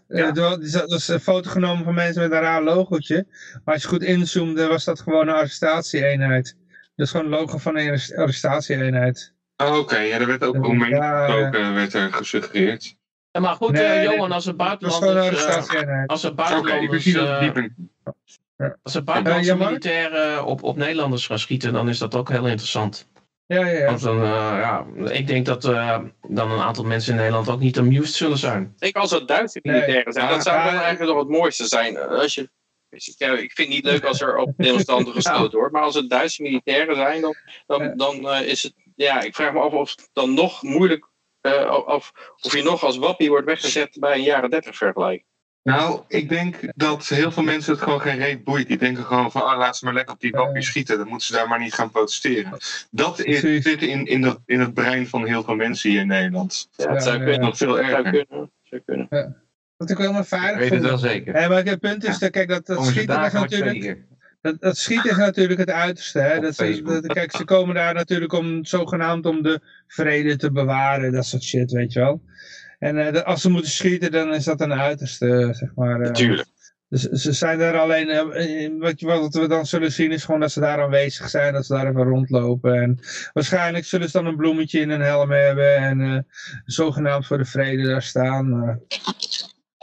Ja. 0.08 0.18
Eh, 0.18 0.28
er 0.28 0.34
was- 0.60 0.74
er 0.74 0.88
was 0.88 1.08
een 1.08 1.20
foto 1.20 1.50
genomen 1.50 1.84
van 1.84 1.94
mensen 1.94 2.22
met 2.22 2.32
een 2.32 2.40
raar 2.40 2.64
logootje. 2.64 3.26
Maar 3.66 3.74
als 3.74 3.84
je 3.84 3.90
goed 3.90 4.04
inzoomde, 4.04 4.68
was 4.68 4.84
dat 4.84 5.00
gewoon 5.00 5.28
een 5.28 5.34
arrestatieeenheid. 5.36 6.56
Dat 6.96 7.06
is 7.06 7.12
gewoon 7.12 7.26
een 7.26 7.40
logo 7.40 7.58
van 7.58 7.78
een 7.78 7.86
arrest- 7.88 8.16
arrestatieeenheid. 8.16 9.34
Oh, 9.66 9.78
Oké, 9.78 9.98
ja, 9.98 10.20
er 10.20 10.28
werd 10.28 10.44
ook 10.44 10.56
Ja, 10.56 10.62
omheen 10.62 10.90
ja. 10.90 11.26
gesproken, 11.26 11.74
werd 11.74 11.94
er 11.94 12.14
gesuggereerd. 12.14 12.96
Ja, 13.32 13.40
maar 13.40 13.56
goed, 13.56 13.72
Nee, 13.72 13.84
eh, 13.84 14.04
Johan, 14.04 14.32
als 14.32 14.46
er 14.46 14.52
een 14.52 14.58
buitenlanders... 14.58 15.14
eh, 15.16 15.26
arrestatieeenheid. 15.46 16.10
als 16.10 16.26
Oké, 16.26 16.30
ik 16.32 16.36
buitenlanders... 16.36 17.06
eh, 17.14 17.54
het 18.58 18.78
Als 18.84 18.96
er 18.96 19.04
buitenlandse 19.04 19.56
militairen 19.56 20.46
op, 20.46 20.64
op 20.64 20.76
Nederlanders 20.78 21.26
gaan 21.26 21.40
schieten, 21.40 21.74
dan 21.74 21.90
is 21.90 21.98
dat 21.98 22.16
ook 22.16 22.30
heel 22.30 22.48
interessant. 22.48 23.10
Ja, 23.46 23.60
ja, 23.66 23.68
ja. 23.80 23.86
Want 23.86 24.02
dan, 24.02 24.16
eh, 24.24 24.30
ja, 24.60 24.86
ik 25.12 25.28
denk 25.28 25.46
dat 25.46 25.66
eh, 25.66 26.00
dan 26.28 26.52
een 26.52 26.60
aantal 26.62 26.84
mensen 26.84 27.12
in 27.12 27.18
Nederland 27.20 27.50
ook 27.50 27.60
niet 27.60 27.78
amused 27.78 28.14
zullen 28.16 28.38
zijn. 28.38 28.76
Ik 28.80 28.96
als 28.96 29.10
dat 29.10 29.28
Duitse 29.28 29.60
Nee. 29.62 29.74
militairen 29.76 30.14
zijn, 30.14 30.30
dat 30.30 30.44
zou 30.44 30.56
ja. 30.58 30.64
eigenlijk 30.82 31.12
nog 31.14 31.20
het 31.20 31.30
mooiste 31.30 31.66
zijn. 31.68 31.98
Als 31.98 32.36
je, 32.36 32.50
ja, 33.18 33.32
ik 33.32 33.52
vind 33.52 33.68
het 33.68 33.68
niet 33.68 33.86
leuk 33.86 34.04
als 34.04 34.22
er 34.22 34.36
op 34.38 34.54
demonstranten 34.58 35.14
geschoten 35.22 35.58
wordt, 35.60 35.74
maar 35.74 35.82
als 35.82 35.96
het 35.96 36.10
Duitse 36.10 36.42
militairen 36.42 36.96
zijn, 36.96 37.22
dan, 37.22 37.36
Ja. 37.68 37.78
dan, 37.78 37.98
dan 37.98 38.30
eh, 38.30 38.48
is 38.48 38.64
het, 38.64 38.74
ja, 38.96 39.22
ik 39.22 39.36
vraag 39.36 39.54
me 39.54 39.60
af 39.60 39.74
of 39.74 39.90
het 39.90 40.10
dan 40.14 40.34
nog 40.34 40.62
moeilijk, 40.64 41.10
eh, 41.42 41.84
of, 41.86 42.12
of 42.42 42.56
je 42.56 42.64
nog 42.64 42.84
als 42.84 42.98
wappie 42.98 43.30
wordt 43.30 43.46
weggezet 43.46 43.98
bij 44.00 44.16
een 44.16 44.24
jaren 44.24 44.50
30 44.50 44.76
vergelijking. 44.76 45.30
Nou, 45.64 46.02
ik 46.08 46.30
denk 46.30 46.56
dat 46.76 47.08
heel 47.08 47.32
veel 47.32 47.44
mensen 47.44 47.74
het 47.74 47.82
gewoon 47.82 48.02
geen 48.02 48.18
reet 48.18 48.44
boeit. 48.44 48.68
Die 48.68 48.78
denken 48.78 49.04
gewoon 49.04 49.32
van, 49.32 49.46
ah, 49.46 49.58
laat 49.58 49.78
ze 49.78 49.86
maar 49.86 49.94
lekker 49.94 50.14
op 50.14 50.20
die 50.20 50.32
wappie 50.32 50.62
schieten. 50.62 50.98
Dan 50.98 51.08
moeten 51.08 51.28
ze 51.28 51.34
daar 51.34 51.48
maar 51.48 51.60
niet 51.60 51.74
gaan 51.74 51.92
protesteren. 51.92 52.58
Dat 52.92 53.20
is, 53.20 53.40
zit 53.40 53.82
in, 53.82 54.06
in, 54.06 54.22
dat, 54.22 54.40
in 54.46 54.60
het 54.60 54.74
brein 54.74 55.08
van 55.08 55.26
heel 55.26 55.44
veel 55.44 55.56
mensen 55.56 55.90
hier 55.90 56.00
in 56.00 56.08
Nederland. 56.08 56.70
Ja, 56.72 56.86
Ja, 56.86 56.94
het 56.94 57.04
zou 57.04 57.18
kunnen. 57.18 57.40
Nog 57.40 57.58
veel 57.58 57.76
Het 57.76 57.86
zou 57.86 58.06
erger. 58.06 58.26
kunnen. 58.26 58.52
Zou 58.64 58.82
kunnen. 58.86 59.44
Wat 59.78 59.90
ik 59.90 59.98
wel 59.98 60.12
maar 60.12 60.22
Ik 60.22 60.28
veilig 60.28 60.60
weet 60.60 60.72
het 60.72 60.82
wel 60.82 60.98
zeker. 60.98 61.34
Maar 61.50 61.64
het 61.64 61.80
punt 61.80 62.04
is, 62.04 62.20
dat, 62.20 62.30
kijk, 62.30 62.50
dat, 62.50 62.66
dat 62.66 62.86
schieten 62.86 63.02
is 63.02 63.32
dagelijks 63.32 63.58
natuurlijk... 63.58 64.04
Dat, 64.42 64.62
dat 64.62 64.78
schieten 64.78 65.12
is 65.12 65.18
natuurlijk 65.18 65.60
het 65.60 65.70
uiterste. 65.70 66.20
Hè? 66.20 66.40
Dat 66.40 66.56
ze, 66.56 66.82
dat, 66.84 67.06
kijk, 67.08 67.32
ze 67.36 67.44
komen 67.44 67.76
daar 67.76 67.94
natuurlijk 67.94 68.34
om 68.34 68.66
zogenaamd 68.66 69.26
om 69.26 69.42
de 69.42 69.60
vrede 69.88 70.36
te 70.36 70.52
bewaren. 70.52 71.12
Dat 71.12 71.26
soort 71.26 71.44
shit, 71.44 71.72
weet 71.72 71.94
je 71.94 72.00
wel. 72.00 72.22
En 72.80 73.06
eh, 73.06 73.14
dat- 73.14 73.26
als 73.26 73.42
ze 73.42 73.50
moeten 73.50 73.72
schieten, 73.72 74.12
dan 74.12 74.34
is 74.34 74.44
dat 74.44 74.62
een 74.62 74.74
uiterste, 74.74 75.50
zeg 75.52 75.76
maar. 75.76 76.00
Natuurlijk. 76.00 76.48
Dus 76.90 77.02
ze 77.02 77.32
zijn 77.34 77.58
daar 77.60 77.78
alleen, 77.80 78.10
eh, 78.10 78.80
wat, 78.80 79.02
wat 79.02 79.34
we 79.34 79.48
dan 79.48 79.66
zullen 79.66 79.92
zien 79.92 80.12
is 80.12 80.24
gewoon 80.24 80.40
dat 80.40 80.52
ze 80.52 80.60
daar 80.60 80.82
aanwezig 80.82 81.30
zijn, 81.30 81.54
dat 81.54 81.66
ze 81.66 81.74
daar 81.74 81.88
even 81.88 82.04
rondlopen. 82.04 82.82
En 82.82 83.00
waarschijnlijk 83.34 83.86
zullen 83.86 84.10
ze 84.10 84.18
dan 84.18 84.26
een 84.26 84.36
bloemetje 84.36 84.80
in 84.80 84.90
hun 84.90 85.02
helm 85.02 85.32
hebben 85.32 85.76
en 85.76 86.28
zogenaamd 86.66 87.26
voor 87.28 87.38
de 87.38 87.46
vrede 87.46 87.84
daar 87.88 88.02
staan. 88.02 88.80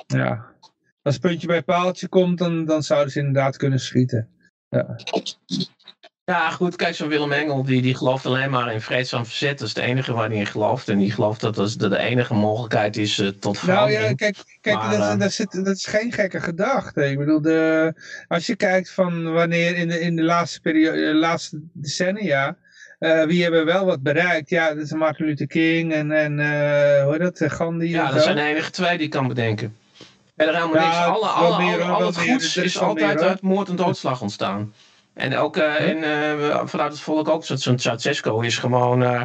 Ja, 0.06 0.44
als 1.02 1.14
het 1.14 1.22
puntje 1.22 1.46
bij 1.46 1.62
paaltje 1.62 2.08
komt, 2.08 2.38
dan, 2.38 2.64
dan 2.64 2.82
zouden 2.82 3.12
ze 3.12 3.18
inderdaad 3.18 3.56
kunnen 3.56 3.80
schieten. 3.80 4.28
Ja. 4.68 4.96
Ja, 6.24 6.50
goed, 6.50 6.76
kijk, 6.76 6.94
zo'n 6.94 7.08
Willem 7.08 7.32
Engel, 7.32 7.62
die, 7.62 7.82
die 7.82 7.94
gelooft 7.94 8.26
alleen 8.26 8.50
maar 8.50 8.72
in 8.72 8.80
vreedzaam 8.80 9.26
verzet. 9.26 9.58
Dat 9.58 9.68
is 9.68 9.74
de 9.74 9.80
enige 9.82 10.12
waar 10.12 10.28
hij 10.28 10.38
in 10.38 10.46
gelooft. 10.46 10.88
En 10.88 10.98
die 10.98 11.10
gelooft 11.10 11.40
dat 11.40 11.54
dat 11.54 11.78
de, 11.78 11.98
enige 11.98 12.34
mogelijkheid 12.34 12.96
is 12.96 13.18
eh, 13.18 13.26
tot 13.28 13.42
Nou 13.42 13.56
verandering. 13.56 14.08
ja, 14.08 14.14
kijk, 14.14 14.58
kijk 14.60 14.76
Maar, 14.76 14.90
dat, 14.98 15.00
eh, 15.12 15.18
dat, 15.18 15.32
zit, 15.32 15.64
dat 15.64 15.76
is 15.76 15.86
geen 15.86 16.12
gekke 16.12 16.40
gedachte. 16.40 17.10
Ik 17.10 17.18
bedoel, 17.18 17.40
de, 17.40 17.92
als 18.28 18.46
je 18.46 18.56
kijkt 18.56 18.90
van 18.90 19.32
wanneer 19.32 19.76
in 19.76 19.88
de, 19.88 20.00
in 20.00 20.16
de 20.16 20.22
laatste, 20.22 20.60
periode, 20.60 20.96
de 20.96 21.14
laatste 21.14 21.60
decennia, 21.72 22.56
eh, 22.98 23.22
wie 23.24 23.42
hebben 23.42 23.64
wel 23.64 23.84
wat 23.84 24.02
bereikt? 24.02 24.50
Ja, 24.50 24.74
dat 24.74 24.84
is 24.84 24.92
Martin 24.92 25.26
Luther 25.26 25.46
King 25.46 25.92
en, 25.92 26.12
en 26.12 26.40
eh, 26.40 27.02
hoe 27.02 27.12
heet 27.12 27.20
dat, 27.20 27.40
eh, 27.40 27.50
Gandhi 27.50 27.88
Ja, 27.88 28.04
dat 28.06 28.16
zo. 28.16 28.20
zijn 28.20 28.36
de 28.36 28.42
enige 28.42 28.70
twee 28.70 28.96
die 28.96 29.06
ik 29.06 29.12
kan 29.12 29.28
bedenken. 29.28 29.76
Verder 30.38 30.54
helemaal 30.56 30.82
Ja, 30.82 30.84
niks. 30.84 30.96
Alle, 31.16 31.26
alle, 31.26 31.54
alle- 31.54 31.84
al 31.84 32.06
het 32.06 32.18
goeds 32.18 32.56
Er 32.56 32.64
is 32.64 32.74
is 32.74 32.80
altijd 32.80 33.22
uit 33.22 33.42
moord 33.42 33.68
en 33.68 33.76
doodslag 33.76 34.20
ontstaan. 34.20 34.74
En 35.14 35.36
ook 35.36 35.56
eh, 35.56 35.88
in, 35.88 36.04
eh, 36.04 36.60
vanuit 36.64 36.92
het 36.92 37.00
volk 37.00 37.28
ook, 37.28 37.44
zo- 37.44 37.56
zo'n 37.56 37.78
Ceausescu 37.78 38.44
is 38.46 38.58
gewoon 38.58 39.02
eh 39.02 39.22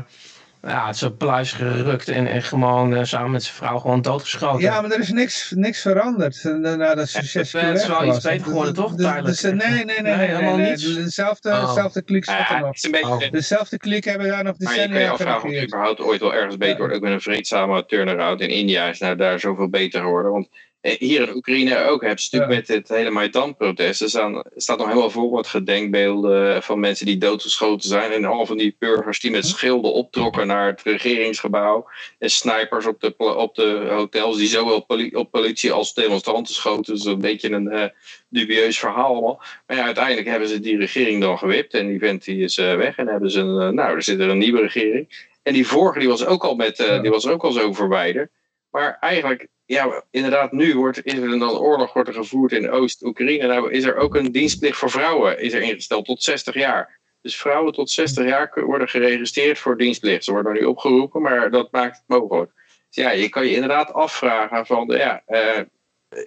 ja, 0.67 0.87
het 0.87 0.97
zijn 0.97 1.17
pluis 1.17 1.51
gerukt 1.51 2.07
en, 2.07 2.27
en 2.27 2.41
gewoon 2.43 2.95
eh, 2.95 3.03
samen 3.03 3.31
met 3.31 3.43
zijn 3.43 3.55
vrouw 3.55 3.79
gewoon 3.79 4.01
doodgeschoten. 4.01 4.61
Ja, 4.61 4.81
maar 4.81 4.91
er 4.91 4.99
is 4.99 5.11
niks, 5.11 5.51
niks 5.55 5.81
veranderd 5.81 6.43
na 6.43 6.95
dat 6.95 7.07
succes. 7.09 7.51
het 7.51 7.77
is 7.81 7.87
wel 7.87 8.05
iets 8.05 8.21
beter 8.21 8.45
geworden, 8.45 8.73
toch, 8.73 8.95
tijdelijk? 8.95 9.41
nee, 9.41 9.53
nee, 9.53 9.85
nee, 9.85 10.01
nee, 10.01 10.15
nee, 10.15 10.27
helemaal 10.27 10.55
nee, 10.57 10.69
niets? 10.69 10.95
Dezelfde, 10.95 11.49
Oh. 11.51 11.67
dezelfde 11.67 12.01
kliek 12.01 12.25
zat 12.25 12.49
er 12.49 12.59
nog. 12.59 12.73
is 12.73 13.01
Oh. 13.01 13.19
Dezelfde 13.31 13.77
kliek 13.77 14.03
hebben 14.05 14.27
daar 14.27 14.43
nog 14.43 14.55
maar 14.59 14.73
je 14.73 14.79
kan 14.79 14.83
je 14.83 14.87
decennia 14.87 15.11
afvragen 15.11 15.49
of 15.49 15.55
het 15.55 15.63
überhaupt 15.63 15.99
ooit 15.99 16.19
wel 16.19 16.33
ergens 16.33 16.57
beter 16.57 16.77
wordt. 16.77 16.93
Ook 16.95 17.01
met 17.01 17.11
een 17.11 17.21
vreedzame 17.21 17.85
turnaround 17.85 18.41
in 18.41 18.49
India 18.49 18.87
is 18.87 18.99
nou 18.99 19.15
daar 19.15 19.39
zoveel 19.39 19.69
beter 19.69 20.01
geworden. 20.01 20.31
Want 20.31 20.47
hier 20.83 21.21
in 21.27 21.35
Oekraïne 21.35 21.83
ook 21.85 22.01
hebben 22.01 22.19
ze 22.19 22.29
natuurlijk 22.31 22.67
met 22.67 22.77
het 22.77 22.89
hele 22.89 23.09
Maidan-protest. 23.09 24.01
Er 24.01 24.09
staan, 24.09 24.43
staat 24.55 24.77
nog 24.77 24.87
helemaal 24.87 25.09
vol 25.09 25.31
met 25.35 25.47
gedenkbeelden 25.47 26.63
van 26.63 26.79
mensen 26.79 27.05
die 27.05 27.17
doodgeschoten 27.17 27.89
zijn. 27.89 28.11
En 28.11 28.25
al 28.25 28.45
van 28.45 28.57
die 28.57 28.75
burgers 28.79 29.19
die 29.19 29.31
met 29.31 29.45
schilden 29.45 29.93
optrokken 29.93 30.47
naar 30.47 30.67
het 30.67 30.81
regeringsgebouw. 30.81 31.89
En 32.19 32.29
snipers 32.29 32.85
op 32.85 33.01
de, 33.01 33.17
op 33.17 33.55
de 33.55 33.87
hotels 33.89 34.37
die 34.37 34.47
zowel 34.47 34.85
op 35.13 35.31
politie 35.31 35.71
als 35.71 35.93
demonstranten 35.93 36.53
schoten. 36.53 36.93
Dus 36.93 37.05
een 37.05 37.19
beetje 37.19 37.51
een 37.51 37.67
eh, 37.67 37.89
dubieus 38.29 38.79
verhaal 38.79 39.05
allemaal. 39.13 39.41
Maar 39.67 39.77
ja, 39.77 39.83
uiteindelijk 39.83 40.27
hebben 40.27 40.47
ze 40.47 40.59
die 40.59 40.77
regering 40.77 41.21
dan 41.21 41.37
gewipt. 41.37 41.73
En 41.73 41.87
die 41.87 41.99
vent 41.99 42.23
die 42.23 42.43
is 42.43 42.57
eh, 42.57 42.75
weg. 42.75 42.97
En 42.97 43.07
hebben 43.07 43.31
ze 43.31 43.39
een, 43.39 43.61
eh, 43.61 43.69
nou, 43.69 43.95
er 43.95 44.03
zit 44.03 44.19
er 44.19 44.29
een 44.29 44.37
nieuwe 44.37 44.61
regering. 44.61 45.31
En 45.43 45.53
die 45.53 45.67
vorige 45.67 45.99
die 45.99 46.07
was 46.07 46.25
ook 46.25 46.43
al 46.43 46.55
met, 46.55 46.79
eh, 46.79 46.87
Ja. 46.87 46.99
die 46.99 47.11
was 47.11 47.27
ook 47.27 47.43
al 47.43 47.51
zo 47.51 47.73
verwijderd. 47.73 48.31
Maar 48.71 48.97
eigenlijk, 48.99 49.47
ja, 49.73 50.03
inderdaad, 50.11 50.51
nu 50.51 50.75
wordt, 50.75 51.05
is 51.05 51.13
er 51.13 51.39
dan 51.39 51.57
oorlog 51.57 51.93
wordt 51.93 52.09
er 52.09 52.15
gevoerd 52.15 52.51
in 52.51 52.69
Oost-Oekraïne. 52.71 53.47
Nou 53.47 53.71
is 53.71 53.83
er 53.83 53.95
ook 53.95 54.15
een 54.15 54.31
dienstplicht 54.31 54.77
voor 54.77 54.89
vrouwen 54.89 55.39
is 55.39 55.53
er 55.53 55.61
ingesteld 55.61 56.05
tot 56.05 56.23
60 56.23 56.53
jaar. 56.53 56.99
Dus 57.21 57.35
vrouwen 57.35 57.73
tot 57.73 57.89
60 57.89 58.25
jaar 58.25 58.49
kun- 58.49 58.63
worden 58.63 58.87
geregistreerd 58.89 59.59
voor 59.59 59.77
dienstplicht. 59.77 60.23
Ze 60.23 60.31
worden 60.31 60.53
nu 60.53 60.63
opgeroepen, 60.63 61.21
maar 61.21 61.51
dat 61.51 61.71
maakt 61.71 61.95
het 61.97 62.03
mogelijk. 62.07 62.51
Dus 62.87 63.03
ja, 63.03 63.11
je 63.11 63.29
kan 63.29 63.45
je 63.45 63.53
inderdaad 63.53 63.93
afvragen 63.93 64.65
van, 64.65 64.87
ja, 64.97 65.23
eh, 65.25 65.59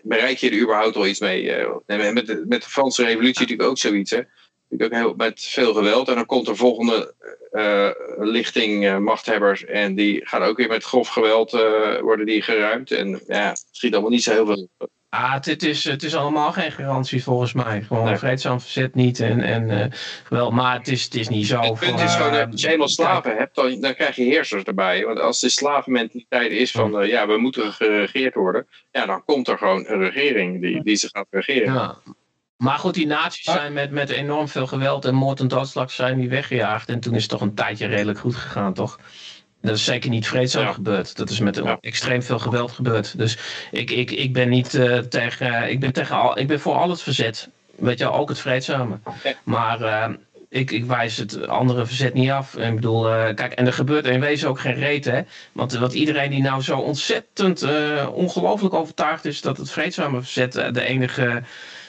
bereik 0.02 0.36
je 0.38 0.50
er 0.50 0.60
überhaupt 0.60 0.94
wel 0.94 1.06
iets 1.06 1.20
mee? 1.20 1.52
eh? 1.52 1.74
Met, 2.12 2.14
met 2.48 2.62
de 2.62 2.68
Franse 2.68 3.04
revolutie 3.04 3.40
natuurlijk 3.40 3.68
ook 3.68 3.78
zoiets, 3.78 4.10
hè. 4.10 4.20
Ook 4.78 4.92
heel, 4.92 5.14
met 5.16 5.40
veel 5.40 5.74
geweld. 5.74 6.08
En 6.08 6.14
dan 6.14 6.26
komt 6.26 6.48
er 6.48 6.56
volgende 6.56 7.14
eh, 7.50 7.90
lichting 8.18 8.86
eh, 8.86 8.98
machthebbers. 8.98 9.64
En 9.64 9.94
die 9.94 10.26
gaan 10.26 10.42
ook 10.42 10.56
weer 10.56 10.68
met 10.68 10.84
grof 10.84 11.08
geweld 11.08 11.52
eh, 11.52 12.00
worden 12.00 12.26
die 12.26 12.42
geruimd. 12.42 12.90
En 12.90 13.22
ja, 13.26 13.48
het 13.48 13.66
schiet 13.70 13.92
allemaal 13.92 14.10
niet 14.10 14.22
zo 14.22 14.32
heel 14.32 14.46
veel. 14.46 14.68
Ah, 15.08 15.32
het, 15.32 15.44
het, 15.44 15.62
is, 15.62 15.84
het 15.84 16.02
is 16.02 16.14
allemaal 16.14 16.52
geen 16.52 16.72
garantie 16.72 17.22
volgens 17.22 17.52
mij. 17.52 17.82
Gewoon 17.82 18.04
Nee. 18.04 18.16
vreedzaam 18.16 18.60
verzet 18.60 18.94
niet. 18.94 19.20
En, 19.20 19.40
en, 19.40 19.70
eh, 19.70 19.86
wel, 20.28 20.50
maar 20.50 20.78
het 20.78 20.88
is, 20.88 21.04
het 21.04 21.14
is 21.14 21.28
niet 21.28 21.46
zo. 21.46 21.60
Het 21.60 21.78
punt 21.78 22.00
is 22.00 22.14
gewoon, 22.14 22.32
eh, 22.32 22.38
dat 22.38 22.52
als 22.52 22.60
je 22.60 22.68
eenmaal 22.68 22.88
slaven 22.88 23.36
hebt, 23.36 23.54
dan, 23.54 23.80
dan 23.80 23.94
krijg 23.94 24.16
je 24.16 24.22
heersers 24.22 24.62
erbij. 24.62 25.04
Want 25.04 25.20
als 25.20 25.40
de 25.40 25.48
slavenmentaliteit 25.48 26.50
is 26.50 26.70
van, 26.70 27.00
eh, 27.00 27.08
ja, 27.08 27.26
we 27.26 27.38
moeten 27.38 27.72
geregeerd 27.72 28.34
worden. 28.34 28.66
Ja, 28.90 29.06
dan 29.06 29.24
komt 29.24 29.48
er 29.48 29.58
gewoon 29.58 29.84
een 29.88 30.00
regering 30.00 30.60
die, 30.60 30.82
die 30.82 30.96
ze 30.96 31.08
gaat 31.12 31.26
regeren. 31.30 31.72
Ja. 31.72 31.98
Maar 32.56 32.78
goed, 32.78 32.94
die 32.94 33.06
nazi's 33.06 33.46
Ah. 33.48 33.54
zijn 33.54 33.72
met, 33.72 33.90
met 33.90 34.08
enorm 34.10 34.48
veel 34.48 34.66
geweld 34.66 35.04
en 35.04 35.14
moord 35.14 35.40
en 35.40 35.48
doodslag 35.48 35.90
zijn 35.90 36.18
die 36.18 36.28
weggejaagd. 36.28 36.88
En 36.88 37.00
toen 37.00 37.14
is 37.14 37.20
het 37.22 37.30
toch 37.30 37.40
een 37.40 37.54
tijdje 37.54 37.86
redelijk 37.86 38.18
goed 38.18 38.34
gegaan, 38.34 38.74
toch? 38.74 38.98
Dat 39.62 39.74
is 39.74 39.84
zeker 39.84 40.10
niet 40.10 40.26
vreedzaam 40.28 40.64
Ja. 40.64 40.72
gebeurd. 40.72 41.16
Dat 41.16 41.30
is 41.30 41.38
met 41.38 41.56
Ja. 41.56 41.78
extreem 41.80 42.22
veel 42.22 42.38
geweld 42.38 42.70
gebeurd. 42.72 43.18
Dus 43.18 43.38
ik, 43.70 43.90
ik, 43.90 44.10
ik 44.10 44.32
ben 44.32 44.48
niet 44.48 44.74
eh, 44.74 44.98
tegen. 44.98 45.70
Ik 45.70 45.80
ben, 45.80 45.92
tegen 45.92 46.16
al, 46.16 46.38
ik 46.38 46.46
ben 46.46 46.60
voor 46.60 46.74
al 46.74 46.90
het 46.90 47.02
verzet. 47.02 47.48
Weet 47.76 47.98
je, 47.98 48.10
ook 48.10 48.28
het 48.28 48.38
vreedzame. 48.38 48.98
Maar 49.44 49.80
eh, 49.82 50.08
ik, 50.48 50.70
ik 50.70 50.84
wijs 50.84 51.16
het 51.16 51.46
andere 51.48 51.86
verzet 51.86 52.14
niet 52.14 52.30
af. 52.30 52.56
Ik 52.56 52.74
bedoel, 52.74 53.08
eh, 53.10 53.34
kijk, 53.34 53.52
en 53.52 53.66
er 53.66 53.72
gebeurt 53.72 54.06
in 54.06 54.20
wezen 54.20 54.48
ook 54.48 54.60
geen 54.60 54.74
reet, 54.74 55.04
hè? 55.04 55.20
Want 55.52 55.72
wat 55.72 55.92
iedereen 55.92 56.30
die 56.30 56.42
nou 56.42 56.62
zo 56.62 56.78
ontzettend 56.78 57.66
ongelooflijk 58.12 58.74
overtuigd 58.74 59.24
is 59.24 59.40
dat 59.40 59.56
het 59.56 59.70
vreedzame 59.70 60.22
verzet 60.22 60.52
de 60.52 60.82
enige 60.82 61.42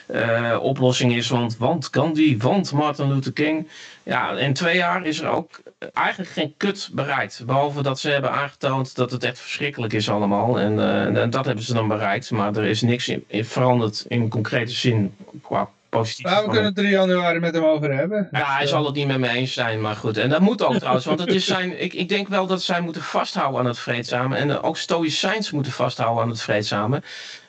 eh, 0.07 0.57
oplossing 0.61 1.15
is. 1.15 1.29
Want, 1.29 1.57
want 1.57 1.87
Gandhi, 1.91 2.37
want 2.37 2.71
Martin 2.71 3.07
Luther 3.13 3.33
King. 3.33 3.69
Ja, 4.03 4.31
in 4.31 4.53
twee 4.53 4.75
jaar 4.75 5.05
is 5.05 5.19
er 5.21 5.29
ook 5.29 5.61
eigenlijk 5.93 6.31
geen 6.31 6.53
kut 6.57 6.89
bereikt. 6.93 7.43
Behalve 7.45 7.81
dat 7.81 7.99
ze 7.99 8.09
hebben 8.09 8.31
aangetoond 8.31 8.95
dat 8.95 9.11
het 9.11 9.23
echt 9.23 9.39
verschrikkelijk 9.39 9.93
is 9.93 10.09
allemaal. 10.09 10.59
En, 10.59 10.79
eh, 10.79 11.21
en 11.21 11.29
dat 11.29 11.45
hebben 11.45 11.63
ze 11.63 11.73
dan 11.73 11.87
bereikt. 11.87 12.31
Maar 12.31 12.55
er 12.55 12.65
is 12.65 12.81
niks 12.81 13.07
in 13.27 13.45
veranderd 13.45 14.05
in 14.07 14.29
concrete 14.29 14.71
zin 14.71 15.15
qua 15.41 15.69
positief. 15.89 16.25
Maar 16.25 16.43
we 16.43 16.49
kunnen 16.49 16.65
het 16.65 16.75
3 16.75 16.89
januari 16.89 17.39
met 17.39 17.53
hem 17.53 17.63
over 17.63 17.93
hebben. 17.93 18.27
Ja, 18.31 18.55
hij 18.55 18.67
zal 18.67 18.85
het 18.85 18.95
niet 18.95 19.07
met 19.07 19.19
me 19.19 19.29
eens 19.29 19.53
zijn, 19.53 19.81
maar 19.81 19.95
goed. 19.95 20.17
En 20.17 20.29
dat 20.29 20.41
moet 20.41 20.63
ook 20.63 20.77
trouwens, 20.77 21.05
want 21.05 21.19
het 21.19 21.33
is 21.33 21.45
zijn, 21.45 21.81
ik, 21.83 21.93
ik 21.93 22.09
denk 22.09 22.27
wel 22.27 22.47
dat 22.47 22.61
zij 22.61 22.81
moeten 22.81 23.01
vasthouden 23.01 23.59
aan 23.59 23.65
het 23.65 23.79
vreedzame. 23.79 24.35
En 24.35 24.61
ook 24.61 24.77
stoïcijns 24.77 25.51
moeten 25.51 25.71
vasthouden 25.71 26.23
aan 26.23 26.29
het 26.29 26.41
vreedzame. 26.41 27.01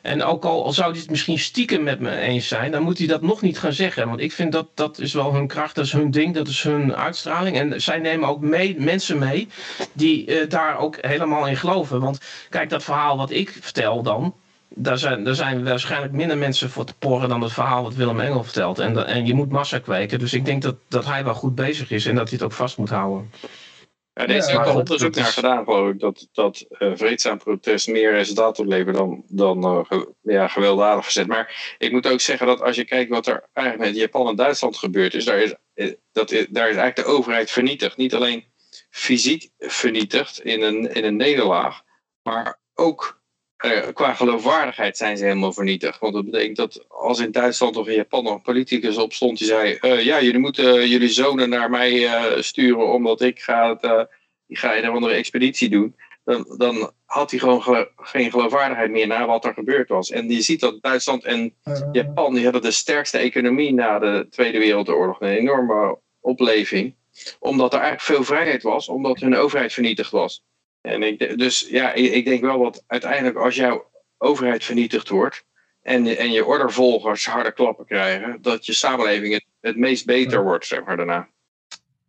En 0.03 0.23
ook 0.23 0.45
al, 0.45 0.65
al 0.65 0.73
zou 0.73 0.91
hij 0.91 1.01
het 1.01 1.11
misschien 1.11 1.39
stiekem 1.39 1.83
met 1.83 2.01
me 2.01 2.17
eens 2.17 2.49
zijn, 2.49 2.71
dan 2.71 2.83
moet 2.83 2.99
hij 2.99 3.07
dat 3.07 3.23
nog 3.23 3.41
niet 3.41 3.59
gaan 3.59 3.73
zeggen. 3.73 4.09
Want 4.09 4.21
ik 4.21 4.33
vind 4.33 4.53
dat 4.53 4.69
dat 4.75 4.99
is 4.99 5.13
wel 5.13 5.35
hun 5.35 5.47
kracht, 5.47 5.75
dat 5.75 5.85
is 5.85 5.93
hun 5.93 6.11
ding, 6.11 6.35
dat 6.35 6.49
is 6.49 6.63
hun 6.63 6.95
uitstraling. 6.95 7.59
En 7.59 7.83
zij 7.83 7.99
nemen 7.99 8.29
ook 8.29 8.41
mee, 8.41 8.81
mensen 8.81 9.19
mee 9.19 9.49
die 9.93 10.27
eh, 10.27 10.49
daar 10.49 10.79
ook 10.79 10.99
helemaal 11.01 11.47
in 11.47 11.57
geloven. 11.57 12.01
Want 12.01 12.21
kijk, 12.49 12.71
dat 12.71 12.85
verhaal 12.85 13.17
wat 13.17 13.31
ik 13.31 13.59
vertel 13.61 14.03
dan, 14.03 14.35
daar 14.83 14.99
zijn, 14.99 15.25
daar 15.25 15.35
zijn 15.35 15.65
waarschijnlijk 15.65 16.13
minder 16.13 16.39
mensen 16.39 16.71
voor 16.71 16.85
te 16.85 16.95
porren 16.99 17.29
dan 17.29 17.41
het 17.43 17.53
verhaal 17.53 17.83
wat 17.83 17.95
Willem 17.95 18.21
Engel 18.21 18.45
vertelt. 18.45 18.79
En, 18.79 19.07
en 19.07 19.27
je 19.27 19.35
moet 19.35 19.51
massa 19.51 19.79
kweken. 19.79 20.19
Dus 20.19 20.33
ik 20.33 20.45
denk 20.45 20.63
dat, 20.63 20.77
dat 20.89 21.05
hij 21.05 21.25
wel 21.25 21.35
goed 21.35 21.55
bezig 21.55 21.91
is 21.91 22.07
en 22.07 22.15
dat 22.15 22.29
hij 22.29 22.33
het 22.39 22.43
ook 22.47 22.53
vast 22.53 22.79
moet 22.79 22.89
houden. 22.91 23.31
Ja, 24.13 24.23
er 24.27 24.31
is 24.31 24.47
Ja, 24.51 24.59
ook 24.61 24.67
al 24.67 24.77
onderzoek 24.79 25.15
naar 25.15 25.29
is- 25.29 25.35
gedaan, 25.35 25.65
geloof 25.65 25.91
ik, 25.93 26.01
dat, 26.01 26.29
dat 26.33 26.65
eh, 26.69 26.91
vreedzaam 26.95 27.39
protest 27.39 27.89
meer 27.89 28.11
resultaat 28.13 28.59
oplevert 28.59 28.97
dan, 28.97 29.25
dan 29.29 29.65
eh, 29.65 29.81
ge- 29.85 30.13
ja, 30.23 30.49
gewelddadig 30.49 31.05
verzet. 31.05 31.27
Maar 31.27 31.75
ik 31.79 31.93
moet 31.93 32.07
ook 32.07 32.21
zeggen 32.21 32.47
dat 32.47 32.63
als 32.63 32.77
je 32.77 32.85
kijkt 32.85 33.11
wat 33.11 33.27
er 33.27 33.49
eigenlijk 33.53 33.89
met 33.91 33.99
Japan 34.01 34.29
en 34.29 34.37
Duitsland 34.37 34.77
gebeurd 34.77 35.15
is, 35.15 35.25
daar 35.25 35.39
is, 35.39 35.55
eh, 35.75 35.93
dat 36.13 36.31
is, 36.31 36.47
daar 36.51 36.69
is 36.71 36.77
eigenlijk 36.77 36.97
de 37.09 37.15
overheid 37.15 37.51
vernietigd. 37.51 37.97
Niet 37.97 38.15
alleen 38.15 38.45
fysiek 38.91 39.49
vernietigd 39.59 40.41
in 40.41 40.63
een, 40.63 40.95
in 40.95 41.05
een 41.05 41.17
nederlaag, 41.17 41.83
maar 42.23 42.59
ook 42.75 43.18
qua 43.93 44.15
geloofwaardigheid 44.15 44.97
zijn 44.97 45.17
ze 45.17 45.25
helemaal 45.25 45.53
vernietigd. 45.53 45.99
Want 45.99 46.15
dat 46.15 46.25
betekent 46.25 46.57
dat 46.57 46.85
als 46.89 47.19
in 47.19 47.33
Duitsland 47.33 47.77
of 47.77 47.89
in 47.89 47.95
Japan 47.95 48.25
nog 48.25 48.35
een 48.35 48.43
politicus 48.43 48.97
opstond 48.97 49.39
die 49.39 49.47
zei: 49.47 49.75
eh, 49.75 50.05
Ja, 50.05 50.23
jullie 50.23 50.41
moeten 50.41 50.89
jullie 50.89 51.09
zonen 51.09 51.49
naar 51.49 51.71
mij 51.71 52.07
eh, 52.07 52.41
sturen 52.43 52.93
omdat 52.93 53.21
ik 53.21 53.41
ga, 53.41 53.69
het, 53.69 53.83
eh, 53.83 54.03
ik 54.47 54.59
ga 54.59 54.77
een 54.77 54.89
andere 54.89 55.15
expeditie 55.15 55.69
doen. 55.69 55.97
Dan, 56.25 56.55
dan 56.57 56.91
had 57.05 57.31
hij 57.31 57.41
gewoon 57.41 57.87
geen 57.97 58.31
geloofwaardigheid 58.31 58.91
meer 58.91 59.07
naar 59.07 59.27
wat 59.27 59.45
er 59.45 59.55
gebeurd 59.55 59.89
was. 59.89 60.11
En 60.11 60.31
je 60.31 60.43
ziet 60.43 60.61
dat 60.61 60.83
Duitsland 60.83 61.25
en 61.25 61.55
Eh, 61.63 61.81
Japan 61.93 62.35
die 62.35 62.45
hadden 62.45 62.63
de 62.63 62.71
sterkste 62.71 63.19
economie 63.19 63.73
na 63.75 63.99
de 63.99 64.27
Tweede 64.31 64.59
Wereldoorlog. 64.59 65.21
Een 65.21 65.29
enorme 65.29 65.99
opleving. 66.21 66.95
Omdat 67.39 67.73
er 67.73 67.81
eigenlijk 67.81 68.09
veel 68.09 68.25
vrijheid 68.25 68.63
was, 68.63 68.89
omdat 68.89 69.21
hun 69.21 69.37
overheid 69.37 69.73
vernietigd 69.73 70.11
was. 70.11 70.45
En 70.89 71.03
ik, 71.03 71.39
dus 71.39 71.67
ja, 71.71 71.93
ik, 71.93 72.25
denk 72.25 72.41
wel 72.41 72.63
dat 72.63 72.85
uiteindelijk 72.87 73.37
als 73.37 73.55
jouw 73.55 73.91
overheid 74.19 74.65
vernietigd 74.65 75.09
wordt. 75.09 75.45
En, 75.83 76.07
en 76.07 76.33
je 76.33 76.45
ordervolgers 76.45 77.27
harde 77.27 77.53
klappen 77.53 77.87
krijgen. 77.87 78.39
Dat 78.43 78.67
je 78.67 78.73
samenleving 78.73 79.33
het, 79.33 79.45
het 79.61 79.77
meest 79.77 80.07
beter 80.07 80.43
wordt, 80.43 80.67
zeg 80.67 80.85
maar 80.85 80.97
daarna. 80.97 81.29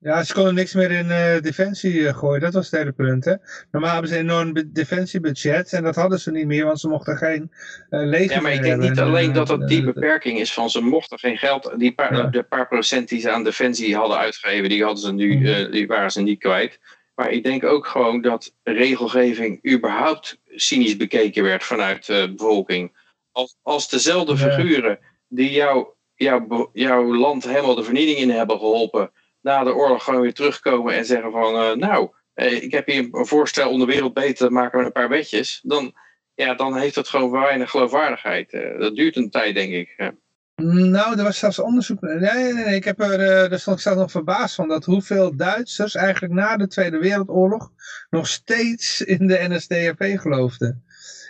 Ja, 0.01 0.23
ze 0.23 0.33
konden 0.33 0.55
niks 0.55 0.73
meer 0.73 0.91
in 0.91 1.11
eh, 1.11 1.41
defensie 1.41 2.07
eh, 2.07 2.17
gooien. 2.17 2.41
Dat 2.41 2.53
was 2.53 2.71
het 2.71 2.79
hele 2.79 2.91
punt. 2.91 3.25
Hè? 3.25 3.33
Normaal 3.71 3.91
hebben 3.91 4.09
ze 4.09 4.17
een 4.17 4.29
enorm 4.29 4.53
defensiebudget. 4.73 5.73
En 5.73 5.83
dat 5.83 5.95
hadden 5.95 6.19
ze 6.19 6.31
niet 6.31 6.45
meer, 6.45 6.65
want 6.65 6.79
ze 6.79 6.87
mochten 6.87 7.17
geen 7.17 7.51
eh 7.89 8.05
leger 8.05 8.35
Ja, 8.35 8.41
maar 8.41 8.53
ik 8.53 8.61
denk 8.61 8.81
niet. 8.81 8.97
En, 8.97 9.03
alleen 9.03 9.33
dat 9.33 9.47
dat 9.47 9.67
die 9.67 9.83
beperking 9.83 10.39
is 10.39 10.53
van 10.53 10.69
ze 10.69 10.81
mochten 10.81 11.19
geen 11.19 11.37
geld. 11.37 11.73
Die 11.77 11.93
paar, 11.93 12.15
Ja. 12.15 12.23
De 12.23 12.43
paar 12.43 12.67
procent 12.67 13.09
die 13.09 13.19
ze 13.19 13.31
aan 13.31 13.43
defensie 13.43 13.95
hadden 13.95 14.17
uitgegeven, 14.17 14.69
die, 14.69 14.83
hadden 14.83 15.03
ze 15.03 15.13
nu, 15.13 15.51
eh, 15.51 15.71
die 15.71 15.87
waren 15.87 16.11
ze 16.11 16.21
niet 16.21 16.39
kwijt. 16.39 16.79
Maar 17.19 17.31
ik 17.31 17.43
denk 17.43 17.63
ook 17.63 17.87
gewoon 17.87 18.21
dat 18.21 18.55
regelgeving 18.63 19.71
überhaupt 19.73 20.39
cynisch 20.47 20.97
bekeken 20.97 21.43
werd 21.43 21.63
vanuit 21.63 22.05
de 22.05 22.33
bevolking. 22.35 22.97
Als, 23.31 23.57
als 23.61 23.89
dezelfde 23.89 24.37
figuren 24.37 24.99
die 25.27 25.51
jou, 25.51 25.87
jouw 26.15 26.47
be- 26.47 26.69
jouw 26.73 27.15
land 27.15 27.43
helemaal 27.43 27.75
de 27.75 27.83
vernieling 27.83 28.17
in 28.17 28.29
hebben 28.29 28.57
geholpen, 28.57 29.11
na 29.41 29.63
de 29.63 29.73
oorlog 29.73 30.03
gewoon 30.03 30.21
weer 30.21 30.33
terugkomen 30.33 30.93
en 30.93 31.05
zeggen 31.05 31.31
van 31.31 31.55
eh, 31.55 31.71
nou, 31.71 32.09
eh, 32.33 32.63
ik 32.63 32.71
heb 32.71 32.87
hier 32.87 33.07
een 33.11 33.25
voorstel 33.25 33.69
om 33.69 33.79
de 33.79 33.85
wereld 33.85 34.13
beter 34.13 34.47
te 34.47 34.53
maken 34.53 34.77
met 34.77 34.87
een 34.87 34.93
paar 34.93 35.09
wetjes. 35.09 35.59
Dan, 35.63 35.93
ja, 36.35 36.53
dan 36.53 36.77
heeft 36.77 36.95
het 36.95 37.07
gewoon 37.07 37.31
weinig 37.31 37.69
geloofwaardigheid. 37.69 38.53
Eh, 38.53 38.79
dat 38.79 38.95
duurt 38.95 39.15
een 39.15 39.29
tijd, 39.29 39.55
denk 39.55 39.73
ik. 39.73 40.11
Nou, 40.61 41.17
er 41.17 41.23
was 41.23 41.37
zelfs 41.37 41.59
onderzoek. 41.59 42.01
Nee, 42.01 42.19
nee, 42.19 42.53
nee. 42.53 42.75
Ik 42.75 42.83
heb 42.83 42.99
er, 42.99 43.19
eh, 43.19 43.49
daar 43.49 43.59
stond 43.59 43.77
ik 43.77 43.83
zelf 43.83 43.97
nog 43.97 44.11
verbaasd 44.11 44.55
van. 44.55 44.67
Dat 44.67 44.85
hoeveel 44.85 45.35
Duitsers 45.35 45.95
eigenlijk 45.95 46.33
na 46.33 46.57
de 46.57 46.67
Tweede 46.67 46.97
Wereldoorlog 46.97 47.71
nog 48.09 48.27
steeds 48.27 49.01
in 49.01 49.27
de 49.27 49.45
NSDAP 49.49 50.19
geloofden. 50.19 50.83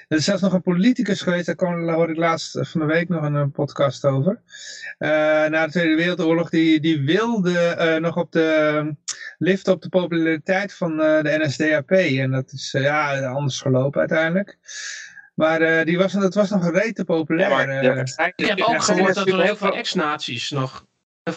Er 0.08 0.18
is 0.18 0.24
zelfs 0.24 0.42
nog 0.42 0.54
een 0.54 0.62
politicus 0.62 1.22
geweest, 1.22 1.46
daar, 1.46 1.56
kwam, 1.56 1.86
daar 1.86 1.96
hoorde 1.96 2.14
ik 2.14 2.20
laatst 2.20 2.56
eh, 2.56 2.66
van 2.66 2.80
de 2.82 2.88
week 2.88 3.10
nog 3.10 3.24
een, 3.24 3.36
eh, 3.36 3.46
podcast 3.54 4.06
over. 4.06 4.42
Eh, 4.98 5.10
na 5.46 5.66
de 5.66 5.72
Tweede 5.72 5.96
Wereldoorlog, 5.96 6.50
die, 6.50 6.80
die 6.80 7.02
wilde 7.02 7.60
eh, 7.60 7.96
nog 7.96 8.18
op 8.18 8.32
de 8.32 8.96
lift 9.40 9.68
op 9.68 9.82
de 9.82 9.90
populariteit 9.90 10.74
van 10.74 11.02
eh, 11.02 11.22
de 11.22 11.46
NSDAP. 11.46 11.92
En 11.92 12.32
dat 12.32 12.52
is 12.52 12.74
eh, 12.74 12.82
ja, 12.82 13.26
anders 13.28 13.62
gelopen 13.62 14.00
uiteindelijk. 14.00 14.58
Maar 15.40 15.62
eh, 15.62 15.86
die 15.86 15.98
was, 15.98 16.12
dat 16.12 16.34
was 16.34 16.50
nog 16.50 16.70
rete 16.72 17.04
populair. 17.04 17.50
Ja, 17.50 17.94
maar 17.94 18.08
zijn 18.08 18.34
Ik 18.36 18.46
heb 18.46 18.62
ook 18.62 18.84
gehoord 18.84 19.16
dat 19.16 19.28
er 19.28 19.42
heel 19.42 19.56
veel 19.56 19.76
ex-nazi's 19.76 20.50
nog... 20.50 20.86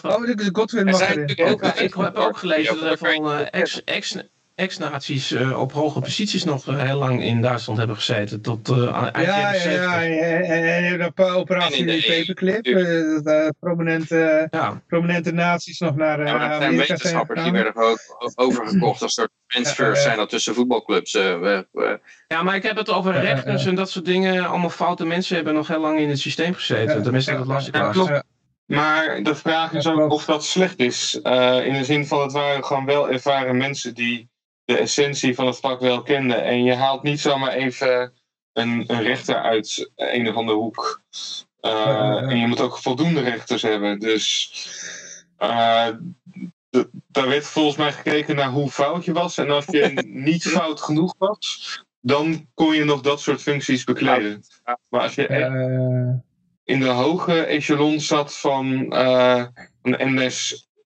Oh, 0.01 0.25
de, 0.25 0.49
Godwin 0.51 0.79
Er 0.79 0.91
mag 0.91 0.95
zijn 0.95 1.11
erin. 1.11 1.27
ik 1.75 1.93
heb 1.93 2.15
ook 2.15 2.37
gelezen 2.37 2.79
dat 2.79 2.91
er 2.91 2.97
veel 2.97 3.31
eh, 3.33 3.47
ex- 3.61 3.83
ex- 3.83 4.23
ex-nazi's 4.55 5.31
eh, 5.31 5.59
op 5.59 5.71
hoge 5.71 5.99
posities 5.99 6.43
nog 6.43 6.67
eh, 6.67 6.81
heel 6.81 6.97
lang 6.97 7.23
in 7.23 7.41
Duitsland 7.41 7.77
hebben 7.79 7.95
gezeten. 7.95 8.41
Tot 8.41 8.69
eh, 8.69 8.93
aan 8.95 9.11
eind 9.11 9.27
Ja, 9.27 9.53
ja, 9.53 9.59
70. 9.59 9.83
ja, 9.83 10.03
en, 10.03 11.05
op 11.05 11.19
operatie 11.19 11.85
de 11.85 12.03
Paperclip, 12.07 12.65
eh, 12.65 13.45
eh, 13.45 13.49
prominente, 13.59 14.47
Ja, 14.51 14.81
prominente 14.87 15.31
naties 15.31 15.79
nog 15.79 15.95
naar 15.95 16.19
eh 16.19 16.25
Ja, 16.27 16.37
maar 16.37 16.49
dat 16.49 16.61
zijn 16.61 16.77
wetenschappers 16.77 17.43
die 17.43 17.51
werden 17.51 17.73
gewoon 17.73 17.97
o- 18.17 18.31
overgekocht 18.35 19.01
als 19.01 19.13
soort 19.13 19.29
transfers 19.47 20.01
zijn 20.01 20.17
dat 20.17 20.29
tussen 20.29 20.53
voetbalclubs. 20.53 21.13
eh, 21.15 21.39
we- 21.39 21.67
we- 21.71 21.99
Ja, 22.27 22.43
maar 22.43 22.55
ik 22.55 22.63
heb 22.63 22.77
het 22.77 22.89
over 22.89 23.13
rechters 23.19 23.63
ja. 23.63 23.69
en 23.69 23.75
dat 23.75 23.89
soort 23.89 24.05
dingen. 24.05 24.45
Allemaal 24.47 24.69
foute 24.69 25.05
mensen 25.05 25.35
hebben 25.35 25.53
nog 25.53 25.67
heel 25.67 25.79
lang 25.81 25.99
in 25.99 26.09
het 26.09 26.19
systeem 26.19 26.53
gezeten. 26.53 26.95
Ja, 26.97 27.01
Tenminste, 27.01 27.31
dat 27.37 27.45
las 27.45 27.67
ik 27.67 27.75
laatst. 27.75 28.01
klopt. 28.05 28.23
Maar 28.65 29.23
de 29.23 29.35
vraag 29.35 29.73
is 29.73 29.87
ook 29.87 30.11
of 30.11 30.25
dat 30.25 30.45
slecht 30.45 30.79
is. 30.79 31.19
Eh, 31.23 31.65
in 31.65 31.73
de 31.73 31.83
zin 31.83 32.05
van 32.07 32.21
het 32.21 32.31
waren 32.31 32.65
gewoon 32.65 32.85
wel 32.85 33.09
ervaren 33.09 33.57
mensen 33.57 33.93
die 33.93 34.29
de 34.65 34.77
essentie 34.77 35.35
van 35.35 35.47
het 35.47 35.59
vak 35.59 35.79
wel 35.79 36.01
kenden. 36.01 36.43
En 36.43 36.63
je 36.63 36.73
haalt 36.73 37.03
niet 37.03 37.19
zomaar 37.19 37.51
even 37.51 38.13
een, 38.53 38.83
een 38.87 39.01
rechter 39.01 39.35
uit 39.35 39.91
een 39.95 40.29
of 40.29 40.35
andere 40.35 40.57
hoek. 40.57 41.01
Eh, 41.59 41.71
Ja, 41.71 41.79
ja, 41.79 42.21
ja. 42.21 42.21
En 42.21 42.37
je 42.37 42.47
moet 42.47 42.61
ook 42.61 42.77
voldoende 42.77 43.21
rechters 43.21 43.61
hebben. 43.61 43.99
Dus 43.99 44.51
eh, 45.37 45.87
daar 47.07 47.27
werd 47.27 47.45
volgens 47.45 47.77
mij 47.77 47.91
gekeken 47.93 48.35
naar 48.35 48.49
hoe 48.49 48.69
fout 48.69 49.05
je 49.05 49.13
was. 49.13 49.37
En 49.37 49.49
als 49.49 49.65
je 49.65 50.07
niet 50.29 50.43
fout 50.43 50.81
genoeg 50.81 51.15
was, 51.17 51.83
dan 51.99 52.47
kon 52.53 52.75
je 52.75 52.83
nog 52.83 53.01
dat 53.01 53.21
soort 53.21 53.41
functies 53.41 53.83
bekleden. 53.83 54.43
Maar 54.89 55.01
als 55.01 55.15
je 55.15 55.27
Eh, 55.27 56.13
in 56.63 56.79
de 56.79 56.87
hoge 56.87 57.43
echelon 57.43 57.99
zat 57.99 58.37
van 58.37 58.93
een 59.81 60.13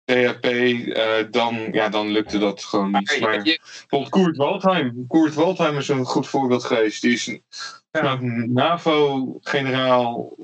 NSDAP, 0.06 0.46
eh 0.46 1.32
dan, 1.32 1.68
ja, 1.72 1.90
dan 1.90 2.12
lukte 2.12 2.38
dat 2.38 2.64
gewoon 2.64 2.92
niet. 2.92 3.18
Maar 3.22 3.42
bijvoorbeeld 3.44 4.10
Koert 4.10 4.38
Waldheim. 4.38 5.08
Koert 5.08 5.34
Waldheim 5.34 5.78
is 5.78 5.88
een 5.88 6.06
goed 6.06 6.28
voorbeeld 6.28 6.64
geweest. 6.64 7.02
Die 7.02 7.14
is 7.14 7.28
een 7.28 7.44
Ja. 7.92 8.18
NAVO-generaal, 8.48 10.36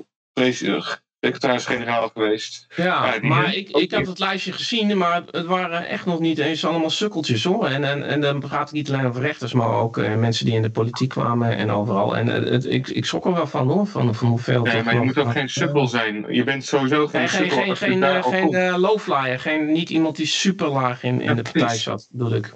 secretaris-generaal 1.20 2.08
geweest. 2.08 2.66
Ja, 2.76 2.84
Ja, 3.14 3.18
maar 3.22 3.54
ik, 3.54 3.68
ik 3.68 3.92
had 3.92 4.06
het 4.06 4.18
lijstje 4.18 4.52
gezien, 4.52 4.98
maar 4.98 5.22
het 5.30 5.46
waren 5.46 5.86
echt 5.88 6.06
nog 6.06 6.20
niet 6.20 6.38
eens 6.38 6.64
allemaal 6.64 6.90
sukkeltjes 6.90 7.44
hoor. 7.44 7.66
En, 7.66 7.84
en, 7.84 8.02
en 8.08 8.20
dan 8.20 8.48
gaat 8.48 8.60
het 8.60 8.72
niet 8.72 8.90
alleen 8.92 9.06
over 9.06 9.20
rechters, 9.20 9.52
maar 9.52 9.68
ook 9.68 9.98
eh, 9.98 10.14
mensen 10.14 10.44
die 10.44 10.54
in 10.54 10.62
de 10.62 10.70
politiek 10.70 11.08
kwamen 11.08 11.56
en 11.56 11.70
overal. 11.70 12.16
En 12.16 12.28
eh, 12.44 12.50
het, 12.52 12.64
ik, 12.66 12.88
ik 12.88 13.04
schrok 13.04 13.24
er 13.24 13.32
wel 13.34 13.46
van 13.46 13.68
hoor, 13.68 13.86
van, 13.86 14.14
van 14.14 14.28
hoeveel. 14.28 14.62
Nee, 14.62 14.72
toch 14.74 14.84
maar 14.84 14.94
je 14.94 15.00
moet 15.00 15.18
ook 15.18 15.30
geen 15.30 15.48
sukkel 15.48 15.86
zijn. 15.86 16.24
Je 16.28 16.44
bent 16.44 16.64
sowieso 16.64 17.06
geen 17.06 17.20
Nee, 17.20 17.28
geen, 17.28 17.50
sukkel 17.50 17.74
geen, 17.74 17.76
geen, 17.76 18.02
eh, 18.02 18.24
geen 18.24 18.78
lowflyer, 18.78 19.40
geen, 19.40 19.72
niet 19.72 19.90
iemand 19.90 20.16
die 20.16 20.26
super 20.26 20.68
laag 20.68 21.02
in, 21.02 21.20
in 21.20 21.28
Ja, 21.28 21.34
de 21.34 21.42
partij 21.42 21.62
precies. 21.62 21.82
zat, 21.82 22.08
bedoel 22.10 22.34
ik. 22.34 22.54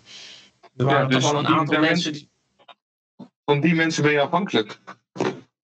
Er 0.77 0.85
waren 0.85 1.01
Ja, 1.01 1.07
dus 1.07 1.23
toch 1.23 1.33
wel 1.33 1.41
een 1.41 1.47
aantal 1.47 1.81
mensen 1.81 2.13
die... 2.13 2.33
Van 3.45 3.61
die 3.61 3.75
mensen 3.75 4.03
ben 4.03 4.13
je 4.13 4.21
afhankelijk. 4.21 4.79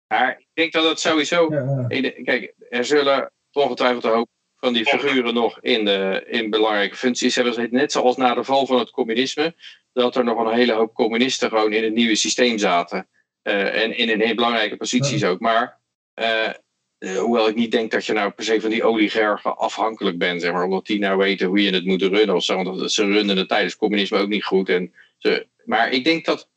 Maar 0.07 0.35
ik 0.39 0.47
denk 0.53 0.71
dat 0.73 0.89
het 0.89 0.99
sowieso 0.99 1.47
Ja, 1.49 1.87
ja. 1.89 2.11
Kijk, 2.23 2.53
zullen 2.69 3.31
ongetwijfeld 3.51 4.03
een 4.03 4.11
hoop 4.11 4.29
van 4.59 4.73
die 4.73 4.85
figuren 4.85 5.33
nog 5.33 5.59
in, 5.61 5.85
de, 5.85 6.25
in 6.27 6.49
belangrijke 6.49 6.95
functies 6.95 7.35
hebben. 7.35 7.67
Net 7.71 7.91
zoals 7.91 8.17
na 8.17 8.33
de 8.33 8.43
val 8.43 8.65
van 8.65 8.79
het 8.79 8.89
communisme, 8.89 9.55
dat 9.93 10.15
er 10.15 10.23
nog 10.23 10.39
een 10.39 10.53
hele 10.53 10.73
hoop 10.73 10.93
communisten 10.93 11.49
gewoon 11.49 11.73
in 11.73 11.83
het 11.83 11.93
nieuwe 11.93 12.15
systeem 12.15 12.57
zaten. 12.57 13.07
Eh, 13.41 13.83
en 13.83 13.97
in, 13.97 14.09
in 14.09 14.21
hele 14.21 14.35
belangrijke 14.35 14.77
posities 14.77 15.23
ook. 15.23 15.39
Maar 15.39 15.79
eh, 16.13 16.47
eh, 16.97 17.17
hoewel 17.17 17.47
ik 17.47 17.55
niet 17.55 17.71
denk 17.71 17.91
dat 17.91 18.05
je 18.05 18.13
nou 18.13 18.31
per 18.31 18.43
se 18.43 18.61
van 18.61 18.69
die 18.69 18.83
oligarchen 18.83 19.57
afhankelijk 19.57 20.17
bent, 20.17 20.41
zeg 20.41 20.51
maar, 20.51 20.63
omdat 20.63 20.85
die 20.85 20.99
nou 20.99 21.17
weten 21.17 21.47
hoe 21.47 21.63
je 21.63 21.73
het 21.73 21.85
moet 21.85 22.01
runnen 22.01 22.35
of 22.35 22.43
zo. 22.43 22.63
Want 22.63 22.91
ze 22.91 23.05
runden 23.05 23.37
het 23.37 23.47
tijdens 23.47 23.75
communisme 23.75 24.17
ook 24.17 24.27
niet 24.27 24.43
goed. 24.43 24.69
En 24.69 24.93
ze, 25.17 25.47
maar 25.65 25.91
ik 25.91 26.03
denk 26.03 26.25
dat, 26.25 26.49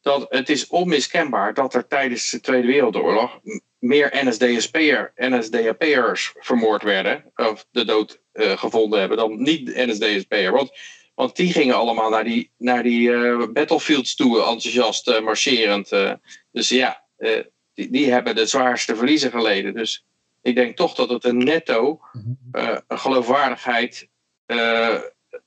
dat 0.00 0.26
het 0.28 0.48
is 0.48 0.66
onmiskenbaar 0.66 1.54
dat 1.54 1.74
er 1.74 1.86
tijdens 1.86 2.30
de 2.30 2.40
Tweede 2.40 2.66
Wereldoorlog 2.66 3.40
meer 3.84 4.24
NSDSP'er, 4.24 5.12
NSDAP'ers 5.16 6.32
vermoord 6.38 6.82
werden, 6.82 7.32
of 7.34 7.66
de 7.70 7.84
dood 7.84 8.20
eh, 8.32 8.58
gevonden 8.58 8.98
hebben, 8.98 9.16
dan 9.16 9.42
niet 9.42 9.76
NSDSP'er. 9.76 10.52
Want, 10.52 10.70
want 11.14 11.36
die 11.36 11.52
gingen 11.52 11.74
allemaal 11.74 12.10
naar 12.10 12.24
die, 12.24 12.50
naar 12.58 12.82
die 12.82 13.12
eh, 13.12 13.46
battlefields 13.52 14.14
toe, 14.14 14.38
enthousiast 14.38 15.08
eh, 15.08 15.20
marcherend. 15.20 15.88
dus 16.52 16.68
ja, 16.68 17.04
die, 17.74 17.90
die 17.90 18.10
hebben 18.12 18.34
de 18.34 18.46
zwaarste 18.46 18.96
verliezen 18.96 19.30
geleden. 19.30 19.74
Dus 19.74 20.04
ik 20.42 20.54
denk 20.54 20.76
toch 20.76 20.94
dat 20.94 21.08
het 21.08 21.24
een 21.24 21.38
netto 21.38 22.00
een 22.52 22.98
geloofwaardigheid 22.98 24.08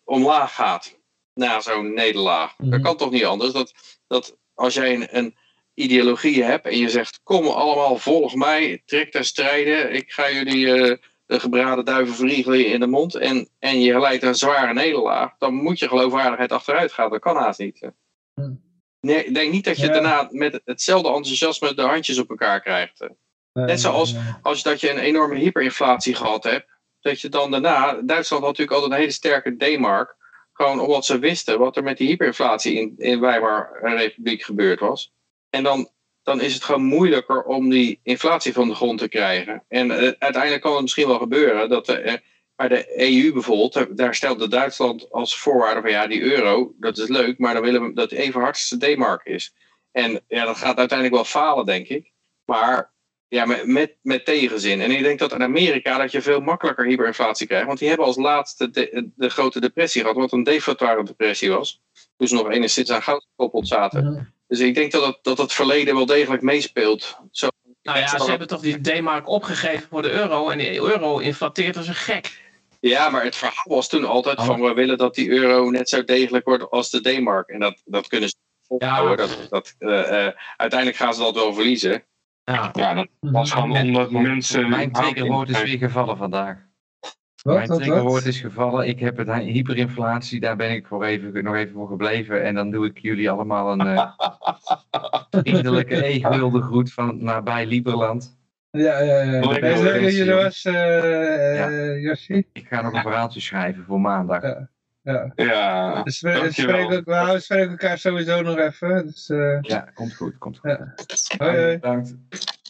omlaag 0.03 0.55
gaat 0.55 0.99
na 1.33 1.59
zo'n 1.59 1.93
nederlaag. 1.93 2.55
Dat 2.57 2.67
Mhm. 2.69 2.81
kan 2.81 2.97
toch 2.97 3.11
niet 3.11 3.25
anders? 3.25 3.51
Dat, 3.53 3.73
dat 4.07 4.37
als 4.53 4.73
jij 4.73 4.93
een, 4.93 5.17
een 5.17 5.35
ideologie 5.77 6.43
hebt 6.43 6.65
en 6.65 6.77
je 6.77 6.89
zegt: 6.89 7.19
Kom 7.23 7.47
allemaal, 7.47 7.97
volg 7.97 8.35
mij, 8.35 8.81
trek 8.85 9.11
ter 9.11 9.25
strijden, 9.25 9.93
ik 9.93 10.11
ga 10.11 10.31
jullie 10.31 10.73
eh, 10.73 10.97
de 11.25 11.39
gebraden 11.39 11.85
duiven 11.85 12.15
vliegen 12.15 12.65
in 12.65 12.79
de 12.79 12.87
mond. 12.87 13.15
En, 13.15 13.49
en 13.59 13.81
je 13.81 13.99
leidt 13.99 14.23
een 14.23 14.35
zware 14.35 14.73
nederlaag, 14.73 15.37
dan 15.37 15.53
moet 15.53 15.79
je 15.79 15.87
geloofwaardigheid 15.87 16.51
achteruit 16.51 16.91
gaan. 16.91 17.09
Dat 17.09 17.19
kan 17.19 17.35
haast 17.35 17.59
niet. 17.59 17.89
Hm. 18.33 18.53
Nee, 18.99 19.25
ik 19.25 19.33
denk 19.33 19.51
niet 19.51 19.65
dat 19.65 19.77
je 19.77 19.85
Ja. 19.85 19.93
daarna 19.93 20.27
met 20.31 20.61
hetzelfde 20.65 21.07
enthousiasme 21.07 21.73
de 21.73 21.81
handjes 21.81 22.19
op 22.19 22.29
elkaar 22.29 22.61
krijgt. 22.61 23.07
Net 23.53 23.79
zoals 23.81 24.15
als 24.41 24.63
dat 24.63 24.81
je 24.81 24.91
een 24.91 24.99
enorme 24.99 25.35
hyperinflatie 25.35 26.15
gehad 26.15 26.43
hebt, 26.43 26.67
dat 27.01 27.21
je 27.21 27.29
dan 27.29 27.51
daarna, 27.51 28.01
Duitsland 28.01 28.43
had 28.43 28.51
natuurlijk 28.57 28.71
altijd 28.71 28.91
een 28.91 28.97
hele 28.97 29.11
sterke 29.11 29.55
D-mark, 29.55 30.15
gewoon 30.53 30.79
omdat 30.79 31.05
ze 31.05 31.19
wisten 31.19 31.59
wat 31.59 31.77
er 31.77 31.83
met 31.83 31.97
die 31.97 32.07
hyperinflatie 32.07 32.79
in, 32.79 32.93
in 32.97 33.19
Weimar 33.19 33.79
Republiek 33.81 34.43
gebeurd 34.43 34.79
was. 34.79 35.11
En 35.57 35.63
dan, 35.63 35.89
dan 36.23 36.41
is 36.41 36.53
het 36.53 36.63
gewoon 36.63 36.83
moeilijker 36.83 37.43
om 37.43 37.69
die 37.69 37.99
inflatie 38.03 38.53
van 38.53 38.67
de 38.67 38.75
grond 38.75 38.99
te 38.99 39.09
krijgen. 39.09 39.63
En 39.67 39.91
eh, 39.91 40.11
uiteindelijk 40.19 40.61
kan 40.61 40.73
het 40.73 40.81
misschien 40.81 41.07
wel 41.07 41.19
gebeuren 41.19 41.69
dat 41.69 41.85
de, 41.85 41.97
eh, 41.97 42.13
bij 42.55 42.67
de 42.67 43.01
EU 43.01 43.33
bijvoorbeeld, 43.33 43.97
daar 43.97 44.15
stelde 44.15 44.47
Duitsland 44.47 45.11
als 45.11 45.39
voorwaarde 45.39 45.81
van 45.81 45.89
ja, 45.89 46.07
die 46.07 46.21
euro, 46.21 46.73
dat 46.79 46.97
is 46.97 47.07
leuk, 47.07 47.37
maar 47.37 47.53
dan 47.53 47.63
willen 47.63 47.83
we 47.83 47.93
dat 47.93 48.11
even 48.11 48.41
hard 48.41 48.79
de 48.79 48.93
D-mark 48.93 49.25
is. 49.25 49.53
En 49.91 50.23
ja, 50.27 50.45
dat 50.45 50.57
gaat 50.57 50.77
uiteindelijk 50.77 51.17
wel 51.17 51.25
falen, 51.25 51.65
denk 51.65 51.87
ik. 51.87 52.11
Maar 52.45 52.93
ja, 53.27 53.45
met, 53.45 53.95
met, 54.01 54.25
tegenzin. 54.25 54.81
En 54.81 54.91
ik 54.91 55.03
denk 55.03 55.19
dat 55.19 55.33
in 55.33 55.43
Amerika 55.43 55.97
dat 55.97 56.11
je 56.11 56.21
veel 56.21 56.39
makkelijker 56.39 56.85
hyperinflatie 56.85 57.47
krijgt. 57.47 57.67
Want 57.67 57.79
die 57.79 57.87
hebben 57.87 58.05
als 58.05 58.15
laatste 58.15 58.69
de, 58.69 59.09
de 59.15 59.29
grote 59.29 59.59
depressie 59.59 60.01
gehad, 60.01 60.15
wat 60.15 60.31
een 60.31 60.43
deflatoire 60.43 61.03
depressie 61.03 61.49
was. 61.49 61.81
Ze 62.17 62.33
nog 62.33 62.51
enigszins 62.51 62.91
aan 62.91 63.03
goud 63.03 63.27
gekoppeld 63.29 63.67
zaten. 63.67 64.33
Dus 64.47 64.59
ik 64.59 64.75
denk 64.75 64.91
dat 64.91 65.05
het, 65.05 65.19
dat 65.21 65.37
het 65.37 65.53
verleden 65.53 65.95
wel 65.95 66.05
degelijk 66.05 66.41
meespeelt. 66.41 67.19
Zo, 67.31 67.47
Nou 67.81 67.97
ja, 67.99 68.07
ze 68.19 68.29
hebben 68.29 68.47
toch 68.47 68.61
die 68.61 68.81
D-mark 68.81 69.27
opgegeven 69.29 69.87
voor 69.89 70.01
de 70.01 70.11
euro 70.11 70.49
en 70.49 70.57
die 70.57 70.79
euro 70.79 71.17
inflateert 71.17 71.77
als 71.77 71.87
een 71.87 71.95
gek. 71.95 72.45
Ja, 72.79 73.09
maar 73.09 73.23
het 73.23 73.35
verhaal 73.35 73.63
was 73.75 73.89
toen 73.89 74.05
altijd 74.05 74.37
Oh. 74.39 74.45
van 74.45 74.61
we 74.61 74.73
willen 74.73 74.97
dat 74.97 75.15
die 75.15 75.29
euro 75.29 75.69
net 75.69 75.89
zo 75.89 76.03
degelijk 76.03 76.45
wordt 76.45 76.69
als 76.71 76.89
de 76.89 77.01
D-mark. 77.01 77.49
En 77.49 77.59
dat, 77.59 77.81
dat 77.85 78.07
kunnen 78.07 78.29
ze 78.29 78.35
volhouden. 78.67 79.27
Ja. 79.27 79.33
Dat, 79.35 79.47
dat, 79.49 79.75
eh, 79.79 80.25
eh, 80.27 80.33
uiteindelijk 80.57 80.99
gaan 80.99 81.13
ze 81.13 81.19
dat 81.21 81.33
wel 81.35 81.53
verliezen. 81.53 82.03
Ja, 82.43 82.69
Ja, 82.73 82.93
dat 82.93 83.07
was 83.19 83.51
gewoon 83.51 83.69
Mijn- 83.69 83.85
omdat 83.87 84.11
mensen... 84.11 84.69
Mijn 84.69 84.91
triggerwoord 84.91 85.49
is 85.49 85.61
weer 85.63 85.77
gevallen 85.77 86.17
vandaag. 86.17 86.57
Wat, 87.47 87.67
Mijn 87.67 87.79
triggerwoord 87.79 88.25
is 88.25 88.39
gevallen. 88.41 88.87
Ik 88.87 88.99
heb 88.99 89.17
het 89.17 89.31
hyperinflatie, 89.33 90.39
daar 90.39 90.55
ben 90.55 90.71
ik 90.71 90.87
voor 90.87 91.03
even, 91.03 91.43
nog 91.43 91.55
even 91.55 91.73
voor 91.73 91.87
gebleven. 91.87 92.43
En 92.43 92.55
dan 92.55 92.71
doe 92.71 92.85
ik 92.85 92.97
jullie 92.97 93.29
allemaal 93.29 93.71
een 93.71 93.87
eh, 93.87 94.11
vriendelijke 95.43 96.05
e-gulden 96.07 96.61
groet 96.61 96.93
van 96.93 97.23
nabij 97.23 97.65
Lieberland. 97.65 98.37
Ja, 98.71 98.99
ja, 98.99 99.21
ja. 99.21 99.39
Leuk, 99.49 99.59
Ben 99.61 99.77
je 99.77 99.83
leuk 99.83 100.01
dat 100.03 100.15
je 100.15 100.25
er 100.25 100.43
was, 100.43 100.65
eh 100.65 100.73
Ja. 101.55 101.69
eh, 101.69 102.01
Yoshi? 102.03 102.43
Ik 102.53 102.67
ga 102.67 102.81
nog 102.81 102.93
een 102.93 103.01
verhaaltje 103.01 103.39
schrijven 103.39 103.83
voor 103.83 104.01
maandag. 104.01 104.41
Ja. 104.41 104.69
Ja. 105.01 105.31
Ja, 105.35 106.03
Dus 106.03 106.21
we, 106.21 106.47
spreken, 106.51 107.03
we 107.05 107.39
spreken 107.39 107.69
elkaar 107.69 107.97
sowieso 107.97 108.41
nog 108.41 108.57
even. 108.57 109.05
Dus, 109.05 109.29
eh 109.29 109.57
Ja, 109.61 109.79
komt 109.93 110.15
goed, 110.15 110.37
komt 110.37 110.57
goed. 110.59 110.69
Ja. 110.69 110.93
hoi, 111.37 111.57
hoi. 111.57 111.73
Bedankt. 111.73 112.15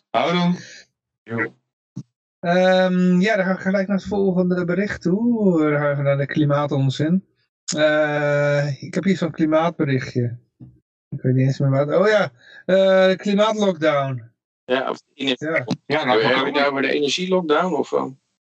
houdoe. 0.09 0.55
Ehm, 2.39 3.19
ja, 3.19 3.35
dan 3.35 3.45
gaan 3.45 3.55
we 3.55 3.61
gelijk 3.61 3.87
naar 3.87 3.97
het 3.97 4.05
volgende 4.05 4.65
bericht 4.65 5.01
toe. 5.01 5.61
Dan 5.61 5.79
gaan 5.79 5.95
we 5.95 6.01
naar 6.01 6.17
de 6.17 6.25
klimaatonzin. 6.25 7.25
Eh, 7.75 8.83
ik 8.83 8.93
heb 8.93 9.03
hier 9.03 9.17
zo'n 9.17 9.31
klimaatberichtje. 9.31 10.37
Ik 11.09 11.21
weet 11.21 11.33
niet 11.33 11.47
eens 11.47 11.59
meer 11.59 11.69
wat. 11.69 11.93
Oh 11.93 12.07
ja, 12.07 12.31
eh, 12.65 13.07
de 13.07 13.15
klimaatlockdown. 13.17 14.31
Ja, 14.65 14.89
of 14.89 15.01
in, 15.13 15.35
Ja, 15.39 15.65
Ja, 15.85 16.03
nou, 16.05 16.21
Hebben 16.21 16.39
we 16.39 16.45
het 16.45 16.53
nou 16.53 16.69
over 16.69 16.81
de 16.81 16.91
energielockdown? 16.91 17.73
Of, 17.73 17.93
eh? 17.93 18.05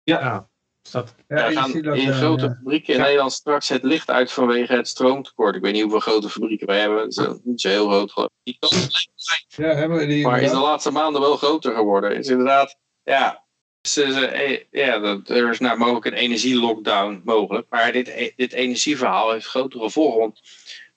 ja. 0.02 0.48
Dat, 0.90 1.14
ja, 1.28 1.48
Ja, 1.48 1.60
gaan 1.60 1.94
in 1.94 2.12
grote 2.12 2.44
ja. 2.44 2.54
fabrieken 2.54 2.94
in 2.94 3.00
Nederland 3.00 3.32
straks 3.32 3.68
het 3.68 3.82
licht 3.82 4.10
uit 4.10 4.32
vanwege 4.32 4.74
het 4.74 4.88
stroomtekort. 4.88 5.56
Ik 5.56 5.62
weet 5.62 5.72
niet 5.72 5.82
hoeveel 5.82 6.00
grote 6.00 6.28
fabrieken 6.28 6.66
wij 6.66 6.80
hebben. 6.80 7.02
Het 7.02 7.16
is 7.16 7.26
niet 7.42 7.60
zo 7.60 7.68
heel 7.68 7.88
groot. 7.88 8.12
geloof 8.12 8.28
ik. 8.28 8.44
Die 8.44 8.56
kan 8.58 8.78
het 8.78 9.46
Ja, 9.48 9.74
hebben 9.74 9.98
we 9.98 10.06
die 10.06 10.26
maar 10.26 10.42
is 10.42 10.50
de 10.50 10.56
laatste 10.56 10.90
maanden 10.90 11.20
wel 11.20 11.36
groter 11.36 11.74
geworden. 11.74 12.16
Is 12.16 12.28
inderdaad, 12.28 12.78
ja. 13.02 13.43
Eh, 13.92 14.60
ja, 14.70 15.20
er 15.26 15.50
is 15.50 15.58
nou 15.58 15.78
mogelijk 15.78 16.04
een 16.04 16.12
energielockdown 16.12 17.20
mogelijk. 17.24 17.66
Maar 17.70 17.92
dit, 17.92 18.08
e- 18.08 18.32
dit 18.36 18.52
energieverhaal 18.52 19.32
heeft 19.32 19.46
grotere 19.46 19.82
gevolgen. 19.82 20.34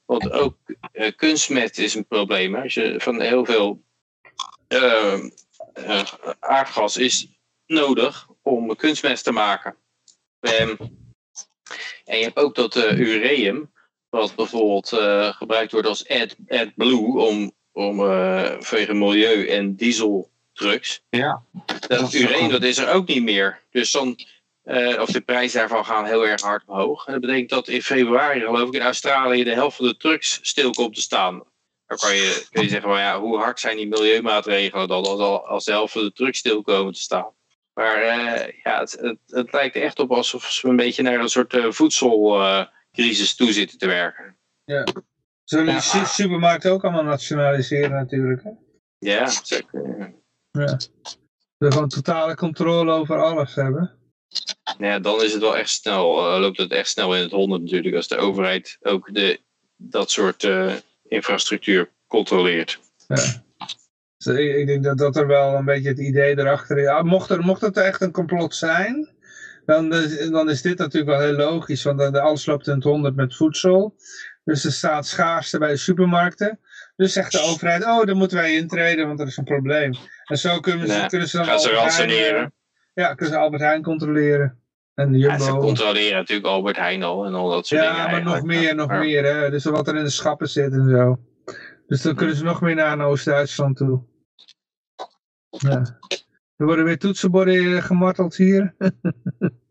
Want, 0.05 0.31
ook 0.31 0.57
eh, 0.91 1.11
kunstmest 1.15 1.77
is 1.77 1.95
een 1.95 2.07
probleem. 2.07 2.55
Als 2.55 2.73
je 2.73 2.95
van 2.97 3.21
heel 3.21 3.45
veel 3.45 3.83
eh, 4.67 5.13
eh, 5.73 6.03
aardgas 6.39 6.97
is 6.97 7.27
nodig 7.65 8.27
om 8.41 8.75
kunstmest 8.75 9.23
te 9.23 9.31
maken. 9.31 9.75
Ehm, 10.39 10.75
en 12.05 12.17
je 12.17 12.23
hebt 12.23 12.37
ook 12.37 12.55
dat 12.55 12.75
eh, 12.75 12.99
ureum, 12.99 13.71
wat 14.09 14.35
bijvoorbeeld 14.35 14.91
eh, 14.91 15.33
gebruikt 15.33 15.71
wordt 15.71 15.87
als 15.87 16.07
Ad, 16.07 16.35
AdBlue 16.47 17.17
om, 17.17 17.51
om 17.71 17.99
eh 17.99 18.55
vanwege 18.59 18.93
milieu 18.93 19.47
en 19.47 19.75
dieseltrucks. 20.57 21.01
Ja. 21.09 21.43
Dat, 21.65 21.87
Dat 21.87 22.01
ook- 22.41 22.49
dat 22.51 22.63
is 22.63 22.77
er 22.77 22.89
ook 22.93 23.07
niet 23.07 23.23
meer. 23.23 23.63
Dus 23.71 23.91
dan, 23.91 24.15
eh, 24.63 25.01
of 25.01 25.09
de 25.11 25.21
prijzen 25.21 25.59
daarvan 25.59 25.85
gaan 25.85 26.05
heel 26.05 26.27
erg 26.27 26.41
hard 26.41 26.63
omhoog. 26.65 27.05
En 27.05 27.11
dat 27.11 27.21
betekent 27.21 27.49
dat 27.49 27.67
in 27.67 27.81
februari, 27.81 28.39
geloof 28.39 28.67
ik, 28.67 28.73
in 28.73 28.81
Australië 28.81 29.43
de 29.43 29.53
helft 29.53 29.77
van 29.77 29.85
de 29.87 29.97
trucks 29.97 30.39
stil 30.41 30.71
komt 30.71 30.95
te 30.95 31.01
staan. 31.01 31.43
Dan 31.85 31.97
kan 31.97 32.15
je, 32.15 32.47
kun 32.51 32.63
je 32.63 32.69
zeggen, 32.69 32.89
well, 32.89 32.99
ja, 32.99 33.19
hoe 33.19 33.37
hard 33.37 33.59
zijn 33.59 33.77
die 33.77 33.87
milieumaatregelen 33.87 34.87
dan 34.87 35.05
als, 35.05 35.19
al- 35.19 35.47
als 35.47 35.65
de 35.65 35.71
helft 35.71 35.93
van 35.93 36.03
de 36.03 36.11
trucks 36.13 36.37
stil 36.37 36.61
komen 36.61 36.93
te 36.93 36.99
staan? 37.01 37.35
Maar 37.73 37.95
eh, 38.01 38.53
ja, 38.63 38.79
het, 38.79 38.91
het, 39.01 39.17
het 39.27 39.51
lijkt 39.53 39.75
echt 39.75 39.99
op 39.99 40.11
alsof 40.11 40.43
ze 40.51 40.67
een 40.67 40.75
beetje 40.75 41.03
naar 41.03 41.19
een 41.19 41.29
soort 41.29 41.53
eh, 41.53 41.65
voedselcrisis 41.71 43.35
toe 43.35 43.51
zitten 43.53 43.77
te 43.77 43.87
werken. 43.87 44.37
Zullen 45.43 45.73
Ja. 45.73 45.79
su- 45.79 46.05
supermarkten 46.05 46.71
ook 46.71 46.83
allemaal 46.83 47.03
nationaliseren 47.03 47.91
natuurlijk. 47.91 48.43
Hè? 48.43 48.49
Ja, 48.99 49.27
zeker. 49.43 50.13
Ja. 50.57 50.77
We 51.57 51.71
gewoon 51.71 51.87
totale 51.89 52.35
controle 52.35 52.91
over 52.91 53.21
alles 53.23 53.55
hebben. 53.55 53.91
Nou 54.77 54.91
ja, 54.91 54.99
dan 54.99 55.23
is 55.23 55.31
het 55.33 55.41
wel 55.41 55.57
echt 55.57 55.69
snel, 55.69 56.33
eh, 56.33 56.39
loopt 56.39 56.57
het 56.57 56.71
echt 56.71 56.89
snel 56.89 57.15
in 57.15 57.21
het 57.21 57.31
honderd 57.31 57.61
natuurlijk, 57.61 57.95
als 57.95 58.07
de 58.07 58.17
overheid 58.17 58.77
ook 58.81 59.13
de, 59.13 59.39
dat 59.75 60.11
soort 60.11 60.43
eh, 60.43 60.73
infrastructuur 61.07 61.89
controleert. 62.07 62.79
Ja. 63.07 63.15
Dus 64.17 64.35
ik, 64.39 64.55
ik 64.55 64.67
denk 64.67 64.83
dat 64.83 64.97
dat 64.97 65.15
er 65.15 65.27
wel 65.27 65.55
een 65.55 65.65
beetje 65.65 65.89
het 65.89 65.99
idee 65.99 66.37
erachter 66.39 66.77
is. 66.77 66.83
Ja, 66.83 67.01
mocht, 67.03 67.29
er, 67.29 67.39
mocht 67.39 67.61
het 67.61 67.77
echt 67.77 68.01
een 68.01 68.11
complot 68.11 68.55
zijn, 68.55 69.09
dan, 69.65 69.93
is- 69.93 70.29
dan 70.29 70.49
is 70.49 70.61
dit 70.61 70.77
natuurlijk 70.77 71.17
wel 71.17 71.27
heel 71.27 71.37
logisch. 71.37 71.83
Want 71.83 72.01
alles 72.01 72.45
loopt 72.45 72.67
in 72.67 72.73
het 72.73 72.83
honderd 72.83 73.15
met 73.15 73.35
voedsel. 73.35 73.95
Dus 74.43 74.63
er 74.63 74.71
staat 74.71 75.07
schaarste 75.07 75.57
bij 75.57 75.69
de 75.69 75.77
supermarkten. 75.77 76.59
Dus 76.97 77.13
zegt 77.13 77.31
de 77.31 77.39
overheid, 77.41 77.83
oh, 77.85 78.05
dan 78.05 78.17
moeten 78.17 78.37
wij 78.37 78.53
intreden, 78.55 79.07
want 79.07 79.19
er 79.19 79.27
is 79.27 79.37
een 79.37 79.43
probleem. 79.43 79.93
En 80.25 80.37
zo 80.37 80.59
kunnen 80.59 80.87
ze, 80.87 80.97
Nee, 80.97 81.07
kunnen 81.07 81.27
ze 81.27 81.37
dan 81.37 81.45
Gaan 81.45 81.59
ze 81.59 81.69
Albert 81.69 81.93
Heijn, 81.95 82.09
ransoneren. 82.09 82.41
eh, 82.43 83.03
Ja, 83.03 83.13
kunnen 83.13 83.33
ze 83.35 83.39
Albert 83.41 83.61
Heijn 83.61 83.81
controleren. 83.83 84.61
En 84.93 85.11
de 85.11 85.17
Ja, 85.17 85.37
ze 85.37 85.45
Jumbo. 85.45 85.59
controleren 85.61 86.17
natuurlijk 86.17 86.47
Albert 86.47 86.77
Heijn 86.77 87.03
al 87.03 87.25
en 87.25 87.33
al 87.33 87.49
dat 87.49 87.67
soort 87.67 87.81
Ja, 87.81 87.95
dingen. 87.95 88.11
maar 88.11 88.23
nog 88.35 88.43
meer, 88.43 88.75
nog 88.75 88.89
meer. 88.89 89.23
Hè? 89.25 89.49
Dus 89.49 89.63
wat 89.63 89.87
er 89.87 89.95
in 89.95 90.03
de 90.03 90.09
schappen 90.09 90.49
zit 90.49 90.71
en 90.71 90.89
zo. 90.89 91.19
Dus 91.87 92.01
dan 92.01 92.15
kunnen 92.15 92.35
ze 92.35 92.43
nog 92.43 92.61
meer 92.61 92.75
naar 92.75 93.01
Oost-Duitsland 93.05 93.77
toe. 93.77 94.03
Ja. 95.49 95.99
Er 96.55 96.65
worden 96.65 96.85
weer 96.85 96.97
toetsenborden 96.99 97.75
eh, 97.77 97.83
gemarteld 97.83 98.35
hier. 98.35 98.75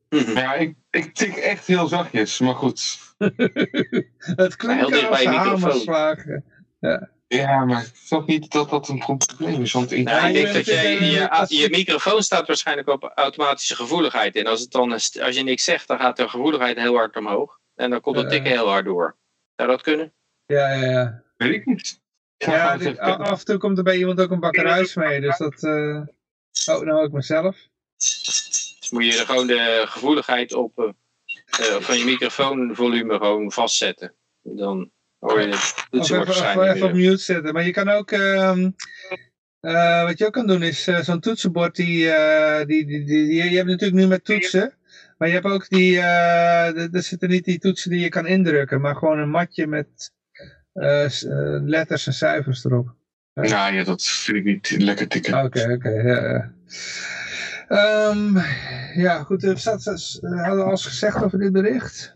Ja, 0.09 0.55
ik, 0.55 0.77
ik 0.91 1.15
tik 1.15 1.37
echt 1.37 1.67
heel 1.67 1.87
zachtjes, 1.87 2.39
maar 2.41 2.55
goed. 2.55 2.99
Het 4.37 4.57
klinkt 4.57 4.91
heel 4.95 5.09
als 5.09 5.25
hamerslagen. 5.25 6.45
Ja, 6.81 7.11
maar 7.29 7.83
ik 7.83 7.91
snap 7.95 8.27
niet 8.27 8.51
dat 8.53 8.71
dat 8.71 8.89
een 8.89 8.99
probleem 8.99 9.63
is. 9.63 9.73
Want 9.73 9.93
ik, 9.93 10.05
Nou, 10.05 10.17
Ja, 10.17 10.27
ik 10.27 10.37
je 10.37 10.43
denk 10.43 10.55
dat 10.55 10.67
je- 10.67 11.05
je, 11.11 11.31
als- 11.31 11.51
je 11.51 11.69
microfoon 11.71 12.23
staat 12.23 12.47
waarschijnlijk 12.47 12.89
op 12.89 13.13
automatische 13.15 13.75
gevoeligheid. 13.77 14.37
En 14.37 14.47
als, 14.47 14.61
het 14.61 14.71
dan, 14.71 14.93
als 14.93 15.13
je 15.13 15.43
niks 15.43 15.65
zegt, 15.65 15.89
dan 15.89 15.99
gaat 15.99 16.17
de 16.17 16.29
gevoeligheid 16.29 16.79
heel 16.79 16.95
hard 16.97 17.17
omhoog. 17.17 17.59
En 17.75 17.91
dan 17.91 18.01
komt 18.01 18.17
het 18.17 18.29
tikken 18.31 18.51
heel 18.51 18.69
hard 18.69 18.85
door. 18.85 19.17
Zou 19.57 19.69
dat 19.71 19.83
kunnen? 19.83 20.13
Ja, 20.47 20.73
ja, 20.73 20.91
ja. 20.91 21.23
weet 21.37 21.53
ik 21.53 21.67
niet. 21.67 22.01
Ja, 22.37 22.77
dit- 22.77 22.99
af 22.99 23.39
en 23.39 23.45
toe 23.45 23.59
komt 23.59 23.79
er 23.79 23.85
bij 23.85 23.97
iemand 23.97 24.21
ook 24.21 24.31
een 24.31 24.41
bakkeruis 24.41 24.95
mee. 24.95 25.21
Dus 25.21 25.37
dat... 25.37 25.63
eh, 25.63 26.01
Oh, 26.67 26.81
nou 26.81 27.05
ook 27.05 27.13
mezelf. 27.13 27.57
Dus 27.97 28.89
moet 28.91 29.05
je 29.05 29.13
gewoon 29.13 29.47
de 29.47 29.85
gevoeligheid 29.87 30.53
op 30.55 30.79
eh, 30.79 30.89
eh, 31.77 31.81
van 31.83 31.99
je 31.99 32.05
microfoonvolume 32.05 33.17
gewoon 33.17 33.53
vastzetten. 33.53 34.15
Dan 34.43 34.91
het 35.19 35.53
Of 35.55 35.87
toetsenbord 35.91 36.29
even, 36.29 36.75
even 36.75 36.87
op 36.87 36.93
mute 36.93 37.17
zetten. 37.23 37.53
Maar 37.55 37.65
je 37.65 37.71
kan 37.71 37.89
ook... 37.89 38.11
ehm, 38.11 38.71
eh, 39.61 40.05
wat 40.05 40.19
je 40.19 40.27
ook 40.27 40.33
kan 40.33 40.47
doen 40.47 40.63
is 40.63 40.87
eh, 40.87 41.01
zo'n 41.01 41.21
toetsenbord 41.21 41.77
die, 41.77 42.11
eh, 42.11 42.67
die, 42.67 42.87
die, 42.87 43.05
die, 43.05 43.27
die- 43.29 43.51
Je 43.51 43.57
hebt 43.57 43.69
natuurlijk 43.69 44.01
nu 44.01 44.07
met 44.07 44.25
toetsen. 44.25 44.75
Maar 45.19 45.29
je 45.29 45.35
hebt 45.35 45.47
ook 45.47 45.69
die... 45.69 46.01
er 46.01 47.03
zitten 47.03 47.29
niet 47.29 47.45
die 47.45 47.59
toetsen 47.59 47.91
die 47.91 48.01
je 48.01 48.09
kan 48.09 48.27
indrukken. 48.27 48.81
Maar 48.81 48.97
gewoon 48.97 49.19
een 49.19 49.31
matje 49.31 49.67
met 49.67 50.13
letters 51.65 52.07
en 52.07 52.13
cijfers 52.13 52.65
erop. 52.65 52.95
Nou 53.35 53.49
ja, 53.49 53.85
dat 53.85 54.03
vind 54.03 54.37
ik 54.37 54.45
niet 54.45 54.83
lekker 54.83 55.09
tikken. 55.09 55.45
Oké, 55.45 55.73
oké. 55.73 55.89
ja, 55.89 56.29
ja. 56.29 56.53
Ehm, 57.69 58.39
ja, 59.01 59.23
goed. 59.23 59.45
eh, 59.45 59.55
hadden 59.55 60.57
we 60.57 60.63
alles 60.63 60.87
gezegd 60.87 61.23
over 61.23 61.39
dit 61.39 61.53
bericht? 61.53 62.16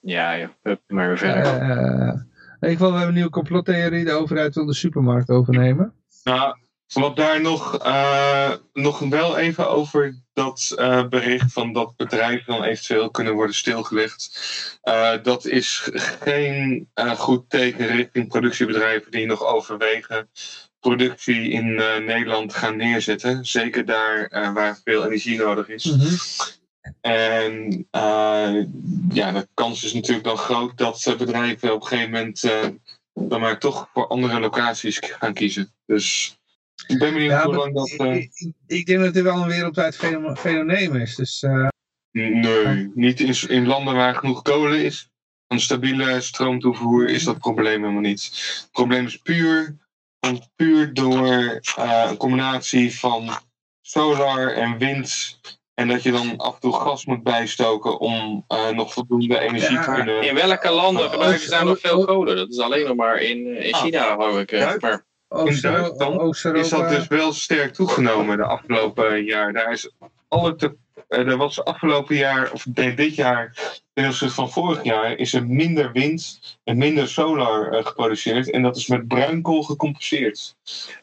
Ja, 0.00 0.50
maar 0.86 1.06
weer 1.06 1.18
verder. 1.18 1.44
Eh, 1.44 2.14
in 2.60 2.68
ieder 2.68 2.70
geval, 2.70 2.88
we 2.90 2.96
hebben 2.96 3.08
een 3.08 3.14
nieuwe 3.14 3.30
complottheorie. 3.30 4.04
De 4.04 4.12
overheid 4.12 4.54
wil 4.54 4.66
de 4.66 4.74
supermarkt 4.74 5.30
overnemen. 5.30 5.94
Nou, 6.24 6.56
wat 6.92 7.16
daar 7.16 7.40
nog, 7.40 7.78
eh, 7.78 8.52
nog 8.72 8.98
wel 8.98 9.38
even 9.38 9.70
over 9.70 10.14
dat 10.32 10.72
eh, 10.76 11.08
bericht 11.08 11.52
van 11.52 11.72
dat 11.72 11.96
bedrijven 11.96 12.52
dan 12.52 12.62
eventueel 12.62 13.10
kunnen 13.10 13.34
worden 13.34 13.54
stilgelegd. 13.54 14.40
Eh, 14.82 15.12
dat 15.22 15.44
is 15.46 15.90
geen 15.92 16.88
eh, 16.94 17.10
goed 17.10 17.50
teken 17.50 17.86
richting 17.86 18.28
productiebedrijven 18.28 19.10
die 19.10 19.26
nog 19.26 19.44
overwegen 19.44 20.30
productie 20.80 21.50
in 21.50 21.78
eh, 21.78 22.04
Nederland 22.06 22.54
gaan 22.54 22.76
neerzetten. 22.76 23.44
Zeker 23.44 23.84
daar 23.84 24.52
waar 24.54 24.80
veel 24.84 25.04
energie 25.04 25.38
nodig 25.38 25.68
is. 25.68 25.84
Mhm. 25.84 26.14
En 27.00 27.86
eh, 27.90 28.64
ja, 29.08 29.32
de 29.32 29.48
kans 29.54 29.84
is 29.84 29.92
natuurlijk 29.92 30.24
dan 30.24 30.36
groot 30.36 30.78
dat 30.78 31.06
eh, 31.06 31.16
bedrijven 31.16 31.74
op 31.74 31.80
een 31.80 31.86
gegeven 31.86 32.10
moment 32.10 32.44
eh, 32.44 32.68
dan 33.14 33.40
maar 33.40 33.58
toch 33.58 33.88
voor 33.92 34.06
andere 34.06 34.40
locaties 34.40 34.98
gaan 35.00 35.34
kiezen. 35.34 35.74
Dus 35.86 36.38
ik 36.86 36.98
ben 36.98 37.12
benieuwd 37.12 37.30
Ja, 37.30 37.44
hoe 37.44 37.54
lang 37.54 37.74
dat. 37.74 37.88
ik, 37.88 38.30
ik, 38.34 38.52
ik 38.66 38.86
denk 38.86 39.00
dat 39.00 39.14
dit 39.14 39.22
wel 39.22 39.42
een 39.42 39.48
wereldwijd 39.48 39.96
feno- 39.96 40.34
fenomeen 40.34 40.94
is. 40.94 41.14
Dus 41.16 41.44
nee, 42.10 42.90
niet 42.94 43.20
in, 43.20 43.48
in 43.48 43.66
landen 43.66 43.94
waar 43.94 44.14
genoeg 44.14 44.42
kolen 44.42 44.84
is. 44.84 45.08
Een 45.46 45.60
stabiele 45.60 46.20
stroomtoevoer 46.20 47.08
is 47.08 47.24
dat 47.24 47.38
probleem 47.38 47.80
helemaal 47.80 48.00
niet. 48.00 48.24
Het 48.24 48.68
probleem 48.72 49.06
is 49.06 49.16
puur, 49.16 49.76
puur 50.56 50.94
door 50.94 51.60
een 51.76 52.16
combinatie 52.16 52.98
van 52.98 53.30
solar 53.80 54.52
en 54.54 54.78
wind. 54.78 55.38
En 55.80 55.88
dat 55.88 56.02
je 56.02 56.12
dan 56.12 56.36
af 56.36 56.54
en 56.54 56.60
toe 56.60 56.72
gas 56.72 57.04
moet 57.06 57.22
bijstoken 57.22 57.98
om 57.98 58.44
eh, 58.48 58.68
nog 58.70 58.92
voldoende 58.92 59.38
energie 59.38 59.72
Ja, 59.76 59.84
te 59.84 59.90
kunnen. 59.92 60.22
In 60.28 60.34
welke 60.34 60.70
landen 60.70 61.04
Oh, 61.04 61.10
gebruiken 61.10 61.40
ze 61.40 61.50
daar 61.50 61.64
nog 61.64 61.80
veel 61.80 61.98
oh, 61.98 62.06
kolen? 62.06 62.36
Dat 62.36 62.48
is 62.48 62.58
alleen 62.58 62.86
nog 62.86 62.96
maar 62.96 63.16
in, 63.18 63.46
eh, 63.56 63.66
in 63.66 63.72
Ah. 63.74 63.80
China, 63.82 64.12
geloof 64.12 64.38
ik. 64.40 64.52
eh. 64.52 64.60
Duitsland. 64.60 65.02
Maar 65.28 65.40
Oost- 65.42 65.62
Duitsland 65.62 66.18
Oost-Europa. 66.20 66.64
is 66.64 66.70
dat 66.70 66.88
dus 66.88 67.06
wel 67.08 67.32
sterk 67.32 67.74
toegenomen 67.74 68.36
de 68.36 68.44
afgelopen 68.44 69.24
jaar. 69.24 69.52
Daar 69.52 69.72
is 69.72 69.90
alle 70.28 70.54
te, 70.54 70.76
er 71.08 71.36
was 71.36 71.64
afgelopen 71.64 72.16
jaar, 72.16 72.52
of 72.52 72.66
nee, 72.74 72.94
dit 72.94 73.14
jaar, 73.14 73.54
ten 73.92 74.06
opzichte 74.06 74.34
van 74.34 74.50
vorig 74.50 74.82
jaar, 74.84 75.16
is 75.16 75.32
er 75.34 75.46
minder 75.46 75.92
wind 75.92 76.40
en 76.64 76.76
minder 76.78 77.08
solar 77.08 77.72
eh, 77.72 77.84
geproduceerd. 77.86 78.50
En 78.50 78.62
dat 78.62 78.76
is 78.76 78.86
met 78.86 79.08
bruinkool 79.08 79.62
gecompenseerd. 79.62 80.54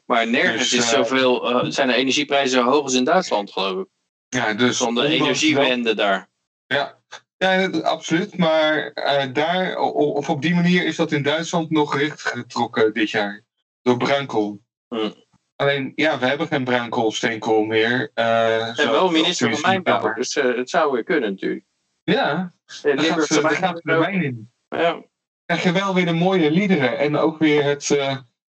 Maar 0.05 0.27
nergens 0.27 0.69
Dus, 0.69 0.79
is 0.79 0.89
zoveel, 0.89 1.49
eh, 1.49 1.65
zijn 1.69 1.87
de 1.87 1.93
energieprijzen 1.95 2.59
zo 2.59 2.69
hoog 2.69 2.83
als 2.83 2.93
in 2.93 3.03
Duitsland, 3.03 3.51
geloof 3.51 3.79
ik. 3.81 3.87
Ja, 4.29 4.53
dus 4.53 4.77
Van 4.77 4.95
de 4.95 5.07
energiewende 5.07 5.93
daar. 5.95 6.29
Ja, 6.65 6.99
ja 7.37 7.67
absoluut. 7.69 8.37
Maar 8.37 8.91
eh, 8.91 9.33
daar, 9.33 9.77
of 9.93 10.29
op 10.29 10.41
die 10.41 10.55
manier 10.55 10.85
is 10.85 10.95
dat 10.95 11.11
in 11.11 11.23
Duitsland 11.23 11.69
nog 11.69 11.97
recht 11.97 12.21
getrokken 12.21 12.93
dit 12.93 13.09
jaar. 13.09 13.43
Door 13.81 13.97
bruinkool. 13.97 14.61
Hm. 14.87 15.11
Alleen, 15.55 15.91
ja, 15.95 16.19
we 16.19 16.25
hebben 16.25 16.47
geen 16.47 16.63
bruinkool 16.63 17.05
of 17.05 17.15
steenkool 17.15 17.63
meer. 17.63 18.11
eh, 18.13 18.67
En 18.67 18.75
zo- 18.75 18.91
wel 18.91 19.11
minister 19.11 19.51
van 19.51 19.61
Mijnbouw. 19.71 20.13
Dus 20.13 20.35
eh, 20.35 20.55
het 20.55 20.69
zou 20.69 20.91
weer 20.91 21.03
kunnen 21.03 21.29
natuurlijk. 21.31 21.65
Ja, 22.03 22.53
De 22.81 22.95
daar 22.95 23.05
gaat, 23.05 23.25
ze, 23.27 23.41
wijn- 23.41 23.55
gaat 23.55 23.81
de 23.83 23.95
wijn 23.97 24.23
in. 24.23 24.51
Ja. 24.69 25.01
krijg 25.45 25.63
je 25.63 25.71
wel 25.71 25.93
weer 25.93 26.05
de 26.05 26.13
mooie 26.13 26.51
liederen 26.51 26.97
en 26.97 27.15
ook 27.17 27.37
weer 27.37 27.63
het, 27.63 27.87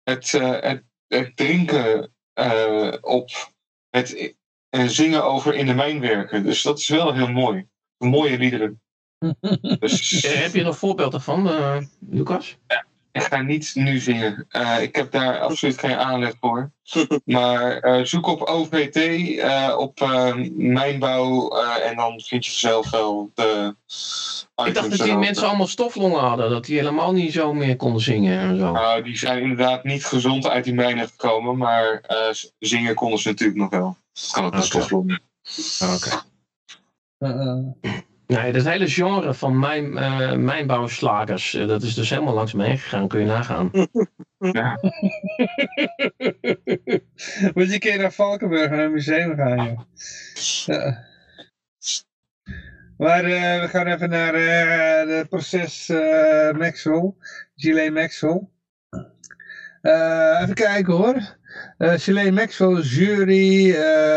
het, 0.03 0.31
het, 0.33 0.83
het 1.07 1.37
drinken 1.37 2.15
op 3.01 3.31
het 3.91 4.35
eh, 4.71 4.87
zingen 4.87 5.25
over 5.25 5.55
in 5.55 5.67
de 5.67 5.75
mijn 5.75 6.01
werken. 6.01 6.43
Dus 6.43 6.63
dat 6.63 6.79
is 6.79 6.89
wel 6.89 7.15
heel 7.15 7.31
mooi. 7.31 7.67
Mooie 7.99 8.39
liederen. 8.39 8.81
Dus 9.81 10.25
Eh, 10.25 10.43
heb 10.43 10.55
je 10.55 10.63
nog 10.63 10.79
voorbeelden 10.79 11.21
van, 11.21 11.49
eh, 11.49 11.77
Lucas? 12.11 12.59
Ik 13.13 13.23
ga 13.23 13.43
niet 13.43 13.71
nu 13.75 13.99
zingen. 13.99 14.47
Eh, 14.49 14.83
ik 14.83 14.97
heb 14.97 15.11
daar 15.11 15.39
absoluut 15.39 15.79
geen 15.79 15.97
aanleg 15.97 16.33
voor. 16.41 16.71
Maar 17.25 17.79
eh, 17.79 18.05
zoek 18.05 18.27
op 18.27 18.43
OVT, 18.43 18.97
eh, 18.97 19.75
op 19.79 20.01
mijnbouw 20.57 21.49
eh, 21.49 21.91
en 21.91 21.97
dan 21.97 22.21
vind 22.21 22.47
je 22.47 22.53
zelf 22.53 22.91
wel 22.91 23.31
de 23.35 23.75
Ik 24.65 24.75
dacht 24.75 24.91
dat 24.91 25.07
die 25.07 25.17
mensen 25.17 25.49
allemaal 25.49 25.67
stoflongen 25.67 26.21
hadden. 26.21 26.51
Dat 26.51 26.65
die 26.65 26.79
helemaal 26.79 27.13
niet 27.13 27.33
zo 27.33 27.53
meer 27.53 27.77
konden 27.77 28.03
zingen 28.03 28.39
en 28.39 28.59
zo. 28.59 28.73
Nou, 28.73 29.03
die 29.03 29.19
zijn 29.19 29.43
inderdaad 29.43 29.85
niet 29.85 30.05
gezond 30.05 30.49
uit 30.49 30.65
die 30.65 30.75
mijnen 30.75 31.09
gekomen, 31.09 31.57
maar 31.57 32.01
eh, 32.01 32.17
zingen 32.59 32.95
konden 32.95 33.19
ze 33.19 33.29
natuurlijk 33.29 33.59
nog 33.59 33.71
wel. 33.71 33.97
Dat 34.13 34.31
kan 34.31 34.45
ook 34.45 34.53
een 34.53 34.59
Oké. 34.59 34.67
stoflong. 34.67 35.21
Oké. 35.95 36.23
Eh, 37.19 37.31
eh. 37.31 37.99
Nee, 38.31 38.53
dat 38.53 38.65
hele 38.65 38.89
genre 38.89 39.35
van 39.35 39.59
mijn, 39.59 39.99
eh 39.99 40.33
mijnbouwslagers, 40.33 41.55
eh, 41.55 41.67
dat 41.67 41.83
is 41.83 41.95
dus 41.95 42.11
helemaal 42.11 42.35
langs 42.35 42.53
me 42.53 42.65
heen 42.65 42.79
gegaan. 42.79 43.09
Kun 43.09 43.21
je 43.21 43.27
nagaan. 43.27 43.71
Ja. 44.39 44.79
Moet 47.55 47.67
je 47.67 47.73
een 47.73 47.79
keer 47.79 47.99
naar 47.99 48.13
Valkenburg 48.13 48.71
naar 48.71 48.79
een 48.79 48.93
museum 48.93 49.37
gaan, 49.37 49.65
joh. 49.65 49.81
Ja. 50.67 51.05
Maar 52.97 53.25
eh, 53.25 53.61
we 53.61 53.69
gaan 53.69 53.87
even 53.87 54.11
naar 54.11 54.35
het 55.09 55.29
proces 55.29 55.89
Maxwell. 56.59 57.13
Ghislaine 57.57 58.01
Maxwell. 58.01 58.49
Even 60.43 60.55
kijken 60.55 60.93
hoor. 60.93 61.37
Ghislaine 61.79 62.33
Maxwell 62.33 62.81
jury 62.81 63.77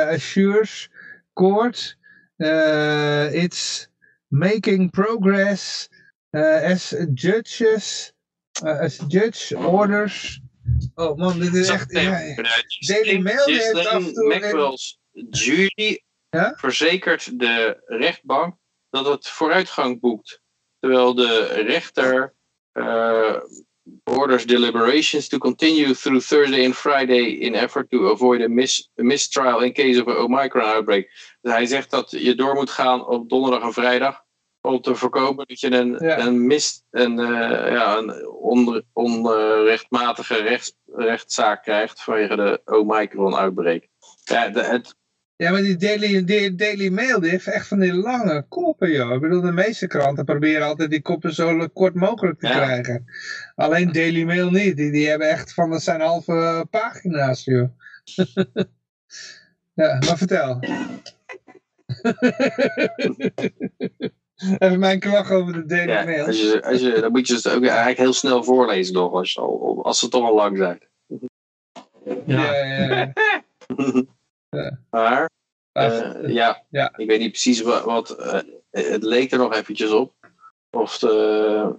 assures 0.09 0.89
court 1.33 1.97
eh, 2.37 3.29
it's 3.33 3.87
making 4.33 4.89
progress 4.91 5.87
eh, 6.29 6.71
as 6.71 6.95
judges 7.13 8.11
eh, 8.63 8.79
as 8.79 8.99
judge 9.07 9.55
orders 9.57 10.41
Oh 10.95 11.17
man, 11.17 11.39
dit 11.39 11.53
is 11.53 11.69
echt... 11.69 11.91
Ja. 11.91 12.19
Daily 12.79 13.17
Mail 13.21 13.45
heeft 13.45 13.75
af 13.87 13.93
en 13.93 14.13
toe- 14.13 14.27
Maxwell's 14.27 14.99
jury 15.29 16.03
Ja? 16.29 16.53
verzekert 16.57 17.39
de 17.39 17.83
rechtbank 17.85 18.55
dat 18.89 19.05
het 19.05 19.27
vooruitgang 19.27 19.99
boekt. 19.99 20.41
Terwijl 20.79 21.13
de 21.15 21.43
rechter 21.67 22.33
eh, 22.71 23.35
orders 24.03 24.45
deliberations 24.45 25.27
to 25.27 25.37
continue 25.37 25.93
through 25.95 26.25
Thursday 26.25 26.65
and 26.65 26.75
Friday 26.75 27.25
in 27.25 27.55
effort 27.55 27.89
to 27.89 28.11
avoid 28.11 28.41
a, 28.41 28.47
mis 28.47 28.89
mistrial 28.95 29.61
in 29.61 29.73
case 29.73 30.01
of 30.01 30.07
a 30.07 30.23
Omicron 30.23 30.63
outbreak. 30.65 31.09
Dus 31.41 31.51
hij 31.53 31.65
zegt 31.65 31.89
dat 31.89 32.11
je 32.11 32.35
door 32.35 32.53
moet 32.53 32.69
gaan 32.69 33.07
op 33.07 33.29
donderdag 33.29 33.61
en 33.63 33.73
vrijdag 33.73 34.22
om 34.63 34.81
te 34.81 34.95
voorkomen 34.95 35.45
dat 35.47 35.59
je 35.59 35.71
een, 35.71 35.95
Ja. 35.99 36.19
een, 36.19 36.47
mis, 36.47 36.83
een, 36.91 37.19
eh, 37.19 37.71
ja, 37.71 37.97
een 37.97 38.27
on, 38.27 38.83
onrechtmatige 38.93 40.41
rechts, 40.41 40.75
rechtszaak 40.95 41.63
krijgt 41.63 42.03
vanwege 42.03 42.35
de 42.35 42.61
Omicron-outbreak. 42.65 43.87
Ja, 44.23 44.49
de, 44.49 44.63
het, 44.63 44.95
Ja, 45.35 45.51
maar 45.51 45.61
die 45.61 45.75
Daily, 45.75 46.23
die 46.23 46.55
Daily 46.55 46.89
Mail 46.89 47.19
die 47.19 47.29
heeft 47.29 47.47
echt 47.47 47.67
van 47.67 47.79
die 47.79 47.93
lange 47.93 48.45
koppen, 48.49 48.91
joh. 48.91 49.13
Ik 49.13 49.21
bedoel, 49.21 49.41
de 49.41 49.51
meeste 49.51 49.87
kranten 49.87 50.25
proberen 50.25 50.67
altijd 50.67 50.89
die 50.89 51.01
koppen 51.01 51.33
zo 51.33 51.67
kort 51.73 51.93
mogelijk 51.95 52.39
te 52.39 52.47
Ja. 52.47 52.53
krijgen. 52.53 53.05
Alleen 53.55 53.91
Daily 53.91 54.23
Mail 54.23 54.51
niet. 54.51 54.77
Die, 54.77 54.91
die 54.91 55.09
hebben 55.09 55.29
echt 55.29 55.53
van, 55.53 55.69
dat 55.69 55.83
zijn 55.83 56.01
halve 56.01 56.67
pagina's, 56.69 57.43
joh. 57.43 57.69
ja, 59.73 59.97
maar 60.05 60.17
vertel. 60.17 60.59
Even 64.57 64.79
mijn 64.79 64.99
klacht 64.99 65.31
over 65.31 65.53
de 65.53 65.65
Daily 65.65 65.91
Ja, 65.91 66.03
Mail. 66.03 66.25
als 66.25 66.41
je, 66.41 66.63
als 66.63 66.79
je, 66.81 66.99
dan 67.01 67.11
moet 67.11 67.27
je 67.27 67.39
ze 67.39 67.49
ook 67.51 67.63
eigenlijk 67.65 67.97
heel 67.97 68.13
snel 68.13 68.43
voorlezen 68.43 68.93
nog, 68.93 69.13
als, 69.13 69.37
al- 69.39 69.83
als 69.83 69.99
ze 69.99 70.07
toch 70.07 70.23
al 70.25 70.35
lang 70.35 70.57
zijn. 70.57 70.79
Ja, 72.25 72.53
Ja. 72.55 72.55
ja, 72.55 72.85
ja. 72.95 73.11
Maar, 74.89 75.29
eh, 75.71 76.11
ja, 76.27 76.63
ja. 76.69 76.93
ik 76.97 77.07
weet 77.07 77.19
niet 77.19 77.31
precies 77.31 77.61
wat, 77.61 77.83
wat 77.83 78.09
eh, 78.09 78.39
het 78.71 79.03
leek 79.03 79.31
er 79.31 79.37
nog 79.37 79.53
eventjes 79.55 79.91
op. 79.91 80.13
Of, 80.71 80.97
de, 80.99 81.75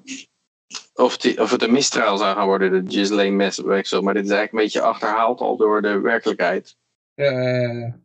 of, 0.94 1.16
die, 1.16 1.40
of 1.40 1.50
het 1.50 1.62
een 1.62 1.72
misstraal 1.72 2.16
zou 2.18 2.36
gaan 2.36 2.46
worden, 2.46 2.84
de 2.84 2.90
Ghislaine 2.90 3.36
Maxwell. 3.36 4.00
Maar 4.00 4.14
dit 4.14 4.24
is 4.24 4.30
eigenlijk 4.30 4.52
een 4.52 4.58
beetje 4.58 4.80
achterhaald 4.80 5.40
al 5.40 5.56
door 5.56 5.82
de 5.82 6.00
werkelijkheid. 6.00 6.76
Eh, 7.14 7.80
ja, 7.80 7.96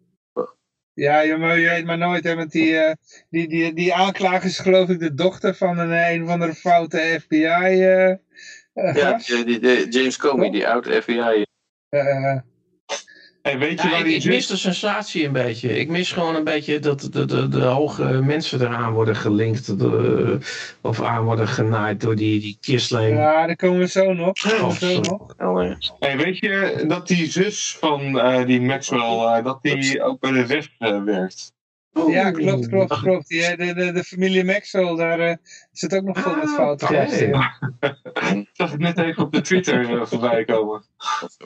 je, 1.00 1.38
maar 1.38 1.60
je 1.60 1.70
weet 1.70 1.86
maar 1.86 1.98
nooit, 1.98 2.24
hè, 2.24 2.36
met 2.36 2.52
die, 2.52 2.78
eh, 2.78 2.94
die, 3.30 3.48
die, 3.48 3.74
die 3.74 3.94
aanklager 3.94 4.46
is 4.50 4.60
geloof 4.60 4.90
ik 4.90 5.00
de 5.00 5.14
dochter 5.14 5.56
van 5.56 5.78
een, 5.78 5.92
een 6.14 6.24
of 6.24 6.30
andere 6.30 6.54
foute 6.54 7.20
FBI 7.22 7.44
eh 7.46 8.10
eh, 8.10 8.96
Ja, 8.96 9.18
die, 9.44 9.60
die- 9.60 9.88
James 9.90 10.18
Comey, 10.18 10.50
die 10.50 10.68
oud 10.68 10.86
FBI. 10.88 11.44
Eh, 11.90 12.38
En 13.42 13.60
weet 13.60 13.82
je 13.82 13.88
Ja, 13.88 13.90
waar 13.92 14.00
ik, 14.00 14.06
die 14.06 14.16
ik 14.16 14.22
zus... 14.22 14.34
mis 14.34 14.48
de 14.48 14.58
sensatie 14.58 15.26
een 15.26 15.32
beetje. 15.32 15.80
Ik 15.80 15.90
mis 15.90 16.12
gewoon 16.12 16.36
een 16.36 16.44
beetje 16.44 16.80
dat 16.80 17.08
de, 17.12 17.26
de, 17.26 17.48
de 17.48 17.62
hoge 17.62 18.04
mensen 18.04 18.62
eraan 18.62 18.94
worden 18.94 19.16
gelinkt. 19.16 19.80
de- 19.80 20.38
of 20.82 21.02
aan 21.02 21.24
worden 21.24 21.48
genaaid 21.48 22.02
door 22.02 22.16
die, 22.16 22.40
die 22.40 22.58
Kisleen. 22.62 23.16
ja, 23.16 23.46
daar 23.46 23.56
komen 23.56 23.80
we 23.80 23.88
zo 23.88 24.14
nog. 24.14 24.34
Oh, 24.62 24.70
zo 24.70 25.00
nog. 25.00 25.34
Oh, 25.38 25.64
ja. 25.64 25.78
Hey, 26.00 26.18
weet 26.18 26.38
je 26.38 26.84
dat 26.88 27.08
die 27.08 27.32
zus 27.32 27.78
van 27.80 28.20
eh, 28.20 28.46
die 28.46 28.62
Maxwell, 28.62 29.00
eh, 29.38 29.44
dat 29.44 29.60
die 29.62 30.04
ook 30.04 30.20
bij 30.20 30.32
de 30.32 30.46
WEF 30.46 30.70
eh, 30.78 31.04
werkt? 31.04 31.54
Ja, 32.08 32.32
klopt, 32.32 32.68
klopt, 32.68 33.00
klopt. 33.00 33.28
Die, 33.28 33.56
de, 33.56 33.74
de, 33.74 33.92
de 33.92 34.04
familie 34.04 34.44
Maxwell, 34.44 34.96
daar 34.96 35.20
eh, 35.20 35.36
zit 35.72 35.96
ook 35.96 36.04
nog 36.04 36.20
vol 36.20 36.36
met 36.36 36.44
Ah, 36.44 36.54
foute 36.56 36.86
oké. 36.86 36.94
gasten 36.96 37.28
in. 37.28 38.38
Ik 38.40 38.50
zag 38.54 38.72
het 38.72 38.80
net 38.80 38.98
even 38.98 39.24
op 39.24 39.32
de 39.32 39.42
Twitter 39.42 40.00
eh, 40.00 40.06
voorbij 40.06 40.46
komen. 40.46 40.84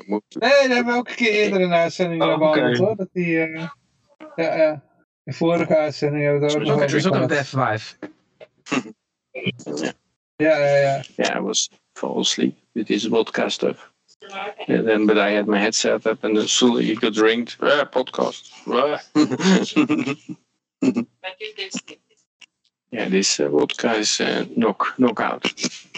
Nee, 0.05 0.19
daar 0.39 0.67
hebben 0.75 0.93
we 0.93 0.99
ook 0.99 1.09
een 1.09 1.15
keer 1.15 1.31
eerder 1.31 1.61
een 1.61 1.73
uitzending 1.73 2.23
Oh, 2.23 2.37
behandeld 2.37 2.77
hoor. 2.77 2.95
Dat 2.95 3.09
die, 3.13 3.39
eh, 3.39 3.67
ja, 4.35 4.55
ja. 4.57 4.83
De 5.23 5.33
vorige 5.33 5.77
uitzending 5.77 6.23
hebben 6.23 6.41
we 6.41 6.45
het 6.45 6.55
Er 6.55 6.61
ook 6.61 6.65
is 6.67 6.71
ook, 6.73 6.79
nog 6.79 6.89
er 6.89 6.95
is 6.97 7.05
ook 7.07 7.13
een 7.13 7.29
gehad. 7.29 7.31
Wef-wijf. 7.37 7.97
Ja, 10.35 10.57
ja, 10.57 10.75
ja. 10.77 11.03
Yeah, 11.15 11.35
I 11.37 11.39
was 11.39 11.69
fall 11.93 12.17
asleep 12.17 12.55
with 12.71 12.85
this 12.85 13.07
podcast 13.07 13.55
stuff. 13.55 13.92
Then, 14.67 15.05
but 15.05 15.17
I 15.17 15.31
had 15.31 15.47
my 15.47 15.59
headset 15.59 16.05
up 16.07 16.23
and 16.23 16.49
suddenly 16.49 16.85
you 16.85 16.97
could 16.97 17.13
drink 17.13 17.55
uh, 17.61 17.85
podcast. 17.85 18.51
Ah. 18.67 18.99
yeah, 22.91 23.09
this 23.09 23.39
uh, 23.39 23.49
vodka 23.49 23.93
is 23.95 24.19
uh, 24.21 24.45
knock 24.55 24.93
knockout. 24.97 25.43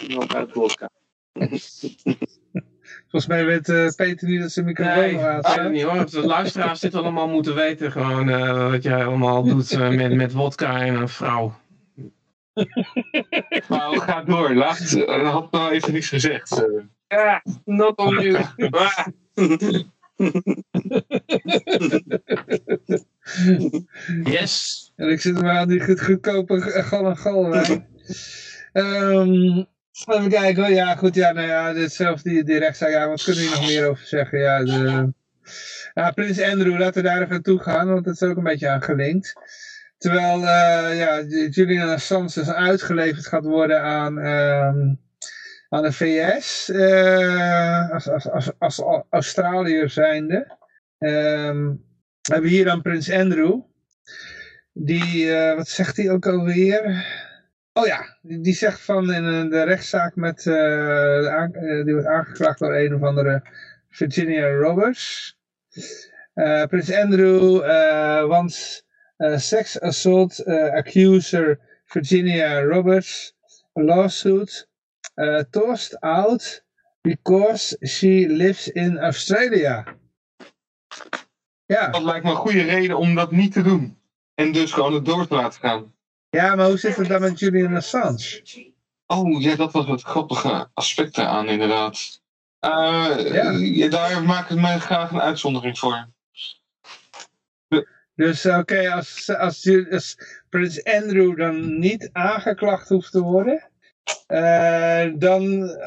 Knockout 0.07 0.53
vodka. 0.53 0.89
Volgens 3.15 3.27
mij 3.27 3.45
weet 3.45 3.69
eh, 3.69 3.87
Peter 3.95 4.27
niet 4.27 4.41
dat 4.41 4.51
zijn 4.51 4.65
microfoon 4.65 4.95
Nee, 4.95 5.13
ik 5.13 5.47
weet 5.55 5.71
niet 5.71 5.83
hoor. 5.83 6.09
De 6.09 6.25
luisteraars 6.25 6.79
dit 6.79 6.95
allemaal 6.95 7.27
moeten 7.27 7.55
weten. 7.55 7.91
Gewoon 7.91 8.29
eh, 8.29 8.69
wat 8.69 8.83
jij 8.83 9.05
allemaal 9.05 9.43
doet 9.43 9.71
eh, 9.71 9.89
met, 9.89 10.13
met 10.13 10.33
wodka 10.33 10.81
en 10.81 10.95
een 10.95 11.09
vrouw. 11.09 11.53
Nou, 13.67 13.99
ga 13.99 14.21
door. 14.21 14.55
Laat, 14.55 14.91
uh, 14.91 15.31
had 15.31 15.51
nou 15.51 15.71
even 15.71 15.93
niks 15.93 16.09
gezegd. 16.09 16.65
Ah, 17.15 17.39
not 17.65 17.97
on 17.97 18.21
you. 18.21 18.35
Ah. 18.71 19.07
Yes. 24.23 24.83
En 24.95 25.09
ik 25.09 25.21
zit 25.21 25.41
maar 25.41 25.57
aan 25.57 25.67
die 25.67 25.83
goed, 25.83 26.01
goedkope 26.01 26.61
gal 26.61 27.05
en 27.05 27.17
gal 27.17 27.49
wijn. 27.49 27.87
Ehm, 28.73 29.63
even 30.05 30.29
kijken 30.29 30.63
hoor. 30.63 30.71
Ja, 30.71 30.95
goed. 30.95 31.15
Ja, 31.15 31.31
nou 31.31 31.47
ja, 31.47 31.73
dit 31.73 31.93
zelf 31.93 32.21
die, 32.21 32.43
die 32.43 32.59
rechtszaak. 32.59 32.89
Ja, 32.89 33.07
wat 33.07 33.23
kunnen 33.23 33.41
we 33.41 33.49
hier 33.49 33.57
nog 33.57 33.67
meer 33.67 33.89
over 33.89 34.07
zeggen? 34.07 34.39
Ja, 34.39 34.63
de, 34.63 35.13
ja 35.93 36.11
Prins 36.11 36.41
Andrew, 36.41 36.79
laten 36.79 37.01
we 37.01 37.07
daar 37.07 37.17
even 37.17 37.29
naartoe 37.29 37.59
gaan. 37.59 37.87
Want 37.87 38.05
dat 38.05 38.13
is 38.13 38.21
ook 38.21 38.37
een 38.37 38.43
beetje 38.43 38.69
aan 38.69 38.83
gelinkt. 38.83 39.33
Terwijl 39.97 40.47
eh, 40.47 40.97
ja, 40.97 41.21
Julian 41.49 41.89
Assange 41.89 42.31
dus 42.33 42.49
uitgeleverd 42.49 43.27
gaat 43.27 43.45
worden 43.45 43.81
aan, 43.81 44.19
ehm, 44.19 44.93
aan 45.75 45.83
de 45.83 45.91
VS. 45.91 46.69
eh, 46.69 47.91
als, 47.91 48.09
als, 48.09 48.29
als, 48.29 48.51
als 48.59 49.03
Australiër 49.09 49.89
zijnde. 49.89 50.57
Ehm, 50.97 51.67
we 52.21 52.33
hebben 52.33 52.49
hier 52.49 52.65
dan 52.65 52.81
Prins 52.81 53.11
Andrew. 53.11 53.61
Die, 54.73 55.33
eh, 55.33 55.55
wat 55.55 55.67
zegt 55.67 55.97
hij 55.97 56.11
ook 56.11 56.27
alweer? 56.27 57.05
Oh 57.73 57.85
ja, 57.85 58.17
die, 58.21 58.53
zegt 58.53 58.81
van 58.81 59.13
in 59.13 59.25
eh, 59.25 59.49
de 59.49 59.63
rechtszaak 59.63 60.15
met, 60.15 60.43
die 61.83 61.93
wordt 61.93 62.07
aangeklaagd 62.07 62.59
door 62.59 62.75
een 62.75 62.95
of 62.95 63.01
andere 63.01 63.43
Virginia 63.89 64.47
Roberts. 64.47 65.37
Prins 66.67 66.93
Andrew 66.93 67.59
wants 68.27 68.85
sex 69.35 69.79
assault 69.79 70.45
accuser 70.71 71.59
Virginia 71.85 72.61
Roberts 72.61 73.35
lawsuit 73.73 74.67
eh, 75.13 75.39
tossed 75.49 75.99
out 75.99 76.63
because 77.01 77.77
she 77.87 78.25
lives 78.27 78.67
in 78.67 78.97
Australia. 78.99 79.85
Ja. 81.65 81.87
Dat 81.87 82.01
lijkt 82.03 82.23
me 82.25 82.29
een 82.31 82.35
goede 82.35 82.61
reden 82.61 82.97
om 82.97 83.15
dat 83.15 83.31
niet 83.31 83.51
te 83.53 83.61
doen. 83.61 83.99
En 84.33 84.51
dus 84.51 84.71
gewoon 84.73 84.93
het 84.93 85.05
door 85.05 85.27
te 85.27 85.35
laten 85.35 85.59
gaan. 85.59 85.93
Ja, 86.29 86.55
maar 86.55 86.67
hoe 86.67 86.77
zit 86.77 86.95
het 86.95 87.07
dan 87.07 87.21
met 87.21 87.39
Julian 87.39 87.75
Assange? 87.75 88.41
Oh, 89.07 89.41
ja, 89.41 89.55
dat 89.55 89.71
was 89.71 89.87
het 89.87 90.01
grappige 90.01 90.69
aspect 90.73 91.17
eraan, 91.17 91.47
inderdaad. 91.47 92.21
Eh, 92.59 93.33
Ja. 93.33 93.51
ja, 93.51 93.89
daar 93.89 94.23
maak 94.23 94.49
ik 94.49 94.59
mij 94.59 94.79
graag 94.79 95.11
een 95.11 95.21
uitzondering 95.21 95.79
voor. 95.79 96.07
Dus 98.15 98.45
oké, 98.45 98.91
als, 98.91 99.29
als, 99.29 99.69
als 99.91 100.17
Prins 100.49 100.83
Andrew 100.83 101.37
dan 101.37 101.79
niet 101.79 102.09
aangeklaagd 102.11 102.89
hoeft 102.89 103.11
te 103.11 103.21
worden, 103.21 103.69
eh, 104.27 105.05
dan 105.15 105.41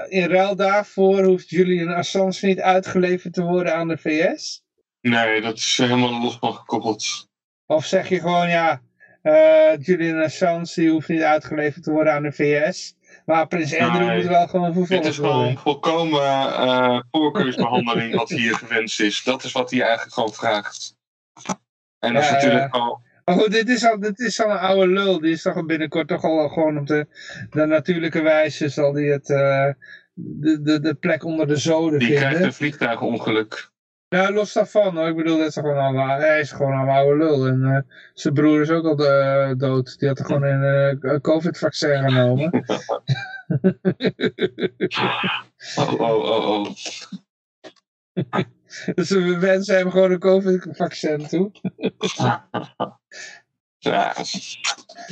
in 0.08 0.28
ruil 0.28 0.56
daarvoor 0.56 1.22
hoeft 1.24 1.48
Julian 1.48 1.94
Assange 1.94 2.38
niet 2.40 2.60
uitgeleverd 2.60 3.32
te 3.34 3.42
worden 3.42 3.74
aan 3.74 3.88
de 3.88 3.96
VS? 3.98 4.62
Nee, 5.00 5.40
dat 5.40 5.56
is 5.56 5.76
helemaal 5.76 6.20
los 6.20 6.36
van 6.40 6.54
gekoppeld. 6.54 7.28
Of 7.66 7.84
zeg 7.84 8.08
je 8.08 8.20
gewoon, 8.20 8.48
ja, 8.48 8.80
eh, 9.22 9.78
Julian 9.80 10.22
Assange 10.22 10.72
die 10.74 10.90
hoeft 10.90 11.08
niet 11.08 11.22
uitgeleverd 11.22 11.84
te 11.84 11.90
worden 11.92 12.12
aan 12.12 12.22
de 12.22 12.32
VS, 12.32 12.94
maar 13.26 13.46
Prins 13.46 13.76
Andrew 13.76 14.06
Nee. 14.06 14.16
moet 14.16 14.26
wel 14.26 14.46
gewoon 14.46 14.72
vervolgd 14.72 15.04
is 15.06 15.16
worden? 15.16 15.38
gewoon 15.38 15.58
volkomen 15.58 16.52
eh, 16.54 17.00
voorkeursbehandeling 17.10 18.14
wat 18.14 18.28
hier 18.28 18.54
gewenst 18.54 19.00
is. 19.00 19.22
Dat 19.22 19.44
is 19.44 19.52
wat 19.52 19.70
hij 19.70 19.80
eigenlijk 19.80 20.14
gewoon 20.14 20.32
vraagt. 20.32 20.96
En 21.98 22.14
dat 22.14 22.22
is 22.22 22.30
natuurlijk 22.30 22.74
al... 22.74 23.06
Maar 23.28 23.36
goed, 23.36 23.52
dit 23.52 23.68
is, 23.68 23.84
al, 23.84 24.00
dit 24.00 24.18
is 24.18 24.42
al 24.42 24.50
een 24.50 24.58
oude 24.58 24.92
lul. 24.92 25.20
Die 25.20 25.32
is 25.32 25.42
toch 25.42 25.66
binnenkort 25.66 26.08
toch 26.08 26.22
al 26.24 26.48
gewoon 26.48 26.78
op 26.78 26.86
de, 26.86 27.06
de 27.50 27.66
natuurlijke 27.66 28.22
wijze 28.22 28.68
zal 28.68 28.92
die 28.92 29.10
het, 29.10 29.30
eh, 29.30 29.72
de, 30.14 30.62
de, 30.62 30.80
de 30.80 30.94
plek 30.94 31.24
onder 31.24 31.46
de 31.46 31.56
zoden 31.56 31.98
Die 31.98 32.08
krijgt 32.08 32.26
vinden. 32.28 32.46
een 32.46 32.52
vliegtuigongeluk. 32.52 33.70
Nou, 34.08 34.34
los 34.34 34.52
daarvan 34.52 34.96
hoor. 34.96 35.08
Ik 35.08 35.16
bedoel, 35.16 35.38
dat 35.38 35.46
is 35.46 35.54
gewoon 35.54 35.76
al, 35.76 36.18
hij 36.18 36.40
is 36.40 36.52
gewoon 36.52 36.72
al 36.72 36.82
een 36.82 36.88
oude 36.88 37.16
lul. 37.24 37.46
En 37.46 37.62
eh, 37.64 37.94
zijn 38.14 38.34
broer 38.34 38.60
is 38.60 38.70
ook 38.70 38.84
al 38.84 39.06
eh, 39.06 39.52
dood. 39.56 39.98
Die 39.98 40.08
had 40.08 40.18
er 40.18 40.24
gewoon 40.24 40.42
een 40.42 40.98
een 41.00 41.20
covid-vaccin 41.20 42.10
genomen. 42.10 42.50
Oh, 45.76 46.00
oh, 46.00 46.24
oh, 46.24 46.48
oh. 46.48 46.70
dus 48.94 49.08
we 49.10 49.38
wensen 49.38 49.76
hem 49.76 49.90
gewoon 49.90 50.10
een 50.10 50.18
covid-vaccin 50.18 51.26
toe. 51.26 51.50
Ja, 53.80 54.14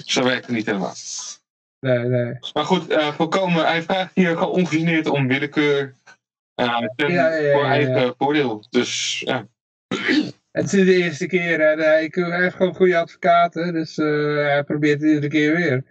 zo 0.05 0.25
werkt 0.25 0.47
het 0.47 0.55
niet 0.55 0.67
helemaal. 0.67 0.95
Nee, 1.81 1.99
nee. 1.99 2.39
Maar 2.53 2.65
goed, 2.65 2.89
eh, 2.91 3.13
volkomen, 3.13 3.67
hij 3.67 3.83
vraagt 3.83 4.11
hier 4.15 4.29
gewoon 4.37 4.51
ongegeneerd 4.53 5.07
om 5.07 5.29
willekeur 5.29 5.95
eh, 6.55 6.79
ten- 6.97 7.13
Ja, 7.13 7.29
ja, 7.29 7.37
ja, 7.37 7.53
voor 7.53 7.65
eigen 7.65 8.15
voordeel. 8.19 8.67
Dus 8.71 9.21
ja, 9.21 9.47
Het 10.51 10.65
is 10.73 10.85
de 10.85 10.95
eerste 10.95 11.27
keer. 11.27 11.61
Hij, 11.61 11.75
hij 12.11 12.41
heeft 12.41 12.55
gewoon 12.57 12.75
goede 12.75 12.99
advocaten. 12.99 13.73
Dus 13.73 13.99
eh, 13.99 14.35
hij 14.35 14.65
probeert 14.65 15.01
het 15.01 15.09
iedere 15.11 15.29
keer 15.29 15.55
weer. 15.57 15.85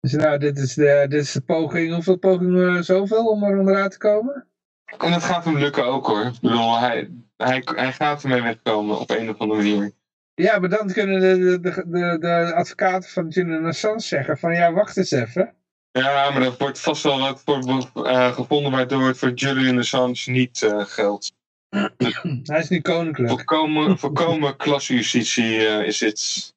Dus 0.00 0.12
nou, 0.12 0.38
dit 0.38 0.58
is 0.58 0.74
de, 0.74 1.06
dit 1.08 1.22
is 1.22 1.32
de 1.32 1.40
poging. 1.40 1.92
Hoeveel 1.94 2.16
pogingen? 2.18 2.84
Zoveel 2.84 3.26
om 3.26 3.44
er 3.44 3.58
onderuit 3.58 3.90
te 3.90 3.98
komen? 3.98 4.47
En 4.96 5.10
dat 5.10 5.22
gaat 5.22 5.44
hem 5.44 5.58
lukken 5.58 5.84
ook 5.84 6.06
hoor. 6.06 6.24
Ik 6.24 6.40
bedoel, 6.40 6.78
hij, 6.78 7.10
hij, 7.36 7.62
hij 7.64 7.92
gaat 7.92 8.22
ermee 8.22 8.42
wegkomen 8.42 8.98
op 8.98 9.10
een 9.10 9.28
of 9.28 9.38
andere 9.38 9.62
manier. 9.62 9.92
Ja, 10.34 10.58
maar 10.58 10.68
dan 10.68 10.92
kunnen 10.92 11.20
de, 11.20 11.60
de, 11.60 11.84
de, 11.86 12.16
de 12.20 12.52
advocaten 12.54 13.10
van 13.10 13.28
Julian 13.28 13.66
Assange 13.66 14.00
zeggen 14.00 14.38
van 14.38 14.54
ja, 14.54 14.72
wacht 14.72 14.96
eens 14.96 15.10
even. 15.10 15.54
Ja, 15.92 16.30
maar 16.30 16.42
er 16.42 16.54
wordt 16.58 16.80
vast 16.80 17.02
wel 17.02 17.18
wat 17.18 17.42
voor, 17.44 18.06
eh, 18.06 18.32
gevonden 18.34 18.72
waardoor 18.72 19.06
het 19.06 19.18
voor 19.18 19.32
Julian 19.32 19.78
Assange 19.78 20.22
niet 20.24 20.62
eh, 20.62 20.84
geldt. 20.84 21.32
Hij 22.42 22.58
is 22.58 22.68
niet 22.68 22.82
koninklijk. 22.82 23.28
Volkomen, 23.28 23.98
volkomen 23.98 24.56
klasjustitie 24.66 25.66
eh, 25.66 25.86
is 25.86 25.98
dit. 25.98 26.54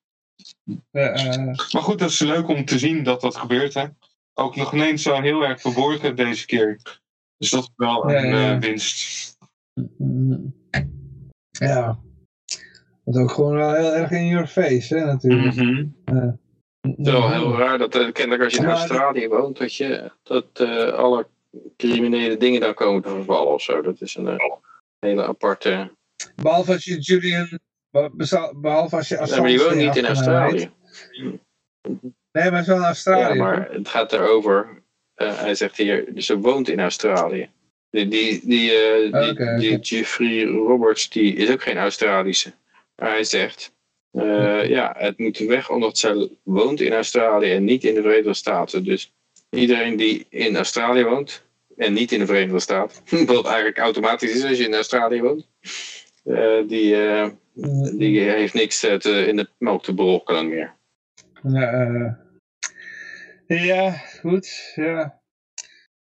Maar 1.71 1.81
goed, 1.81 1.99
dat 1.99 2.09
is 2.09 2.19
leuk 2.19 2.47
om 2.47 2.65
te 2.65 2.79
zien 2.79 3.03
dat 3.03 3.21
dat 3.21 3.35
gebeurt. 3.35 3.73
Hè? 3.73 3.85
Ook 4.33 4.55
nog 4.55 4.73
ineens 4.73 5.01
zo 5.01 5.21
heel 5.21 5.43
erg 5.43 5.61
verborgen 5.61 6.15
deze 6.15 6.45
keer. 6.45 6.79
Dus 7.41 7.49
dat 7.49 7.61
is 7.63 7.69
wel 7.75 8.03
een 8.09 8.11
Ja, 8.13 8.23
ja. 8.23 8.53
eh, 8.53 8.59
winst. 8.59 9.37
ja. 11.49 11.99
Dat 13.03 13.15
is 13.15 13.21
ook 13.21 13.31
gewoon 13.31 13.55
wel 13.55 13.73
heel 13.73 13.93
erg 13.93 14.11
in 14.11 14.27
your 14.27 14.47
face, 14.47 14.97
hè, 14.97 15.05
natuurlijk. 15.05 15.55
Mhm. 15.55 15.85
Het 16.81 16.97
is 16.97 17.11
wel 17.11 17.31
heel 17.31 17.57
raar 17.57 17.77
dat 17.77 17.95
uh, 17.95 18.11
kennelijk 18.11 18.43
als 18.43 18.53
je 18.53 18.59
in 18.59 18.65
Maar- 18.65 18.75
Australië 18.75 19.27
woont, 19.27 19.57
dat, 19.57 19.75
je, 19.75 20.11
dat 20.23 20.45
eh, 20.53 20.87
alle 20.93 21.27
criminele 21.77 22.37
dingen 22.37 22.61
dan 22.61 22.73
komen 22.73 23.01
te 23.01 23.09
vervallen 23.09 23.53
of 23.53 23.61
zo. 23.61 23.81
Dat 23.81 24.01
is 24.01 24.15
een 24.15 24.27
eh, 24.27 24.35
hele 24.99 25.25
aparte... 25.27 25.91
Behalve 26.35 26.71
als 26.71 26.83
je 26.85 26.99
Julian, 26.99 27.59
be- 27.89 28.51
behalve 28.61 28.95
als 28.95 29.07
je 29.07 29.19
Assange 29.19 29.41
maar 29.41 29.49
die 29.49 29.59
woont 29.59 29.75
niet 29.75 29.95
in 29.95 30.05
Australië. 30.05 30.59
heet. 30.59 31.39
Nee, 32.31 32.43
maar 32.43 32.51
hij 32.51 32.59
is 32.61 32.67
wel 32.67 32.77
in 32.77 32.83
Australië. 32.83 33.37
Ja, 33.37 33.43
maar 33.43 33.71
het 33.71 33.87
gaat 33.87 34.13
erover. 34.13 34.80
Eh, 35.23 35.39
hij 35.39 35.55
zegt 35.55 35.77
hier, 35.77 36.13
dus 36.13 36.25
ze 36.25 36.37
woont 36.37 36.69
in 36.69 36.79
Australië. 36.79 37.49
Die, 37.89 38.07
die, 38.07 38.41
die, 38.43 38.71
eh, 38.71 39.59
die. 39.59 39.79
Jeffrey 39.79 40.45
Roberts, 40.45 41.09
die 41.09 41.35
is 41.35 41.51
ook 41.51 41.61
geen 41.61 41.77
Australische. 41.77 42.53
Maar 42.95 43.09
hij 43.09 43.23
zegt, 43.23 43.73
eh, 44.11 44.69
ja, 44.69 44.95
het 44.97 45.17
moet 45.17 45.37
weg 45.37 45.69
omdat 45.69 45.97
zij 45.97 46.29
woont 46.43 46.81
in 46.81 46.93
Australië 46.93 47.51
en 47.51 47.63
niet 47.63 47.83
in 47.83 47.93
de 47.93 48.01
Verenigde 48.01 48.33
Staten. 48.33 48.83
Dus 48.83 49.13
iedereen 49.49 49.95
die 49.95 50.25
in 50.29 50.55
Australië 50.55 51.03
woont 51.03 51.43
en 51.77 51.93
niet 51.93 52.11
in 52.11 52.19
de 52.19 52.25
Verenigde 52.25 52.59
Staten, 52.59 53.03
wat 53.25 53.45
eigenlijk 53.45 53.77
automatisch 53.77 54.35
is 54.35 54.43
als 54.43 54.57
je 54.57 54.65
in 54.65 54.73
Australië 54.73 55.21
woont, 55.21 55.47
die, 56.67 56.95
die 57.97 58.19
heeft 58.19 58.53
niks 58.53 58.79
te, 58.79 59.25
in 59.27 59.35
de 59.35 59.47
melk 59.57 59.83
te 59.83 59.93
brokkelen 59.93 60.47
meer. 60.47 60.73
Ja, 61.43 62.17
ja, 63.47 64.01
goed. 64.21 64.71
Ja. 64.75 65.21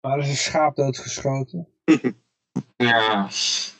Maar 0.00 0.12
er 0.18 0.24
is 0.24 0.28
een 0.28 0.36
schaap 0.36 0.76
doodgeschoten. 0.76 1.68
Ja, 2.76 3.28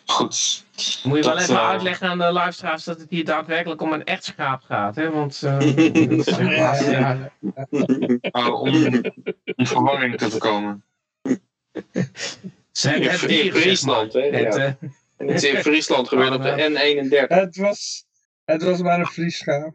goed. 0.06 0.64
Moet 1.04 1.16
je 1.18 1.24
wel 1.24 1.38
even 1.38 1.54
eh, 1.54 1.68
uitleggen 1.68 2.08
aan 2.08 2.18
de 2.18 2.32
luisteraars 2.32 2.84
dat 2.84 3.00
het 3.00 3.10
hier 3.10 3.24
daadwerkelijk 3.24 3.80
om 3.82 3.92
een 3.92 4.04
echt 4.04 4.24
schaap 4.24 4.62
gaat. 4.62 4.94
Hè? 4.96 5.10
Want 5.10 5.42
eh, 5.42 5.60
is- 6.18 6.24
Ja, 6.36 6.74
ja. 6.80 6.90
ja. 6.90 7.66
Oh, 8.30 8.60
om, 8.60 8.68
om 9.56 9.66
verwarring 9.66 10.16
te 10.18 10.30
voorkomen. 10.30 10.84
Ze 12.72 12.88
hebben 12.88 13.10
het 13.10 13.22
In 13.22 13.28
dier, 13.28 13.52
Friesland, 13.54 14.12
maar. 14.14 14.22
hè, 14.22 14.28
Het, 14.30 14.54
ja. 14.54 14.76
En 15.16 15.26
het 15.28 15.42
is 15.42 15.50
in 15.50 15.56
Friesland 15.62 16.08
gebeurd 16.08 16.34
op 16.34 16.42
de 16.42 16.50
N31. 16.70 17.28
Het 17.28 17.56
was, 17.56 18.04
het 18.44 18.62
was 18.62 18.80
maar 18.82 18.98
een 18.98 19.06
vrieschaap. 19.06 19.74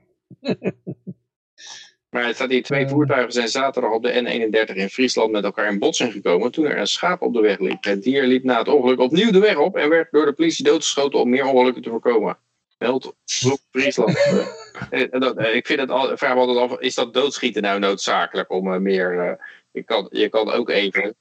Maar 2.11 2.25
het 2.25 2.35
staat 2.35 2.49
hier, 2.49 2.63
twee 2.63 2.83
Eh. 2.83 2.89
voertuigen 2.89 3.31
zijn 3.31 3.47
zaterdag 3.47 3.91
op 3.91 4.03
de 4.03 4.13
N31 4.13 4.75
in 4.75 4.89
Friesland 4.89 5.31
met 5.31 5.43
elkaar 5.43 5.71
in 5.71 5.79
botsing 5.79 6.11
gekomen 6.11 6.51
toen 6.51 6.65
er 6.65 6.77
een 6.77 6.87
schaap 6.87 7.21
op 7.21 7.33
de 7.33 7.41
weg 7.41 7.59
liep. 7.59 7.83
Het 7.83 8.03
dier 8.03 8.23
liep 8.23 8.43
na 8.43 8.57
het 8.57 8.67
ongeluk 8.67 8.99
opnieuw 8.99 9.31
de 9.31 9.39
weg 9.39 9.57
op 9.57 9.77
en 9.77 9.89
werd 9.89 10.11
door 10.11 10.25
de 10.25 10.33
politie 10.33 10.63
doodgeschoten 10.63 11.19
om 11.19 11.29
meer 11.29 11.45
ongelukken 11.45 11.81
te 11.81 11.89
voorkomen. 11.89 12.37
Meld 12.77 13.15
Friesland. 13.71 14.17
Eh, 14.89 15.13
eh, 15.13 15.37
eh, 15.37 15.55
ik 15.55 15.67
vind 15.67 15.79
het 15.79 15.89
al, 15.89 16.17
vraag 16.17 16.33
me 16.33 16.39
altijd 16.39 16.71
af, 16.71 16.79
is 16.79 16.95
dat 16.95 17.13
doodschieten 17.13 17.61
nou 17.61 17.79
noodzakelijk 17.79 18.51
om 18.51 18.81
meer, 18.81 19.37
je, 19.71 19.83
kan, 19.83 20.07
je 20.11 20.29
kan 20.29 20.51
ook 20.51 20.69
even 20.69 21.15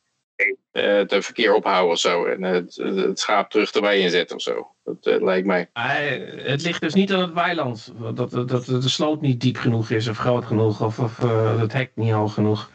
het 0.73 1.13
eh, 1.13 1.21
verkeer 1.21 1.55
ophouden 1.55 1.93
of 1.93 1.99
zo 1.99 2.25
en 2.25 2.43
het, 2.43 2.77
het 2.77 3.21
schaap 3.21 3.51
terug 3.51 3.71
erbij 3.71 4.01
inzetten 4.01 4.37
of 4.37 4.43
zo. 4.43 4.75
Dat 4.85 5.07
eh, 5.07 5.23
lijkt 5.23 5.47
mij. 5.47 5.71
hij- 5.73 6.33
het 6.37 6.63
ligt 6.63 6.81
dus 6.81 6.95
niet 6.95 7.13
aan 7.13 7.21
het 7.21 7.33
weiland. 7.33 7.93
Dat, 8.15 8.31
dat, 8.31 8.49
dat 8.49 8.65
de 8.67 8.89
sloot 8.89 9.21
niet 9.21 9.41
diep 9.41 9.57
genoeg 9.57 9.91
is 9.91 10.09
of 10.09 10.19
groot 10.19 10.45
genoeg 10.45 10.83
of, 10.83 10.99
of 10.99 11.23
eh, 11.23 11.61
het 11.61 11.73
hek 11.73 11.91
niet 11.95 12.13
hoog 12.13 12.35
genoeg. 12.35 12.71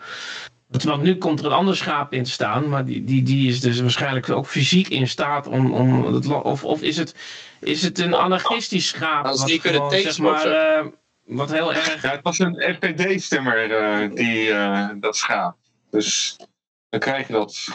Want 0.68 1.02
nu 1.02 1.18
komt 1.18 1.40
er 1.40 1.46
een 1.46 1.52
ander 1.52 1.76
schaap 1.76 2.14
in 2.14 2.24
te 2.24 2.32
staan, 2.32 2.70
maar 2.70 2.86
die, 2.86 3.04
die, 3.04 3.24
die 3.24 3.50
is 3.50 3.62
dus 3.62 3.80
waarschijnlijk 3.82 4.30
ook 4.30 4.48
fysiek 4.48 4.88
in 4.88 5.08
staat 5.08 5.48
om, 5.48 5.74
om 5.74 6.14
het 6.14 6.28
of, 6.28 6.64
of 6.64 6.82
is 6.82 6.98
het, 6.98 7.16
is 7.60 7.82
het 7.82 8.00
een 8.00 8.14
anarchistisch 8.14 8.88
schaap? 8.88 9.26
Als 9.26 9.46
die 9.46 9.62
kunnen 9.62 9.90
zeg 10.02 10.18
maar, 10.18 10.46
eh, 10.46 10.86
wat 11.26 11.52
heel 11.52 11.74
erg 11.74 12.02
Ja, 12.02 12.10
het 12.10 12.24
was 12.24 12.40
een 12.40 12.78
FPD-stemmer, 12.80 13.72
eh, 13.72 14.10
die 14.14 14.52
eh, 14.52 14.90
dat 15.00 15.16
schaap. 15.16 15.56
Dus 15.92 16.38
dan 17.00 17.14
krijg 17.14 17.28
je 17.28 17.34
dat. 17.34 17.68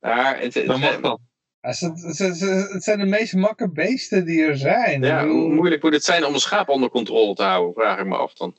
Maar 0.00 0.40
het, 0.40 0.62
Dan 0.66 0.80
mag 0.80 1.00
dat. 1.00 1.18
Ja, 1.60 1.72
ze- 1.72 2.12
ze- 2.14 2.34
ze- 2.34 2.68
Het 2.72 2.84
zijn 2.84 2.98
de 2.98 3.04
meest 3.06 3.34
makke 3.34 3.70
beesten 3.70 4.24
die 4.24 4.44
er 4.44 4.56
zijn. 4.56 5.02
Ja, 5.02 5.20
bedoel, 5.20 5.40
hoe 5.40 5.52
moeilijk 5.54 5.82
moet 5.82 5.92
het 5.92 6.04
zijn 6.04 6.24
om 6.24 6.34
een 6.34 6.40
schaap 6.40 6.68
onder 6.68 6.90
controle 6.90 7.34
te 7.34 7.42
houden, 7.42 7.74
vraag 7.74 7.98
ik 7.98 8.06
me 8.06 8.16
af 8.16 8.32
dan. 8.34 8.56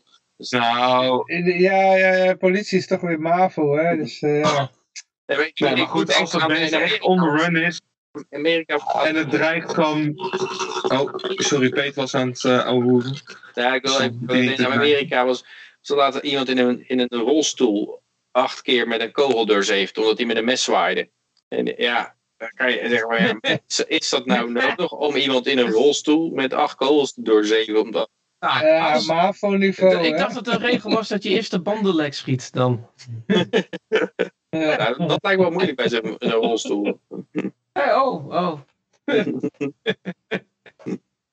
Nou, 0.50 1.24
in 1.34 1.44
de- 1.44 1.60
ja, 1.60 1.96
ja, 1.96 2.14
ja, 2.14 2.36
politie 2.36 2.78
is 2.78 2.88
toch 2.88 3.02
weer 3.02 3.20
MAVO, 3.20 3.78
hè. 3.78 3.96
Dus 3.96 4.20
eh, 4.22 4.42
ja. 4.42 4.70
Nee, 5.26 5.38
weet 5.38 5.58
je, 5.58 5.66
nee, 5.66 5.76
maar 5.76 5.88
goed, 5.88 6.16
als 6.16 6.36
aan 6.36 6.48
beest 6.48 6.62
echt 6.62 6.74
Amerika- 6.74 7.06
on 7.06 7.18
the 7.18 7.44
run 7.44 7.56
is 7.56 7.82
Amerika. 8.30 8.78
en 9.04 9.16
het 9.16 9.30
dreigt 9.30 9.74
gewoon... 9.74 10.14
Oh, 10.88 11.14
sorry, 11.36 11.70
Peet 11.70 11.96
was 11.96 12.16
aan 12.16 12.28
het 12.28 12.44
uh. 12.44 13.00
Ja, 13.54 13.74
ik 13.74 13.82
wil 13.86 14.00
even 14.00 14.58
in 14.58 14.66
Amerika 14.66 15.26
was, 15.26 15.46
ze 15.82 15.96
laten 15.96 16.26
iemand 16.26 16.50
in 16.50 16.58
een, 16.58 16.88
in 16.88 17.00
een 17.00 17.20
rolstoel 17.20 18.02
acht 18.38 18.62
keer 18.62 18.88
met 18.88 19.02
een 19.02 19.12
kogel 19.12 19.46
doorzeefd, 19.46 19.98
omdat 19.98 20.18
hij 20.18 20.26
met 20.28 20.38
een 20.38 20.46
mes 20.46 20.64
zwaaide. 20.64 21.10
En 21.48 21.66
ja, 21.78 22.16
dan 22.38 22.52
kan 22.56 22.72
je 22.72 22.80
zeggen, 22.90 23.08
maar 23.08 23.22
ja, 23.22 23.40
is, 23.68 23.84
is 23.88 24.10
dat 24.10 24.26
nou 24.26 24.52
nodig 24.52 24.92
om 24.92 25.16
iemand 25.16 25.48
in 25.48 25.58
een 25.58 25.72
rolstoel 25.72 26.30
met 26.30 26.54
acht 26.54 26.76
kogels 26.76 27.14
te 27.14 27.22
doorzeven? 27.22 27.82
Omdat, 27.82 28.10
Ah, 28.40 28.62
Ja, 28.62 28.94
als- 28.94 29.08
MAVO-niveau, 29.08 29.98
ik 30.06 30.12
hè. 30.12 30.18
dacht 30.18 30.34
dat 30.34 30.46
de 30.46 30.58
regel 30.58 30.92
was 30.92 31.08
dat 31.08 31.24
je 31.24 31.30
eerst 31.30 31.52
de 31.52 31.62
banden 31.62 31.96
lek 31.96 32.14
schiet 32.14 32.54
dan. 32.54 32.88
Ja. 34.50 34.76
nou, 34.78 35.08
dat 35.08 35.24
lijkt 35.24 35.42
wel 35.42 35.52
moeilijk 35.52 35.76
bij 35.78 35.90
zo'n 35.90 36.16
zo'n 36.20 36.32
rolstoel. 36.32 37.00
Hey, 37.74 37.96
oh, 37.96 38.28
oh. 38.28 38.60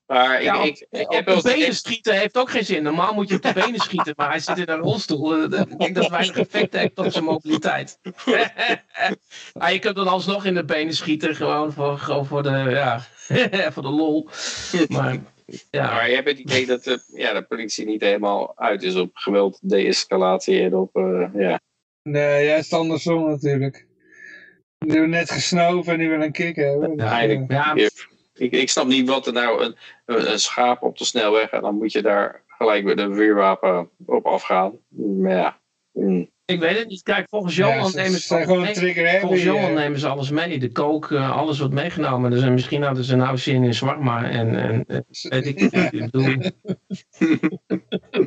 Maar 0.06 0.36
ik, 0.36 0.42
Ja, 0.42 0.58
op, 0.60 0.64
ik, 0.66 0.86
ik 0.90 1.08
op 1.08 1.14
heb 1.14 1.26
wel 1.26 1.36
de 1.36 1.42
benen 1.42 1.74
schieten 1.74 2.18
heeft 2.18 2.36
ook 2.36 2.50
geen 2.50 2.64
zin. 2.64 2.82
Normaal 2.82 3.14
moet 3.14 3.28
je 3.28 3.34
op 3.34 3.42
de 3.42 3.52
benen 3.52 3.80
schieten, 3.80 4.12
maar 4.16 4.28
hij 4.30 4.38
zit 4.38 4.58
in 4.58 4.68
een 4.68 4.78
rolstoel. 4.78 5.34
Eh, 5.34 5.42
Ik 5.60 5.78
denk 5.78 5.94
dat 5.94 6.04
het 6.04 6.12
weinig 6.12 6.36
effect 6.38 6.72
heeft 6.74 6.98
op 6.98 7.12
zijn 7.12 7.24
mobiliteit. 7.24 7.98
ah, 9.52 9.70
je 9.72 9.78
kunt 9.78 9.96
dan 9.96 10.08
alsnog 10.08 10.44
in 10.44 10.54
de 10.54 10.64
benen 10.64 10.94
schieten, 10.94 11.34
gewoon 11.36 11.72
voor, 11.72 11.98
gewoon 11.98 12.26
voor, 12.26 12.42
de, 12.42 12.48
ja, 12.70 13.00
voor 13.72 13.82
de 13.82 13.88
lol. 13.88 14.28
Maar 14.88 15.16
ja, 15.70 15.82
Maar 15.94 16.08
je 16.08 16.14
hebt 16.14 16.28
het 16.28 16.38
idee 16.38 16.66
dat 16.66 16.84
de, 16.84 17.02
ja, 17.14 17.32
de 17.32 17.42
politie 17.42 17.86
niet 17.86 18.00
helemaal 18.00 18.58
uit 18.58 18.82
is 18.82 18.94
op 18.94 19.10
geweld, 19.16 19.58
de-escalatie 19.62 20.60
en 20.62 20.74
op... 20.74 20.96
eh, 20.96 21.28
ja. 21.34 21.60
Nee, 22.02 22.46
juist 22.46 22.72
andersom 22.72 23.28
natuurlijk. 23.28 23.86
Die 24.78 24.90
hebben 24.92 25.10
net 25.10 25.30
gesnoven 25.30 25.92
en 25.92 25.98
die 25.98 26.08
willen 26.08 26.24
een 26.24 26.32
kick 26.32 26.56
hebben. 26.56 26.96
Dus, 26.96 27.06
Ja, 27.48 27.72
ja, 27.74 27.88
Ik, 28.34 28.52
ik 28.52 28.70
snap 28.70 28.86
niet 28.86 29.08
wat 29.08 29.26
er 29.26 29.32
nou 29.32 29.64
een, 29.64 29.76
een, 30.04 30.38
schaap 30.38 30.82
op 30.82 30.98
de 30.98 31.04
snelweg 31.04 31.50
en 31.50 31.60
dan 31.60 31.76
moet 31.76 31.92
je 31.92 32.02
daar 32.02 32.42
gelijk 32.46 32.84
met 32.84 32.98
een 32.98 33.14
vuurwapen 33.14 33.90
op 34.06 34.26
afgaan. 34.26 34.72
Maar 34.88 35.32
ja. 35.32 35.58
mm. 35.92 36.30
ik 36.44 36.60
weet 36.60 36.78
het 36.78 36.88
niet. 36.88 37.02
Kijk, 37.02 37.28
volgens 37.28 37.56
ja, 37.56 37.74
Johan 37.74 37.90
ze 37.90 37.96
nemen 37.96 38.20
ze 38.20 38.34
alles 38.34 38.46
gewoon 38.46 38.60
mee. 38.62 38.72
trigger. 38.72 39.20
Volgens 39.20 39.42
Johan 39.42 39.68
eh. 39.68 39.74
nemen 39.74 39.98
ze 39.98 40.08
alles 40.08 40.30
mee. 40.30 40.58
De 40.58 40.72
kook, 40.72 41.10
eh, 41.10 41.36
alles 41.36 41.58
wordt 41.58 41.74
meegenomen. 41.74 42.30
Dus 42.30 42.44
misschien 42.44 42.82
hadden 42.82 43.04
ze 43.04 43.16
nou 43.16 43.38
zin 43.38 43.64
in 43.64 43.74
zwarma 43.74 44.30
en, 44.30 44.56
en 44.56 44.84
eh, 44.86 44.98
weet 45.22 45.46
ik 45.46 45.60
niet. 45.60 45.74
Ik 45.74 46.10
bedoel, 46.10 46.36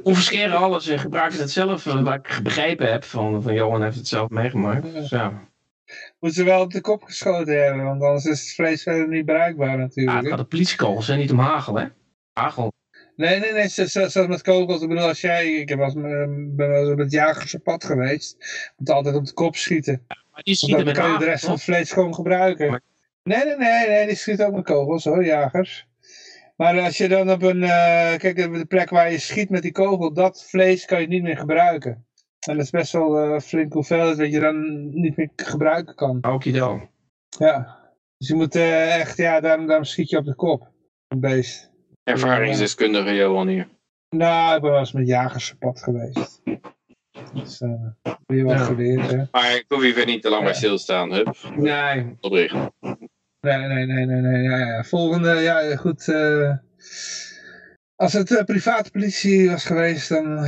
confisceren 0.03 0.57
alles 0.57 0.87
en 0.87 0.99
gebruiken 0.99 1.39
het 1.39 1.51
zelf. 1.51 1.83
Waar 1.83 2.15
ik 2.15 2.39
begrepen 2.43 2.91
heb 2.91 3.03
van, 3.03 3.41
van 3.41 3.53
Johan 3.53 3.83
heeft 3.83 3.97
het 3.97 4.07
zelf 4.07 4.29
meegemaakt. 4.29 4.93
Dus 4.93 5.09
ja, 5.09 5.47
Moeten 6.19 6.39
ze 6.43 6.49
wel 6.49 6.61
op 6.61 6.71
de 6.71 6.81
kop 6.81 7.03
geschoten 7.03 7.63
hebben, 7.63 7.83
want 7.85 8.01
anders 8.01 8.25
is 8.25 8.39
het 8.41 8.53
vlees 8.53 8.83
verder 8.83 9.07
niet 9.07 9.25
bruikbaar 9.25 9.69
ja 9.69 9.75
natuurlijk. 9.75 10.27
gaat 10.27 10.37
de 10.37 10.43
politiekogels 10.43 11.09
en 11.09 11.17
niet 11.17 11.31
om 11.31 11.39
hagel, 11.39 11.75
hè? 11.79 11.85
Hagel. 12.33 12.73
Nee, 13.15 13.39
nee, 13.39 13.51
nee, 13.51 13.67
zelfs 13.67 14.15
met 14.15 14.41
kogels. 14.41 14.81
Ik 14.81 14.87
bedoel, 14.87 15.07
als 15.07 15.21
jij, 15.21 15.53
ik 15.53 15.75
met- 15.75 15.93
ben 16.55 16.69
wel 16.69 16.87
eens 16.87 16.95
met 16.95 17.11
jagers 17.11 17.55
op 17.55 17.63
pad 17.63 17.83
geweest, 17.83 18.35
moet 18.77 18.89
altijd 18.89 19.15
op 19.15 19.25
de 19.25 19.33
kop 19.33 19.55
schieten. 19.55 20.05
Maar 20.07 20.43
die 20.43 20.55
schieten 20.55 20.85
dan 20.85 20.93
kan 20.93 21.11
je 21.11 21.17
de 21.17 21.25
rest 21.25 21.43
van 21.43 21.53
het 21.53 21.63
vlees 21.63 21.91
gewoon 21.91 22.13
gebruiken. 22.13 22.81
Nee, 23.23 23.45
nee, 23.45 23.55
nee, 23.57 23.87
nee, 23.87 24.07
die 24.07 24.15
schieten 24.15 24.47
ook 24.47 24.53
met 24.53 24.63
kogels 24.63 25.03
hoor, 25.03 25.25
jagers. 25.25 25.87
Maar 26.55 26.79
als 26.79 26.97
je 26.97 27.07
dan 27.07 27.31
op 27.31 27.41
een, 27.41 27.63
eh, 27.63 28.17
kijk, 28.17 28.35
de 28.35 28.65
plek 28.67 28.89
waar 28.89 29.11
je 29.11 29.19
schiet 29.19 29.49
met 29.49 29.61
die 29.61 29.71
kogel, 29.71 30.13
dat 30.13 30.45
vlees 30.49 30.85
kan 30.85 31.01
je 31.01 31.07
niet 31.07 31.23
meer 31.23 31.37
gebruiken. 31.37 32.06
En 32.47 32.55
dat 32.55 32.63
is 32.65 32.69
best 32.69 32.91
wel 32.91 33.17
eh 33.19 33.39
flink 33.39 33.73
hoeveelheid 33.73 34.17
dat 34.17 34.31
je 34.31 34.39
dan 34.39 34.89
niet 34.89 35.17
meer 35.17 35.29
gebruiken 35.35 35.95
kan. 35.95 36.17
Okido. 36.21 36.89
Ja. 37.37 37.75
Dus 38.17 38.27
je 38.27 38.35
moet 38.35 38.55
eh, 38.55 38.99
echt, 38.99 39.17
ja, 39.17 39.39
daarom, 39.39 39.65
daarom 39.67 39.85
schiet 39.85 40.09
je 40.09 40.17
op 40.17 40.25
de 40.25 40.35
kop. 40.35 40.71
Een 41.07 41.19
beest. 41.19 41.71
Ervaringsdeskundige 42.03 43.13
Johan 43.15 43.47
hier. 43.47 43.67
Nou, 44.15 44.55
ik 44.55 44.61
ben 44.61 44.71
wel 44.71 44.79
eens 44.79 44.91
met 44.91 45.07
jagers 45.07 45.51
op 45.51 45.59
pad 45.59 45.83
geweest. 45.83 46.41
Dus 47.33 47.61
eh 47.61 47.69
ben 48.25 48.37
je 48.37 48.43
wel 48.43 48.53
Ja. 48.53 48.63
geleerd, 48.63 49.11
hè? 49.11 49.23
Maar 49.31 49.55
ik 49.55 49.65
hoef 49.67 49.81
hier 49.81 50.05
niet 50.05 50.21
te 50.21 50.29
lang 50.29 50.41
bij 50.43 50.51
Ja. 50.51 50.57
stilstaan. 50.57 51.13
Hup, 51.13 51.35
Nee, 51.55 52.15
oprichten. 52.19 52.73
Nee, 53.41 53.57
nee, 53.67 53.85
nee, 53.85 54.05
nee, 54.05 54.21
nee. 54.21 54.43
Ja, 54.43 54.57
ja. 54.57 54.83
Volgende, 54.83 55.33
ja, 55.35 55.75
goed. 55.75 56.07
eh, 56.07 56.57
als 57.95 58.13
het 58.13 58.31
eh, 58.37 58.43
private 58.43 58.91
politie 58.91 59.49
was 59.49 59.65
geweest, 59.65 60.09
dan 60.09 60.45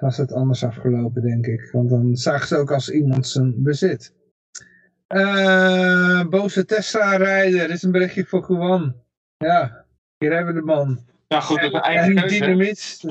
was 0.00 0.16
het 0.16 0.32
anders 0.32 0.64
afgelopen, 0.64 1.22
denk 1.22 1.46
ik. 1.46 1.68
Want 1.72 1.90
dan 1.90 2.16
zagen 2.16 2.46
ze 2.48 2.56
ook 2.56 2.70
als 2.72 2.90
iemand 2.90 3.26
zijn 3.28 3.62
bezit. 3.62 4.12
Eh, 5.06 6.24
boze 6.28 6.64
Tesla-rijder, 6.64 7.60
dit 7.66 7.76
is 7.76 7.82
een 7.82 7.90
berichtje 7.92 8.24
voor 8.24 8.44
Juan. 8.48 8.94
Ja, 9.36 9.84
hier 10.18 10.32
hebben 10.34 10.54
we 10.54 10.60
de 10.60 10.66
man. 10.66 10.98
Ja, 11.28 11.40
goed, 11.40 11.60
dat 11.60 11.72
is 11.72 11.80
En 11.96 12.14
dynamiet, 12.28 13.04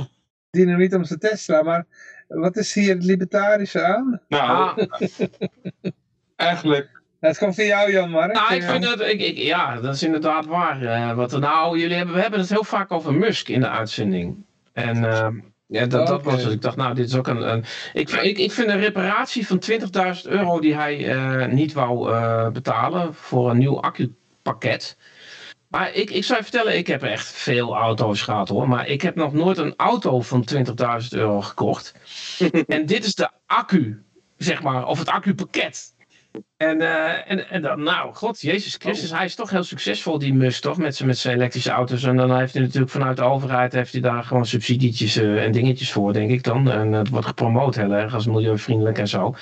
dynamiet 0.49 0.93
om 0.93 1.03
zijn 1.03 1.19
Tesla, 1.19 1.61
maar 1.61 1.85
wat 2.27 2.55
is 2.57 2.73
hier 2.73 2.93
het 2.95 3.03
libertarische 3.03 3.83
aan? 3.83 4.21
Nou, 4.27 4.49
Ah, 4.49 4.77
eigenlijk, 6.35 7.01
Het 7.19 7.37
komt 7.37 7.55
van 7.55 7.65
jou, 7.65 7.91
Jan 7.91 8.09
Mark. 8.09 8.33
nou, 8.33 8.53
ik 8.53 8.63
vind 8.63 8.83
dat, 8.83 9.01
ik, 9.01 9.21
ik, 9.21 9.37
ja, 9.37 9.79
dat 9.81 9.95
is 9.95 10.03
inderdaad 10.03 10.45
waar. 10.45 10.81
eh, 10.81 11.13
wat 11.15 11.33
er 11.33 11.39
nou, 11.39 11.79
jullie 11.79 11.95
hebben, 11.95 12.15
we 12.15 12.21
hebben 12.21 12.39
het 12.39 12.49
heel 12.49 12.63
vaak 12.63 12.91
over 12.91 13.13
Musk 13.13 13.47
in 13.47 13.59
de 13.59 13.69
uitzending. 13.69 14.45
En 14.73 15.05
ehm, 15.11 15.39
ja, 15.67 15.85
dat, 15.85 16.07
dat 16.07 16.23
was 16.23 16.43
het. 16.43 16.53
Ik 16.53 16.61
dacht, 16.61 16.75
nou, 16.75 16.93
dit 16.93 17.07
is 17.07 17.15
ook 17.15 17.27
een. 17.27 17.51
een 17.51 17.65
ik, 17.93 18.09
ik, 18.09 18.37
ik 18.37 18.51
vind 18.51 18.69
een 18.69 18.79
reparatie 18.79 19.47
van 19.47 19.61
20.000 19.71 20.21
euro 20.23 20.59
die 20.59 20.75
hij 20.75 21.15
eh, 21.15 21.47
niet 21.51 21.73
wou 21.73 22.11
eh, 22.11 22.49
betalen 22.49 23.13
voor 23.13 23.49
een 23.49 23.57
nieuw 23.57 23.81
accupakket. 23.81 24.97
Maar 25.67 25.93
ik, 25.93 26.09
ik 26.09 26.23
zou 26.23 26.37
je 26.37 26.43
vertellen, 26.43 26.77
ik 26.77 26.87
heb 26.87 27.03
echt 27.03 27.27
veel 27.27 27.75
auto's 27.75 28.21
gehad 28.21 28.49
hoor. 28.49 28.69
Maar 28.69 28.87
ik 28.87 29.01
heb 29.01 29.15
nog 29.15 29.33
nooit 29.33 29.57
een 29.57 29.73
auto 29.77 30.21
van 30.21 30.47
20.000 30.55 30.63
euro 31.09 31.41
gekocht. 31.41 31.93
en 32.67 32.85
dit 32.85 33.05
is 33.05 33.15
de 33.15 33.29
accu, 33.45 34.03
zeg 34.37 34.61
maar, 34.61 34.85
of 34.85 34.99
het 34.99 35.09
accupakket. 35.09 35.95
En, 36.57 36.81
eh, 36.81 37.31
en, 37.31 37.49
en 37.49 37.61
dan, 37.61 37.83
nou, 37.83 38.13
god, 38.13 38.41
Jezus 38.41 38.75
Christus, 38.79 39.11
hij 39.11 39.25
is 39.25 39.35
toch 39.35 39.49
heel 39.49 39.63
succesvol, 39.63 40.17
die 40.19 40.33
Musk, 40.33 40.61
toch? 40.61 40.77
Met, 40.77 40.95
zijn- 40.95 41.07
met 41.07 41.17
zijn 41.17 41.35
elektrische 41.35 41.71
auto's. 41.71 42.03
En 42.03 42.15
dan 42.17 42.37
heeft 42.37 42.53
hij 42.53 42.61
natuurlijk 42.61 42.91
vanuit 42.91 43.17
de 43.17 43.23
overheid 43.23 43.73
heeft 43.73 43.91
hij 43.91 44.01
daar 44.01 44.23
gewoon 44.23 44.45
subsidietjes 44.45 45.15
eh, 45.15 45.43
en 45.43 45.51
dingetjes 45.51 45.91
voor, 45.91 46.13
denk 46.13 46.31
ik 46.31 46.43
dan. 46.43 46.71
En 46.71 46.91
het 46.91 47.09
wordt 47.09 47.27
gepromoot 47.27 47.75
heel 47.75 47.91
erg 47.91 48.13
als 48.13 48.25
milieuvriendelijk 48.25 48.97
en 48.97 49.07
zo. 49.07 49.35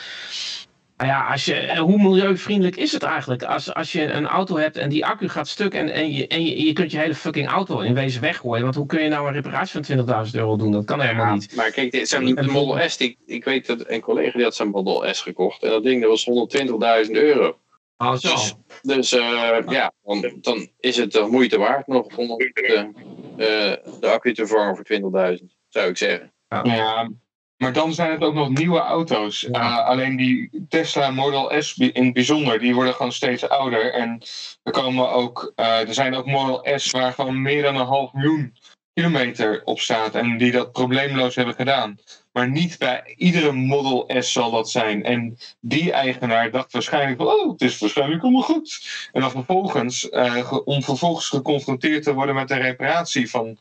Nou 0.98 1.10
ja, 1.10 1.28
als 1.32 1.46
je, 1.46 1.56
eh, 1.56 1.80
hoe 1.80 1.98
milieuvriendelijk 2.02 2.76
is 2.76 2.92
het 2.92 3.04
eigenlijk? 3.04 3.44
Als, 3.44 3.74
als 3.74 3.92
je 3.92 4.12
een 4.12 4.26
auto 4.28 4.58
hebt 4.58 4.78
en 4.78 4.90
die 4.90 5.06
accu 5.06 5.28
gaat 5.30 5.48
stuk 5.48 5.74
en, 5.74 5.90
en, 5.90 6.12
je, 6.12 6.28
en 6.28 6.46
je, 6.46 6.66
je 6.66 6.74
kunt 6.74 6.92
je 6.92 6.98
hele 6.98 7.16
fucking 7.16 7.48
auto 7.48 7.80
in 7.80 7.94
wezen 7.94 8.22
weggooien. 8.22 8.64
Want 8.64 8.76
hoe 8.76 8.86
kun 8.86 9.02
je 9.04 9.10
nou 9.10 9.28
een 9.28 9.34
reparatie 9.34 9.84
van 9.84 10.26
20.000 10.26 10.32
euro 10.36 10.56
doen? 10.56 10.72
Dat 10.72 10.86
kan 10.86 11.02
helemaal 11.02 11.26
Ja, 11.26 11.34
niet. 11.34 11.56
maar 11.56 11.72
kijk, 11.72 11.92
dit- 11.92 12.08
zo'n 12.10 12.38
En- 12.38 12.50
Model 12.52 12.90
S, 12.90 12.98
die, 12.98 13.18
ik 13.26 13.44
weet 13.44 13.66
dat 13.66 13.90
een 13.90 14.02
collega 14.02 14.32
die 14.32 14.44
had 14.44 14.56
zo'n 14.56 14.70
Model 14.70 15.14
S 15.14 15.22
gekocht. 15.22 15.64
En 15.64 15.70
dat 15.70 15.84
ding 15.84 16.02
dat 16.02 16.10
was 16.10 16.24
120.000 16.26 17.12
euro. 17.12 17.58
Ah, 17.98 18.16
zo. 18.18 18.30
Dus, 18.32 18.54
dus 18.82 19.12
eh, 19.14 19.60
ja, 19.68 19.92
dan, 20.04 20.34
dan 20.42 20.68
is 20.80 20.98
het 20.98 21.12
de 21.12 21.28
moeite 21.30 21.58
waard 21.58 21.88
nog 21.88 22.06
om 22.18 22.28
de, 22.28 22.90
eh, 23.38 23.92
de 24.00 24.08
accu 24.08 24.34
te 24.34 24.46
vervangen 24.48 24.76
voor 24.76 24.86
20.000, 25.38 25.56
zou 25.68 25.90
ik 25.90 25.98
zeggen. 25.98 26.32
ja. 26.64 27.10
Maar 27.57 27.73
dan 27.73 27.94
zijn 27.94 28.11
het 28.11 28.22
ook 28.22 28.34
nog 28.34 28.49
nieuwe 28.49 28.80
auto's. 28.80 29.41
Ja. 29.41 29.52
Eh, 29.52 29.86
alleen 29.86 30.15
die 30.15 30.65
Tesla 30.69 31.10
Model 31.10 31.61
S 31.61 31.77
in 31.77 32.06
het 32.06 32.14
bijzonder, 32.14 32.60
die 32.60 32.76
worden 32.76 32.94
gewoon 32.94 33.11
steeds 33.11 33.49
ouder. 33.49 33.94
En 33.94 34.22
er, 34.64 34.72
komen 34.72 35.11
ook, 35.11 35.52
eh, 35.56 35.88
er 35.88 35.94
zijn 35.94 36.15
ook 36.15 36.26
Model 36.26 36.80
S 36.80 36.91
waar 36.91 37.14
gewoon 37.14 37.41
meer 37.41 37.61
dan 37.61 37.76
een 37.76 37.86
half 37.86 38.14
miljoen 38.14 38.56
kilometer 38.94 39.61
op 39.64 39.80
staat. 39.80 40.15
En 40.15 40.38
die 40.38 40.52
dat 40.52 40.72
probleemloos 40.72 41.36
hebben 41.36 41.56
gedaan. 41.56 41.98
Maar 42.36 42.49
niet 42.49 42.78
bij 42.78 43.14
iedere 43.18 43.52
Model 43.52 44.12
S 44.20 44.32
zal 44.32 44.52
dat 44.52 44.70
zijn. 44.70 45.03
En 45.03 45.38
die 45.60 45.91
eigenaar 45.91 46.52
dacht 46.52 46.72
waarschijnlijk 46.72 47.18
van, 47.18 47.28
oh, 47.28 47.52
het 47.52 47.62
is 47.62 47.78
waarschijnlijk 47.78 48.24
allemaal 48.24 48.41
goed. 48.41 48.88
En 49.12 49.22
dan 49.22 49.32
vervolgens, 49.32 50.10
eh, 50.10 50.53
om 50.66 50.84
vervolgens 50.84 51.30
geconfronteerd 51.30 52.03
te 52.03 52.14
worden 52.14 52.36
met 52.36 52.52
een 52.52 52.62
reparatie 52.62 53.30
van 53.30 53.57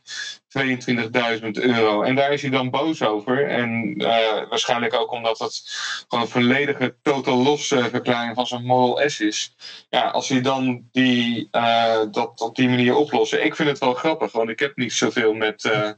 22.000 0.47 1.57
euro. 1.57 2.01
En 2.01 2.15
daar 2.15 2.33
is 2.33 2.41
hij 2.41 2.51
dan 2.51 2.69
boos 2.69 3.01
over. 3.01 3.47
En 3.47 3.95
eh, 3.97 4.49
waarschijnlijk 4.49 4.93
ook 4.93 5.11
omdat 5.11 5.39
het 5.39 5.61
gewoon 6.07 6.23
een 6.23 6.31
volledige 6.31 6.95
totaal 7.01 7.43
losse 7.43 7.89
verklaring 7.89 8.35
van 8.35 8.47
zijn 8.47 8.65
Model 8.65 9.09
S 9.09 9.19
is. 9.19 9.55
Ja, 9.89 10.09
als 10.09 10.29
hij 10.29 10.41
dan 10.41 10.89
die, 10.91 11.47
eh, 11.51 12.01
dat 12.11 12.41
op 12.41 12.55
die 12.55 12.69
manier 12.69 12.95
oplossen. 12.95 13.45
Ik 13.45 13.55
vind 13.55 13.69
het 13.69 13.79
wel 13.79 13.93
grappig, 13.93 14.31
want 14.31 14.49
ik 14.49 14.59
heb 14.59 14.75
niet 14.75 14.93
zoveel 14.93 15.33
met, 15.33 15.65
eh, 15.65 15.89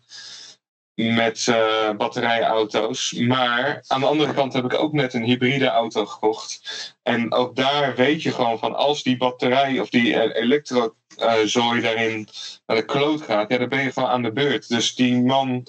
met 0.98 1.48
eh, 1.48 1.92
batterijauto's. 1.98 3.12
Maar 3.12 3.84
aan 3.88 4.00
de 4.00 4.06
andere 4.06 4.34
kant 4.34 4.54
heb 4.54 4.66
ik 4.66 4.74
ook 4.74 4.94
net 4.94 5.14
een 5.14 5.24
hybride 5.24 5.68
auto 5.68 6.06
gekocht. 6.06 6.62
En 7.04 7.34
ook 7.34 7.56
daar 7.56 7.96
weet 7.96 8.22
je 8.22 8.32
gewoon 8.32 8.60
van 8.60 8.76
als 8.76 9.04
die 9.04 9.18
batterij 9.18 9.80
of 9.80 9.90
die 9.90 10.14
eh, 10.14 10.42
elektrozooi 10.44 11.82
daarin 11.82 12.28
naar 12.66 12.78
de 12.78 12.86
kloot 12.86 13.22
gaat, 13.22 13.50
ja, 13.50 13.58
dan 13.58 13.70
ben 13.70 13.84
je 13.84 13.92
gewoon 13.92 14.10
aan 14.10 14.24
de 14.24 14.32
beurt. 14.32 14.70
Dus 14.70 14.96
die 14.96 15.22
man 15.22 15.68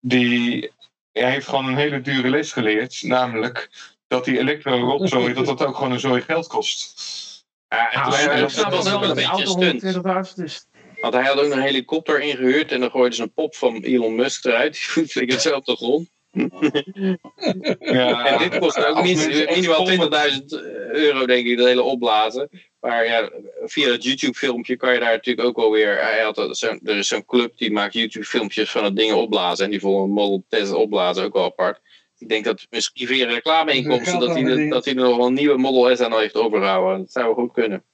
die 0.00 0.72
hij 1.12 1.30
heeft 1.30 1.48
gewoon 1.48 1.66
een 1.66 1.76
hele 1.76 2.00
dure 2.00 2.30
les 2.30 2.52
geleerd, 2.52 3.02
namelijk 3.02 3.70
dat 4.06 4.24
die 4.24 4.38
elektro-rotzooi, 4.38 5.34
dat 5.34 5.46
dat 5.46 5.64
ook 5.64 5.76
gewoon 5.76 5.92
een 5.92 6.00
zooi 6.00 6.22
geld 6.22 6.46
kost. 6.46 7.02
Ja, 7.68 7.88
het 7.90 8.40
ik 8.40 8.48
snap 8.48 8.70
was 8.70 8.84
wel 8.84 9.00
wel 9.00 9.00
dat 9.00 9.08
een 9.08 9.14
beetje 9.14 9.30
auto 9.30 9.60
een 9.60 9.78
stunt. 9.78 10.68
120.000 10.98 11.04
is. 11.04 11.10
Want 11.10 11.14
hij 11.14 11.24
had 11.24 11.40
ook 11.44 11.52
een 11.52 11.60
helikopter 11.62 12.20
ingehuurd 12.20 12.72
en 12.72 12.80
dan 12.80 12.90
gooide 12.90 13.14
ze 13.16 13.22
een 13.22 13.32
pop 13.32 13.54
van 13.54 13.76
Elon 13.82 14.14
Musk 14.14 14.44
eruit. 14.44 14.72
Die 14.94 15.06
flikkerde 15.08 15.42
zo 15.42 15.54
op 15.56 15.64
de 15.64 15.76
grond. 15.76 16.08
Ja, 17.78 18.26
En 18.26 18.38
dit 18.50 18.58
kost 18.58 18.84
ook 18.86 18.96
echt 18.96 19.54
minimaal 19.54 19.86
vol 19.86 19.96
20.000 19.96 20.08
met- 20.10 20.62
euro, 20.92 21.26
denk 21.26 21.46
ik, 21.46 21.56
dat 21.58 21.66
hele 21.66 21.82
opblazen. 21.82 22.48
Maar 22.80 23.06
ja, 23.06 23.30
via 23.64 23.88
dat 23.88 24.04
YouTube-filmpje 24.04 24.76
kan 24.76 24.92
je 24.92 25.00
daar 25.00 25.12
natuurlijk 25.12 25.48
ook 25.48 25.56
wel 25.56 25.70
weer. 25.70 26.00
Hij 26.02 26.20
had 26.22 26.38
er 26.38 26.78
er 26.84 26.96
is 26.96 27.08
zo'n 27.08 27.24
club 27.24 27.56
die 27.58 27.72
maakt 27.72 27.94
YouTube-filmpjes 27.94 28.70
van 28.70 28.84
het 28.84 28.96
dingen 28.96 29.16
opblazen. 29.16 29.64
En 29.64 29.70
die 29.70 29.80
vonden 29.80 30.02
een 30.02 30.10
Model 30.10 30.44
Tesla 30.48 30.76
opblazen 30.76 31.24
ook 31.24 31.32
wel 31.32 31.44
apart. 31.44 31.80
Ik 32.18 32.28
denk 32.28 32.44
dat 32.44 32.66
misschien 32.70 33.06
via 33.06 33.26
reclameinkomsten 33.26 34.18
dat 34.20 34.28
hij, 34.34 34.42
er- 34.44 34.68
dat 34.68 34.84
hij 34.84 34.94
er 34.94 35.02
nog 35.02 35.16
wel 35.16 35.26
een 35.26 35.34
nieuwe 35.34 35.56
Model 35.58 35.96
S 35.96 36.00
aan 36.00 36.18
heeft 36.18 36.34
overgehouden. 36.34 36.98
Dat 36.98 37.12
zou 37.12 37.24
wel 37.26 37.34
goed 37.34 37.52
kunnen. 37.52 37.84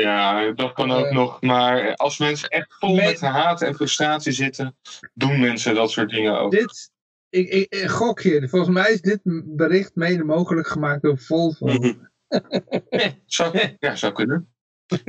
Ja, 0.00 0.52
dat 0.52 0.72
kan 0.72 0.92
ook 0.92 1.04
Eh, 1.06 1.12
nog. 1.12 1.40
Maar 1.40 1.94
als 1.94 2.18
mensen 2.18 2.48
echt 2.48 2.74
vol 2.78 2.94
me- 2.94 3.04
met 3.04 3.20
haat 3.20 3.62
en 3.62 3.74
frustratie 3.74 4.32
zitten, 4.32 4.76
doen 5.14 5.40
mensen 5.40 5.74
dat 5.74 5.90
soort 5.90 6.10
dingen 6.10 6.38
ook. 6.38 6.50
Dit, 6.50 6.90
ik, 7.28 7.48
ik, 7.48 7.74
ik 7.74 7.88
gok 7.88 8.22
hier, 8.22 8.48
volgens 8.48 8.72
mij 8.74 8.92
is 8.92 9.00
dit 9.00 9.20
bericht 9.44 9.94
mede 9.94 10.24
mogelijk 10.24 10.66
gemaakt 10.68 11.02
door 11.02 11.18
Volvo. 11.18 11.66
Mhm. 11.66 11.92
Zou, 13.26 13.58
ja, 13.78 13.96
zou 13.96 14.12
kunnen. 14.12 14.50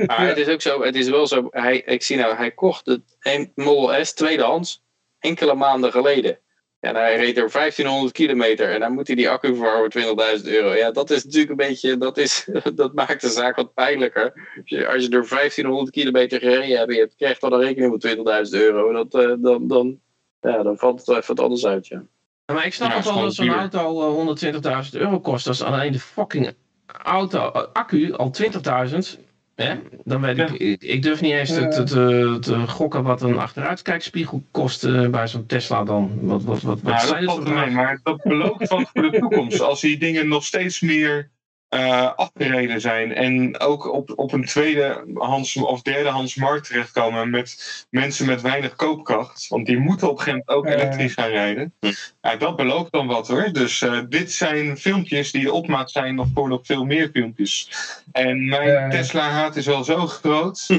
Maar 0.06 0.26
het 0.26 0.36
is 0.38 0.48
ook 0.48 0.60
zo, 0.62 0.82
het 0.82 0.94
is 0.94 1.08
wel 1.08 1.26
zo. 1.26 1.46
Hij, 1.50 1.80
ik 1.80 2.02
zie 2.02 2.16
nou, 2.16 2.36
hij 2.36 2.50
kocht 2.50 2.84
de 2.84 3.02
een 3.20 3.52
Model 3.54 4.04
S 4.04 4.12
tweedehands 4.14 4.82
enkele 5.18 5.54
maanden 5.54 5.92
geleden. 5.92 6.38
Ja, 6.80 6.88
en 6.88 6.94
hij 6.94 7.16
reed 7.16 7.36
er 7.36 7.50
1500 7.50 8.12
kilometer 8.12 8.70
en 8.70 8.80
dan 8.80 8.92
moet 8.92 9.06
hij 9.06 9.16
die 9.16 9.28
accu 9.28 9.48
vervangen 9.48 9.92
voor 9.92 10.38
20.000 10.38 10.44
euro. 10.44 10.74
Ja, 10.74 10.90
dat 10.90 11.10
is 11.10 11.24
natuurlijk 11.24 11.50
een 11.50 11.68
beetje, 11.68 11.96
dat, 11.96 12.18
is, 12.18 12.48
dat 12.74 12.94
maakt 12.94 13.20
de 13.20 13.28
zaak 13.28 13.56
wat 13.56 13.74
pijnlijker. 13.74 14.32
Als 14.32 14.62
je, 14.64 14.88
als 14.88 15.04
je 15.04 15.10
er 15.10 15.28
1500 15.28 15.90
kilometer 15.90 16.38
gereden 16.40 16.78
hebt 16.78 16.90
en 16.90 16.96
je 16.96 17.10
krijgt 17.16 17.40
dan 17.40 17.52
een 17.52 17.60
rekening 17.60 18.02
van 18.02 18.44
20.000 18.46 18.50
euro, 18.50 18.92
dat, 18.92 19.14
eh, 19.14 19.32
dan, 19.38 19.68
dan, 19.68 20.00
ja, 20.40 20.62
dan 20.62 20.76
valt 20.76 20.98
het 20.98 21.06
wel 21.06 21.16
even 21.16 21.34
wat 21.34 21.44
anders 21.44 21.66
uit. 21.66 21.86
Ja. 21.86 22.02
Ja, 22.46 22.54
Maar 22.54 22.66
ik 22.66 22.74
snap 22.74 22.88
Ja, 22.88 22.94
ook 22.94 23.00
is 23.00 23.10
wel 23.10 23.20
dat 23.20 23.34
zo'n 23.34 23.48
auto 23.48 24.08
eh, 24.08 24.92
120.000 24.92 25.00
euro 25.00 25.20
kost. 25.20 25.46
Als 25.46 25.62
alleen 25.62 25.92
de 25.92 26.00
fucking 26.00 26.54
auto, 26.86 27.50
eh, 27.50 27.62
accu 27.72 28.12
al 28.12 28.30
20.000. 28.30 29.18
Hè? 29.62 29.74
Dan 30.04 30.20
weet 30.20 30.38
ik, 30.38 30.50
ik, 30.50 30.82
ik 30.82 31.02
durf 31.02 31.20
niet 31.20 31.32
eens 31.32 31.52
te, 31.52 31.68
te, 31.68 32.36
te, 32.40 32.66
gokken 32.68 33.02
wat 33.02 33.22
een 33.22 33.38
achteruitkijkspiegel 33.38 34.42
kost 34.50 34.84
eh, 34.84 35.08
bij 35.08 35.28
zo'n 35.28 35.46
Tesla 35.46 35.84
dan. 35.84 36.18
Wat, 36.20 36.42
wat, 36.42 36.62
wat, 36.62 36.80
wat 36.80 36.92
Nou, 36.92 37.24
dat 37.24 37.24
valt 37.24 37.54
mee, 37.54 37.70
maar 37.70 38.00
dat 38.02 38.22
belooft 38.22 38.68
wat 38.68 38.90
voor 38.92 39.10
de 39.10 39.18
toekomst. 39.18 39.60
Als 39.60 39.80
die 39.80 39.98
dingen 39.98 40.28
nog 40.28 40.44
steeds 40.44 40.80
meer 40.80 41.30
eh, 41.68 42.12
afgereden 42.14 42.80
zijn 42.80 43.14
en 43.14 43.60
ook 43.60 43.92
op, 43.92 44.12
op 44.16 44.32
een 44.32 44.44
tweedehands 44.44 45.56
of 45.56 45.82
derdehands 45.82 46.34
markt 46.34 46.66
terechtkomen 46.66 47.30
met 47.30 47.86
mensen 47.90 48.26
met 48.26 48.40
weinig 48.40 48.76
koopkracht, 48.76 49.48
want 49.48 49.66
die 49.66 49.78
moeten 49.78 50.10
op 50.10 50.18
een 50.18 50.24
gegeven 50.24 50.42
moment 50.46 50.68
ook 50.68 50.74
elektrisch 50.74 51.12
gaan 51.14 51.28
rijden. 51.28 51.74
Ja, 52.20 52.36
dat 52.36 52.56
belooft 52.56 52.92
dan 52.92 53.06
wat 53.06 53.28
hoor. 53.28 53.52
Dus 53.52 53.82
eh, 53.82 54.00
dit 54.08 54.32
zijn 54.32 54.78
filmpjes 54.78 55.32
die 55.32 55.42
de 55.42 55.52
opmaat 55.52 55.90
zijn 55.90 56.14
nog 56.14 56.26
voor 56.34 56.48
nog 56.48 56.60
veel 56.62 56.84
meer 56.84 57.10
filmpjes. 57.12 57.70
En 58.12 58.48
mijn 58.48 58.68
Eh. 58.68 58.88
Tesla-haat 58.88 59.56
is 59.56 59.66
wel 59.66 59.84
zo 59.84 60.06
groot. 60.06 60.66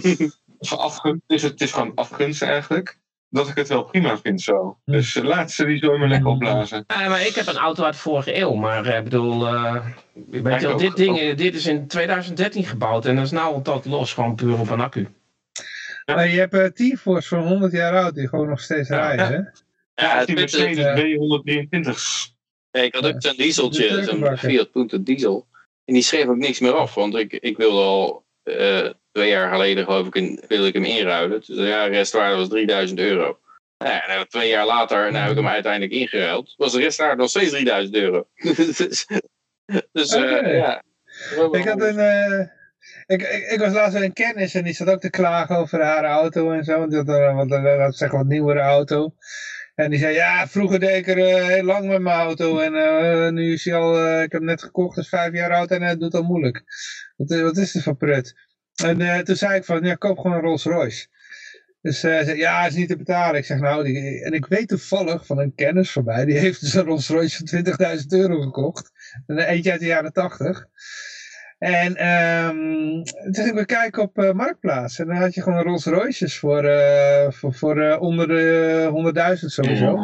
Is 1.28 1.42
het, 1.42 1.52
het 1.52 1.62
is 1.62 1.72
gewoon 1.72 1.92
afgunst 1.96 2.42
eigenlijk. 2.42 2.99
Dat 3.30 3.48
ik 3.48 3.56
het 3.56 3.68
wel 3.68 3.84
prima 3.84 4.18
vind 4.18 4.42
zo. 4.42 4.78
Dus 4.86 5.16
eh, 5.16 5.24
laat 5.24 5.52
ze 5.52 5.66
die 5.66 5.78
zo 5.78 5.98
maar 5.98 6.08
lekker 6.08 6.30
opblazen. 6.30 6.84
Ja, 6.88 7.10
maar 7.10 7.26
ik 7.26 7.36
heb 7.36 7.48
een 7.48 7.58
auto 7.58 7.84
uit 7.84 7.96
vorige 7.96 8.38
eeuw, 8.38 8.54
maar 8.54 8.86
ik 8.86 9.04
bedoel, 9.04 9.48
eh, 9.48 9.86
weet 10.30 10.62
je 10.62 10.68
wel, 10.68 10.78
dit 10.78 10.96
ding 10.96 11.20
eh, 11.20 11.38
dit 11.38 11.56
is 11.56 11.66
in 11.66 11.88
2013 11.88 12.64
gebouwd 12.64 13.06
en 13.06 13.16
dat 13.16 13.26
is 13.26 13.32
nou 13.32 13.64
tot 13.64 13.86
los, 13.86 14.14
gewoon 14.14 14.36
puur 14.36 14.60
op 14.60 14.70
een 14.70 14.82
accu. 14.82 15.08
Maar 16.06 16.28
je 16.28 16.40
hebt 16.40 16.54
uh, 16.54 16.66
T-Force 16.66 17.28
van 17.28 17.48
100 17.48 17.72
jaar 17.72 18.04
oud 18.04 18.16
die 18.16 18.28
gewoon 18.28 18.50
nog 18.50 18.62
steeds 18.62 18.90
Ja. 18.90 18.98
rijden. 18.98 19.28
Hè? 19.28 19.38
Ja, 20.06 20.18
het 20.18 20.28
die 20.28 20.36
Mercedes 20.36 20.78
ja. 20.78 20.96
223. 20.96 22.28
Ja, 22.72 22.82
ik 22.82 22.96
had 22.96 23.06
ook 23.06 23.22
zo'n 23.22 23.36
dieseltje, 23.36 23.88
zo'n 23.88 23.98
Turkenbakker. 23.98 24.38
Fiat 24.50 24.72
Punto 24.72 25.04
diesel. 25.04 25.48
En 25.86 25.94
die 25.94 26.04
schreef 26.04 26.28
ook 26.28 26.38
niks 26.38 26.60
meer 26.60 26.74
af, 26.74 26.94
want 26.94 27.16
ik, 27.16 27.34
ik 27.34 27.58
wilde 27.58 27.82
al 27.82 28.26
eh, 28.44 28.90
twee 29.20 29.32
jaar 29.32 29.52
geleden 29.52 29.84
geloof 29.84 30.08
ik, 30.08 30.16
een, 30.16 30.44
wilde 30.48 30.68
ik 30.68 30.74
hem 30.74 30.84
inruilen. 30.84 31.44
Dus 31.46 31.68
ja, 31.68 31.86
restwaarde 31.86 32.36
was 32.36 32.50
3000 32.50 33.00
euro. 33.00 33.40
Nou 33.78 33.94
ja, 33.94 34.08
nou, 34.08 34.26
twee 34.26 34.50
jaar 34.50 34.66
later, 34.66 35.12
nou 35.12 35.24
heb 35.24 35.32
ik 35.32 35.38
hem 35.38 35.48
uiteindelijk 35.48 35.92
ingeruild, 35.92 36.54
was 36.58 36.72
de 36.72 36.80
restwaarde 36.80 37.22
nog 37.22 37.30
steeds 37.30 37.52
3000 37.52 37.96
euro. 37.96 38.28
dus 38.56 39.08
dus 39.92 40.14
eh, 40.14 40.58
ja. 40.58 40.84
Ik, 41.52 41.68
had 41.68 41.82
een, 41.82 42.00
eh, 42.00 42.40
ik, 43.06 43.22
ik, 43.22 43.52
ik 43.52 43.60
was 43.60 43.74
laatst 43.74 43.94
bij 43.94 44.04
een 44.04 44.14
kennis 44.14 44.54
en 44.54 44.64
die 44.64 44.74
zat 44.74 44.90
ook 44.90 45.00
te 45.00 45.10
klagen 45.10 45.58
over 45.58 45.84
haar 45.84 46.04
auto 46.04 46.52
en 46.52 46.64
zo. 46.64 46.80
Want 46.80 46.90
die 46.90 47.00
had 47.00 47.08
een 47.08 47.36
wat, 47.36 47.48
we 47.48 47.88
zeggen, 47.90 48.18
wat 48.18 48.28
nieuwere 48.28 48.60
auto. 48.60 49.14
En 49.76 49.90
die 49.90 50.00
zei, 50.00 50.14
ja, 50.14 50.48
vroeger 50.48 50.80
deed 50.80 51.08
ik 51.08 51.08
er 51.08 51.46
heel 51.46 51.64
lang 51.64 51.88
met 51.88 52.02
mijn 52.02 52.20
auto. 52.20 52.60
En 52.60 53.34
nu 53.34 53.54
is 53.54 53.66
hij 53.66 53.76
al, 53.76 54.22
ik 54.22 54.32
heb 54.32 54.42
hem 54.42 54.44
net 54.44 54.64
gekocht, 54.64 54.98
is 54.98 55.10
vijf 55.10 55.34
jaar 55.34 55.54
oud 55.54 55.72
en 55.72 55.82
het 55.82 56.00
doet 56.00 56.14
al 56.14 56.24
moeilijk. 56.24 56.64
Wat, 57.18 57.40
wat 57.40 57.58
is 57.58 57.72
dit 57.72 57.84
voor 57.84 57.96
prut? 57.96 58.49
En 58.84 59.02
eh, 59.02 59.20
toen 59.20 59.36
zei 59.36 59.56
ik 59.56 59.66
van, 59.66 59.84
ja, 59.84 59.96
koop 59.96 60.18
gewoon 60.20 60.38
een 60.38 60.44
Rolls 60.44 60.64
Royce. 60.64 61.08
Dus 61.82 62.04
eh, 62.04 62.12
hij 62.12 62.24
zei, 62.24 62.38
ja, 62.38 62.66
is 62.66 62.76
niet 62.76 62.88
te 62.88 62.98
betalen. 62.98 63.40
Ik 63.40 63.46
zeg, 63.46 63.60
nou, 63.60 63.84
die, 63.84 64.24
en 64.24 64.34
ik 64.34 64.46
weet 64.46 64.68
toevallig 64.68 65.26
van 65.26 65.40
een 65.40 65.56
kennis 65.56 65.92
van 65.92 66.04
mij, 66.04 66.26
die 66.26 66.38
heeft 66.38 66.62
dus 66.62 66.74
een 66.74 66.86
Rolls 66.86 67.08
Royce 67.08 67.42
van 67.46 67.98
20.000 68.00 68.06
euro 68.08 68.42
gekocht. 68.42 68.92
En 69.28 69.38
eentje 69.38 69.72
uit 69.72 69.80
de 69.80 69.86
jaren 69.86 70.14
80. 70.14 70.68
En 71.60 71.96
ehm, 71.96 73.04
toen 73.04 73.34
ging 73.34 73.48
ik 73.48 73.54
weer 73.54 73.66
kijken 73.66 74.02
op 74.02 74.18
eh, 74.18 74.32
Marktplaats. 74.32 75.00
En 75.00 75.08
dan 75.08 75.16
had 75.16 75.34
je 75.34 75.42
gewoon 75.42 75.64
Rolls 75.64 75.86
Royces 75.86 76.38
voor, 76.38 76.64
eh, 76.64 77.32
voor, 77.32 77.54
voor 77.54 77.82
eh, 77.82 78.02
onder 78.02 78.28
de 78.28 78.88
100.000 79.40 79.46
sowieso. 79.46 79.98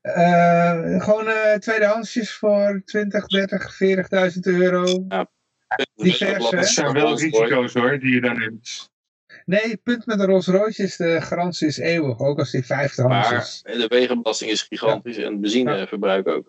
Eh, 0.00 1.02
gewoon 1.04 1.28
eh 1.28 1.54
tweedehandsjes 1.58 2.34
voor 2.34 2.82
20, 2.84 3.26
30, 3.26 3.74
40.000 3.74 4.40
euro. 4.40 5.04
divers, 5.08 5.26
hè? 5.76 6.38
Dat 6.56 6.66
zijn 6.68 6.92
wel 6.92 7.10
risico's 7.18 7.72
hoor, 7.74 7.98
die 7.98 8.14
je 8.14 8.20
daar 8.20 8.38
neemt. 8.38 8.92
Nee, 9.44 9.60
het 9.70 9.82
punt 9.82 10.06
met 10.06 10.20
een 10.20 10.26
Rolls 10.26 10.46
Royce 10.46 10.82
is 10.82 10.96
de 10.96 11.20
garantie 11.20 11.66
is 11.66 11.76
eeuwig. 11.78 12.18
Ook 12.18 12.38
als 12.38 12.50
die 12.50 12.64
50 12.66 13.04
hands 13.04 13.30
Maar 13.30 13.40
is. 13.40 13.62
de 13.62 13.86
wegenbelasting 13.88 14.50
is 14.50 14.62
gigantisch 14.62 15.16
en 15.16 15.32
het 15.32 15.40
benzineverbruik 15.40 16.28
ook. 16.28 16.46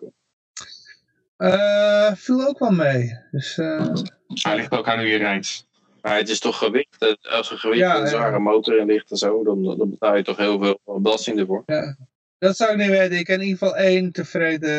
Eh, 1.36 2.12
viel 2.14 2.46
ook 2.46 2.58
wel 2.58 2.70
mee. 2.70 3.18
Dus, 3.30 3.58
eh, 3.58 3.94
Hij 4.42 4.56
ligt 4.56 4.70
ook 4.72 4.88
aan 4.88 4.98
hoe 4.98 5.06
je 5.08 5.16
rijdt. 5.16 5.66
Maar 6.02 6.16
het 6.16 6.28
is 6.28 6.38
toch 6.38 6.58
gewicht. 6.58 6.96
eh, 6.98 7.32
Als 7.32 7.50
een 7.50 7.58
gewicht 7.58 7.80
Ja, 7.80 7.90
en 7.92 7.96
een 7.96 8.02
ja. 8.02 8.08
zware 8.10 8.38
motor 8.38 8.78
en 8.78 8.86
licht 8.86 9.10
en 9.10 9.16
zo, 9.16 9.44
dan, 9.44 9.62
dan 9.78 9.90
betaal 9.90 10.16
je 10.16 10.22
toch 10.22 10.36
heel 10.36 10.58
veel 10.58 11.00
belasting 11.00 11.38
ervoor. 11.38 11.62
Dat 12.38 12.56
zou 12.56 12.70
ik 12.72 12.76
niet 12.76 12.88
weten. 12.88 13.18
Ik 13.18 13.24
ken 13.24 13.34
in 13.40 13.46
ieder 13.46 13.58
geval 13.58 13.76
één 13.76 14.12
tevreden 14.12 14.70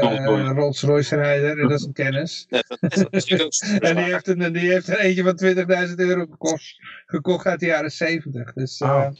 eh, 0.00 0.50
Rolls 0.54 0.82
Royce. 0.82 1.16
Rijder. 1.16 1.60
En 1.60 1.68
dat 1.68 1.78
is 1.78 1.84
een 1.86 1.92
kennis. 1.92 2.46
Net, 2.50 2.66
dat 2.68 2.78
is 2.90 2.96
natuurlijk 2.96 3.42
ook 3.42 3.80
En 3.82 3.96
die 3.96 4.04
heeft, 4.04 4.26
een, 4.28 4.52
die 4.52 4.70
heeft 4.70 4.88
er 4.88 4.98
eentje 4.98 5.22
van 5.22 5.88
20.000 5.88 5.94
euro 5.96 6.26
gekocht, 6.30 6.74
gekocht 7.06 7.46
uit 7.46 7.60
de 7.60 7.66
jaren 7.66 7.92
70. 7.92 8.52
Dus 8.52 8.80
eh, 8.80 8.88
Oh. 8.88 9.10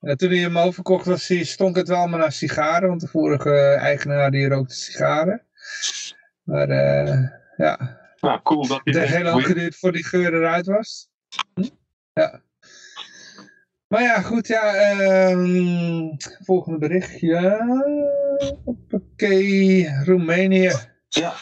eh, 0.00 0.14
toen 0.14 0.30
hij 0.30 0.38
hem 0.38 0.58
overkocht 0.58 1.06
was, 1.06 1.28
hij- 1.28 1.44
stonk 1.44 1.76
het 1.76 1.88
wel 1.88 1.96
allemaal 1.98 2.18
naar 2.18 2.32
sigaren. 2.32 2.88
Want 2.88 3.00
de 3.00 3.08
vorige 3.08 3.52
eigenaar 3.80 4.30
die 4.30 4.48
rookte 4.48 4.74
sigaren. 4.74 5.42
Maar 6.42 6.68
eh, 6.68 7.28
ja, 7.56 8.00
Nou, 8.20 8.40
cool 8.42 8.66
dat 8.66 8.80
het 8.84 8.94
je 8.94 9.00
heeft 9.00 9.14
heel 9.14 9.24
lang 9.24 9.44
geduurd 9.46 9.76
voordat 9.76 10.00
die 10.00 10.08
geur 10.10 10.34
eruit 10.34 10.66
was. 10.66 11.08
Hm? 11.54 11.62
Ja. 12.12 12.40
Maar 13.96 14.04
ja, 14.04 14.20
goed, 14.20 14.46
ja. 14.46 14.74
ehm, 14.74 16.08
volgende 16.44 16.78
berichtje. 16.78 17.58
Oké, 18.90 19.34
Roemenië. 20.04 20.72
Ja, 21.08 21.34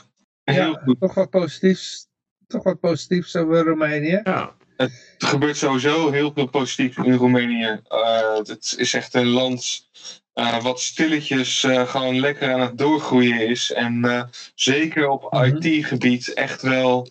heel 0.45 0.71
Ja, 0.73 0.81
goed. 0.85 1.01
toch 1.01 1.15
wat 1.15 1.31
positiefs. 1.31 2.07
Toch 2.47 2.63
wat 2.63 2.81
positiefs 2.81 3.37
over 3.37 3.65
Roemenië. 3.65 4.21
Ja, 4.25 4.57
Er 4.77 4.91
gebeurt 5.19 5.57
sowieso 5.57 6.11
heel 6.11 6.33
veel 6.33 6.47
positiefs 6.47 6.97
in 6.97 7.15
Roemenië. 7.15 7.81
Eh, 7.89 8.37
het 8.37 8.75
is 8.79 8.95
echt 8.95 9.15
een 9.15 9.27
land 9.27 9.89
eh, 10.33 10.63
wat 10.63 10.81
stilletjes 10.81 11.65
eh, 11.65 11.89
gewoon 11.89 12.21
lekker 12.21 12.53
aan 12.53 12.61
het 12.61 12.79
doorgroeien 12.79 13.49
is. 13.49 13.73
En 13.73 14.05
eh, 14.05 14.23
zeker 14.55 15.09
op 15.09 15.33
Mhm. 15.33 15.45
IT-gebied 15.57 16.33
echt 16.33 16.63
wel 16.63 17.09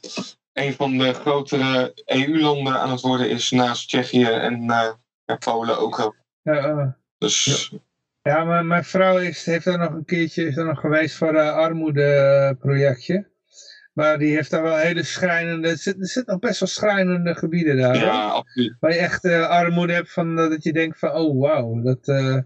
een 0.54 0.74
van 0.74 0.98
de 0.98 1.14
grotere 1.14 1.92
EU-landen 2.06 2.80
aan 2.80 2.92
het 2.92 3.02
worden 3.02 3.30
is 3.30 3.52
naast 3.52 3.88
Tsjechië 3.88 4.24
en 4.26 4.66
eh, 5.26 5.36
ja, 5.42 5.52
Polen 5.52 5.80
ook 5.80 5.98
wel. 5.98 6.16
Ja, 6.42 6.58
eh, 6.70 6.88
Dus 7.18 7.72
ja 8.22 8.44
maar 8.44 8.66
mijn 8.66 8.84
vrouw 8.84 9.18
is, 9.18 9.46
heeft 9.46 9.66
daar 9.66 9.78
nog 9.78 9.92
een 9.94 10.06
keertje 10.06 10.44
is 10.48 10.56
daar 10.56 10.66
nog 10.66 10.80
geweest 10.80 11.16
voor 11.16 11.36
een 11.36 11.52
armoedeprojectje. 11.54 13.32
Maar 13.94 14.18
die 14.18 14.36
heeft 14.36 14.52
daar 14.52 14.62
wel 14.64 14.76
hele 14.78 15.04
schrijnende, 15.04 15.68
er 15.70 15.78
zit, 15.78 16.00
er 16.00 16.08
zit 16.08 16.26
nog 16.28 16.40
best 16.40 16.60
wel 16.60 16.70
schrijnende 16.70 17.36
gebieden 17.36 17.78
daar. 17.78 17.96
ja, 17.98 18.28
absoluut. 18.28 18.76
Waar 18.80 18.92
je 18.92 18.98
echt 18.98 19.24
eh, 19.26 19.48
armoede 19.50 19.94
hebt 19.94 20.12
van 20.14 20.40
eh, 20.40 20.50
dat 20.50 20.64
je 20.64 20.74
denkt 20.74 21.00
van, 21.00 21.12
oh 21.12 21.40
wauw, 21.42 21.82
dat, 21.82 22.08
eh, 22.08 22.38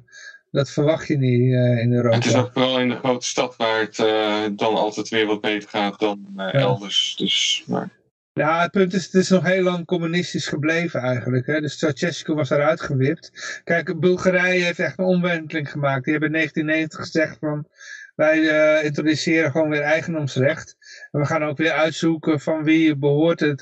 dat 0.51 0.69
verwacht 0.69 1.07
je 1.07 1.17
niet 1.17 1.53
eh, 1.53 1.79
in 1.79 1.93
Europa. 1.93 2.15
Het 2.15 2.25
is 2.25 2.35
ook 2.35 2.51
vooral 2.53 2.79
in 2.79 2.89
de 2.89 2.95
grote 2.95 3.25
stad 3.27 3.55
waar 3.55 3.79
het 3.79 3.99
eh, 3.99 4.43
dan 4.55 4.75
altijd 4.75 5.09
weer 5.09 5.25
wat 5.25 5.41
beter 5.41 5.69
gaat 5.69 5.99
dan 5.99 6.25
eh, 6.37 6.45
Ja. 6.45 6.51
elders. 6.51 7.15
Dus, 7.15 7.63
maar, 7.67 7.89
Ja, 8.37 8.61
het 8.61 8.71
punt 8.71 8.93
is, 8.93 9.05
het 9.05 9.13
is 9.13 9.29
nog 9.29 9.43
heel 9.43 9.63
lang 9.63 9.85
communistisch 9.85 10.47
gebleven 10.47 11.01
eigenlijk. 11.01 11.45
Hè? 11.45 11.61
Dus 11.61 11.77
Ceausescu 11.77 12.33
was 12.33 12.49
eruit 12.49 12.81
gewipt. 12.81 13.61
Kijk, 13.63 13.99
Bulgarije 13.99 14.63
heeft 14.63 14.79
echt 14.79 14.99
een 14.99 15.05
omwenteling 15.05 15.71
gemaakt. 15.71 16.03
Die 16.03 16.11
hebben 16.11 16.29
in 16.29 16.35
1990 16.35 16.99
gezegd 16.99 17.37
van, 17.39 17.67
wij 18.15 18.49
eh, 18.49 18.85
introduceren 18.85 19.51
gewoon 19.51 19.69
weer 19.69 19.81
eigendomsrecht. 19.81 20.77
En 21.11 21.19
we 21.19 21.25
gaan 21.25 21.43
ook 21.43 21.57
weer 21.57 21.71
uitzoeken 21.71 22.39
van 22.39 22.63
wie 22.63 22.97
behoort 22.97 23.39
het 23.39 23.61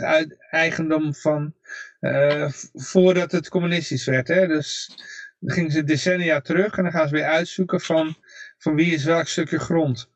eigendom 0.49 1.13
van, 1.13 1.53
eh, 1.99 2.49
voordat 2.73 3.31
het 3.31 3.49
communistisch 3.49 4.05
werd. 4.05 4.27
Hè? 4.27 4.47
Dus 4.47 4.95
dan 5.39 5.55
gingen 5.55 5.71
ze 5.71 5.83
decennia 5.83 6.41
terug 6.41 6.77
en 6.77 6.83
dan 6.83 6.91
gaan 6.91 7.07
ze 7.07 7.15
weer 7.15 7.25
uitzoeken 7.25 7.81
van, 7.81 8.15
van 8.57 8.75
wie 8.75 8.93
is 8.93 9.03
welk 9.03 9.27
stukje 9.27 9.59
grond. 9.59 10.09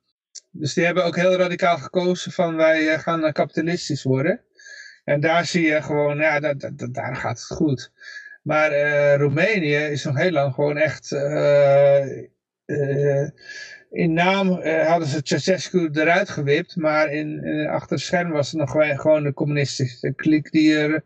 Dus 0.52 0.74
die 0.74 0.86
hebben 0.86 1.06
ook 1.06 1.16
heel 1.16 1.36
radicaal 1.36 1.78
gekozen 1.78 2.32
van 2.32 2.56
wij 2.56 2.94
eh, 2.94 3.00
gaan 3.00 3.32
kapitalistisch 3.32 4.04
worden. 4.04 4.42
En 5.10 5.20
daar 5.20 5.46
zie 5.46 5.66
je 5.66 5.82
gewoon, 5.82 6.18
ja, 6.18 6.40
dat, 6.40 6.60
dat, 6.60 6.78
dat- 6.78 6.94
daar 6.94 7.16
gaat 7.16 7.38
het 7.40 7.58
goed. 7.58 7.92
Maar 8.44 8.72
eh, 8.72 9.16
Roemenië 9.16 9.76
is 9.76 10.04
nog 10.04 10.18
heel 10.18 10.32
lang 10.32 10.54
gewoon 10.54 10.78
echt... 10.78 11.12
eh, 11.12 12.18
eh, 12.66 13.30
in 13.92 14.14
naam 14.14 14.48
hadden 14.86 15.08
ze 15.08 15.20
Ceausescu 15.24 15.90
eruit 15.94 16.30
gewipt, 16.30 16.76
maar 16.76 17.12
in, 17.12 17.44
in, 17.44 17.68
achter 17.68 17.96
het 17.96 18.06
scherm 18.06 18.32
was 18.32 18.52
het 18.52 18.60
nog 18.60 18.72
gewoon- 18.72 19.00
gewoon 19.00 19.24
de 19.24 19.34
communistische 19.34 20.14
kliek 20.16 20.52
die 20.52 20.78
er, 20.78 21.04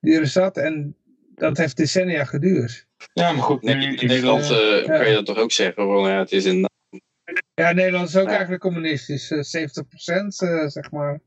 die 0.00 0.18
er 0.18 0.26
zat. 0.26 0.56
En 0.56 0.96
dat 1.34 1.56
heeft 1.56 1.76
decennia 1.76 2.24
geduurd. 2.24 2.86
ja, 3.12 3.32
maar 3.32 3.42
goed. 3.42 3.62
In 3.62 3.78
Nederland 4.06 4.42
eh, 4.50 4.84
Ja. 4.86 4.96
kan 4.98 5.08
je 5.08 5.14
dat 5.14 5.26
toch 5.26 5.38
ook 5.38 5.52
zeggen? 5.52 5.84
Van, 5.86 6.08
ja, 6.08 6.18
het 6.18 6.32
is 6.32 6.44
een 6.44 6.68
Ja, 7.54 7.72
Nederland 7.72 8.08
is 8.08 8.16
ook 8.16 8.24
Ja. 8.26 8.30
eigenlijk 8.30 8.62
communistisch. 8.62 9.30
eh, 9.30 9.42
70% 9.42 10.42
eh, 10.42 10.66
zeg 10.66 10.90
maar. 10.90 11.20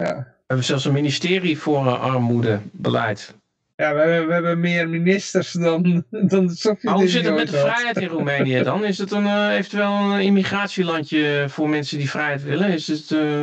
Ja. 0.00 0.14
we 0.16 0.44
hebben 0.46 0.66
zelfs 0.66 0.84
een 0.84 0.92
ministerie 0.92 1.58
voor 1.58 1.86
eh, 1.86 2.00
armoedebeleid. 2.00 3.34
Ja, 3.76 3.94
we 3.94 4.00
hebben, 4.00 4.26
we 4.26 4.32
hebben 4.32 4.60
meer 4.60 4.88
ministers 4.88 5.52
dan, 5.52 5.82
dan 6.10 6.46
de 6.46 6.54
Sovjet-Unie. 6.56 6.78
Maar 6.82 6.94
hoe 6.94 7.08
zit 7.08 7.24
het 7.24 7.34
met 7.34 7.50
de 7.50 7.56
vrijheid 7.58 7.96
in 7.96 8.08
Roemenië 8.08 8.62
dan? 8.62 8.84
Is 8.84 8.98
het 8.98 9.10
een, 9.10 9.26
eh, 9.26 9.56
eventueel 9.56 9.90
een 9.92 10.20
immigratielandje 10.20 11.44
voor 11.48 11.68
mensen 11.68 11.98
die 11.98 12.10
vrijheid 12.10 12.42
willen? 12.42 12.68
Is 12.68 12.86
het, 12.86 13.10
eh, 13.10 13.42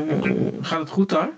gaat 0.62 0.80
het 0.80 0.90
goed 0.90 1.10
daar? 1.10 1.30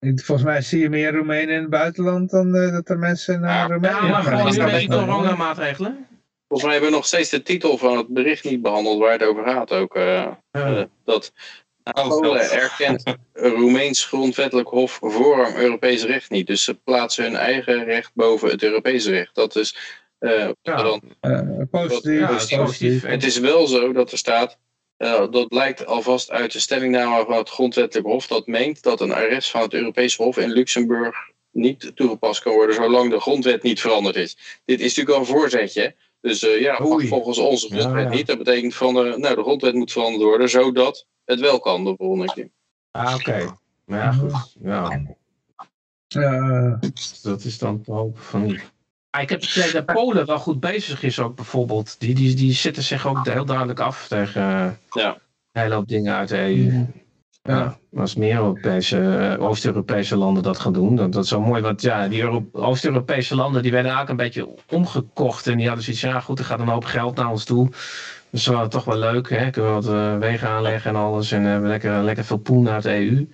Volgens 0.00 0.42
mij 0.46 0.60
zie 0.60 0.80
je 0.80 0.88
meer 0.88 1.12
Roemenen 1.14 1.54
in 1.54 1.60
het 1.60 1.70
buitenland 1.70 2.30
dan 2.30 2.54
eh, 2.54 2.72
dat 2.72 2.88
er 2.88 2.98
mensen 2.98 3.40
naar 3.40 3.54
Ja, 3.68 3.74
Roemenië 3.74 3.94
Ja, 3.94 4.08
maar 4.08 4.22
gaan. 4.22 4.38
gewoon 4.50 4.70
met 4.70 4.78
die 4.78 4.88
coronamaatregelen. 4.88 6.06
Volgens 6.48 6.62
mij 6.62 6.72
hebben 6.72 6.90
we 6.90 6.96
nog 6.96 7.06
steeds 7.06 7.30
de 7.30 7.42
titel 7.42 7.78
van 7.78 7.96
het 7.96 8.08
bericht 8.08 8.44
niet 8.44 8.62
behandeld 8.62 8.98
waar 8.98 9.12
het 9.12 9.22
over 9.22 9.44
gaat 9.44 9.72
ook. 9.72 9.94
eh, 9.96 10.22
eh, 10.50 10.82
dat 11.04 11.32
Oh, 11.34 11.67
Polen 11.92 12.40
God. 12.40 12.50
erkent 12.50 13.02
een 13.32 13.50
Roemeens 13.60 14.04
grondwettelijk 14.04 14.68
hof 14.68 14.98
voorrang 15.02 15.56
Europees 15.56 16.04
recht 16.04 16.30
niet. 16.30 16.46
Dus 16.46 16.64
ze 16.64 16.74
plaatsen 16.74 17.24
hun 17.24 17.36
eigen 17.36 17.84
recht 17.84 18.10
boven 18.14 18.48
het 18.50 18.62
Europese 18.62 19.10
recht. 19.10 19.34
Dat 19.34 19.56
is, 19.56 19.76
eh, 20.18 20.48
Ja. 20.62 20.82
dan, 20.82 21.02
Eh, 21.20 21.40
positief. 21.70 23.00
Dat 23.00 23.10
het 23.10 23.24
is 23.24 23.38
wel 23.38 23.66
zo 23.66 23.92
dat 23.92 24.12
er 24.12 24.18
staat, 24.18 24.58
eh, 24.96 25.24
dat 25.30 25.48
blijkt 25.48 25.86
alvast 25.86 26.30
uit 26.30 26.52
de 26.52 26.58
stellingname 26.60 27.24
van 27.24 27.36
het 27.36 27.48
grondwettelijk 27.48 28.06
hof, 28.08 28.26
dat 28.26 28.46
meent 28.46 28.82
dat 28.82 29.00
een 29.00 29.12
arrest 29.12 29.50
van 29.50 29.60
het 29.60 29.74
Europese 29.74 30.22
hof 30.22 30.36
in 30.36 30.50
Luxemburg 30.50 31.16
niet 31.52 31.92
toegepast 31.94 32.42
kan 32.42 32.52
worden 32.52 32.74
zolang 32.74 33.10
de 33.10 33.20
grondwet 33.20 33.62
niet 33.62 33.80
veranderd 33.80 34.16
is. 34.16 34.36
Dit 34.64 34.80
is 34.80 34.96
natuurlijk 34.96 35.14
al 35.14 35.20
een 35.20 35.40
voorzetje. 35.40 35.94
Dus 36.20 36.42
eh, 36.44 36.60
ja, 36.60 36.80
Oei. 36.82 37.08
volgens 37.08 37.38
onze 37.38 37.66
grondwet 37.68 37.92
Ja, 38.04 38.10
ja. 38.10 38.16
niet. 38.16 38.26
Dat 38.26 38.38
betekent 38.38 38.74
van, 38.74 38.96
eh, 38.96 39.16
nou, 39.16 39.34
de 39.34 39.42
grondwet 39.42 39.74
moet 39.74 39.92
veranderd 39.92 40.22
worden, 40.22 40.48
zodat 40.50 41.06
het 41.24 41.40
wel 41.40 41.60
kan 41.60 41.84
de 41.84 41.94
volgende 41.96 42.32
keer. 42.32 42.48
Ah, 42.90 43.14
oké. 43.14 43.56
Maar 43.84 43.98
ja, 43.98 44.12
goed. 44.12 44.56
Ja, 44.62 45.00
Eh, 46.08 46.74
dat 47.22 47.44
is 47.44 47.58
dan 47.58 47.82
te 47.82 47.92
hopen 47.92 48.22
van 48.22 48.42
niet. 48.42 48.70
Ah, 49.10 49.22
ik 49.22 49.28
heb 49.28 49.40
het 49.40 49.56
idee 49.56 49.72
dat 49.72 49.86
Polen 49.86 50.26
wel 50.26 50.38
goed 50.38 50.60
bezig 50.60 51.02
is 51.02 51.18
ook 51.18 51.34
bijvoorbeeld. 51.36 52.00
Die, 52.00 52.14
die, 52.14 52.34
die 52.34 52.52
zetten 52.52 52.82
zich 52.82 53.06
ook 53.06 53.26
heel 53.26 53.44
duidelijk 53.44 53.80
af 53.80 54.08
tegen 54.08 54.42
eh, 54.42 54.70
Ja. 55.02 55.14
een 55.52 55.60
hele 55.62 55.74
hoop 55.74 55.88
dingen 55.88 56.14
uit 56.14 56.28
de 56.28 56.38
EU. 56.38 56.86
Ja, 57.48 57.78
als 57.96 58.14
meer 58.14 58.34
Europese, 58.36 58.98
eh, 59.38 59.42
Oost-Europese 59.44 60.16
landen 60.16 60.42
dat 60.42 60.58
gaan 60.58 60.72
doen, 60.72 60.96
dat, 60.96 61.12
dat 61.12 61.22
is 61.22 61.28
zo 61.28 61.40
mooi. 61.40 61.62
Want 61.62 61.82
ja, 61.82 62.08
die 62.08 62.22
Euro- 62.22 62.48
Oost-Europese 62.52 63.34
landen 63.34 63.62
die 63.62 63.72
werden 63.72 63.90
eigenlijk 63.90 64.20
een 64.20 64.26
beetje 64.26 64.62
omgekocht. 64.76 65.46
En 65.46 65.56
die 65.56 65.66
hadden 65.66 65.84
zoiets 65.84 66.02
van, 66.02 66.10
ja 66.10 66.20
goed, 66.20 66.38
er 66.38 66.44
gaat 66.44 66.60
een 66.60 66.68
hoop 66.68 66.84
geld 66.84 67.16
naar 67.16 67.30
ons 67.30 67.44
toe. 67.44 67.68
Dus 68.30 68.44
dat 68.44 68.54
was 68.54 68.68
toch 68.68 68.84
wel 68.84 68.98
leuk, 68.98 69.30
hè? 69.30 69.50
Kunnen 69.50 69.74
we 69.74 69.80
wat 69.80 69.94
eh, 69.94 70.18
wegen 70.18 70.48
aanleggen 70.48 70.90
en 70.90 70.96
alles. 70.96 71.32
En 71.32 71.42
hebben 71.42 71.68
lekker, 71.68 72.02
lekker 72.02 72.24
veel 72.24 72.36
poen 72.38 72.68
uit 72.68 72.82
de 72.82 72.94
EU. 72.94 73.28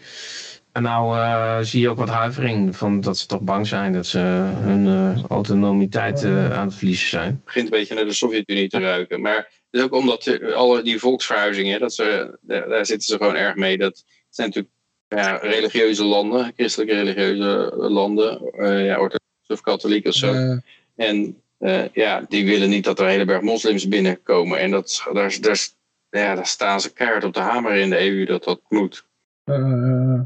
En 0.74 0.82
nou 0.82 1.16
eh, 1.18 1.58
zie 1.60 1.80
je 1.80 1.88
ook 1.88 1.98
wat 1.98 2.08
huivering 2.08 2.76
van 2.76 3.00
dat 3.00 3.18
ze 3.18 3.26
toch 3.26 3.40
bang 3.40 3.66
zijn 3.66 3.92
dat 3.92 4.06
ze 4.06 4.18
hun 4.62 4.86
eh, 4.86 5.24
autonomiteit 5.28 6.22
eh, 6.24 6.52
aan 6.58 6.66
het 6.66 6.74
verliezen 6.74 7.08
zijn. 7.08 7.26
Het 7.30 7.44
begint 7.44 7.64
een 7.64 7.78
beetje 7.78 7.94
naar 7.94 8.04
de 8.04 8.12
Sovjet-Unie 8.12 8.68
te 8.68 8.78
ruiken. 8.78 9.20
Maar 9.20 9.50
is 9.74 9.82
ook 9.82 9.92
omdat 9.92 10.40
alle 10.54 10.82
die 10.82 10.98
volksverhuizingen, 10.98 11.80
dat 11.80 11.94
ze, 11.94 12.38
daar, 12.40 12.68
daar 12.68 12.86
zitten 12.86 13.06
ze 13.06 13.16
gewoon 13.16 13.36
erg 13.36 13.54
mee. 13.54 13.78
Dat 13.78 14.04
zijn 14.30 14.46
natuurlijk 14.48 14.74
ja, 15.08 15.36
religieuze 15.36 16.04
landen, 16.04 16.52
christelijke 16.56 16.94
religieuze 16.94 17.72
landen, 17.76 18.50
eh 18.52 18.84
ja, 18.86 18.92
orthodox 18.94 19.22
of 19.48 19.60
katholiek 19.60 20.06
of 20.06 20.14
zo. 20.14 20.58
En 20.96 21.42
eh, 21.58 21.88
ja, 21.92 22.24
die 22.28 22.44
willen 22.44 22.68
niet 22.68 22.84
dat 22.84 22.98
er 22.98 23.04
een 23.04 23.10
hele 23.10 23.24
berg 23.24 23.42
moslims 23.42 23.88
binnenkomen. 23.88 24.58
En 24.58 24.70
dat, 24.70 25.08
daar, 25.12 25.36
daar, 25.40 25.68
ja, 26.10 26.34
daar 26.34 26.46
staan 26.46 26.80
ze 26.80 26.92
keihard 26.92 27.24
op 27.24 27.34
de 27.34 27.40
hamer 27.40 27.74
in 27.74 27.90
de 27.90 28.00
EU 28.10 28.24
dat 28.24 28.44
dat 28.44 28.60
moet. 28.68 29.06
eh, 29.44 30.20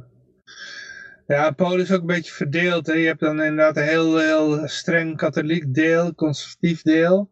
ja, 1.27 1.51
Polen 1.51 1.81
is 1.81 1.93
ook 1.93 2.01
een 2.01 2.07
beetje 2.07 2.33
verdeeld. 2.33 2.87
Hè. 2.87 2.93
Je 2.93 3.07
hebt 3.07 3.21
dan 3.21 3.43
inderdaad 3.43 3.77
een 3.77 3.83
heel, 3.83 4.19
heel 4.19 4.69
streng 4.69 5.17
katholiek 5.17 5.75
deel, 5.75 6.15
conservatief 6.15 6.83
deel. 6.83 7.31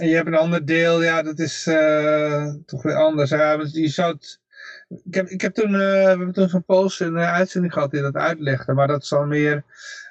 En 0.00 0.08
je 0.08 0.14
hebt 0.14 0.26
een 0.26 0.34
ander 0.34 0.64
deel, 0.64 1.02
ja, 1.02 1.22
dat 1.22 1.38
is 1.38 1.66
eh, 1.66 2.54
toch 2.66 2.82
weer 2.82 2.94
anders. 2.94 3.30
Ja, 3.30 3.58
je 3.72 3.88
zou 3.88 4.12
het, 4.12 4.40
ik, 5.04 5.14
heb, 5.14 5.28
ik 5.28 5.40
heb 5.40 5.54
toen, 5.54 5.74
eh, 5.74 5.80
we 5.80 6.08
hebben 6.08 6.32
toen 6.32 6.48
zo'n 6.48 6.64
Pools 6.64 7.00
in 7.00 7.12
de 7.12 7.18
uitzending 7.18 7.72
gehad 7.72 7.90
die 7.90 8.00
dat 8.00 8.14
uitlegde, 8.14 8.72
maar 8.72 8.86
dat 8.86 9.06
dan 9.08 9.28
meer, 9.28 9.64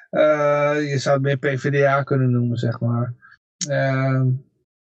eh, 0.10 0.76
je 0.92 0.98
zou 0.98 1.16
het 1.16 1.24
meer 1.24 1.38
PvdA 1.38 2.04
kunnen 2.04 2.32
noemen, 2.32 2.58
zeg 2.58 2.80
maar. 2.80 3.14
Ehm, 3.68 4.28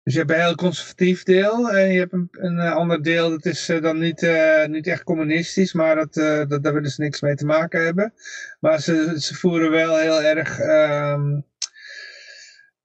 dus 0.02 0.12
je 0.12 0.18
hebt 0.18 0.30
een 0.30 0.40
heel 0.40 0.54
conservatief 0.54 1.22
deel 1.22 1.70
en 1.70 1.92
je 1.92 1.98
hebt 1.98 2.12
een, 2.12 2.28
een 2.30 2.58
eh, 2.58 2.74
ander 2.74 3.02
deel 3.02 3.30
dat 3.30 3.44
is 3.44 3.68
eh, 3.68 3.82
dan 3.82 3.98
niet, 3.98 4.22
eh, 4.22 4.66
niet 4.66 4.86
echt 4.86 5.02
communistisch, 5.02 5.72
maar 5.72 5.94
dat, 5.94 6.16
eh, 6.16 6.46
dat, 6.48 6.62
daar 6.62 6.74
willen 6.74 6.90
ze 6.90 7.00
niks 7.02 7.20
mee 7.20 7.34
te 7.34 7.46
maken 7.46 7.84
hebben. 7.84 8.14
Maar 8.60 8.80
ze, 8.80 9.14
ze 9.16 9.34
voeren 9.34 9.70
wel 9.70 9.96
heel 9.96 10.22
erg, 10.22 10.58
ehm, 10.58 11.40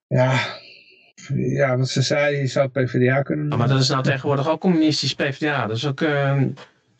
ja, 0.07 0.59
ja, 1.35 1.77
wat 1.77 1.89
ze 1.89 2.01
zei, 2.01 2.37
je 2.37 2.47
zou 2.47 2.67
PvdA 2.67 3.21
kunnen 3.21 3.47
noemen. 3.47 3.57
maar 3.67 3.75
dat 3.75 3.83
is 3.83 3.89
nou 3.89 4.03
tegenwoordig 4.03 4.49
ook 4.49 4.59
communistisch 4.59 5.13
PvdA. 5.15 5.67
Dat 5.67 5.75
is 5.77 5.85
ook, 5.85 6.01
eh, 6.01 6.41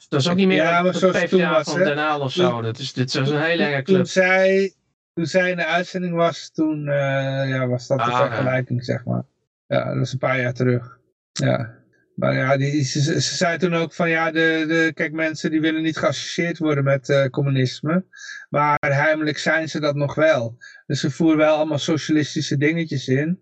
dat 0.09 0.19
is 0.21 0.29
ook 0.29 0.35
niet 0.35 0.47
meer 0.47 0.57
Ja, 0.57 0.81
maar 0.81 0.91
de 0.91 0.97
zoals 0.97 1.19
het 1.19 1.29
toen 1.29 1.39
PvdA 1.39 1.51
was, 1.53 1.69
van. 1.69 1.79
Den 1.79 1.97
Haag 1.97 2.19
of 2.19 2.31
zo. 2.31 2.61
Dat 2.61 2.79
is, 2.79 2.93
dit 2.93 3.07
is 3.07 3.29
een 3.29 3.41
hele 3.41 3.63
enge 3.63 3.83
Toen 3.83 3.95
club. 3.95 4.07
zij, 4.07 4.73
toen 5.13 5.25
zij 5.25 5.49
in 5.51 5.57
de 5.57 5.65
uitzending 5.65 6.15
was, 6.15 6.51
toen 6.53 6.87
eh, 6.87 7.49
ja, 7.49 7.67
was 7.67 7.87
dat 7.87 7.97
de 7.97 8.03
Ah, 8.03 8.09
ja. 8.09 8.27
vergelijking, 8.27 8.85
zeg 8.85 9.05
maar. 9.05 9.23
Ja, 9.67 9.85
dat 9.89 9.97
was 9.97 10.11
een 10.11 10.17
paar 10.19 10.41
jaar 10.41 10.53
terug. 10.53 10.97
Ja. 11.31 11.75
Maar 12.15 12.33
ja, 12.35 12.57
die, 12.57 12.83
ze, 12.83 13.01
ze 13.01 13.21
ze 13.21 13.35
zei 13.35 13.57
toen 13.57 13.73
ook 13.73 13.93
van 13.93 14.09
ja, 14.09 14.31
de, 14.31 14.65
de, 14.67 14.91
kijk 14.93 15.11
mensen 15.11 15.51
die 15.51 15.61
willen 15.61 15.81
niet 15.81 15.97
geassocieerd 15.97 16.57
worden 16.57 16.83
met 16.83 17.09
eh, 17.09 17.25
communisme. 17.25 18.05
Maar 18.49 18.77
heimelijk 18.79 19.37
zijn 19.37 19.69
ze 19.69 19.79
dat 19.79 19.95
nog 19.95 20.15
wel. 20.15 20.57
Dus 20.85 20.99
ze 20.99 21.11
voeren 21.11 21.37
wel 21.37 21.55
allemaal 21.55 21.77
socialistische 21.77 22.57
dingetjes 22.57 23.07
in. 23.07 23.41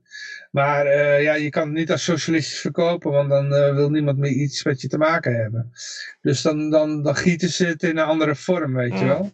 Maar 0.55 0.85
eh, 0.85 1.23
ja, 1.23 1.33
je 1.33 1.49
kan 1.49 1.63
het 1.63 1.73
niet 1.73 1.91
als 1.91 2.03
socialistisch 2.03 2.59
verkopen, 2.59 3.11
want 3.11 3.29
dan 3.29 3.53
eh, 3.53 3.73
wil 3.73 3.89
niemand 3.89 4.17
meer 4.17 4.31
iets 4.31 4.63
met 4.63 4.81
je 4.81 4.87
te 4.87 4.97
maken 4.97 5.35
hebben. 5.35 5.71
Dus 6.21 6.41
dan, 6.41 6.69
dan, 6.69 7.03
dan 7.03 7.15
gieten 7.15 7.49
ze 7.49 7.65
het 7.65 7.83
in 7.83 7.97
een 7.97 8.05
andere 8.05 8.35
vorm, 8.35 8.73
weet 8.73 8.99
je 8.99 9.05
wel. 9.05 9.31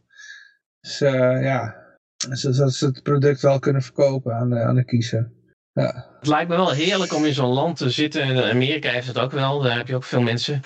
Dus 0.79 1.01
eh, 1.01 1.43
ja, 1.43 1.75
zodat 2.17 2.73
ze 2.73 2.85
het 2.85 3.03
product 3.03 3.41
wel 3.41 3.59
kunnen 3.59 3.81
verkopen 3.81 4.33
aan 4.35 4.49
de, 4.49 4.59
aan 4.59 4.75
de 4.75 4.85
kiezer. 4.85 5.31
Ja. 5.73 6.09
Het 6.19 6.27
lijkt 6.27 6.49
me 6.49 6.55
wel 6.55 6.71
heerlijk 6.71 7.13
om 7.13 7.25
in 7.25 7.33
zo'n 7.33 7.53
land 7.53 7.77
te 7.77 7.89
zitten. 7.89 8.21
En 8.21 8.51
Amerika 8.51 8.89
heeft 8.89 9.07
het 9.07 9.19
ook 9.19 9.31
wel, 9.31 9.61
daar 9.61 9.77
heb 9.77 9.87
je 9.87 9.95
ook 9.95 10.03
veel 10.03 10.21
mensen. 10.21 10.61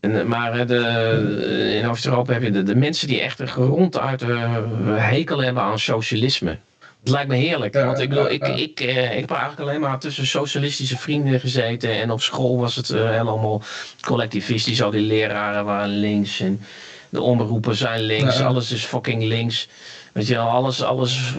En, 0.00 0.28
maar 0.28 0.66
de, 0.66 1.78
in 1.82 1.88
Oost-Europa 1.88 2.32
heb 2.32 2.42
je 2.42 2.50
de, 2.50 2.62
de 2.62 2.76
mensen 2.76 3.08
die 3.08 3.20
echt 3.20 3.38
een 3.38 3.48
ronduit 3.48 4.22
eh, 4.22 4.66
hekel 4.96 5.42
hebben 5.42 5.62
aan 5.62 5.78
socialisme. 5.78 6.58
Het 7.04 7.12
lijkt 7.12 7.28
me 7.28 7.36
heerlijk. 7.36 7.74
Want 7.74 7.98
ik 7.98 8.08
bedoel, 8.08 8.30
ik, 8.30 8.46
ik, 8.48 8.80
eh, 8.80 9.12
ik 9.12 9.20
heb 9.20 9.30
eigenlijk 9.30 9.60
alleen 9.60 9.80
maar 9.80 9.98
tussen 9.98 10.26
socialistische 10.26 10.98
vrienden 10.98 11.40
gezeten. 11.40 11.90
En 11.90 12.10
op 12.10 12.22
school 12.22 12.58
was 12.58 12.76
het 12.76 12.90
eh, 12.90 13.10
helemaal 13.10 13.62
collectivistisch. 14.00 14.82
Al 14.82 14.90
die 14.90 15.00
leraren 15.00 15.64
waren 15.64 15.88
links. 15.88 16.40
En 16.40 16.60
de 17.08 17.20
omroepen 17.20 17.74
zijn 17.74 18.00
links. 18.00 18.38
Ja. 18.38 18.44
Alles 18.44 18.72
is 18.72 18.84
fucking 18.84 19.22
links. 19.22 19.68
Weet 20.12 20.26
je 20.26 20.34
wel, 20.34 20.48
alles, 20.48 20.82
alles, 20.82 21.34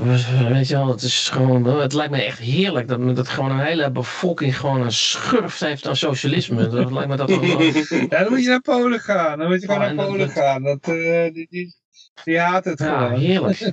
weet 0.49 0.67
je 0.67 0.75
wel, 0.75 0.87
het 0.87 1.01
is 1.01 1.29
gewoon, 1.29 1.65
het 1.79 1.93
lijkt 1.93 2.11
me 2.11 2.21
echt 2.23 2.39
heerlijk 2.39 2.87
dat, 2.87 3.15
dat 3.15 3.29
gewoon 3.29 3.51
een 3.51 3.65
hele 3.65 3.91
bevolking 3.91 4.57
gewoon 4.59 4.81
een 4.81 4.91
schurft 4.91 5.59
heeft 5.59 5.87
aan 5.87 5.95
socialisme. 5.95 6.67
Dat 6.67 6.91
lijkt 6.97 7.09
me 7.09 7.15
dat 7.15 7.29
wel, 7.29 7.61
ja, 7.61 8.07
dan 8.07 8.29
moet 8.29 8.43
je 8.43 8.49
naar 8.49 8.61
Polen 8.61 8.99
gaan. 8.99 9.37
Dan 9.39 9.47
moet 9.47 9.61
je 9.61 9.67
gewoon 9.67 9.81
Oh, 9.89 9.91
naar 9.95 10.05
Polen 10.05 10.19
dat- 10.19 10.31
gaan. 10.31 10.63
Dat, 10.63 10.79
eh, 10.81 11.33
die, 11.33 11.47
die, 11.49 11.75
die 12.23 12.39
haat 12.39 12.65
het 12.65 12.79
ja, 12.79 12.97
gewoon. 12.97 13.19
heerlijk. 13.19 13.59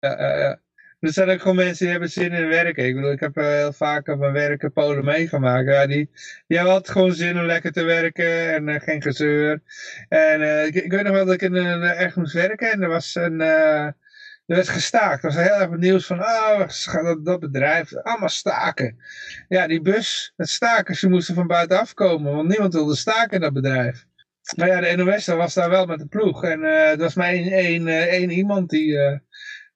Ja, 0.00 0.20
ja, 0.20 0.36
ja. 0.38 0.58
Er 1.00 1.12
zijn 1.12 1.30
ook 1.30 1.40
gewoon 1.40 1.56
mensen 1.56 1.78
die 1.78 1.88
hebben 1.90 2.10
zin 2.10 2.32
in 2.32 2.48
werken. 2.48 2.86
Ik 2.86 2.94
bedoel, 2.94 3.12
ik 3.12 3.20
heb 3.20 3.36
eh, 3.36 3.46
heel 3.46 3.72
vaak 3.72 4.08
op 4.08 4.18
mijn 4.18 4.32
werk 4.32 4.62
in 4.62 4.72
Polen 4.72 5.04
meegemaakt. 5.04 5.68
Ja, 5.68 5.86
die, 5.86 6.10
die 6.46 6.58
hebben 6.58 6.86
gewoon 6.86 7.12
zin 7.12 7.38
om 7.38 7.44
lekker 7.44 7.72
te 7.72 7.82
werken 7.82 8.54
en 8.54 8.68
eh, 8.68 8.80
geen 8.80 9.02
gezeur. 9.02 9.62
En 10.08 10.42
eh, 10.42 10.66
ik, 10.66 10.74
ik 10.74 10.90
weet 10.90 11.02
nog 11.02 11.12
wel 11.12 11.24
dat 11.24 11.34
ik 11.34 11.42
in 11.42 11.54
een, 11.54 11.82
ergens 11.82 12.14
moest 12.14 12.32
werken 12.32 12.72
en 12.72 12.82
er 12.82 12.88
was 12.88 13.14
een... 13.14 13.40
er 13.40 13.94
werd 14.46 14.68
gestaakt. 14.68 15.24
Er 15.24 15.32
was 15.32 15.42
heel 15.48 15.60
erg 15.60 15.70
nieuws 15.70 16.06
van, 16.06 16.20
oh, 16.20 16.68
dat, 16.92 17.24
dat 17.24 17.40
bedrijf, 17.40 17.94
allemaal 17.96 18.28
staken. 18.28 18.96
Ja, 19.48 19.66
die 19.66 19.80
bus, 19.80 20.32
het 20.36 20.48
staken, 20.48 20.94
ze 20.96 21.08
moesten 21.08 21.34
van 21.34 21.46
buitenaf 21.46 21.94
komen, 21.94 22.34
want 22.34 22.48
niemand 22.48 22.74
wilde 22.74 22.96
staken 22.96 23.30
in 23.30 23.40
dat 23.40 23.52
bedrijf. 23.52 24.06
Maar 24.56 24.68
ja, 24.68 24.80
de 24.80 24.96
NOS 24.96 25.26
was 25.26 25.54
daar 25.54 25.70
wel 25.70 25.86
met 25.86 25.98
de 25.98 26.06
ploeg. 26.06 26.44
En 26.44 26.62
er 26.62 26.96
was 26.96 27.14
maar 27.14 27.28
één, 27.28 27.86
één, 27.88 28.30
iemand 28.30 28.70
die, 28.70 29.20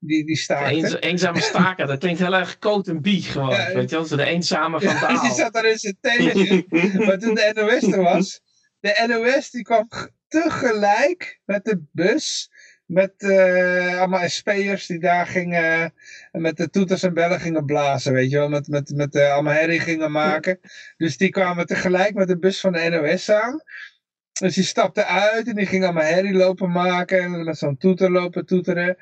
die, 0.01 0.25
die. 0.25 0.47
Eens, 0.49 1.01
eenzame 1.01 1.41
staker, 1.41 1.87
dat 1.87 1.99
klinkt 1.99 2.21
heel 2.21 2.35
erg 2.35 2.59
coat 2.59 2.89
en 2.89 3.01
bie 3.01 3.23
gewoon. 3.23 3.51
Ja, 3.51 3.75
weet 3.75 3.91
je 3.91 3.97
wel, 3.97 4.05
zo 4.05 4.17
de 4.17 4.25
eenzame 4.25 4.81
van 4.81 4.95
Ja, 4.95 5.01
taal. 5.07 5.21
die 5.21 5.33
zat 5.33 5.53
daar 5.53 5.65
in 5.65 5.79
zijn 5.79 5.97
tentje. 6.01 6.65
maar 7.07 7.19
toen 7.19 7.35
de 7.35 7.53
NOS 7.55 7.93
er 7.93 8.03
was, 8.03 8.41
de 8.81 9.05
NOS 9.09 9.51
die 9.51 9.63
kwam 9.63 9.89
tegelijk 10.29 11.41
met 11.45 11.65
de 11.65 11.83
bus. 11.93 12.51
Met 12.87 13.13
eh, 13.17 13.99
allemaal 13.99 14.29
SP'ers 14.29 14.87
die 14.87 14.99
daar 14.99 15.27
gingen, 15.27 15.95
en 16.33 16.41
met 16.41 16.57
de 16.57 16.71
toeters 16.71 17.03
en 17.03 17.15
bellen 17.15 17.41
gingen 17.41 17.65
blazen, 17.65 18.13
weet 18.13 18.31
je 18.31 18.37
wel. 18.37 18.49
Met, 18.49 18.69
met, 18.69 18.91
met 18.95 19.15
eh, 19.15 19.33
allemaal 19.33 19.53
herrie 19.53 19.81
gingen 19.81 20.13
maken. 20.13 20.61
Dus 20.97 21.17
die 21.17 21.29
kwamen 21.29 21.67
tegelijk 21.67 22.15
met 22.15 22.29
de 22.29 22.39
bus 22.39 22.61
van 22.61 22.73
de 22.73 22.89
NOS 22.89 23.31
aan. 23.31 23.63
Dus 24.41 24.55
die 24.55 24.65
stapte 24.65 25.05
uit 25.05 25.49
en 25.49 25.55
die 25.55 25.67
ging 25.67 25.85
allemaal 25.85 26.03
herrie 26.03 26.35
lopen 26.35 26.71
maken. 26.71 27.23
En 27.23 27.45
met 27.45 27.59
zo'n 27.59 27.77
toeter 27.77 28.11
lopen 28.11 28.47
toeteren. 28.47 28.97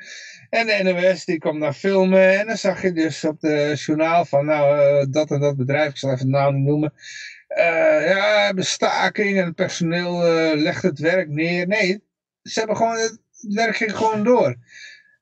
En 0.51 0.67
de 0.67 0.81
NOS 0.83 1.25
die 1.25 1.39
kwam 1.39 1.61
daar 1.61 1.73
filmen. 1.73 2.39
En 2.39 2.47
dan 2.47 2.57
zag 2.57 2.83
je 2.83 2.93
dus 2.93 3.25
op 3.25 3.41
de 3.41 3.73
journaal 3.77 4.25
van, 4.25 4.45
nou, 4.45 4.79
eh, 4.81 5.07
dat 5.11 5.31
en 5.31 5.41
dat 5.41 5.57
bedrijf, 5.57 5.91
ik 5.91 5.97
zal 5.97 6.13
even 6.13 6.25
de 6.27 6.33
naam 6.33 6.55
niet 6.55 6.65
noemen. 6.67 6.93
eh, 7.49 7.65
ja, 8.09 8.35
we 8.39 8.43
hebben 8.45 8.65
staking 8.65 9.39
en 9.39 9.45
het 9.45 9.55
personeel 9.55 10.25
eh, 10.27 10.61
legt 10.61 10.83
het 10.83 10.99
werk 10.99 11.29
neer. 11.29 11.67
Nee, 11.67 12.05
ze 12.43 12.59
hebben 12.59 12.77
gewoon, 12.77 12.97
het 12.97 13.21
werk 13.55 13.77
ging 13.77 13.97
gewoon 13.97 14.25
door. 14.25 14.57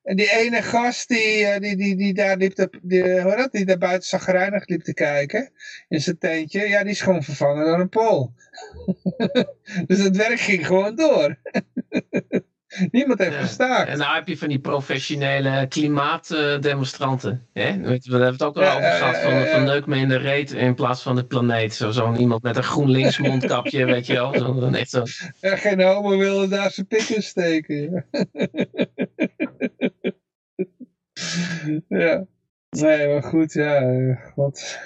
En 0.07 0.17
die 0.17 0.31
ene 0.31 0.63
gast 0.63 1.09
die, 1.09 1.45
eh, 1.47 1.61
die, 1.61 1.77
die, 1.77 1.97
die 1.97 2.15
daar 2.15 2.37
liep 2.37 2.53
te, 2.53 2.71
die, 2.83 3.21
hoe 3.21 3.37
dat, 3.37 3.53
die 3.53 3.65
daar 3.65 3.79
buiten 3.79 4.09
zagrijnig 4.09 4.67
liep 4.67 4.83
te 4.83 4.95
kijken 4.95 5.51
in 5.89 6.01
zijn 6.01 6.19
tentje, 6.19 6.69
ja, 6.69 6.83
die 6.83 6.91
is 6.93 7.01
gewoon 7.01 7.23
vervangen 7.23 7.65
door 7.65 7.81
een 7.81 7.89
Pool. 7.89 8.33
dus 9.87 9.99
het 10.03 10.17
werk 10.17 10.41
ging 10.41 10.67
gewoon 10.67 10.97
door. 10.97 11.37
Niemand 12.91 13.19
heeft 13.19 13.37
gestaakt. 13.37 13.89
En 13.89 13.99
nou 13.99 14.15
heb 14.15 14.29
je 14.29 14.39
van 14.39 14.49
die 14.49 14.59
professionele 14.59 15.67
klimaatdemonstranten. 15.69 17.47
hè? 17.53 17.81
We 17.81 17.99
hebben 18.11 18.23
het 18.33 18.43
ook 18.43 18.57
al 18.57 18.63
over 18.77 18.91
gehad. 18.91 19.17
Van, 19.17 19.47
van 19.47 19.65
neuk 19.65 19.87
me 19.87 19.97
in 19.97 20.09
de 20.09 20.17
reet 20.17 20.53
in 20.53 20.75
plaats 20.75 21.03
van 21.03 21.17
de 21.17 21.25
planeet. 21.27 21.75
Zo- 21.75 21.91
Zo'n 21.91 22.17
iemand 22.21 22.43
met 22.43 22.57
een 22.57 22.63
GroenLinks 22.63 23.19
mondkapje, 23.19 23.85
weet 23.95 24.07
je 24.07 24.13
wel. 24.13 24.35
Zo, 24.35 24.71
echt 24.73 24.91
zo. 24.91 25.03
Ja, 25.41 25.57
geen 25.57 25.81
homo 25.83 26.17
wilde 26.19 26.49
daar 26.49 26.71
zijn 26.71 26.87
pik 26.87 27.09
in 27.09 27.23
steken. 27.23 28.07
Ja. 31.89 32.27
Nee, 32.71 33.09
maar 33.09 33.23
goed, 33.23 33.53
ja. 33.53 34.15
God. 34.15 34.79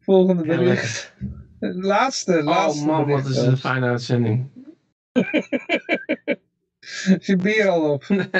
Volgende 0.00 0.42
bericht. 0.42 1.12
Laatste, 1.60 2.42
laatste 2.42 2.80
Oh 2.80 2.86
man, 2.86 3.06
wat 3.06 3.26
is 3.26 3.36
een 3.36 3.56
fijne 3.56 3.86
uitzending. 3.86 4.50
Is 7.18 7.26
je 7.26 7.36
bier 7.36 7.68
al 7.68 7.92
op? 7.92 8.08
Nee. 8.16 8.28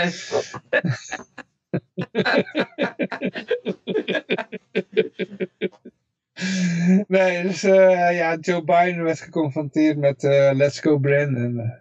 Nee, 7.06 7.43
dus 7.43 7.62
eh, 7.62 8.16
ja, 8.16 8.36
Joe 8.36 8.64
Biden 8.64 9.02
werd 9.02 9.20
geconfronteerd 9.20 9.97
met 9.97 10.24
eh, 10.24 10.51
Let's 10.55 10.80
Go 10.80 10.98
Brandon. 10.98 11.74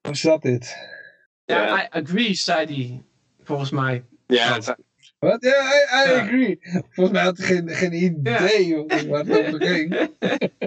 Hoe 0.00 0.16
zat 0.16 0.42
dit? 0.42 0.76
Ja, 1.44 1.82
I 1.82 1.86
agree, 1.90 2.34
zei 2.34 2.66
hij. 2.66 3.04
Volgens 3.44 3.70
mij. 3.70 4.04
Ja, 4.26 4.58
Wat? 5.18 5.42
Ja, 5.44 5.50
I, 5.50 6.08
I 6.08 6.10
Ja. 6.12 6.20
agree. 6.20 6.58
Volgens 6.90 7.16
mij 7.16 7.24
had 7.24 7.36
hij 7.38 7.46
geen, 7.46 7.68
geen 7.68 7.92
idee 7.92 8.74
hoe- 8.74 9.08
waar 9.08 9.24
het 9.24 9.38
over 9.46 9.60
ging. 9.66 9.94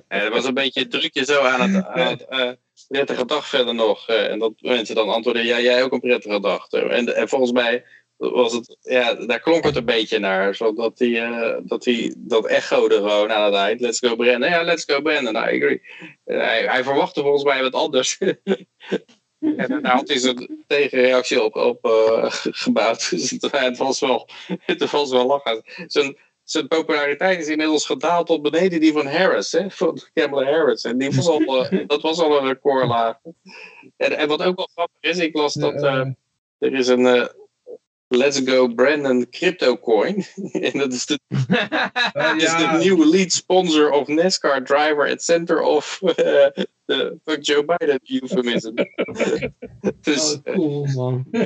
Ja, 0.10 0.24
er 0.24 0.30
was 0.32 0.45
een 0.45 0.54
beetje 0.54 0.88
drukje 0.88 1.26
zo 1.26 1.41
aan 1.41 1.70
het, 1.72 1.86
aan 1.86 2.08
het 2.08 2.26
eh, 2.26 2.49
prettige 2.88 3.26
dag 3.26 3.48
verder 3.48 3.76
nog. 3.76 4.08
eh, 4.10 4.32
en 4.32 4.40
dat 4.40 4.54
mensen 4.58 4.95
dan 4.95 5.10
antwoorden, 5.10 5.45
ja, 5.45 5.60
jij 5.60 5.84
ook 5.84 5.91
een 5.91 5.99
prettige 5.99 6.40
dag. 6.40 6.68
En, 6.70 7.16
en 7.16 7.30
volgens 7.30 7.52
mij 7.52 7.86
was 8.18 8.54
het, 8.54 8.78
ja, 8.82 9.14
daar 9.14 9.40
klonk 9.40 9.64
het 9.64 9.76
een 9.76 9.86
beetje 9.86 10.20
naar. 10.20 10.56
Zodat 10.56 10.99
hij, 10.99 11.22
eh, 11.24 11.58
dat, 11.64 11.86
hij 11.86 12.14
dat 12.18 12.48
echode 12.48 12.95
gewoon 12.95 13.32
aan 13.32 13.45
het 13.45 13.54
eind. 13.54 13.82
Let's 13.82 13.99
go 13.99 14.16
Brandon. 14.16 14.49
Ja, 14.49 14.64
let's 14.64 14.84
go 14.86 15.02
Brandon, 15.02 15.36
I 15.36 15.38
agree. 15.38 15.82
Hij 16.68 16.84
verwachtte 16.84 17.22
volgens 17.22 17.44
mij 17.44 17.62
wat 17.62 17.74
anders. 17.74 18.18
en 19.39 19.81
daar 19.81 19.95
had 19.95 20.07
hij 20.07 20.18
zijn 20.18 20.64
tegenreactie 20.68 21.43
op, 21.43 21.55
op 21.55 21.85
eh, 21.85 22.26
gebouwd. 22.64 23.09
Dus 23.09 23.30
het, 23.30 23.51
het 23.51 23.77
was 23.77 23.99
wel, 23.99 24.30
het 24.59 24.91
was 24.91 25.11
wel 25.11 25.26
lachen. 25.26 25.64
Zijn, 25.88 26.18
zijn 26.43 26.68
populariteit 26.68 27.39
is 27.39 27.47
inmiddels 27.47 27.85
gedaald 27.85 28.27
tot 28.27 28.41
beneden 28.41 28.80
die 28.80 28.93
van 28.93 29.07
Harris, 29.07 29.51
hè? 29.51 29.69
van 29.69 29.99
Kamala 30.14 30.51
Harris. 30.51 30.84
En 30.84 30.97
die 30.97 31.11
was 31.11 31.27
al, 31.27 31.65
eh, 31.65 31.88
dat 31.88 32.01
was 32.01 32.19
al 32.19 32.38
een 32.38 32.47
recordlaag. 32.47 33.18
En, 33.97 34.18
en 34.18 34.27
wat 34.27 34.43
ook 34.43 34.55
wel 34.55 34.69
grappig 34.73 35.11
is, 35.11 35.18
ik 35.18 35.35
las 35.35 35.53
dat 35.53 35.84
Eh, 35.84 36.05
er 36.57 36.73
is 36.73 36.88
een 36.88 37.30
Let's 38.07 38.41
Go 38.45 38.68
Brandon 38.68 39.30
crypto 39.30 39.77
coin. 39.77 40.26
en 40.51 40.77
dat 40.77 40.93
is 40.93 41.05
de, 41.05 41.19
is 42.38 42.43
ja, 42.43 42.72
de 42.72 42.77
nieuwe 42.77 43.05
lead 43.05 43.31
sponsor 43.31 43.91
of 43.91 44.07
NASCAR 44.07 44.64
driver 44.64 45.09
at 45.09 45.23
center 45.23 45.61
of 45.61 45.99
de 46.88 47.19
fuck 47.23 47.45
Joe 47.45 47.65
Biden 47.65 47.99
euphemism. 48.03 48.73
dus 50.01 50.39
Oh, 50.43 50.53
cool 50.53 50.85
man. 50.85 51.27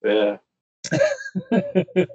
ja. 0.00 0.42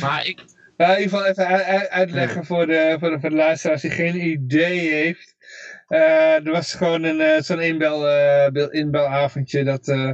Maar 0.00 0.26
ik, 0.26 0.44
Nou, 0.76 0.92
in 0.92 0.98
ieder 1.02 1.18
geval 1.18 1.26
even 1.26 1.46
uitleggen 1.90 2.44
voor 2.44 2.66
de, 2.66 2.96
voor 3.00 3.10
de, 3.10 3.20
voor 3.20 3.30
de 3.30 3.36
luisteraars 3.36 3.82
die 3.82 3.90
geen 3.90 4.26
idee 4.28 4.90
heeft. 4.92 5.34
Eh, 5.86 6.46
er 6.46 6.50
was 6.50 6.74
gewoon 6.74 7.02
een, 7.02 7.20
eh, 7.20 7.40
zo'n 7.42 7.60
inbel, 7.60 8.08
eh, 8.08 8.50
bel- 8.52 8.70
inbelavondje 8.70 9.64
dat, 9.64 9.88
eh, 9.88 10.10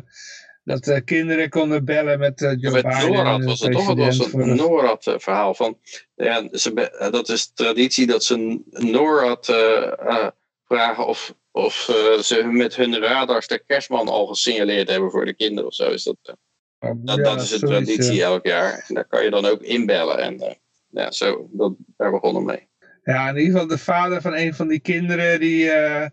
dat 0.65 0.87
eh, 0.87 1.01
kinderen 1.05 1.49
konden 1.49 1.85
bellen 1.85 2.19
met 2.19 2.43
eh 2.43 2.53
Joe 2.59 2.73
met 2.73 2.83
Biden. 2.83 3.13
NORAD 3.13 3.45
was 3.45 3.61
het 3.61 3.73
toch? 3.73 3.89
Het 3.89 3.99
was 3.99 4.33
een 4.33 4.57
NORAD-verhaal 4.57 5.55
van. 5.55 5.79
Ja, 6.15 6.49
ze, 6.53 6.91
eh, 6.91 7.13
dat 7.13 7.29
is 7.29 7.53
traditie 7.53 8.07
dat 8.07 8.25
ze 8.25 8.61
NORAD 8.71 9.49
eh, 9.49 9.93
eh, 9.99 10.29
vragen 10.65 11.07
of, 11.07 11.35
of 11.51 11.89
eh, 11.89 12.19
ze 12.19 12.43
met 12.45 12.77
hun 12.77 12.99
radars 12.99 13.47
de 13.47 13.63
kerstman 13.67 14.09
al 14.09 14.27
gesignaleerd 14.27 14.89
hebben 14.89 15.11
voor 15.11 15.25
de 15.25 15.35
kinderen 15.35 15.67
of 15.67 15.75
zo. 15.75 15.91
Is 15.91 16.03
dat, 16.03 16.37
eh, 16.79 16.91
dat, 16.97 17.25
dat 17.25 17.41
is 17.43 17.51
een 17.51 17.69
traditie 17.69 18.15
ja. 18.15 18.25
elk 18.25 18.47
jaar. 18.47 18.85
En 18.89 18.95
daar 18.95 19.09
kan 19.09 19.25
je 19.25 19.31
dan 19.31 19.47
ook 19.47 19.63
inbellen. 19.63 20.19
En 20.19 20.41
eh, 20.41 20.55
ja, 20.89 21.11
zo, 21.11 21.49
dat, 21.53 21.75
daar 21.97 22.11
begonnen 22.11 22.45
we 22.45 22.49
mee. 22.53 22.71
Ja, 23.05 23.29
in 23.29 23.37
ieder 23.37 23.53
geval 23.53 23.67
de 23.67 23.79
vader 23.79 24.21
van 24.21 24.35
een 24.35 24.55
van 24.55 24.69
die 24.69 24.81
kinderen 24.81 25.41
die 25.41 25.71
eh, 25.71 26.09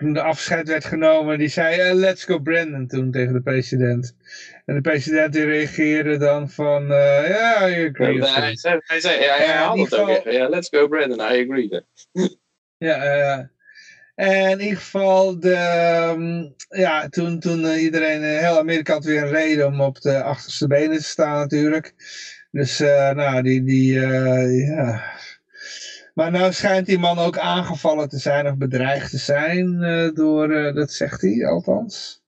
toen 0.00 0.12
de 0.12 0.22
afscheid 0.22 0.68
werd 0.68 0.84
genomen, 0.84 1.38
die 1.38 1.48
zei 1.48 1.80
eh, 1.80 1.94
let's 1.94 2.24
go 2.24 2.38
Brandon 2.38 2.86
toen 2.86 3.10
tegen 3.10 3.32
de 3.32 3.40
president. 3.40 4.14
En 4.66 4.74
de 4.74 4.80
president 4.80 5.32
die 5.32 5.44
reageerde 5.44 6.16
dan 6.16 6.50
van 6.50 6.92
eh, 6.92 7.28
ja, 7.28 7.68
I 7.68 7.88
agree. 7.88 8.14
Ja, 8.14 8.40
hij, 8.40 8.56
zei, 8.56 8.80
hij 8.84 9.00
zei, 9.00 9.20
ja, 9.20 9.36
hij 9.36 9.46
Ja, 9.46 9.52
in 9.52 9.58
haalde 9.58 9.80
ieder 9.80 10.08
het 10.08 10.18
ook. 10.18 10.32
Ja, 10.32 10.48
let's 10.48 10.68
go 10.68 10.88
Brandon, 10.88 11.18
I 11.18 11.42
agree. 11.42 11.82
Ja, 12.78 12.96
eh, 12.96 13.44
en 14.14 14.50
in 14.50 14.60
ieder 14.60 14.78
geval, 14.78 15.40
de, 15.40 15.54
ehm, 15.54 16.48
ja, 16.80 17.08
toen, 17.08 17.40
toen 17.40 17.64
eh, 17.64 17.82
iedereen, 17.82 18.22
heel 18.22 18.58
Amerika 18.58 18.92
had 18.92 19.04
weer 19.04 19.22
een 19.22 19.30
reden 19.30 19.66
om 19.66 19.80
op 19.80 20.00
de 20.00 20.22
achterste 20.22 20.66
benen 20.66 20.96
te 20.96 21.02
staan 21.02 21.38
natuurlijk. 21.38 21.94
Dus, 22.50 22.78
nou, 22.78 23.42
die, 23.42 23.64
die, 23.64 24.00
ja. 24.64 25.02
Maar 26.14 26.30
nou 26.30 26.52
schijnt 26.52 26.86
die 26.86 26.98
man 26.98 27.18
ook 27.18 27.38
aangevallen 27.38 28.08
te 28.08 28.18
zijn 28.18 28.46
of 28.46 28.56
bedreigd 28.56 29.10
te 29.10 29.18
zijn 29.18 29.82
eh, 29.82 30.14
door, 30.14 30.50
eh, 30.50 30.74
dat 30.74 30.92
zegt 30.92 31.20
hij 31.20 31.46
althans. 31.46 32.22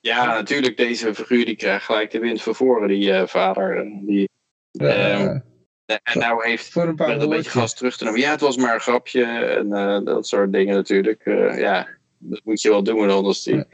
Ja, 0.00 0.24
natuurlijk, 0.26 0.76
deze 0.76 1.14
figuur 1.14 1.44
die 1.44 1.56
krijgt 1.56 1.84
gelijk 1.84 2.10
de 2.10 2.18
wind 2.18 2.42
van 2.42 2.54
voren, 2.54 2.88
die 2.88 3.12
eh, 3.12 3.26
vader. 3.26 3.84
Die, 4.06 4.28
Eh, 4.72 5.20
Ehm, 5.20 5.38
en 5.86 6.18
nou 6.18 6.48
heeft 6.48 6.68
voor 6.68 6.82
een 6.82 6.94
paar 6.94 7.20
een 7.20 7.28
beetje 7.28 7.50
gas 7.50 7.74
terug 7.74 7.96
te 7.96 8.04
nemen. 8.04 8.20
Ja, 8.20 8.30
het 8.30 8.40
was 8.40 8.56
maar 8.56 8.74
een 8.74 8.80
grapje 8.80 9.24
en 9.24 9.68
dat 10.04 10.26
soort 10.26 10.52
dingen 10.52 10.74
natuurlijk. 10.74 11.22
Ja, 11.58 11.88
dat 12.18 12.40
moet 12.44 12.62
je 12.62 12.68
wel 12.68 12.82
doen, 12.82 13.10
anders 13.10 13.42
die... 13.42 13.64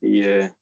die 0.00 0.52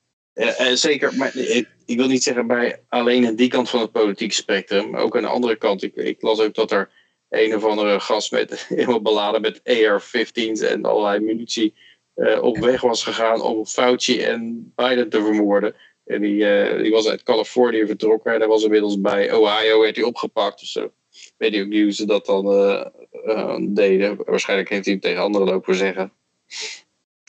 zeker, 0.75 1.15
maar 1.17 1.37
ik, 1.37 1.69
ik 1.87 1.97
wil 1.97 2.07
niet 2.07 2.23
zeggen 2.23 2.47
bij 2.47 2.83
alleen 2.89 3.27
aan 3.27 3.35
die 3.35 3.49
kant 3.49 3.71
van 3.71 3.81
het 3.81 3.93
politieke 3.93 4.35
spectrum. 4.35 4.91
Maar 4.91 5.01
ook 5.01 5.17
aan 5.17 5.23
de 5.23 5.29
andere 5.29 5.57
kant. 5.57 5.83
Ik, 5.83 5.95
ik 5.95 6.23
las 6.23 6.41
ook 6.41 6.55
dat 6.55 6.71
er 6.71 6.91
een 7.29 7.55
of 7.55 7.65
andere 7.65 8.01
gast 8.01 8.33
met, 8.33 8.67
helemaal 8.69 9.03
beladen 9.03 9.41
met 9.41 9.61
AR-15's 9.65 10.61
en 10.61 10.85
allerlei 10.85 11.21
munitie 11.21 11.75
eh, 12.15 12.43
op 12.43 12.59
weg 12.59 12.81
was 12.81 13.03
gegaan 13.03 13.41
om 13.41 13.67
Fauci 13.67 14.23
en 14.23 14.73
Biden 14.75 15.09
te 15.09 15.23
vermoorden. 15.23 15.75
En 16.05 16.21
die, 16.21 16.47
eh, 16.49 16.83
die 16.83 16.91
was 16.93 17.09
uit 17.09 17.23
Californië 17.23 17.87
vertrokken 17.87 18.33
en 18.33 18.39
hij 18.39 18.49
was 18.49 18.65
inmiddels 18.65 19.01
bij 19.01 19.33
Ohio, 19.33 19.81
werd 19.81 19.97
hij 19.97 20.05
opgepakt. 20.05 20.61
Dus 20.61 20.73
zo 20.73 20.93
weet 21.37 21.55
ik 21.55 21.63
ook 21.63 21.69
niet 21.69 21.83
hoe 21.83 21.93
ze 21.93 22.07
dat 22.07 22.27
dan 22.27 22.53
eh, 22.53 22.87
eh, 23.25 23.57
deden. 23.61 24.17
Waarschijnlijk 24.25 24.69
heeft 24.69 24.85
hij 24.85 24.95
het 24.95 25.03
tegen 25.03 25.23
anderen 25.23 25.47
lopen 25.47 25.75
zeggen. 25.75 26.13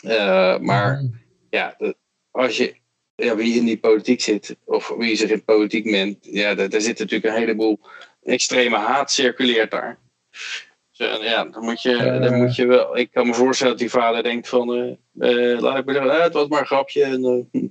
Eh, 0.02 0.60
maar 0.60 1.04
ja, 1.50 1.76
de- 1.78 1.96
als 2.32 2.58
je, 2.58 2.76
ja, 3.16 3.36
wie 3.36 3.56
in 3.56 3.66
die 3.66 3.80
politiek 3.80 4.22
zit, 4.22 4.56
of 4.66 4.88
wie 4.98 5.16
zich 5.16 5.30
in 5.30 5.44
politiek 5.44 5.86
mengt, 5.86 6.18
ja, 6.22 6.56
daar, 6.56 6.70
daar 6.70 6.82
zit 6.82 7.00
natuurlijk 7.00 7.34
een 7.34 7.40
heleboel 7.40 7.80
extreme 8.30 8.78
haat 8.78 9.12
circuleert 9.12 9.72
daar. 9.72 9.98
Dus, 10.92 11.08
eh, 11.20 11.24
ja, 11.24 11.44
dan 11.46 11.64
moet, 11.64 11.82
je, 11.82 11.96
Eh. 11.98 12.22
dan 12.22 12.36
moet 12.38 12.56
je 12.56 12.66
wel. 12.66 12.98
Ik 12.98 13.12
kan 13.12 13.28
me 13.28 13.34
voorstellen 13.34 13.72
dat 13.74 13.82
die 13.82 13.90
vader 13.90 14.24
denkt 14.24 14.50
van, 14.50 14.74
eh, 14.74 15.52
eh, 15.54 15.60
laat 15.60 15.78
ik 15.78 15.86
maar 15.86 15.94
zeggen, 15.96 16.14
eh, 16.16 16.22
het 16.24 16.34
was 16.34 16.48
maar 16.48 16.60
een 16.60 16.66
grapje. 16.66 17.04
En, 17.04 17.24
eh, 17.52 17.62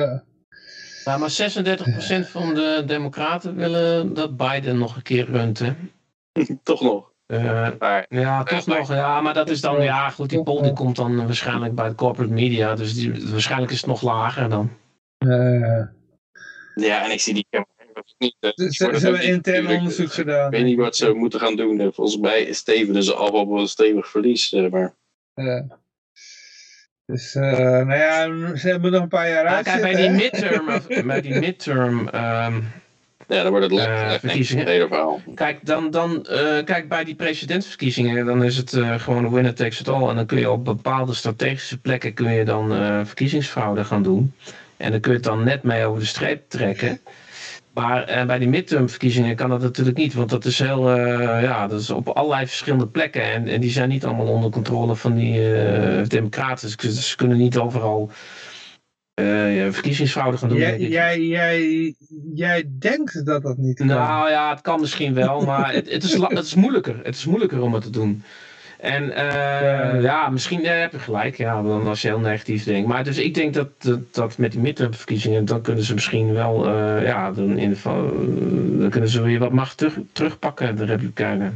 Ja. 0.00 0.22
nou, 1.04 1.18
maar 1.20 1.30
36% 1.30 2.28
van 2.28 2.54
de 2.54 2.82
democraten 2.86 3.56
willen 3.56 4.14
dat 4.14 4.36
Biden 4.36 4.78
nog 4.78 4.96
een 4.96 5.02
keer 5.02 5.24
runt, 5.30 5.58
hè. 5.58 5.72
toch 6.62 6.80
nog. 6.82 7.10
Eh, 7.26 7.70
Maar 7.78 8.06
ja, 8.08 8.42
toch 8.42 8.66
maar- 8.66 8.78
nog. 8.78 8.88
Ja, 8.88 9.20
maar 9.20 9.34
dat 9.34 9.50
is 9.50 9.60
dan, 9.60 9.82
ja 9.82 10.10
goed, 10.10 10.30
die 10.30 10.42
poll 10.42 10.62
die 10.62 10.72
komt 10.72 10.96
dan 10.96 11.16
waarschijnlijk 11.26 11.74
bij 11.74 11.88
de 11.88 11.94
corporate 11.94 12.32
media. 12.32 12.74
Dus 12.74 12.94
die, 12.94 13.30
waarschijnlijk 13.30 13.72
is 13.72 13.76
het 13.78 13.86
nog 13.86 14.02
lager 14.02 14.48
dan. 14.48 14.70
Eh, 15.18 15.82
ja, 16.74 17.04
en 17.04 17.10
ik 17.10 17.20
zie 17.20 17.34
die 17.34 17.46
niet. 18.18 18.36
eh, 18.40 18.50
ze, 18.68 18.84
hebben 18.86 19.22
intern 19.22 19.66
onderzoek 19.66 20.06
eh, 20.08 20.12
gedaan. 20.14 20.46
Ik 20.52 20.58
weet 20.58 20.64
niet 20.66 20.76
wat 20.78 20.96
ze 20.96 21.12
moeten 21.12 21.40
gaan 21.40 21.56
doen. 21.56 21.80
Eh, 21.80 21.86
Volgens 21.92 22.16
mij 22.18 22.52
stevenen 22.52 23.02
ze 23.02 23.14
af 23.14 23.30
op 23.30 23.50
een 23.50 23.68
stevig 23.68 24.08
verlies. 24.08 24.50
maar 24.70 24.94
Ja. 25.34 25.64
Dus, 27.06 27.34
eh, 27.34 27.42
nou 27.60 27.94
ja, 27.94 28.56
ze 28.56 28.68
hebben 28.68 28.92
nog 28.92 29.02
een 29.02 29.08
paar 29.08 29.28
jaar 29.28 29.46
uit. 29.46 29.64
kijk, 29.64 29.80
bij 29.82 29.94
die 29.94 30.10
midterm, 30.10 30.68
of- 30.68 30.86
bij 31.06 31.20
die 31.20 31.34
midterm 31.38 32.08
ehm, 32.08 32.60
ja, 33.28 33.42
dan 33.42 33.50
wordt 33.50 33.70
het 33.70 33.80
ik, 33.80 34.20
verkiezingen. 34.20 34.64
het 34.64 34.72
hele 34.72 34.86
verhaal. 34.88 35.20
Kijk, 35.34 35.58
dan, 35.66 35.90
dan, 35.90 36.26
eh, 36.26 36.64
kijk, 36.64 36.88
bij 36.88 37.04
die 37.04 37.14
presidentsverkiezingen, 37.14 38.26
dan 38.26 38.44
is 38.44 38.56
het 38.56 38.72
eh, 38.72 38.98
gewoon 39.00 39.30
winner 39.32 39.54
takes 39.54 39.80
it 39.80 39.88
all. 39.88 40.08
En 40.08 40.16
dan 40.16 40.26
kun 40.26 40.38
je 40.38 40.50
op 40.50 40.64
bepaalde 40.64 41.14
strategische 41.14 41.78
plekken 41.80 42.14
kun 42.14 42.32
je 42.32 42.44
dan 42.44 42.72
eh, 42.74 43.00
verkiezingsfraude 43.04 43.84
gaan 43.84 44.02
doen. 44.02 44.32
En 44.76 44.90
dan 44.90 45.00
kun 45.00 45.10
je 45.10 45.16
het 45.16 45.26
dan 45.26 45.44
net 45.44 45.62
mee 45.62 45.84
over 45.86 46.00
de 46.00 46.06
streep 46.06 46.48
trekken. 46.48 47.00
Maar 47.74 48.04
eh, 48.04 48.26
bij 48.26 48.38
die 48.38 48.48
midtermverkiezingen 48.48 49.36
kan 49.36 49.48
dat 49.48 49.60
natuurlijk 49.60 49.96
niet. 49.96 50.14
Want 50.14 50.30
dat 50.30 50.44
is 50.44 50.58
heel, 50.58 50.90
eh, 50.90 51.42
ja, 51.42 51.66
dat 51.66 51.80
is 51.80 51.90
op 51.90 52.08
allerlei 52.08 52.46
verschillende 52.46 52.88
plekken. 52.88 53.22
En, 53.32 53.48
en 53.48 53.60
die 53.60 53.70
zijn 53.70 53.88
niet 53.88 54.04
allemaal 54.04 54.26
onder 54.26 54.50
controle 54.50 54.96
van 54.96 55.14
die 55.14 55.54
eh, 55.54 56.06
democraten. 56.08 56.76
Dus 56.76 57.10
ze 57.10 57.16
kunnen 57.16 57.38
niet 57.38 57.58
overal 57.58 58.10
ja, 59.14 59.72
verkiezingsfraude 59.72 60.36
gaan 60.36 60.48
doen. 60.48 60.58
Jij, 60.58 60.70
denk 60.70 60.82
ik. 60.82 60.88
jij, 60.90 61.20
jij, 61.20 61.94
jij 62.34 62.70
denkt 62.78 63.26
dat 63.26 63.42
dat 63.42 63.56
niet 63.56 63.76
kan. 63.76 63.86
Nou 63.86 64.30
ja, 64.30 64.50
het 64.50 64.60
kan 64.60 64.80
misschien 64.80 65.14
wel, 65.14 65.40
maar 65.40 65.72
het, 65.72 65.90
het, 65.90 66.04
is, 66.04 66.12
het 66.12 66.44
is 66.44 66.54
moeilijker. 66.54 67.00
Het 67.02 67.14
is 67.14 67.24
moeilijker 67.26 67.60
om 67.60 67.74
het 67.74 67.82
te 67.82 67.90
doen. 67.90 68.22
En 68.82 69.10
eh, 69.10 70.02
ja, 70.02 70.28
misschien 70.28 70.64
eh, 70.64 70.80
heb 70.80 70.92
je 70.92 70.98
gelijk, 70.98 71.36
ja, 71.36 71.62
dan 71.62 71.86
als 71.86 72.02
je 72.02 72.08
heel 72.08 72.18
negatief 72.18 72.64
denkt. 72.64 72.88
Maar 72.88 73.04
dus 73.04 73.18
ik 73.18 73.34
denk 73.34 73.54
dat, 73.54 73.82
dat, 73.82 74.14
dat 74.14 74.38
met 74.38 74.52
die 74.52 74.60
midtermverkiezingen, 74.60 75.44
dan 75.44 75.62
kunnen 75.62 75.84
ze 75.84 75.94
misschien 75.94 76.32
wel, 76.32 76.66
eh, 76.66 77.04
ja, 77.04 77.32
dan, 77.32 77.58
in 77.58 77.76
dan 78.80 78.90
kunnen 78.90 79.08
ze 79.08 79.22
weer 79.22 79.38
wat 79.38 79.52
macht 79.52 79.76
terug, 79.76 79.98
terugpakken, 80.12 80.76
de 80.76 80.84
Republikeinen. 80.84 81.54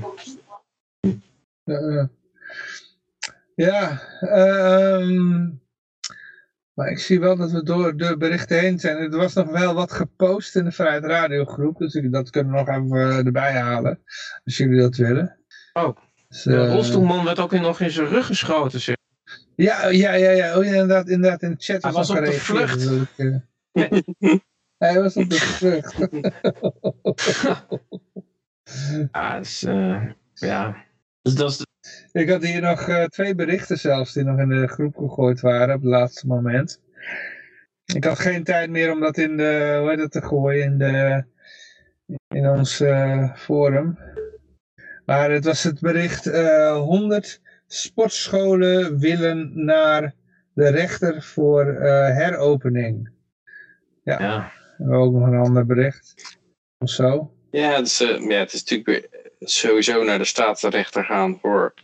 Ja, 3.54 4.00
ehm, 4.20 5.48
maar 6.74 6.88
ik 6.90 6.98
zie 6.98 7.20
wel 7.20 7.36
dat 7.36 7.50
we 7.50 7.62
door 7.62 7.96
de 7.96 8.16
berichten 8.16 8.58
heen 8.58 8.78
zijn. 8.78 8.96
Er 8.96 9.16
was 9.16 9.34
nog 9.34 9.50
wel 9.50 9.74
wat 9.74 9.92
gepost 9.92 10.56
in 10.56 10.64
de 10.64 10.72
Vrijheid 10.72 11.04
Radiogroep, 11.04 11.78
dus 11.78 11.94
ik- 11.94 12.12
dat 12.12 12.30
kunnen 12.30 12.52
we 12.52 12.58
nog 12.58 12.68
even 12.68 13.26
erbij 13.26 13.52
halen, 13.52 13.98
als 14.44 14.56
jullie 14.56 14.80
dat 14.80 14.96
willen. 14.96 15.38
Oh. 15.72 15.96
Dus, 16.36 16.44
De 16.54 16.60
eh, 16.60 16.72
rolstoelman 16.72 17.24
werd 17.24 17.38
ook 17.38 17.52
in- 17.52 17.62
nog 17.62 17.80
in 17.80 17.90
zijn 17.90 18.06
rug 18.08 18.26
geschoten, 18.26 18.80
zeg. 18.80 18.96
Ja, 19.54 19.88
ja, 19.88 20.12
ja, 20.12 20.30
ja. 20.30 20.56
Oh, 20.58 20.64
ja 20.64 20.70
inderdaad, 20.70 21.08
inderdaad, 21.08 21.42
in 21.42 21.50
de 21.50 21.56
chat 21.58 21.82
Hij 21.82 21.92
was 21.92 22.08
was 22.08 22.18
op 22.18 22.24
de 22.24 22.32
vlucht. 22.32 22.86
eh, 23.16 23.36
Hij 24.78 25.00
was 25.02 25.16
op 25.16 25.30
de 25.30 25.36
vlucht. 25.36 25.94
Ja, 29.12 29.38
dus, 29.38 29.62
eh, 29.64 30.02
ja. 30.34 30.84
Dus 31.22 31.34
dat 31.34 31.50
is 31.50 31.56
de- 31.56 31.66
Ik 32.20 32.30
had 32.30 32.42
hier 32.44 32.60
nog 32.60 33.06
twee 33.08 33.34
berichten 33.34 33.78
zelfs 33.78 34.12
die 34.12 34.24
nog 34.24 34.38
in 34.38 34.48
de 34.48 34.66
groep 34.68 34.96
gegooid 34.96 35.40
waren 35.40 35.74
op 35.74 35.80
het 35.80 35.90
laatste 35.90 36.26
moment. 36.26 36.80
Ik 37.84 38.04
had 38.04 38.18
geen 38.18 38.44
tijd 38.44 38.70
meer 38.70 38.92
om 38.92 39.00
dat 39.00 39.16
in 39.18 39.36
de, 39.36 39.76
hoe 39.80 39.88
heet 39.88 39.98
dat 39.98 40.10
te 40.12 40.22
gooien, 40.22 40.64
in, 40.64 40.78
de, 40.78 41.24
in 42.28 42.48
ons 42.48 42.82
forum. 43.36 43.98
Maar 45.06 45.30
het 45.30 45.44
was 45.44 45.62
het 45.62 45.80
bericht, 45.80 46.26
eh 46.26 46.76
100 46.76 47.40
sportscholen 47.66 48.98
willen 48.98 49.64
naar 49.64 50.14
de 50.54 50.68
rechter 50.68 51.22
voor 51.22 51.66
eh, 51.66 52.16
heropening. 52.16 53.10
ja. 54.04 54.52
We 54.76 54.82
hebben 54.82 54.98
ook 54.98 55.12
nog 55.12 55.26
een 55.26 55.38
ander 55.38 55.66
bericht. 55.66 56.38
Of 56.78 56.90
zo. 56.90 57.34
Ja, 57.50 57.76
het 57.76 57.86
is, 57.86 58.00
eh, 58.00 58.28
ja, 58.28 58.38
het 58.38 58.52
is 58.52 58.64
natuurlijk 58.64 58.88
weer 58.88 59.32
sowieso 59.40 60.04
naar 60.04 60.18
de 60.18 60.24
staatsrechter 60.24 61.04
gaan 61.04 61.38
voor 61.40 61.74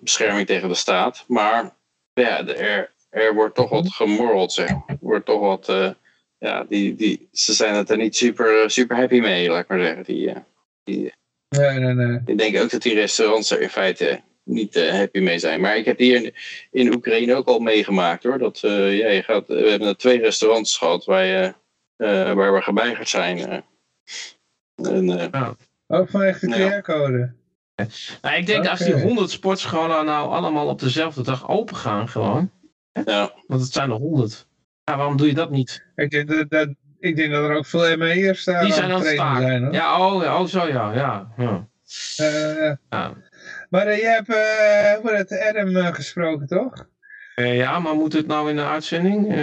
bescherming 0.00 0.46
tegen 0.46 0.68
de 0.68 0.74
staat. 0.74 1.24
Maar 1.26 1.76
ja, 2.12 2.46
er, 2.46 2.92
er 3.10 3.34
wordt 3.34 3.54
toch 3.54 3.70
wat 3.70 3.92
gemorreld, 3.92 4.52
zeg. 4.52 4.70
Er 4.70 4.98
wordt 5.00 5.26
toch 5.26 5.40
wat, 5.40 5.96
ja, 6.38 6.64
die, 6.64 6.94
die, 6.94 7.28
ze 7.32 7.52
zijn 7.52 7.74
het 7.74 7.90
er 7.90 7.96
niet 7.96 8.16
super, 8.16 8.70
super 8.70 8.96
happy 8.96 9.20
mee, 9.20 9.48
laat 9.48 9.62
ik 9.62 9.68
maar 9.68 9.80
zeggen. 9.80 10.04
Die, 10.04 10.34
die, 10.84 11.12
Nee, 11.48 11.78
nee, 11.78 11.94
nee. 11.94 12.20
ik 12.26 12.38
denk 12.38 12.58
ook 12.62 12.70
dat 12.70 12.82
die 12.82 12.94
restaurants 12.94 13.50
er 13.50 13.60
in 13.60 13.68
feite 13.68 14.20
niet 14.44 14.76
eh, 14.76 14.90
happy 14.90 15.18
mee 15.20 15.38
zijn. 15.38 15.60
Maar 15.60 15.76
ik 15.76 15.84
heb 15.84 15.98
hier 15.98 16.24
in, 16.24 16.34
in 16.70 16.94
Oekraïne 16.94 17.34
ook 17.34 17.46
al 17.46 17.58
meegemaakt 17.58 18.22
hoor. 18.22 18.38
Dat, 18.38 18.62
eh, 18.62 18.98
ja, 18.98 19.08
je 19.08 19.22
gaat, 19.22 19.46
we 19.46 19.68
hebben 19.68 19.88
er 19.88 19.96
twee 19.96 20.20
restaurants 20.20 20.78
gehad 20.78 21.04
waar, 21.04 21.24
je, 21.24 21.54
eh, 21.96 22.32
waar 22.32 22.54
we 22.54 22.60
geweigerd 22.62 23.08
zijn. 23.08 23.38
eh. 23.38 23.58
en, 24.92 25.30
eh, 25.32 25.50
Ook 25.86 26.10
vanwege 26.10 26.46
de 26.46 26.56
Ja. 26.56 26.80
QR-code. 26.80 27.32
Nou, 28.22 28.36
ik 28.36 28.46
denk 28.46 28.66
als 28.66 28.78
die 28.80 28.94
Oké. 28.94 29.02
100 29.02 29.30
sportscholen 29.30 30.04
nou 30.04 30.28
allemaal 30.30 30.66
op 30.68 30.80
dezelfde 30.80 31.22
dag 31.22 31.48
open 31.48 31.76
gaan 31.76 32.08
gewoon. 32.08 32.50
ja. 33.04 33.32
Want 33.46 33.60
het 33.62 33.72
zijn 33.72 33.90
er 33.90 33.96
100. 33.96 34.46
Ja, 34.84 34.96
waarom 34.96 35.16
doe 35.16 35.26
je 35.26 35.34
dat 35.34 35.50
niet? 35.50 35.86
Ik 35.96 36.10
denk 36.10 36.28
dat, 36.28 36.50
dat, 36.50 36.68
ik 37.00 37.16
denk 37.16 37.32
dat 37.32 37.44
er 37.44 37.56
ook 37.56 37.66
veel 37.66 37.96
ME'ers 37.96 38.44
daar 38.44 38.64
Die 38.64 38.72
zijn 38.72 38.90
aan 38.92 39.00
het 39.00 39.08
staken. 39.08 39.42
zijn. 39.42 39.62
Hoor. 39.64 39.72
Ja, 39.74 40.06
oh, 40.06 40.22
ja, 40.22 40.40
oh 40.40 40.46
zo 40.46 40.66
ja. 40.66 40.92
ja, 40.94 41.32
ja. 41.36 41.66
Eh, 42.16 42.72
Ja. 42.90 43.12
maar 43.70 43.86
eh, 43.86 43.96
je 43.98 44.06
hebt 44.06 44.26
hoe 45.02 45.10
het 45.16 45.40
Adam 45.40 45.92
gesproken, 45.94 46.46
toch? 46.46 46.86
Ja, 47.34 47.78
maar 47.78 47.94
moet 47.94 48.12
het 48.12 48.26
nou 48.26 48.50
in 48.50 48.56
de 48.56 48.64
uitzending? 48.64 49.34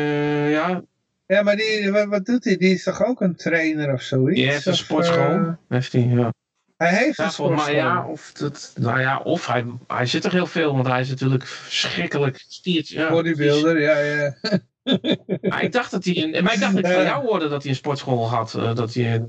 Ja, 0.51 0.81
Ja, 1.27 1.41
maar 1.41 1.55
die, 1.55 1.91
wat, 1.91 2.05
wat 2.07 2.25
doet 2.25 2.43
hij? 2.43 2.57
Die 2.57 2.73
is 2.73 2.83
toch 2.83 3.05
ook 3.05 3.21
een 3.21 3.35
trainer 3.35 3.93
of 3.93 4.01
zoiets? 4.01 4.39
je 4.39 4.45
hebt 4.51 4.65
een 4.65 4.71
Of, 4.71 4.77
sportschool. 4.77 5.55
heeft 5.69 5.91
hij, 5.93 6.01
ja. 6.01 6.33
hij 6.77 6.89
heeft 6.95 7.17
Ja, 7.17 7.23
een 7.25 7.31
sportschool. 7.31 7.65
mij 7.65 7.75
ja. 7.75 8.05
Of, 8.07 8.31
dat, 8.31 8.73
nou 8.75 8.99
ja, 8.99 9.17
of 9.19 9.47
hij, 9.47 9.65
hij 9.87 10.05
zit 10.05 10.23
er 10.25 10.31
heel 10.31 10.45
veel, 10.47 10.73
want 10.73 10.87
hij 10.87 11.01
is 11.01 11.09
natuurlijk 11.09 11.45
verschrikkelijk 11.47 12.43
stiert. 12.47 12.87
Ja, 12.87 13.09
Bodybuilder, 13.09 13.79
ja, 13.81 13.97
ja. 13.99 14.33
Maar 15.49 15.63
ik 15.63 15.71
dacht 15.71 15.91
dat 15.91 16.05
hij, 16.05 16.23
een, 16.23 16.43
maar 16.43 16.53
ik 16.53 16.59
dacht 16.59 16.75
dat 16.75 16.85
ik 16.85 16.91
van 16.91 17.03
jou 17.03 17.25
hoorde 17.25 17.47
dat 17.47 17.61
hij 17.61 17.71
een 17.71 17.77
sportschool 17.77 18.29
had. 18.29 18.53
eh, 18.53 18.75
dat 18.75 18.93
hij, 18.93 19.25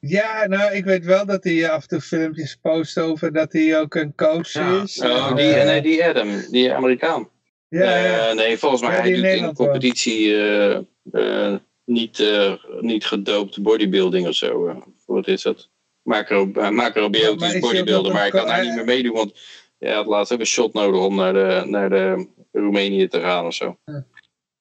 Ja, 0.00 0.46
nou, 0.46 0.72
ik 0.74 0.84
weet 0.84 1.04
wel 1.04 1.26
dat 1.26 1.44
hij 1.44 1.70
af 1.70 1.82
en 1.82 1.88
toe 1.88 2.00
filmpjes 2.00 2.56
post 2.62 2.98
over 2.98 3.32
dat 3.32 3.52
hij 3.52 3.80
ook 3.80 3.94
een 3.94 4.14
coach 4.14 4.52
Ja. 4.52 4.82
is. 4.82 5.00
Oh, 5.00 5.36
die, 5.36 5.46
nee, 5.46 5.82
die 5.82 6.04
Adam, 6.04 6.28
die 6.50 6.72
Amerikaan. 6.74 7.28
ja, 7.68 7.96
ja. 7.96 8.28
Eh, 8.28 8.34
nee, 8.36 8.58
volgens 8.58 8.82
mij 8.82 8.90
Ja, 8.94 9.00
hij 9.00 9.12
doet 9.14 9.24
in 9.48 9.54
competitie 9.54 10.36
eh, 10.36 10.76
eh, 11.12 11.54
niet, 11.84 12.20
eh, 12.20 12.52
niet 12.80 13.06
gedoopt 13.06 13.62
bodybuilding 13.62 14.26
of 14.28 14.34
zo. 14.34 14.82
wat 15.06 15.26
is 15.26 15.42
dat? 15.42 15.68
Macro, 16.02 16.50
Ja, 16.54 16.70
macrobiotisch 16.70 17.58
bodybuilder, 17.58 18.12
maar 18.12 18.20
hij 18.20 18.30
een 18.30 18.36
kan 18.38 18.46
daar 18.46 18.62
niet 18.64 18.74
meer 18.74 18.84
meedoen, 18.84 19.14
want 19.14 19.32
ja, 19.78 19.86
hij 19.86 19.96
had 19.96 20.06
laatst 20.06 20.32
ook 20.32 20.38
een 20.40 20.46
shot 20.46 20.72
nodig 20.72 21.00
om 21.00 21.14
naar 21.14 21.32
de, 21.32 21.62
naar 21.66 21.90
de 21.90 22.26
Roemenië 22.52 23.08
te 23.08 23.20
gaan 23.20 23.46
of 23.46 23.54
zo. 23.54 23.76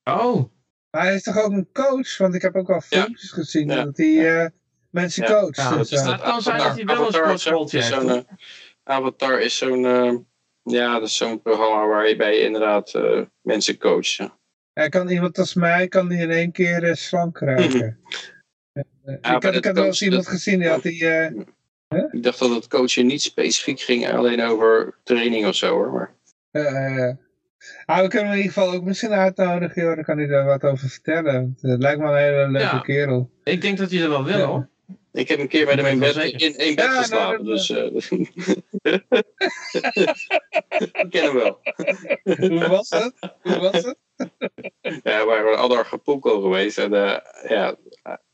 Oh, 0.04 0.52
Maar 0.92 1.02
hij 1.02 1.16
is 1.16 1.24
toch 1.24 1.38
ook 1.38 1.52
een 1.52 1.70
coach? 1.74 2.18
Want 2.18 2.34
ik 2.36 2.42
heb 2.42 2.56
ook 2.56 2.70
al 2.70 2.76
Ja. 2.76 2.82
filmpjes 2.82 3.32
gezien 3.32 3.68
Ja. 3.70 3.84
dat 3.84 3.98
hij 3.98 4.44
eh, 4.44 4.50
mensen 4.90 5.24
Ja. 5.24 5.30
coacht. 5.40 5.56
Ja, 5.56 5.76
dat 5.76 5.88
zo. 5.88 5.96
is 5.96 6.04
dat- 6.04 6.22
kan 6.22 6.42
zijn 6.42 6.58
dat 6.58 6.76
hij 6.76 6.86
wel 6.86 6.96
een 6.96 7.34
is 7.34 7.72
heeft, 7.72 7.86
zo'n, 7.88 8.10
eh, 8.10 8.22
Avatar 8.84 9.42
is 9.42 9.58
zo'n 9.58 9.86
eh, 9.86 10.16
ja, 10.64 10.94
dat 11.00 11.08
is 11.08 11.18
zo'n 11.18 11.42
programma 11.42 11.88
waarbij 11.88 12.34
je 12.36 12.42
inderdaad 12.46 12.94
eh, 12.94 13.22
mensen 13.42 13.78
coacht. 13.78 14.08
ja. 14.14 14.38
Hij 14.74 14.90
kan 14.90 15.10
iemand 15.10 15.38
als 15.38 15.54
mij 15.54 15.88
kan 15.88 16.08
die 16.08 16.20
in 16.20 16.32
één 16.32 16.52
keer 16.52 16.84
eh, 16.84 16.94
slank 16.96 17.40
raken. 17.40 17.98
Eh, 18.74 18.84
maar 19.22 19.36
ik 19.36 19.44
had, 19.44 19.56
ik 19.56 19.66
had 19.66 19.76
wel 19.76 19.86
eens 19.86 20.02
iemand 20.02 20.24
dat- 20.24 20.34
gezien 20.34 20.60
die 20.60 20.68
had 20.68 20.82
die... 20.84 21.08
eh, 21.08 21.32
Ik 22.12 22.24
dacht 22.24 22.40
dat 22.40 22.50
het 22.50 22.68
coachen 22.68 23.06
niet 23.06 23.22
specifiek 23.22 23.80
ging 23.80 24.10
alleen 24.10 24.42
over 24.42 24.98
training 25.04 25.46
of 25.48 25.56
zo 25.56 25.70
hoor. 25.70 25.92
Maar 25.92 26.16
eh, 26.52 27.08
eh, 27.10 27.16
ah, 27.86 28.02
we 28.02 28.08
kunnen 28.08 28.28
hem 28.30 28.38
in 28.38 28.44
ieder 28.44 28.54
geval 28.54 28.72
ook 28.74 28.84
misschien 28.84 29.12
uitnodigen, 29.12 29.84
joh. 29.84 29.96
Dan 29.96 30.04
kan 30.04 30.18
hij 30.18 30.28
daar 30.28 30.46
wat 30.46 30.64
over 30.64 30.90
vertellen. 30.90 31.58
Eh, 31.62 31.72
het 31.72 31.82
lijkt 31.82 32.00
me 32.00 32.06
een 32.08 32.16
hele 32.18 32.48
leuke 32.52 32.94
Ja. 32.94 33.08
ik 33.08 33.26
ik 33.54 33.62
denk 33.62 33.78
dat 33.78 33.92
hij 33.92 34.02
er 34.02 34.10
wel 34.10 34.24
wil 34.24 34.38
Ja. 34.38 34.46
hoor. 34.46 34.70
ik 35.12 35.28
heb 35.28 35.40
een 35.40 35.48
keer 35.48 35.66
met 35.66 35.76
hem 35.76 35.86
in 35.86 36.00
bed, 36.00 36.16
in 36.16 36.56
één 36.56 36.76
bed 36.76 36.86
Ja, 36.86 36.92
nou, 36.92 36.98
geslapen, 37.02 37.46
dus 37.46 37.70
eh, 37.70 37.94
ik 41.04 41.08
ken 41.10 41.24
hem 41.24 41.34
wel. 41.34 41.60
Hoe 42.24 42.68
was 42.68 42.90
het? 42.90 43.14
Hoe 43.42 43.60
was 43.60 43.84
het? 43.84 43.98
Ja, 44.82 45.20
we 45.20 45.24
waren 45.28 45.58
al 45.58 45.68
naar 45.68 45.78
Acapulco 45.78 46.42
geweest 46.42 46.78
en 46.78 46.94
eh, 46.94 47.18
ja, 47.50 47.76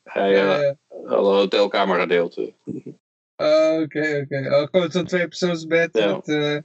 hij 0.03 0.39
had 0.39 0.75
een 1.03 1.09
hotelkamer 1.33 1.99
gedeeld. 1.99 2.37
Oké, 3.35 4.21
oké. 4.23 4.55
Oh, 4.55 4.67
gewoon 4.71 4.91
zo'n 4.91 5.05
tweepersoonsbed. 5.05 5.89
Ja. 5.97 6.21
Met, 6.25 6.63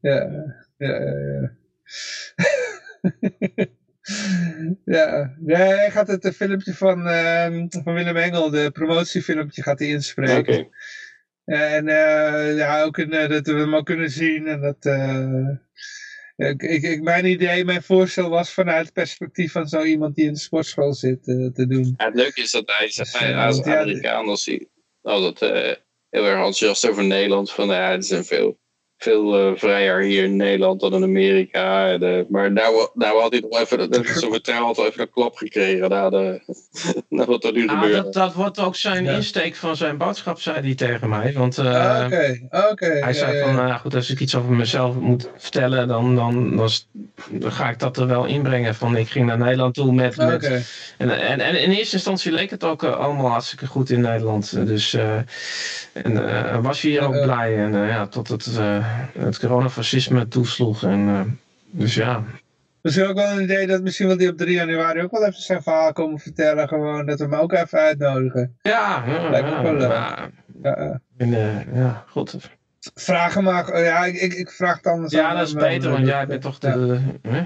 ja, 0.00 0.30
ja, 0.76 1.00
ja. 1.00 1.50
ja, 4.84 5.36
ja, 5.46 5.56
hij 5.56 5.90
gaat 5.90 6.06
het 6.08 6.24
eh, 6.24 6.32
filmpje 6.32 6.74
van, 6.74 7.06
ehm, 7.06 7.66
van 7.68 7.94
Willem 7.94 8.16
Engel, 8.16 8.50
de 8.50 8.70
promotiefilmpje, 8.70 9.62
gaat 9.62 9.78
hij 9.78 9.88
inspreken. 9.88 10.58
Oké. 10.58 10.68
En 11.44 11.88
eh, 11.88 12.56
ja, 12.56 12.82
ook 12.82 12.98
in, 12.98 13.12
eh, 13.12 13.28
dat 13.28 13.46
we 13.46 13.52
hem 13.52 13.74
ook 13.74 13.86
kunnen 13.86 14.10
zien. 14.10 14.46
En 14.46 14.60
dat, 14.60 14.84
ik, 16.36 16.62
ik, 16.82 17.02
mijn 17.02 17.24
idee, 17.24 17.64
mijn 17.64 17.82
voorstel 17.82 18.28
was 18.28 18.52
vanuit 18.52 18.84
het 18.84 18.94
perspectief 18.94 19.52
van 19.52 19.68
zo 19.68 19.82
iemand 19.82 20.14
die 20.14 20.26
in 20.26 20.32
de 20.32 20.38
sportschool 20.38 20.94
zit 20.94 21.22
te 21.24 21.66
doen. 21.68 21.94
Ja, 21.96 22.04
het 22.04 22.14
leuke 22.14 22.42
is 22.42 22.50
dat 22.50 22.64
hij, 22.66 22.86
Dus, 22.86 23.18
hij 23.18 23.34
als 23.34 23.62
Amerikaan 23.62 24.28
als 24.28 24.46
hij 24.46 24.68
altijd 25.02 25.38
heel 26.10 26.24
erg 26.24 26.34
enthousiast 26.34 26.88
over 26.88 27.04
Nederland. 27.04 27.52
Van 27.52 27.68
ja, 27.68 27.90
het 27.90 28.10
is 28.10 28.26
veel, 28.26 28.58
veel 28.98 29.36
eh, 29.38 29.52
vrijer 29.56 30.00
hier 30.02 30.24
in 30.24 30.36
Nederland 30.36 30.80
dan 30.80 30.94
in 30.94 31.02
Amerika. 31.02 31.92
Eh, 31.92 32.20
maar 32.28 32.52
nou, 32.52 32.88
nou 32.94 33.20
had 33.20 33.32
hij 33.32 33.40
nog 33.50 33.60
even, 33.60 34.04
zo'n 34.18 34.30
vertrouwen 34.32 34.66
had 34.76 34.86
even 34.86 35.00
een 35.00 35.10
klap 35.10 35.36
gekregen 35.36 35.88
na, 35.88 36.10
de, 36.10 36.40
na 37.08 37.24
wat 37.24 37.44
er 37.44 37.52
nu 37.52 37.66
Ah, 37.68 37.74
gebeurde. 37.80 38.02
dat, 38.02 38.12
dat 38.12 38.34
wordt 38.34 38.58
ook 38.60 38.76
zijn 38.76 39.04
Ja. 39.04 39.12
insteek 39.12 39.54
van 39.56 39.76
zijn 39.76 39.96
boodschap, 39.96 40.40
zei 40.40 40.60
hij 40.60 40.74
tegen 40.74 41.08
mij. 41.08 41.32
Want 41.32 41.58
eh, 41.58 41.64
Ah, 41.96 42.04
Oké, 42.06 42.38
oké. 42.70 42.86
hij 42.86 42.98
ja, 42.98 43.12
zei 43.12 43.36
ja, 43.36 43.44
van, 43.44 43.54
ja. 43.54 43.66
nou 43.66 43.80
goed, 43.80 43.94
als 43.94 44.10
ik 44.10 44.20
iets 44.20 44.34
over 44.34 44.52
mezelf 44.52 44.94
moet 44.94 45.28
vertellen, 45.36 45.88
dan, 45.88 46.14
dan, 46.16 46.56
dan, 46.56 47.52
ga 47.52 47.70
ik 47.70 47.78
dat 47.78 47.96
er 47.96 48.06
wel 48.06 48.24
inbrengen. 48.24 48.74
Van, 48.74 48.96
ik 48.96 49.08
ging 49.08 49.26
naar 49.26 49.38
Nederland 49.38 49.74
toe 49.74 49.92
met... 49.92 50.16
met 50.16 50.44
en, 50.98 51.10
en, 51.20 51.40
en 51.40 51.62
in 51.62 51.70
eerste 51.70 51.94
instantie 51.96 52.32
leek 52.32 52.50
het 52.50 52.64
ook 52.64 52.84
allemaal 52.84 53.28
hartstikke 53.30 53.66
goed 53.66 53.90
in 53.90 54.00
Nederland. 54.00 54.66
Dus 54.66 54.94
eh, 54.94 55.16
en, 55.92 56.28
eh, 56.28 56.58
was 56.62 56.80
hij 56.80 56.90
hier 56.90 57.00
ook 57.02 57.20
blij. 57.22 57.56
En 57.56 57.72
ja, 57.72 58.06
tot 58.06 58.28
het, 58.28 58.46
eh, 58.58 58.85
het 59.18 59.38
coronafascisme 59.38 60.28
toesloeg. 60.28 60.82
En, 60.82 61.08
eh, 61.08 61.20
dus 61.70 61.94
ja, 61.94 62.24
Misschien 62.82 63.06
ook 63.06 63.16
wel 63.16 63.30
een 63.30 63.42
idee 63.42 63.66
dat 63.66 63.82
misschien 63.82 64.06
wil 64.06 64.16
die 64.16 64.30
op 64.30 64.36
3 64.36 64.54
januari 64.54 65.02
ook 65.02 65.10
wel 65.10 65.24
even 65.26 65.42
zijn 65.42 65.62
verhaal 65.62 65.92
komen 65.92 66.18
vertellen. 66.18 66.68
Gewoon 66.68 67.06
dat 67.06 67.18
we 67.18 67.24
hem 67.24 67.34
ook 67.34 67.52
even 67.52 67.78
uitnodigen. 67.78 68.56
ja, 68.62 69.04
ja, 69.06 69.30
Lijkt 69.30 69.48
me 69.50 69.62
wel 69.62 69.74
leuk. 69.74 69.90
ja, 69.90 70.30
Ja, 70.62 71.00
en, 71.16 71.34
eh, 71.34 71.74
ja, 71.74 72.04
goed. 72.08 72.36
Vraag 72.94 73.34
hem 73.34 73.44
maar, 73.44 73.68
eh, 73.68 73.84
ja, 73.84 74.04
ik, 74.04 74.32
ik, 74.32 74.50
vraag 74.50 74.76
het 74.76 74.86
anders 74.86 75.12
Ja, 75.12 75.34
dat 75.34 75.46
is 75.48 75.54
eh, 75.54 75.60
beter, 75.60 75.90
want 75.90 76.06
jij 76.06 76.26
bent 76.26 76.42
toch 76.42 76.58
de, 76.58 77.00
de 77.22 77.44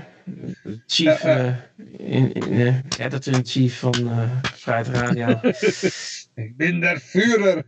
chief, 0.87 1.23
Ja, 1.23 1.37
eh, 1.37 1.57
in, 1.97 2.33
in, 2.33 2.53
eh, 2.53 3.07
editor-in-chief 3.07 3.79
van 3.79 3.95
eh 3.95 4.31
Vrijheid 4.43 4.89
Radio. 4.89 5.29
Ik 6.45 6.57
ben 6.57 6.81
der 6.81 6.99
Führer. 6.99 7.65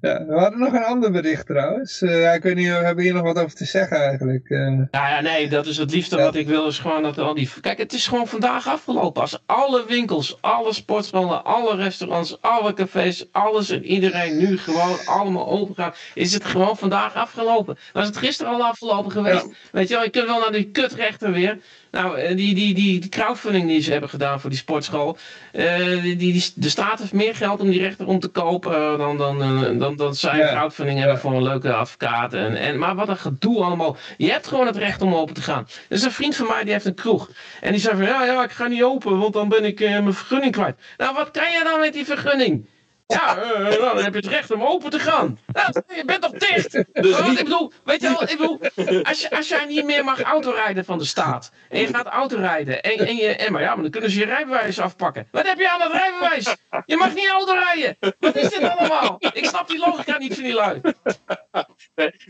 Ja, 0.00 0.24
we 0.26 0.34
hadden 0.38 0.58
nog 0.58 0.72
een 0.72 0.84
ander 0.84 1.10
bericht 1.10 1.46
trouwens. 1.46 2.02
Eh, 2.02 2.20
ja, 2.20 2.32
ik 2.32 2.42
weet 2.42 2.54
niet, 2.54 2.66
we 2.68 2.72
hebben 2.72 3.04
hier 3.04 3.12
nog 3.14 3.22
wat 3.22 3.38
over 3.38 3.56
te 3.56 3.64
zeggen 3.64 3.96
eigenlijk. 3.96 4.48
Eh, 4.48 4.58
Nou 4.66 4.88
ja, 4.90 5.20
nee, 5.20 5.48
dat 5.48 5.66
is 5.66 5.76
het 5.76 5.90
liefste 5.90 6.16
Ja. 6.16 6.22
wat 6.22 6.34
ik 6.34 6.46
wil, 6.46 6.66
is 6.66 6.78
gewoon 6.78 7.02
dat 7.02 7.18
al 7.18 7.34
die... 7.34 7.50
Kijk, 7.60 7.78
het 7.78 7.92
is 7.92 8.06
gewoon 8.06 8.26
vandaag 8.26 8.66
afgelopen. 8.68 9.22
Als 9.22 9.42
alle 9.46 9.84
winkels, 9.88 10.38
alle 10.40 10.72
sportscholen, 10.72 11.44
alle 11.44 11.76
restaurants, 11.76 12.36
alle 12.40 12.74
cafés, 12.74 13.26
alles 13.32 13.70
en 13.70 13.84
iedereen 13.84 14.36
nu 14.38 14.58
gewoon 14.58 14.96
allemaal 15.06 15.48
open 15.48 15.74
gaat, 15.74 15.96
is 16.14 16.32
het 16.32 16.44
gewoon 16.44 16.76
vandaag 16.76 17.14
afgelopen. 17.14 17.78
Was 17.92 18.06
het 18.06 18.16
gisteren 18.16 18.52
al 18.52 18.64
afgelopen 18.64 19.10
geweest? 19.10 19.46
Weet 19.72 19.88
je 19.88 19.94
wel, 19.94 20.04
je 20.04 20.10
kunt 20.10 20.26
wel 20.26 20.40
naar 20.40 20.52
die 20.52 20.70
kutrechter 20.70 21.32
weer. 21.32 21.58
Nou, 21.90 22.18
eh, 22.18 22.36
die, 22.36 22.54
die, 22.54 22.74
die, 22.74 23.00
die 23.00 23.08
crowdfunding 23.08 23.66
die 23.68 23.80
ze 23.80 23.90
hebben 23.90 24.08
gedaan 24.10 24.40
voor 24.40 24.50
die 24.50 24.58
sportschool. 24.58 25.16
eh, 25.52 26.02
die, 26.02 26.16
die, 26.16 26.44
de 26.54 26.68
staat 26.68 26.98
heeft 26.98 27.12
meer 27.12 27.34
geld 27.34 27.60
om 27.60 27.70
die 27.70 27.80
rechter 27.80 28.06
om 28.06 28.18
te 28.18 28.28
kopen 28.28 28.72
eh, 28.74 28.98
dan, 28.98 29.18
dan, 29.18 29.38
dan, 29.78 29.96
dan 29.96 30.14
zij 30.14 30.36
Ja. 30.38 30.52
crowdfunding 30.52 30.98
hebben 30.98 31.18
voor 31.18 31.32
een 31.34 31.42
leuke 31.42 31.72
advocaat. 31.72 32.32
En, 32.34 32.56
en, 32.56 32.78
maar 32.78 32.94
wat 32.94 33.08
een 33.08 33.16
gedoe 33.16 33.62
allemaal. 33.62 33.96
Je 34.16 34.30
hebt 34.30 34.46
gewoon 34.46 34.66
het 34.66 34.76
recht 34.76 35.02
om 35.02 35.14
open 35.14 35.34
te 35.34 35.42
gaan. 35.42 35.66
Er 35.88 35.96
is 35.96 36.02
een 36.02 36.10
vriend 36.10 36.36
van 36.36 36.46
mij 36.46 36.62
die 36.64 36.72
heeft 36.72 36.84
een 36.84 36.94
kroeg. 36.94 37.30
En 37.60 37.70
die 37.72 37.80
zei 37.80 37.96
van 37.96 38.04
ja, 38.04 38.24
ja, 38.24 38.42
ik 38.42 38.50
ga 38.50 38.66
niet 38.66 38.82
open, 38.82 39.18
want 39.18 39.32
dan 39.32 39.48
ben 39.48 39.64
ik 39.64 39.78
mijn 39.80 40.12
vergunning 40.14 40.52
kwijt. 40.52 40.76
Nou, 40.96 41.14
wat 41.14 41.30
kan 41.30 41.50
je 41.50 41.60
dan 41.64 41.80
met 41.80 41.92
die 41.92 42.04
vergunning? 42.04 42.66
Ja, 43.10 43.36
eh, 43.36 43.58
nou, 43.60 43.94
dan 43.94 44.04
heb 44.04 44.12
je 44.12 44.20
het 44.20 44.28
recht 44.28 44.50
om 44.50 44.62
open 44.62 44.90
te 44.90 44.98
gaan. 44.98 45.38
Nou, 45.46 45.82
je 45.94 46.04
bent 46.04 46.22
toch 46.22 46.32
dicht? 46.32 46.72
Dus 46.92 47.20
Want 47.20 47.38
ik 47.38 47.44
bedoel, 47.44 47.72
weet 47.84 48.00
je 48.00 48.08
wel, 48.08 48.22
ik 48.22 48.38
bedoel, 48.38 48.60
als, 49.02 49.20
je, 49.20 49.30
als 49.30 49.48
jij 49.48 49.64
niet 49.64 49.84
meer 49.84 50.04
mag 50.04 50.20
autorijden 50.20 50.84
van 50.84 50.98
de 50.98 51.04
staat. 51.04 51.52
En 51.68 51.80
je 51.80 51.86
gaat 51.86 52.06
autorijden. 52.06 52.82
En, 52.82 53.06
en, 53.06 53.16
je, 53.16 53.36
en 53.36 53.52
maar 53.52 53.62
ja, 53.62 53.74
maar 53.74 53.82
dan 53.82 53.90
kunnen 53.90 54.10
ze 54.10 54.18
je 54.18 54.24
rijbewijs 54.24 54.78
afpakken. 54.78 55.28
Wat 55.30 55.46
heb 55.46 55.58
je 55.58 55.70
aan 55.70 55.78
dat 55.78 55.92
rijbewijs? 55.92 56.56
Je 56.86 56.96
mag 56.96 57.14
niet 57.14 57.28
autorijden. 57.28 57.96
Wat 58.18 58.36
is 58.36 58.48
dit 58.48 58.62
allemaal? 58.62 59.16
Ik 59.32 59.44
snap 59.44 59.68
die 59.68 59.78
logica 59.78 60.18
niet 60.18 60.34
van 60.34 60.42
die 60.42 60.54
lui. 60.54 60.80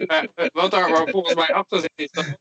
Maar, 0.07 0.29
eh, 0.35 0.47
wat 0.53 0.71
daar 0.71 0.91
waar 0.91 1.09
volgens 1.09 1.35
mij 1.35 1.53
achter 1.53 1.81
zit, 1.81 1.93
is 1.95 2.11
dat 2.11 2.39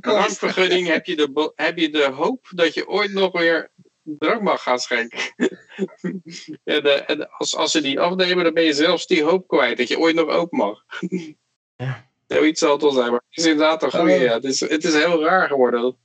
kost. 0.00 0.02
drankvergunning 0.02 0.86
heb 0.86 1.06
je, 1.06 1.16
de, 1.16 1.52
heb 1.54 1.78
je 1.78 1.90
de 1.90 2.04
hoop 2.04 2.48
dat 2.50 2.74
je 2.74 2.88
ooit 2.88 3.12
nog 3.12 3.32
weer 3.32 3.70
drank 4.04 4.42
mag 4.42 4.62
gaan 4.62 4.78
schenken. 4.78 5.18
en 6.64 6.82
eh, 6.82 7.10
en 7.10 7.30
als, 7.30 7.56
als 7.56 7.70
ze 7.70 7.80
die 7.80 8.00
afnemen, 8.00 8.44
dan 8.44 8.54
ben 8.54 8.64
je 8.64 8.72
zelfs 8.72 9.06
die 9.06 9.22
hoop 9.22 9.48
kwijt 9.48 9.78
dat 9.78 9.88
je 9.88 9.98
ooit 9.98 10.14
nog 10.14 10.28
open 10.28 10.58
mag. 10.58 10.84
Ja. 11.76 12.10
Zoiets 12.26 12.60
zal 12.60 12.78
het 12.78 12.94
zijn, 12.94 13.10
maar 13.10 13.22
het 13.28 13.38
is 13.38 13.46
inderdaad 13.46 13.82
een 13.82 13.90
goede. 13.90 14.14
Oh. 14.14 14.20
Ja. 14.20 14.34
Het, 14.34 14.44
is, 14.44 14.60
het 14.60 14.84
is 14.84 14.94
heel 14.94 15.24
raar 15.24 15.48
geworden. 15.48 15.96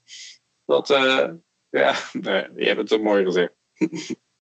Dat, 0.65 0.89
eh, 0.89 1.29
ja, 1.69 1.95
nee, 2.21 2.47
je 2.55 2.65
hebt 2.65 2.79
het 2.79 2.89
zo 2.89 2.99
mooi 2.99 3.23
gezegd. 3.23 3.53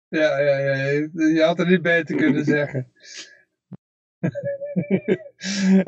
Ja, 0.10 0.40
ja, 0.40 0.57
ja, 0.57 0.76
je 1.14 1.41
had 1.44 1.57
het 1.57 1.68
niet 1.68 1.82
beter 1.82 2.15
kunnen 2.15 2.45
zeggen. 2.45 2.91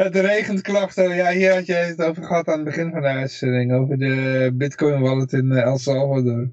het 0.05 0.15
regent 0.15 0.61
klachten. 0.61 1.15
Ja, 1.15 1.31
hier 1.31 1.53
had 1.53 1.65
je 1.65 1.73
het 1.73 2.01
over 2.01 2.23
gehad 2.23 2.47
aan 2.47 2.55
het 2.55 2.63
begin 2.63 2.91
van 2.91 3.01
de 3.01 3.07
uitzending. 3.07 3.73
Over 3.73 3.97
de 3.97 4.51
bitcoin 4.53 5.01
wallet 5.01 5.33
in 5.33 5.51
eh, 5.51 5.63
El 5.63 5.77
Salvador. 5.77 6.49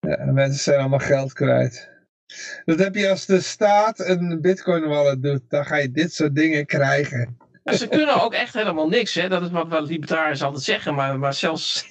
Ja, 0.00 0.24
de 0.24 0.32
mensen 0.32 0.60
zijn 0.60 0.80
allemaal 0.80 0.98
geld 0.98 1.32
kwijt. 1.32 1.90
Dat 2.64 2.78
heb 2.78 2.94
je 2.94 3.08
als 3.08 3.26
de 3.26 3.40
staat 3.40 3.98
een 3.98 4.40
bitcoin 4.40 4.88
wallet 4.88 5.22
doet. 5.22 5.42
Dan 5.48 5.66
ga 5.66 5.76
je 5.76 5.90
dit 5.90 6.12
soort 6.14 6.34
dingen 6.34 6.66
krijgen. 6.66 7.38
Maar 7.64 7.74
ze 7.74 7.88
kunnen 7.88 8.22
ook 8.22 8.34
echt 8.34 8.54
helemaal 8.54 8.88
niks, 8.88 9.14
hè. 9.14 9.28
Dat 9.28 9.42
is 9.42 9.50
wat, 9.50 9.68
wat 9.68 9.88
libertariërs 9.88 10.42
altijd 10.42 10.62
zeggen. 10.62 10.94
Maar, 10.94 11.18
maar 11.18 11.34
zelfs... 11.34 11.90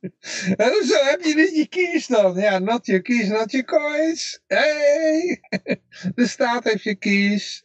En 0.56 0.70
hoezo 0.72 1.04
heb 1.04 1.22
je 1.22 1.34
niet 1.34 1.56
je 1.56 1.66
keys 1.66 2.06
dan? 2.06 2.34
Ja, 2.34 2.58
not 2.58 2.86
your 2.86 3.02
keys, 3.02 3.28
not 3.28 3.50
your 3.50 3.66
coins. 3.66 4.40
Hey! 4.46 5.40
De 6.14 6.26
staat 6.26 6.64
heeft 6.64 6.82
je 6.82 6.94
keys. 6.94 7.64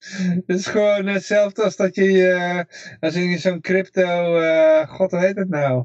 Het 0.46 0.58
is 0.58 0.66
gewoon 0.66 1.06
hetzelfde 1.06 1.62
als 1.62 1.76
dat 1.76 1.94
je, 1.94 2.64
als 3.00 3.14
je 3.14 3.38
zo'n 3.38 3.60
crypto, 3.60 4.38
eh, 4.38 4.88
god 4.88 5.10
hoe 5.10 5.20
heet 5.20 5.36
het 5.36 5.48
nou? 5.48 5.84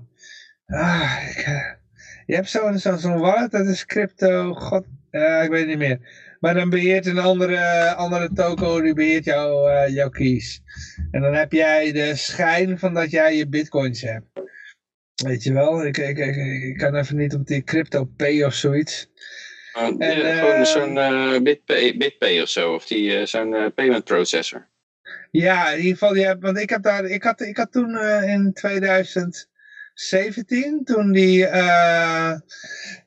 Ah, 0.66 1.18
eh, 1.46 1.74
je 2.26 2.36
hebt 2.36 2.50
zo'n 2.50 2.80
zo, 2.80 3.18
wallet, 3.18 3.52
dat 3.52 3.68
is 3.68 3.86
crypto, 3.86 4.54
god, 4.54 4.86
eh, 5.10 5.44
ik 5.44 5.50
weet 5.50 5.60
het 5.60 5.68
niet 5.68 5.78
meer. 5.78 6.00
Maar 6.40 6.54
dan 6.54 6.70
beheert 6.70 7.06
een 7.06 7.20
andere, 7.20 7.94
andere 7.94 8.30
toko, 8.34 8.82
die 8.82 8.94
beheert 8.94 9.24
jouw, 9.24 9.68
eh, 9.68 9.94
jouw 9.94 10.10
keys. 10.10 10.62
En 11.12 11.22
dan 11.22 11.34
heb 11.34 11.52
jij 11.52 11.92
de 11.92 12.16
schijn 12.16 12.80
van 12.80 12.94
dat 12.94 13.12
jij 13.12 13.36
je 13.38 13.48
bitcoins 13.48 14.02
hebt. 14.02 14.26
Weet 15.24 15.44
je 15.44 15.54
wel, 15.54 15.86
ik, 15.86 15.98
ik, 15.98 16.18
ik, 16.18 16.36
ik 16.64 16.78
kan 16.78 16.96
even 16.96 17.16
niet 17.16 17.34
op 17.34 17.48
die 17.48 17.64
crypto 17.64 18.04
pay 18.04 18.44
of 18.44 18.54
zoiets. 18.54 19.10
Maar, 19.76 19.92
En, 19.98 20.26
eh, 20.26 20.40
gewoon 20.40 20.66
zo'n 20.66 20.98
eh, 20.98 21.42
BitPay, 21.42 21.98
BitPay 21.98 22.42
of 22.42 22.50
zo, 22.50 22.74
of 22.74 22.86
die, 22.86 23.18
eh, 23.18 23.26
zo'n 23.26 23.72
payment 23.76 24.04
processor. 24.04 24.68
Ja, 25.32 25.70
in 25.70 25.78
ieder 25.78 25.92
geval, 25.92 26.16
ja, 26.16 26.38
want 26.38 26.58
ik, 26.58 26.70
heb 26.70 26.84
daar, 26.84 27.06
ik, 27.06 27.24
had, 27.24 27.42
ik 27.42 27.58
had 27.58 27.72
toen 27.72 27.98
in 28.24 28.54
2017, 28.54 30.84
toen, 30.84 31.12
die, 31.12 31.48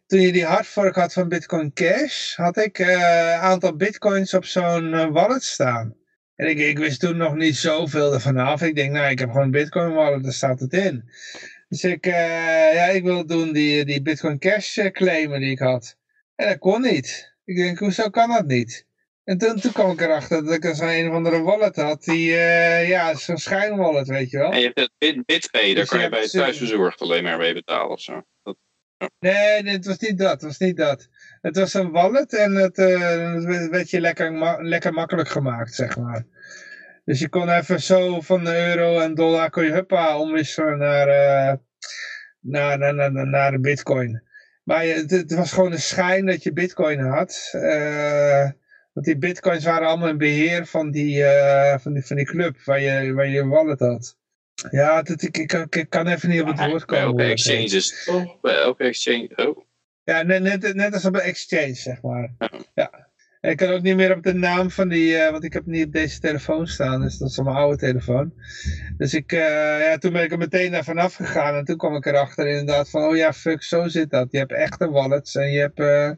toen 0.06 0.20
je 0.20 0.32
die 0.32 0.44
hardfork 0.44 0.94
had 0.94 1.12
van 1.12 1.28
Bitcoin 1.28 1.72
Cash, 1.72 2.36
had 2.36 2.56
ik 2.56 2.78
een 2.78 3.40
aantal 3.40 3.76
bitcoins 3.76 4.34
op 4.34 4.44
zo'n 4.44 5.12
wallet 5.12 5.42
staan. 5.42 5.98
En 6.38 6.48
ik, 6.48 6.58
ik 6.58 6.78
wist 6.78 7.00
toen 7.00 7.16
nog 7.16 7.34
niet 7.34 7.56
zoveel 7.56 8.12
ervan 8.12 8.36
af. 8.36 8.62
Ik 8.62 8.74
denk, 8.74 8.92
nou, 8.92 9.10
ik 9.10 9.18
heb 9.18 9.28
gewoon 9.28 9.44
een 9.44 9.50
Bitcoin 9.50 9.92
wallet, 9.92 10.22
daar 10.22 10.32
staat 10.32 10.60
het 10.60 10.72
in. 10.72 11.10
Dus 11.68 11.84
ik, 11.84 12.06
eh, 12.06 12.74
ja, 12.74 12.84
ik 12.84 13.02
wil 13.02 13.26
doen 13.26 13.52
die, 13.52 13.84
die 13.84 14.02
Bitcoin 14.02 14.38
Cash 14.38 14.78
claimen 14.92 15.40
die 15.40 15.50
ik 15.50 15.58
had. 15.58 15.96
En 16.38 16.48
dat 16.48 16.58
kon 16.58 16.80
niet. 16.82 17.36
Ik 17.44 17.56
denk, 17.56 17.78
hoezo 17.78 18.08
kan 18.10 18.28
dat 18.28 18.46
niet? 18.46 18.86
En 19.24 19.38
toen, 19.38 19.60
toen 19.60 19.72
kwam 19.72 19.90
ik 19.90 20.00
erachter 20.00 20.44
dat 20.44 20.54
ik 20.54 20.64
een 20.64 20.74
zo'n 20.74 20.88
een 20.88 21.08
of 21.08 21.14
andere 21.14 21.42
wallet 21.42 21.76
had. 21.76 22.04
Die, 22.04 22.32
eh, 22.36 22.88
ja, 22.88 23.14
zo'n 23.14 23.36
schijnwallet, 23.36 24.06
weet 24.08 24.30
je 24.30 24.38
wel. 24.38 24.50
En 24.52 24.58
je 24.58 24.64
hebt 24.64 24.78
het 24.78 24.92
Bit, 24.98 25.26
BitPay, 25.26 25.74
daar 25.74 25.86
kan 25.86 26.00
je 26.00 26.08
bij 26.08 26.20
het 26.20 26.30
ze- 26.30 26.38
thuisbezorgd 26.38 27.00
alleen 27.00 27.22
maar 27.22 27.38
mee 27.38 27.54
betalen 27.54 27.90
of 27.90 28.00
zo. 28.00 28.22
Dat, 28.42 28.56
Nee, 29.18 29.62
nee, 29.62 29.72
het 29.72 29.86
was 29.86 29.98
niet 29.98 30.18
dat. 30.18 30.30
Het 30.30 30.42
was 30.42 30.58
niet 30.58 30.76
dat. 30.76 31.08
Het 31.40 31.56
was 31.56 31.74
een 31.74 31.90
wallet 31.90 32.32
en 32.34 32.54
het, 32.54 32.78
eh, 32.78 33.68
werd 33.70 33.90
je 33.90 34.00
lekker, 34.00 34.32
ma- 34.32 34.62
lekker 34.62 34.92
makkelijk 34.92 35.28
gemaakt, 35.28 35.74
zeg 35.74 35.96
maar. 35.96 36.24
Dus 37.04 37.18
je 37.20 37.28
kon 37.28 37.48
even 37.50 37.80
zo 37.80 38.20
van 38.20 38.44
de 38.44 38.66
euro 38.66 38.98
en 39.00 39.14
dollar 39.14 39.50
kon 39.50 39.64
je 39.64 39.72
huppa 39.72 40.18
omwisselen 40.18 40.78
naar, 40.78 41.08
eh, 41.08 41.56
naar, 42.40 42.78
naar, 42.78 42.94
naar, 42.94 43.26
naar 43.26 43.50
de 43.50 43.60
bitcoin. 43.60 44.22
Maar 44.68 44.84
het, 44.84 45.10
het 45.10 45.34
was 45.34 45.52
gewoon 45.52 45.72
een 45.72 45.80
schijn 45.80 46.26
dat 46.26 46.42
je 46.42 46.52
bitcoin 46.52 46.98
had. 47.00 47.50
eh, 47.52 48.50
want 48.92 49.06
die 49.06 49.18
bitcoins 49.18 49.64
waren 49.64 49.88
allemaal 49.88 50.08
in 50.08 50.18
beheer 50.18 50.66
van 50.66 50.90
die, 50.90 51.24
eh, 51.24 51.78
van 51.78 51.92
die, 51.92 52.06
van 52.06 52.16
die 52.16 52.24
club 52.24 52.56
waar 52.64 52.80
je, 52.80 53.12
waar 53.12 53.26
je 53.28 53.46
wallet 53.46 53.78
had. 53.78 54.16
Ja, 54.70 55.02
dat, 55.02 55.22
ik, 55.22 55.36
ik, 55.36 55.52
ik 55.76 55.90
kan 55.90 56.06
even 56.06 56.28
niet 56.28 56.40
op 56.40 56.46
het 56.46 56.58
woord 56.58 56.86
bij 56.86 56.98
komen. 56.98 57.06
elke 57.08 57.22
heet. 57.22 57.30
exchanges, 57.32 58.04
toch? 58.04 58.40
Bij 58.40 58.54
elke 58.54 58.84
exchange, 58.84 59.30
oh. 59.36 59.58
Ja, 60.04 60.22
net, 60.22 60.42
net, 60.42 60.74
net 60.74 60.94
als 60.94 61.04
op 61.04 61.14
een 61.14 61.20
exchange, 61.20 61.74
zeg 61.74 62.02
maar. 62.02 62.30
Ja. 62.74 63.07
En 63.40 63.50
ik 63.50 63.56
kan 63.56 63.68
ook 63.68 63.82
niet 63.82 63.96
meer 63.96 64.16
op 64.16 64.22
de 64.22 64.34
naam 64.34 64.70
van 64.70 64.88
die, 64.88 65.16
eh, 65.16 65.30
want 65.30 65.44
ik 65.44 65.52
heb 65.52 65.66
niet 65.66 65.86
op 65.86 65.92
deze 65.92 66.20
telefoon 66.20 66.66
staan, 66.66 67.00
dus 67.00 67.18
dat 67.18 67.28
is 67.28 67.38
mijn 67.38 67.56
oude 67.56 67.76
telefoon. 67.76 68.32
Dus 68.96 69.14
ik, 69.14 69.32
eh, 69.32 69.80
ja, 69.80 69.98
toen 69.98 70.12
ben 70.12 70.22
ik 70.22 70.32
er 70.32 70.38
meteen 70.38 70.70
naar 70.70 70.84
vanaf 70.84 71.14
gegaan 71.14 71.54
en 71.54 71.64
toen 71.64 71.76
kwam 71.76 71.94
ik 71.94 72.06
erachter 72.06 72.46
inderdaad 72.46 72.90
van, 72.90 73.02
oh 73.02 73.16
ja, 73.16 73.32
fuck, 73.32 73.62
zo 73.62 73.88
zit 73.88 74.10
dat. 74.10 74.28
Je 74.30 74.38
hebt 74.38 74.52
echte 74.52 74.90
wallets 74.90 75.34
en 75.34 75.50
je 75.50 75.58
hebt 75.60 75.78
eh, 75.78 76.10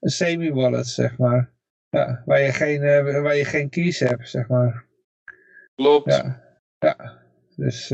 een 0.00 0.10
semi-wallet, 0.10 0.86
zeg 0.86 1.18
maar. 1.18 1.50
Ja, 1.90 2.22
waar 2.24 2.40
je 2.40 2.52
geen, 2.52 2.80
waar 3.22 3.36
je 3.36 3.44
geen 3.44 3.68
keys 3.68 3.98
hebt, 3.98 4.28
zeg 4.28 4.48
maar. 4.48 4.84
Klopt. 5.74 6.14
Ja, 6.14 6.42
ja. 6.78 7.20
Dus 7.56 7.88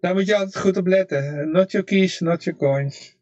daar 0.00 0.14
moet 0.14 0.26
je 0.26 0.36
altijd 0.36 0.56
goed 0.56 0.76
op 0.76 0.86
letten. 0.86 1.50
Not 1.50 1.70
your 1.70 1.86
keys, 1.86 2.20
not 2.20 2.44
your 2.44 2.58
coins. 2.58 3.16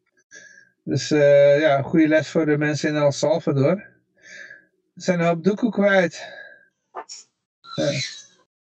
Dus 0.84 1.08
ja, 1.08 1.82
goede 1.82 2.08
les 2.08 2.28
voor 2.28 2.46
de 2.46 2.58
mensen 2.58 2.88
in 2.88 2.96
El 2.96 3.12
Salvador. 3.12 3.93
Zijn 4.94 5.20
hoop 5.20 5.70
kwijt. 5.70 6.32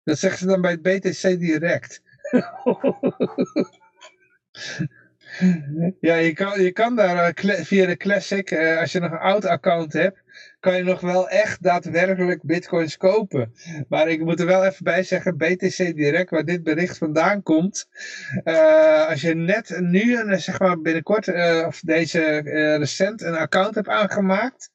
Dat 0.05 0.19
zeggen 0.19 0.39
ze 0.39 0.47
dan 0.47 0.61
bij 0.61 0.79
BTC 0.79 1.39
direct. 1.39 2.01
Ja, 6.01 6.15
je 6.15 6.33
kan, 6.33 6.63
je 6.63 6.73
kan 6.73 6.97
daar 6.97 7.33
eh, 7.35 7.55
via 7.65 7.87
de 7.87 7.97
Classic, 7.97 8.51
eh, 8.51 8.79
als 8.79 8.93
je 8.93 9.01
nog 9.01 9.11
een 9.11 9.19
oud 9.19 9.45
account 9.45 9.93
hebt, 9.93 10.23
kan 10.61 10.77
je 10.77 10.83
nog 10.83 11.01
wel 11.01 11.29
echt 11.29 11.63
daadwerkelijk 11.63 12.43
bitcoins 12.43 12.97
kopen. 12.97 13.53
Maar 13.89 14.09
ik 14.09 14.21
moet 14.21 14.41
er 14.41 14.47
wel 14.47 14.65
even 14.65 14.85
bij 14.85 15.03
zeggen, 15.03 15.37
BTC 15.37 15.77
Direct, 15.77 16.31
waar 16.31 16.45
dit 16.45 16.63
bericht 16.63 16.99
vandaan 16.99 17.43
komt. 17.43 17.89
eh, 18.45 19.09
als 19.09 19.21
je 19.21 19.35
net 19.35 19.81
nu, 19.81 20.39
zeg 20.39 20.59
maar 20.59 20.81
binnenkort, 20.81 21.29
of 21.67 21.81
deze 21.81 22.21
recent 22.79 23.23
een 23.23 23.37
account 23.37 23.75
hebt 23.75 23.89
aangemaakt, 23.89 24.71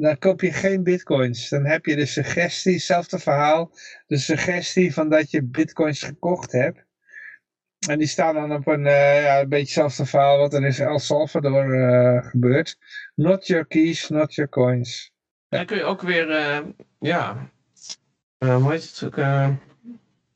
dan 0.00 0.18
koop 0.18 0.40
je 0.40 0.52
geen 0.52 0.82
bitcoins. 0.82 1.48
Dan 1.48 1.64
heb 1.64 1.86
je 1.86 1.96
de 1.96 2.06
suggestie, 2.06 2.72
hetzelfde 2.72 3.18
verhaal, 3.18 3.70
de 4.06 4.18
suggestie 4.18 4.92
van 4.92 5.08
dat 5.08 5.30
je 5.30 5.42
bitcoins 5.42 6.02
gekocht 6.02 6.52
hebt. 6.52 6.86
En 7.88 7.98
die 7.98 8.06
staan 8.06 8.34
dan 8.34 8.52
op 8.52 8.66
een, 8.66 8.86
eh, 8.86 9.22
ja, 9.22 9.40
een 9.40 9.48
beetje 9.48 9.64
hetzelfde 9.64 10.06
verhaal 10.06 10.38
wat 10.38 10.54
er 10.54 10.64
in 10.64 10.86
El 10.86 10.98
Salvador 10.98 11.74
eh, 11.74 12.26
gebeurt. 12.26 12.78
Not 13.14 13.46
your 13.46 13.66
keys, 13.66 14.08
not 14.08 14.34
your 14.34 14.50
coins. 14.50 15.12
Dan 15.48 15.66
kun 15.66 15.76
je 15.76 15.84
ook 15.84 16.02
weer, 16.02 16.30
eh, 16.30 16.58
ja, 16.98 17.50
hoe 18.38 18.70
heet 18.70 18.82
het 18.82 19.04
ook, 19.04 19.16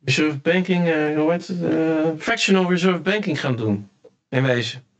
reserve 0.04 0.38
banking, 0.38 0.84
hoe 1.16 1.32
heet 1.32 1.46
het, 1.46 1.58
fractional 2.22 2.70
reserve 2.70 3.00
banking 3.00 3.40
gaan 3.40 3.56
doen. 3.56 3.88
In 4.28 4.42
wezen. 4.42 4.91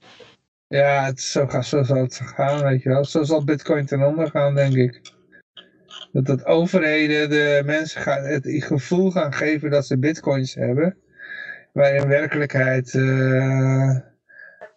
Ja, 0.73 1.05
het, 1.05 1.21
zo, 1.21 1.49
zo 1.63 1.83
zal 1.83 1.97
het 1.97 2.21
gaan, 2.25 2.63
weet 2.63 2.83
je 2.83 2.89
wel. 2.89 3.05
Zo 3.05 3.23
zal 3.23 3.45
bitcoin 3.45 3.87
ten 3.87 4.03
onder 4.03 4.31
gaan, 4.31 4.55
denk 4.55 4.75
ik. 4.75 5.01
Dat, 6.13 6.27
dat 6.27 6.45
overheden 6.45 7.31
de 7.31 7.63
mensen 7.65 8.01
gaan, 8.01 8.25
het 8.25 8.47
gevoel 8.47 9.11
gaan 9.11 9.33
geven 9.33 9.71
dat 9.71 9.87
ze 9.87 9.99
bitcoins 9.99 10.55
hebben. 10.55 10.97
Maar 11.73 11.95
in 11.95 12.09
werkelijkheid 12.09 12.95
eh, 12.95 13.97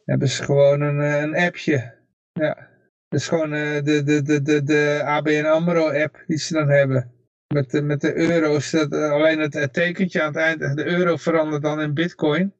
hebben 0.06 0.30
ze 0.30 0.44
gewoon 0.44 0.82
een, 0.82 1.02
eh, 1.02 1.22
een 1.22 1.36
appje. 1.36 1.94
Ja. 2.34 2.70
Dat 3.08 3.20
is 3.20 3.28
gewoon 3.28 3.54
eh, 3.54 3.84
de, 3.84 4.04
de, 4.04 4.22
de, 4.22 4.42
de, 4.42 4.64
de 4.64 5.02
ABN 5.04 5.46
AMRO 5.46 5.90
app 5.90 6.24
die 6.28 6.38
ze 6.38 6.54
dan 6.54 6.70
hebben. 6.70 7.12
Met 7.54 7.72
de, 7.72 7.82
met 7.82 8.02
de 8.02 8.16
euro's, 8.16 8.72
dat, 8.72 8.94
eh, 8.94 9.12
alleen 9.12 9.40
het, 9.40 9.54
het 9.54 9.74
tekentje 9.74 10.22
aan 10.22 10.28
het 10.28 10.38
eind, 10.38 10.78
de 10.78 10.86
euro 10.86 11.16
verandert 11.16 11.62
dan 11.62 11.82
in 11.82 11.94
bitcoin. 11.94 12.54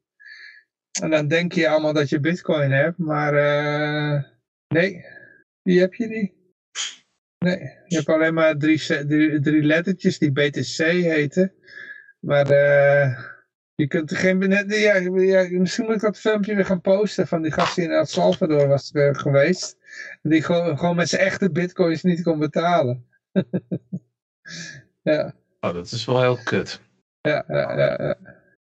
En 1.02 1.10
dan 1.10 1.28
denk 1.28 1.52
je 1.52 1.68
allemaal 1.68 1.92
dat 1.92 2.08
je 2.08 2.20
bitcoin 2.20 2.70
hebt, 2.70 2.98
maar 2.98 3.34
eh, 3.34 4.22
nee, 4.68 5.04
die 5.62 5.80
heb 5.80 5.94
je 5.94 6.06
niet. 6.06 6.32
Nee, 7.38 7.58
je 7.86 7.96
hebt 7.96 8.08
alleen 8.08 8.34
maar 8.34 8.56
drie, 8.56 9.06
drie, 9.06 9.40
drie 9.40 9.62
lettertjes 9.62 10.18
die 10.18 10.32
BTC 10.32 10.76
heten. 10.86 11.52
Maar 12.20 12.50
eh, 12.50 13.18
je 13.74 13.86
kunt 13.86 14.10
er 14.10 14.16
geen... 14.16 14.38
Net, 14.38 14.74
ja, 14.74 14.94
ja, 14.96 15.48
misschien 15.50 15.84
moet 15.84 15.94
ik 15.94 16.00
dat 16.00 16.18
filmpje 16.18 16.54
weer 16.54 16.64
gaan 16.64 16.80
posten 16.80 17.26
van 17.26 17.42
die 17.42 17.52
gast 17.52 17.74
die 17.74 17.84
in 17.84 17.90
El 17.90 18.04
Salvador 18.04 18.68
was 18.68 18.90
eh, 18.90 19.14
geweest. 19.14 19.76
Die 20.22 20.42
gewoon, 20.42 20.78
gewoon 20.78 20.96
met 20.96 21.08
zijn 21.08 21.22
echte 21.22 21.50
bitcoins 21.50 22.02
niet 22.02 22.22
kon 22.22 22.38
betalen. 22.38 23.06
ja, 25.02 25.34
Oh, 25.66 25.74
dat 25.74 25.90
is 25.90 26.04
wel 26.04 26.20
heel 26.20 26.38
kut. 26.44 26.80
ja, 27.20 27.44
ja, 27.48 27.76
ja, 27.76 27.96
ja. 28.02 28.16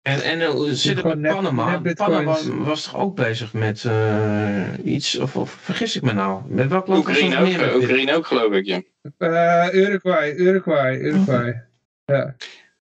En, 0.04 0.22
en 0.22 0.42
eh, 0.42 0.60
zit 0.72 0.96
het 0.96 1.20
met 1.20 1.34
Panama? 1.34 1.80
net. 1.80 1.96
Panama 1.96 2.38
was 2.58 2.84
toch 2.84 2.96
ook 2.96 3.16
bezig 3.16 3.54
met 3.54 3.86
eh, 3.86 4.64
iets, 4.84 5.18
of, 5.18 5.36
of 5.36 5.52
vergis 5.52 5.96
ik 5.96 6.02
me 6.02 6.14
nou? 6.14 6.42
Met 6.48 6.70
welk 6.70 6.88
land 6.88 7.06
was 7.06 7.16
Oekraïne 7.16 7.38
ook, 7.38 7.48
meer? 7.48 7.60
met 7.60 7.74
dit? 7.74 7.82
Oekraïne 7.82 8.16
ook 8.16 8.26
geloof 8.26 8.54
ik, 8.54 8.66
ja. 8.66 8.82
Eh, 9.18 9.74
Uruguay, 9.74 10.34
Uruguay, 10.36 10.96
Uruguay. 10.96 11.64
Ja. 12.06 12.36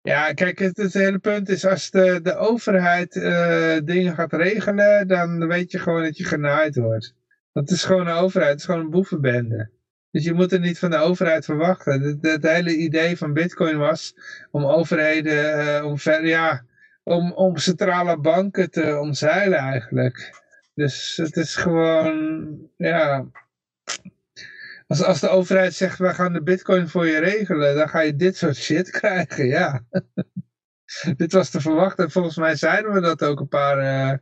Ja, 0.02 0.32
kijk, 0.32 0.58
het, 0.58 0.76
het 0.76 0.92
hele 0.92 1.18
punt 1.18 1.48
is 1.48 1.66
als 1.66 1.90
de, 1.90 2.20
de 2.22 2.36
overheid 2.36 3.16
eh, 3.16 3.76
dingen 3.84 4.14
gaat 4.14 4.32
regelen, 4.32 5.08
dan 5.08 5.46
weet 5.46 5.70
je 5.70 5.78
gewoon 5.78 6.02
dat 6.02 6.16
je 6.16 6.24
genaaid 6.24 6.76
wordt. 6.76 7.14
Dat 7.52 7.70
is 7.70 7.84
gewoon 7.84 8.06
een 8.06 8.16
overheid, 8.16 8.50
het 8.50 8.60
is 8.60 8.66
gewoon 8.66 8.80
een 8.80 8.90
boevenbende. 8.90 9.70
Dus 10.10 10.24
je 10.24 10.32
moet 10.32 10.52
er 10.52 10.60
niet 10.60 10.78
van 10.78 10.90
de 10.90 10.96
overheid 10.96 11.44
verwachten. 11.44 12.02
Het, 12.02 12.18
het 12.20 12.42
hele 12.42 12.76
idee 12.76 13.16
van 13.16 13.32
bitcoin 13.32 13.76
was 13.78 14.14
om 14.50 14.64
overheden, 14.64 15.84
om, 15.84 15.98
ver, 15.98 16.26
ja, 16.26 16.64
om, 17.06 17.32
om 17.32 17.56
centrale 17.56 18.18
banken 18.18 18.70
te 18.70 18.98
omzeilen 18.98 19.58
eigenlijk. 19.58 20.42
Dus 20.74 21.16
het 21.16 21.36
is 21.36 21.54
gewoon, 21.54 22.58
ja, 22.76 23.26
als, 24.86 25.02
als 25.02 25.20
de 25.20 25.28
overheid 25.28 25.74
zegt, 25.74 25.98
we 25.98 26.14
gaan 26.14 26.32
de 26.32 26.42
bitcoin 26.42 26.88
voor 26.88 27.06
je 27.06 27.18
regelen, 27.18 27.76
dan 27.76 27.88
ga 27.88 28.00
je 28.00 28.16
dit 28.16 28.36
soort 28.36 28.56
shit 28.56 28.90
krijgen, 28.90 29.46
ja. 29.46 29.84
dit 31.16 31.32
was 31.32 31.50
te 31.50 31.60
verwachten. 31.60 32.10
Volgens 32.10 32.36
mij 32.36 32.56
zeiden 32.56 32.92
we 32.92 33.00
dat 33.00 33.24
ook 33.24 33.40
een 33.40 33.48
paar, 33.48 33.78
eh, 33.78 34.18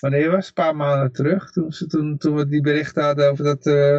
wanneer 0.00 0.30
was 0.30 0.46
het? 0.46 0.58
Een 0.58 0.64
paar 0.64 0.76
maanden 0.76 1.12
terug. 1.12 1.50
Toen, 1.50 1.70
toen, 1.88 2.18
toen 2.18 2.34
we 2.34 2.48
die 2.48 2.60
berichten 2.60 3.04
hadden 3.04 3.30
over 3.30 3.44
dat 3.44 3.66
eh, 3.66 3.98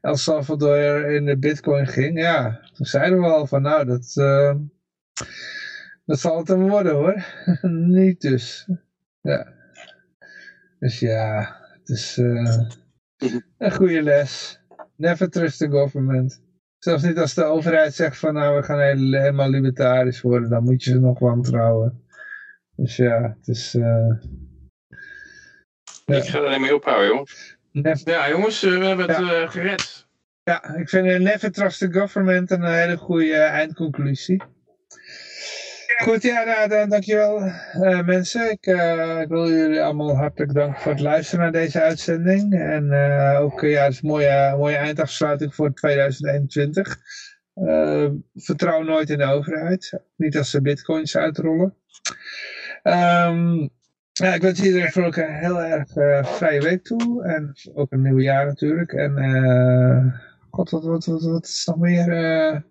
El 0.00 0.16
Salvador 0.16 1.10
in 1.10 1.24
de 1.24 1.38
bitcoin 1.38 1.86
ging. 1.86 2.18
Ja, 2.20 2.60
toen 2.72 2.86
zeiden 2.86 3.20
we 3.20 3.26
al 3.26 3.46
van 3.46 3.62
nou, 3.62 3.84
dat, 3.84 4.12
eh, 4.14 4.54
dat 6.06 6.18
zal 6.20 6.38
het 6.38 6.48
hem 6.48 6.68
worden 6.68 6.92
hoor. 6.92 7.24
Niet 7.96 8.20
dus. 8.20 8.68
Ja. 9.20 9.54
Dus 10.78 10.98
ja, 10.98 11.56
het 11.78 11.88
is 11.88 12.18
eh, 12.18 12.58
een 13.58 13.72
goede 13.72 14.02
les. 14.02 14.60
Never 14.96 15.30
trust 15.30 15.58
the 15.58 15.70
government. 15.70 16.42
Zelfs 16.78 17.02
niet 17.02 17.18
als 17.18 17.34
de 17.34 17.44
overheid 17.44 17.94
zegt 17.94 18.18
van 18.18 18.34
nou 18.34 18.56
we 18.56 18.62
gaan 18.62 18.80
hele- 18.80 19.18
helemaal 19.20 19.48
libertarisch 19.48 20.20
worden, 20.20 20.48
dan 20.50 20.64
moet 20.64 20.82
je 20.84 20.90
ze 20.90 20.98
nog 20.98 21.18
wantrouwen. 21.18 22.04
Dus 22.76 22.96
ja, 22.96 23.36
het 23.38 23.48
is 23.48 23.74
eh, 23.74 24.08
Ja. 26.04 26.16
Ik 26.16 26.24
ga 26.24 26.42
er 26.42 26.50
niet 26.50 26.60
mee 26.60 26.74
ophouden, 26.74 27.08
jongens. 27.08 27.56
never, 27.72 28.08
Ja, 28.10 28.28
jongens, 28.28 28.62
eh, 28.62 28.78
we 28.78 28.84
hebben 28.84 29.08
het 29.08 29.50
gered. 29.50 30.06
ja, 30.42 30.74
ik 30.74 30.88
vind 30.88 31.22
never 31.22 31.52
trust 31.52 31.78
the 31.78 31.92
government 31.92 32.50
een 32.50 32.64
hele 32.64 32.96
goede 32.96 33.34
eindconclusie. 33.36 34.42
Goed, 35.96 36.22
ja, 36.22 36.44
nou, 36.44 36.68
dan, 36.68 36.88
dankjewel 36.88 37.40
eh, 37.40 38.06
mensen. 38.06 38.50
Ik, 38.50 38.66
eh, 38.66 39.20
ik 39.20 39.28
wil 39.28 39.50
jullie 39.50 39.82
allemaal 39.82 40.16
hartelijk 40.16 40.54
danken 40.54 40.80
voor 40.80 40.92
het 40.92 41.00
luisteren 41.00 41.40
naar 41.40 41.52
deze 41.52 41.82
uitzending. 41.82 42.54
En 42.54 42.92
eh, 42.92 43.40
ook, 43.40 43.60
ja, 43.60 43.84
het 43.84 44.00
een 44.02 44.08
mooie, 44.08 44.54
mooie 44.56 44.76
eindafsluiting 44.76 45.54
voor 45.54 45.74
2021. 45.74 46.98
Eh, 47.54 48.06
vertrouw 48.34 48.82
nooit 48.82 49.10
in 49.10 49.18
de 49.18 49.24
overheid. 49.24 50.00
Niet 50.16 50.38
als 50.38 50.50
ze 50.50 50.60
bitcoins 50.60 51.16
uitrollen. 51.16 51.74
Ehm, 52.82 53.68
ja, 54.12 54.34
ik 54.34 54.42
wens 54.42 54.62
iedereen 54.62 54.92
voor 54.92 55.04
ook 55.04 55.16
een 55.16 55.34
heel 55.34 55.62
erg 55.62 55.88
vrije 56.36 56.60
week 56.60 56.84
toe. 56.84 57.24
En 57.24 57.54
ook 57.74 57.92
een 57.92 58.02
nieuw 58.02 58.20
jaar 58.20 58.46
natuurlijk. 58.46 58.92
En 58.92 60.20
god, 60.50 60.70
wat, 60.70 60.84
wat, 60.84 61.04
wat, 61.04 61.22
wat 61.22 61.46
is 61.46 61.64
nog 61.66 61.78
meer... 61.78 62.64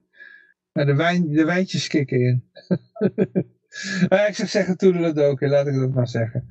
nou, 0.76 0.88
de, 0.88 0.96
wijn, 0.96 1.32
de 1.32 1.46
wijntjes 1.46 1.88
kicken 1.88 2.20
in. 2.22 2.44
Maar 4.10 4.28
ik 4.28 4.36
zou 4.36 4.48
zeggen 4.48 4.78
toedeledokie, 4.78 5.48
laat 5.48 5.68
ik 5.68 5.80
dat 5.80 5.94
maar 5.94 6.08
zeggen. 6.08 6.48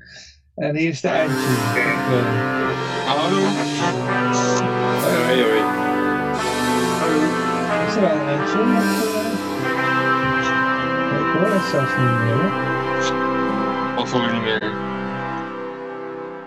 En 0.54 0.76
hier 0.76 0.88
is 0.88 1.00
de 1.00 1.08
eindje. 1.08 1.36
Hallo. 3.06 3.40
Hoi, 5.26 5.42
hoi. 5.42 5.62
is 7.86 7.94
er 7.94 8.00
wel 8.00 8.10
een 8.10 8.28
eindje? 8.28 8.58
Ik 11.18 11.40
hoor 11.40 11.52
het 11.52 11.70
zelfs 11.70 11.96
niet 11.96 12.06
meer 12.06 12.34
hoor. 12.34 12.52
Wat 13.94 14.10
hoor 14.10 14.22
je 14.22 14.32
niet 14.32 14.42
meer? 14.42 14.70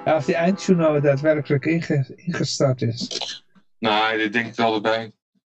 Ja, 0.05 0.15
of 0.15 0.25
die 0.25 0.35
eindtune 0.35 0.81
nou 0.81 1.01
daadwerkelijk 1.01 1.65
inge- 1.65 2.13
ingestart 2.15 2.81
is. 2.81 3.43
Nou, 3.79 4.17
dit 4.17 4.33
denk 4.33 4.47
ik 4.47 4.55
wel 4.55 4.75
erbij. 4.75 5.11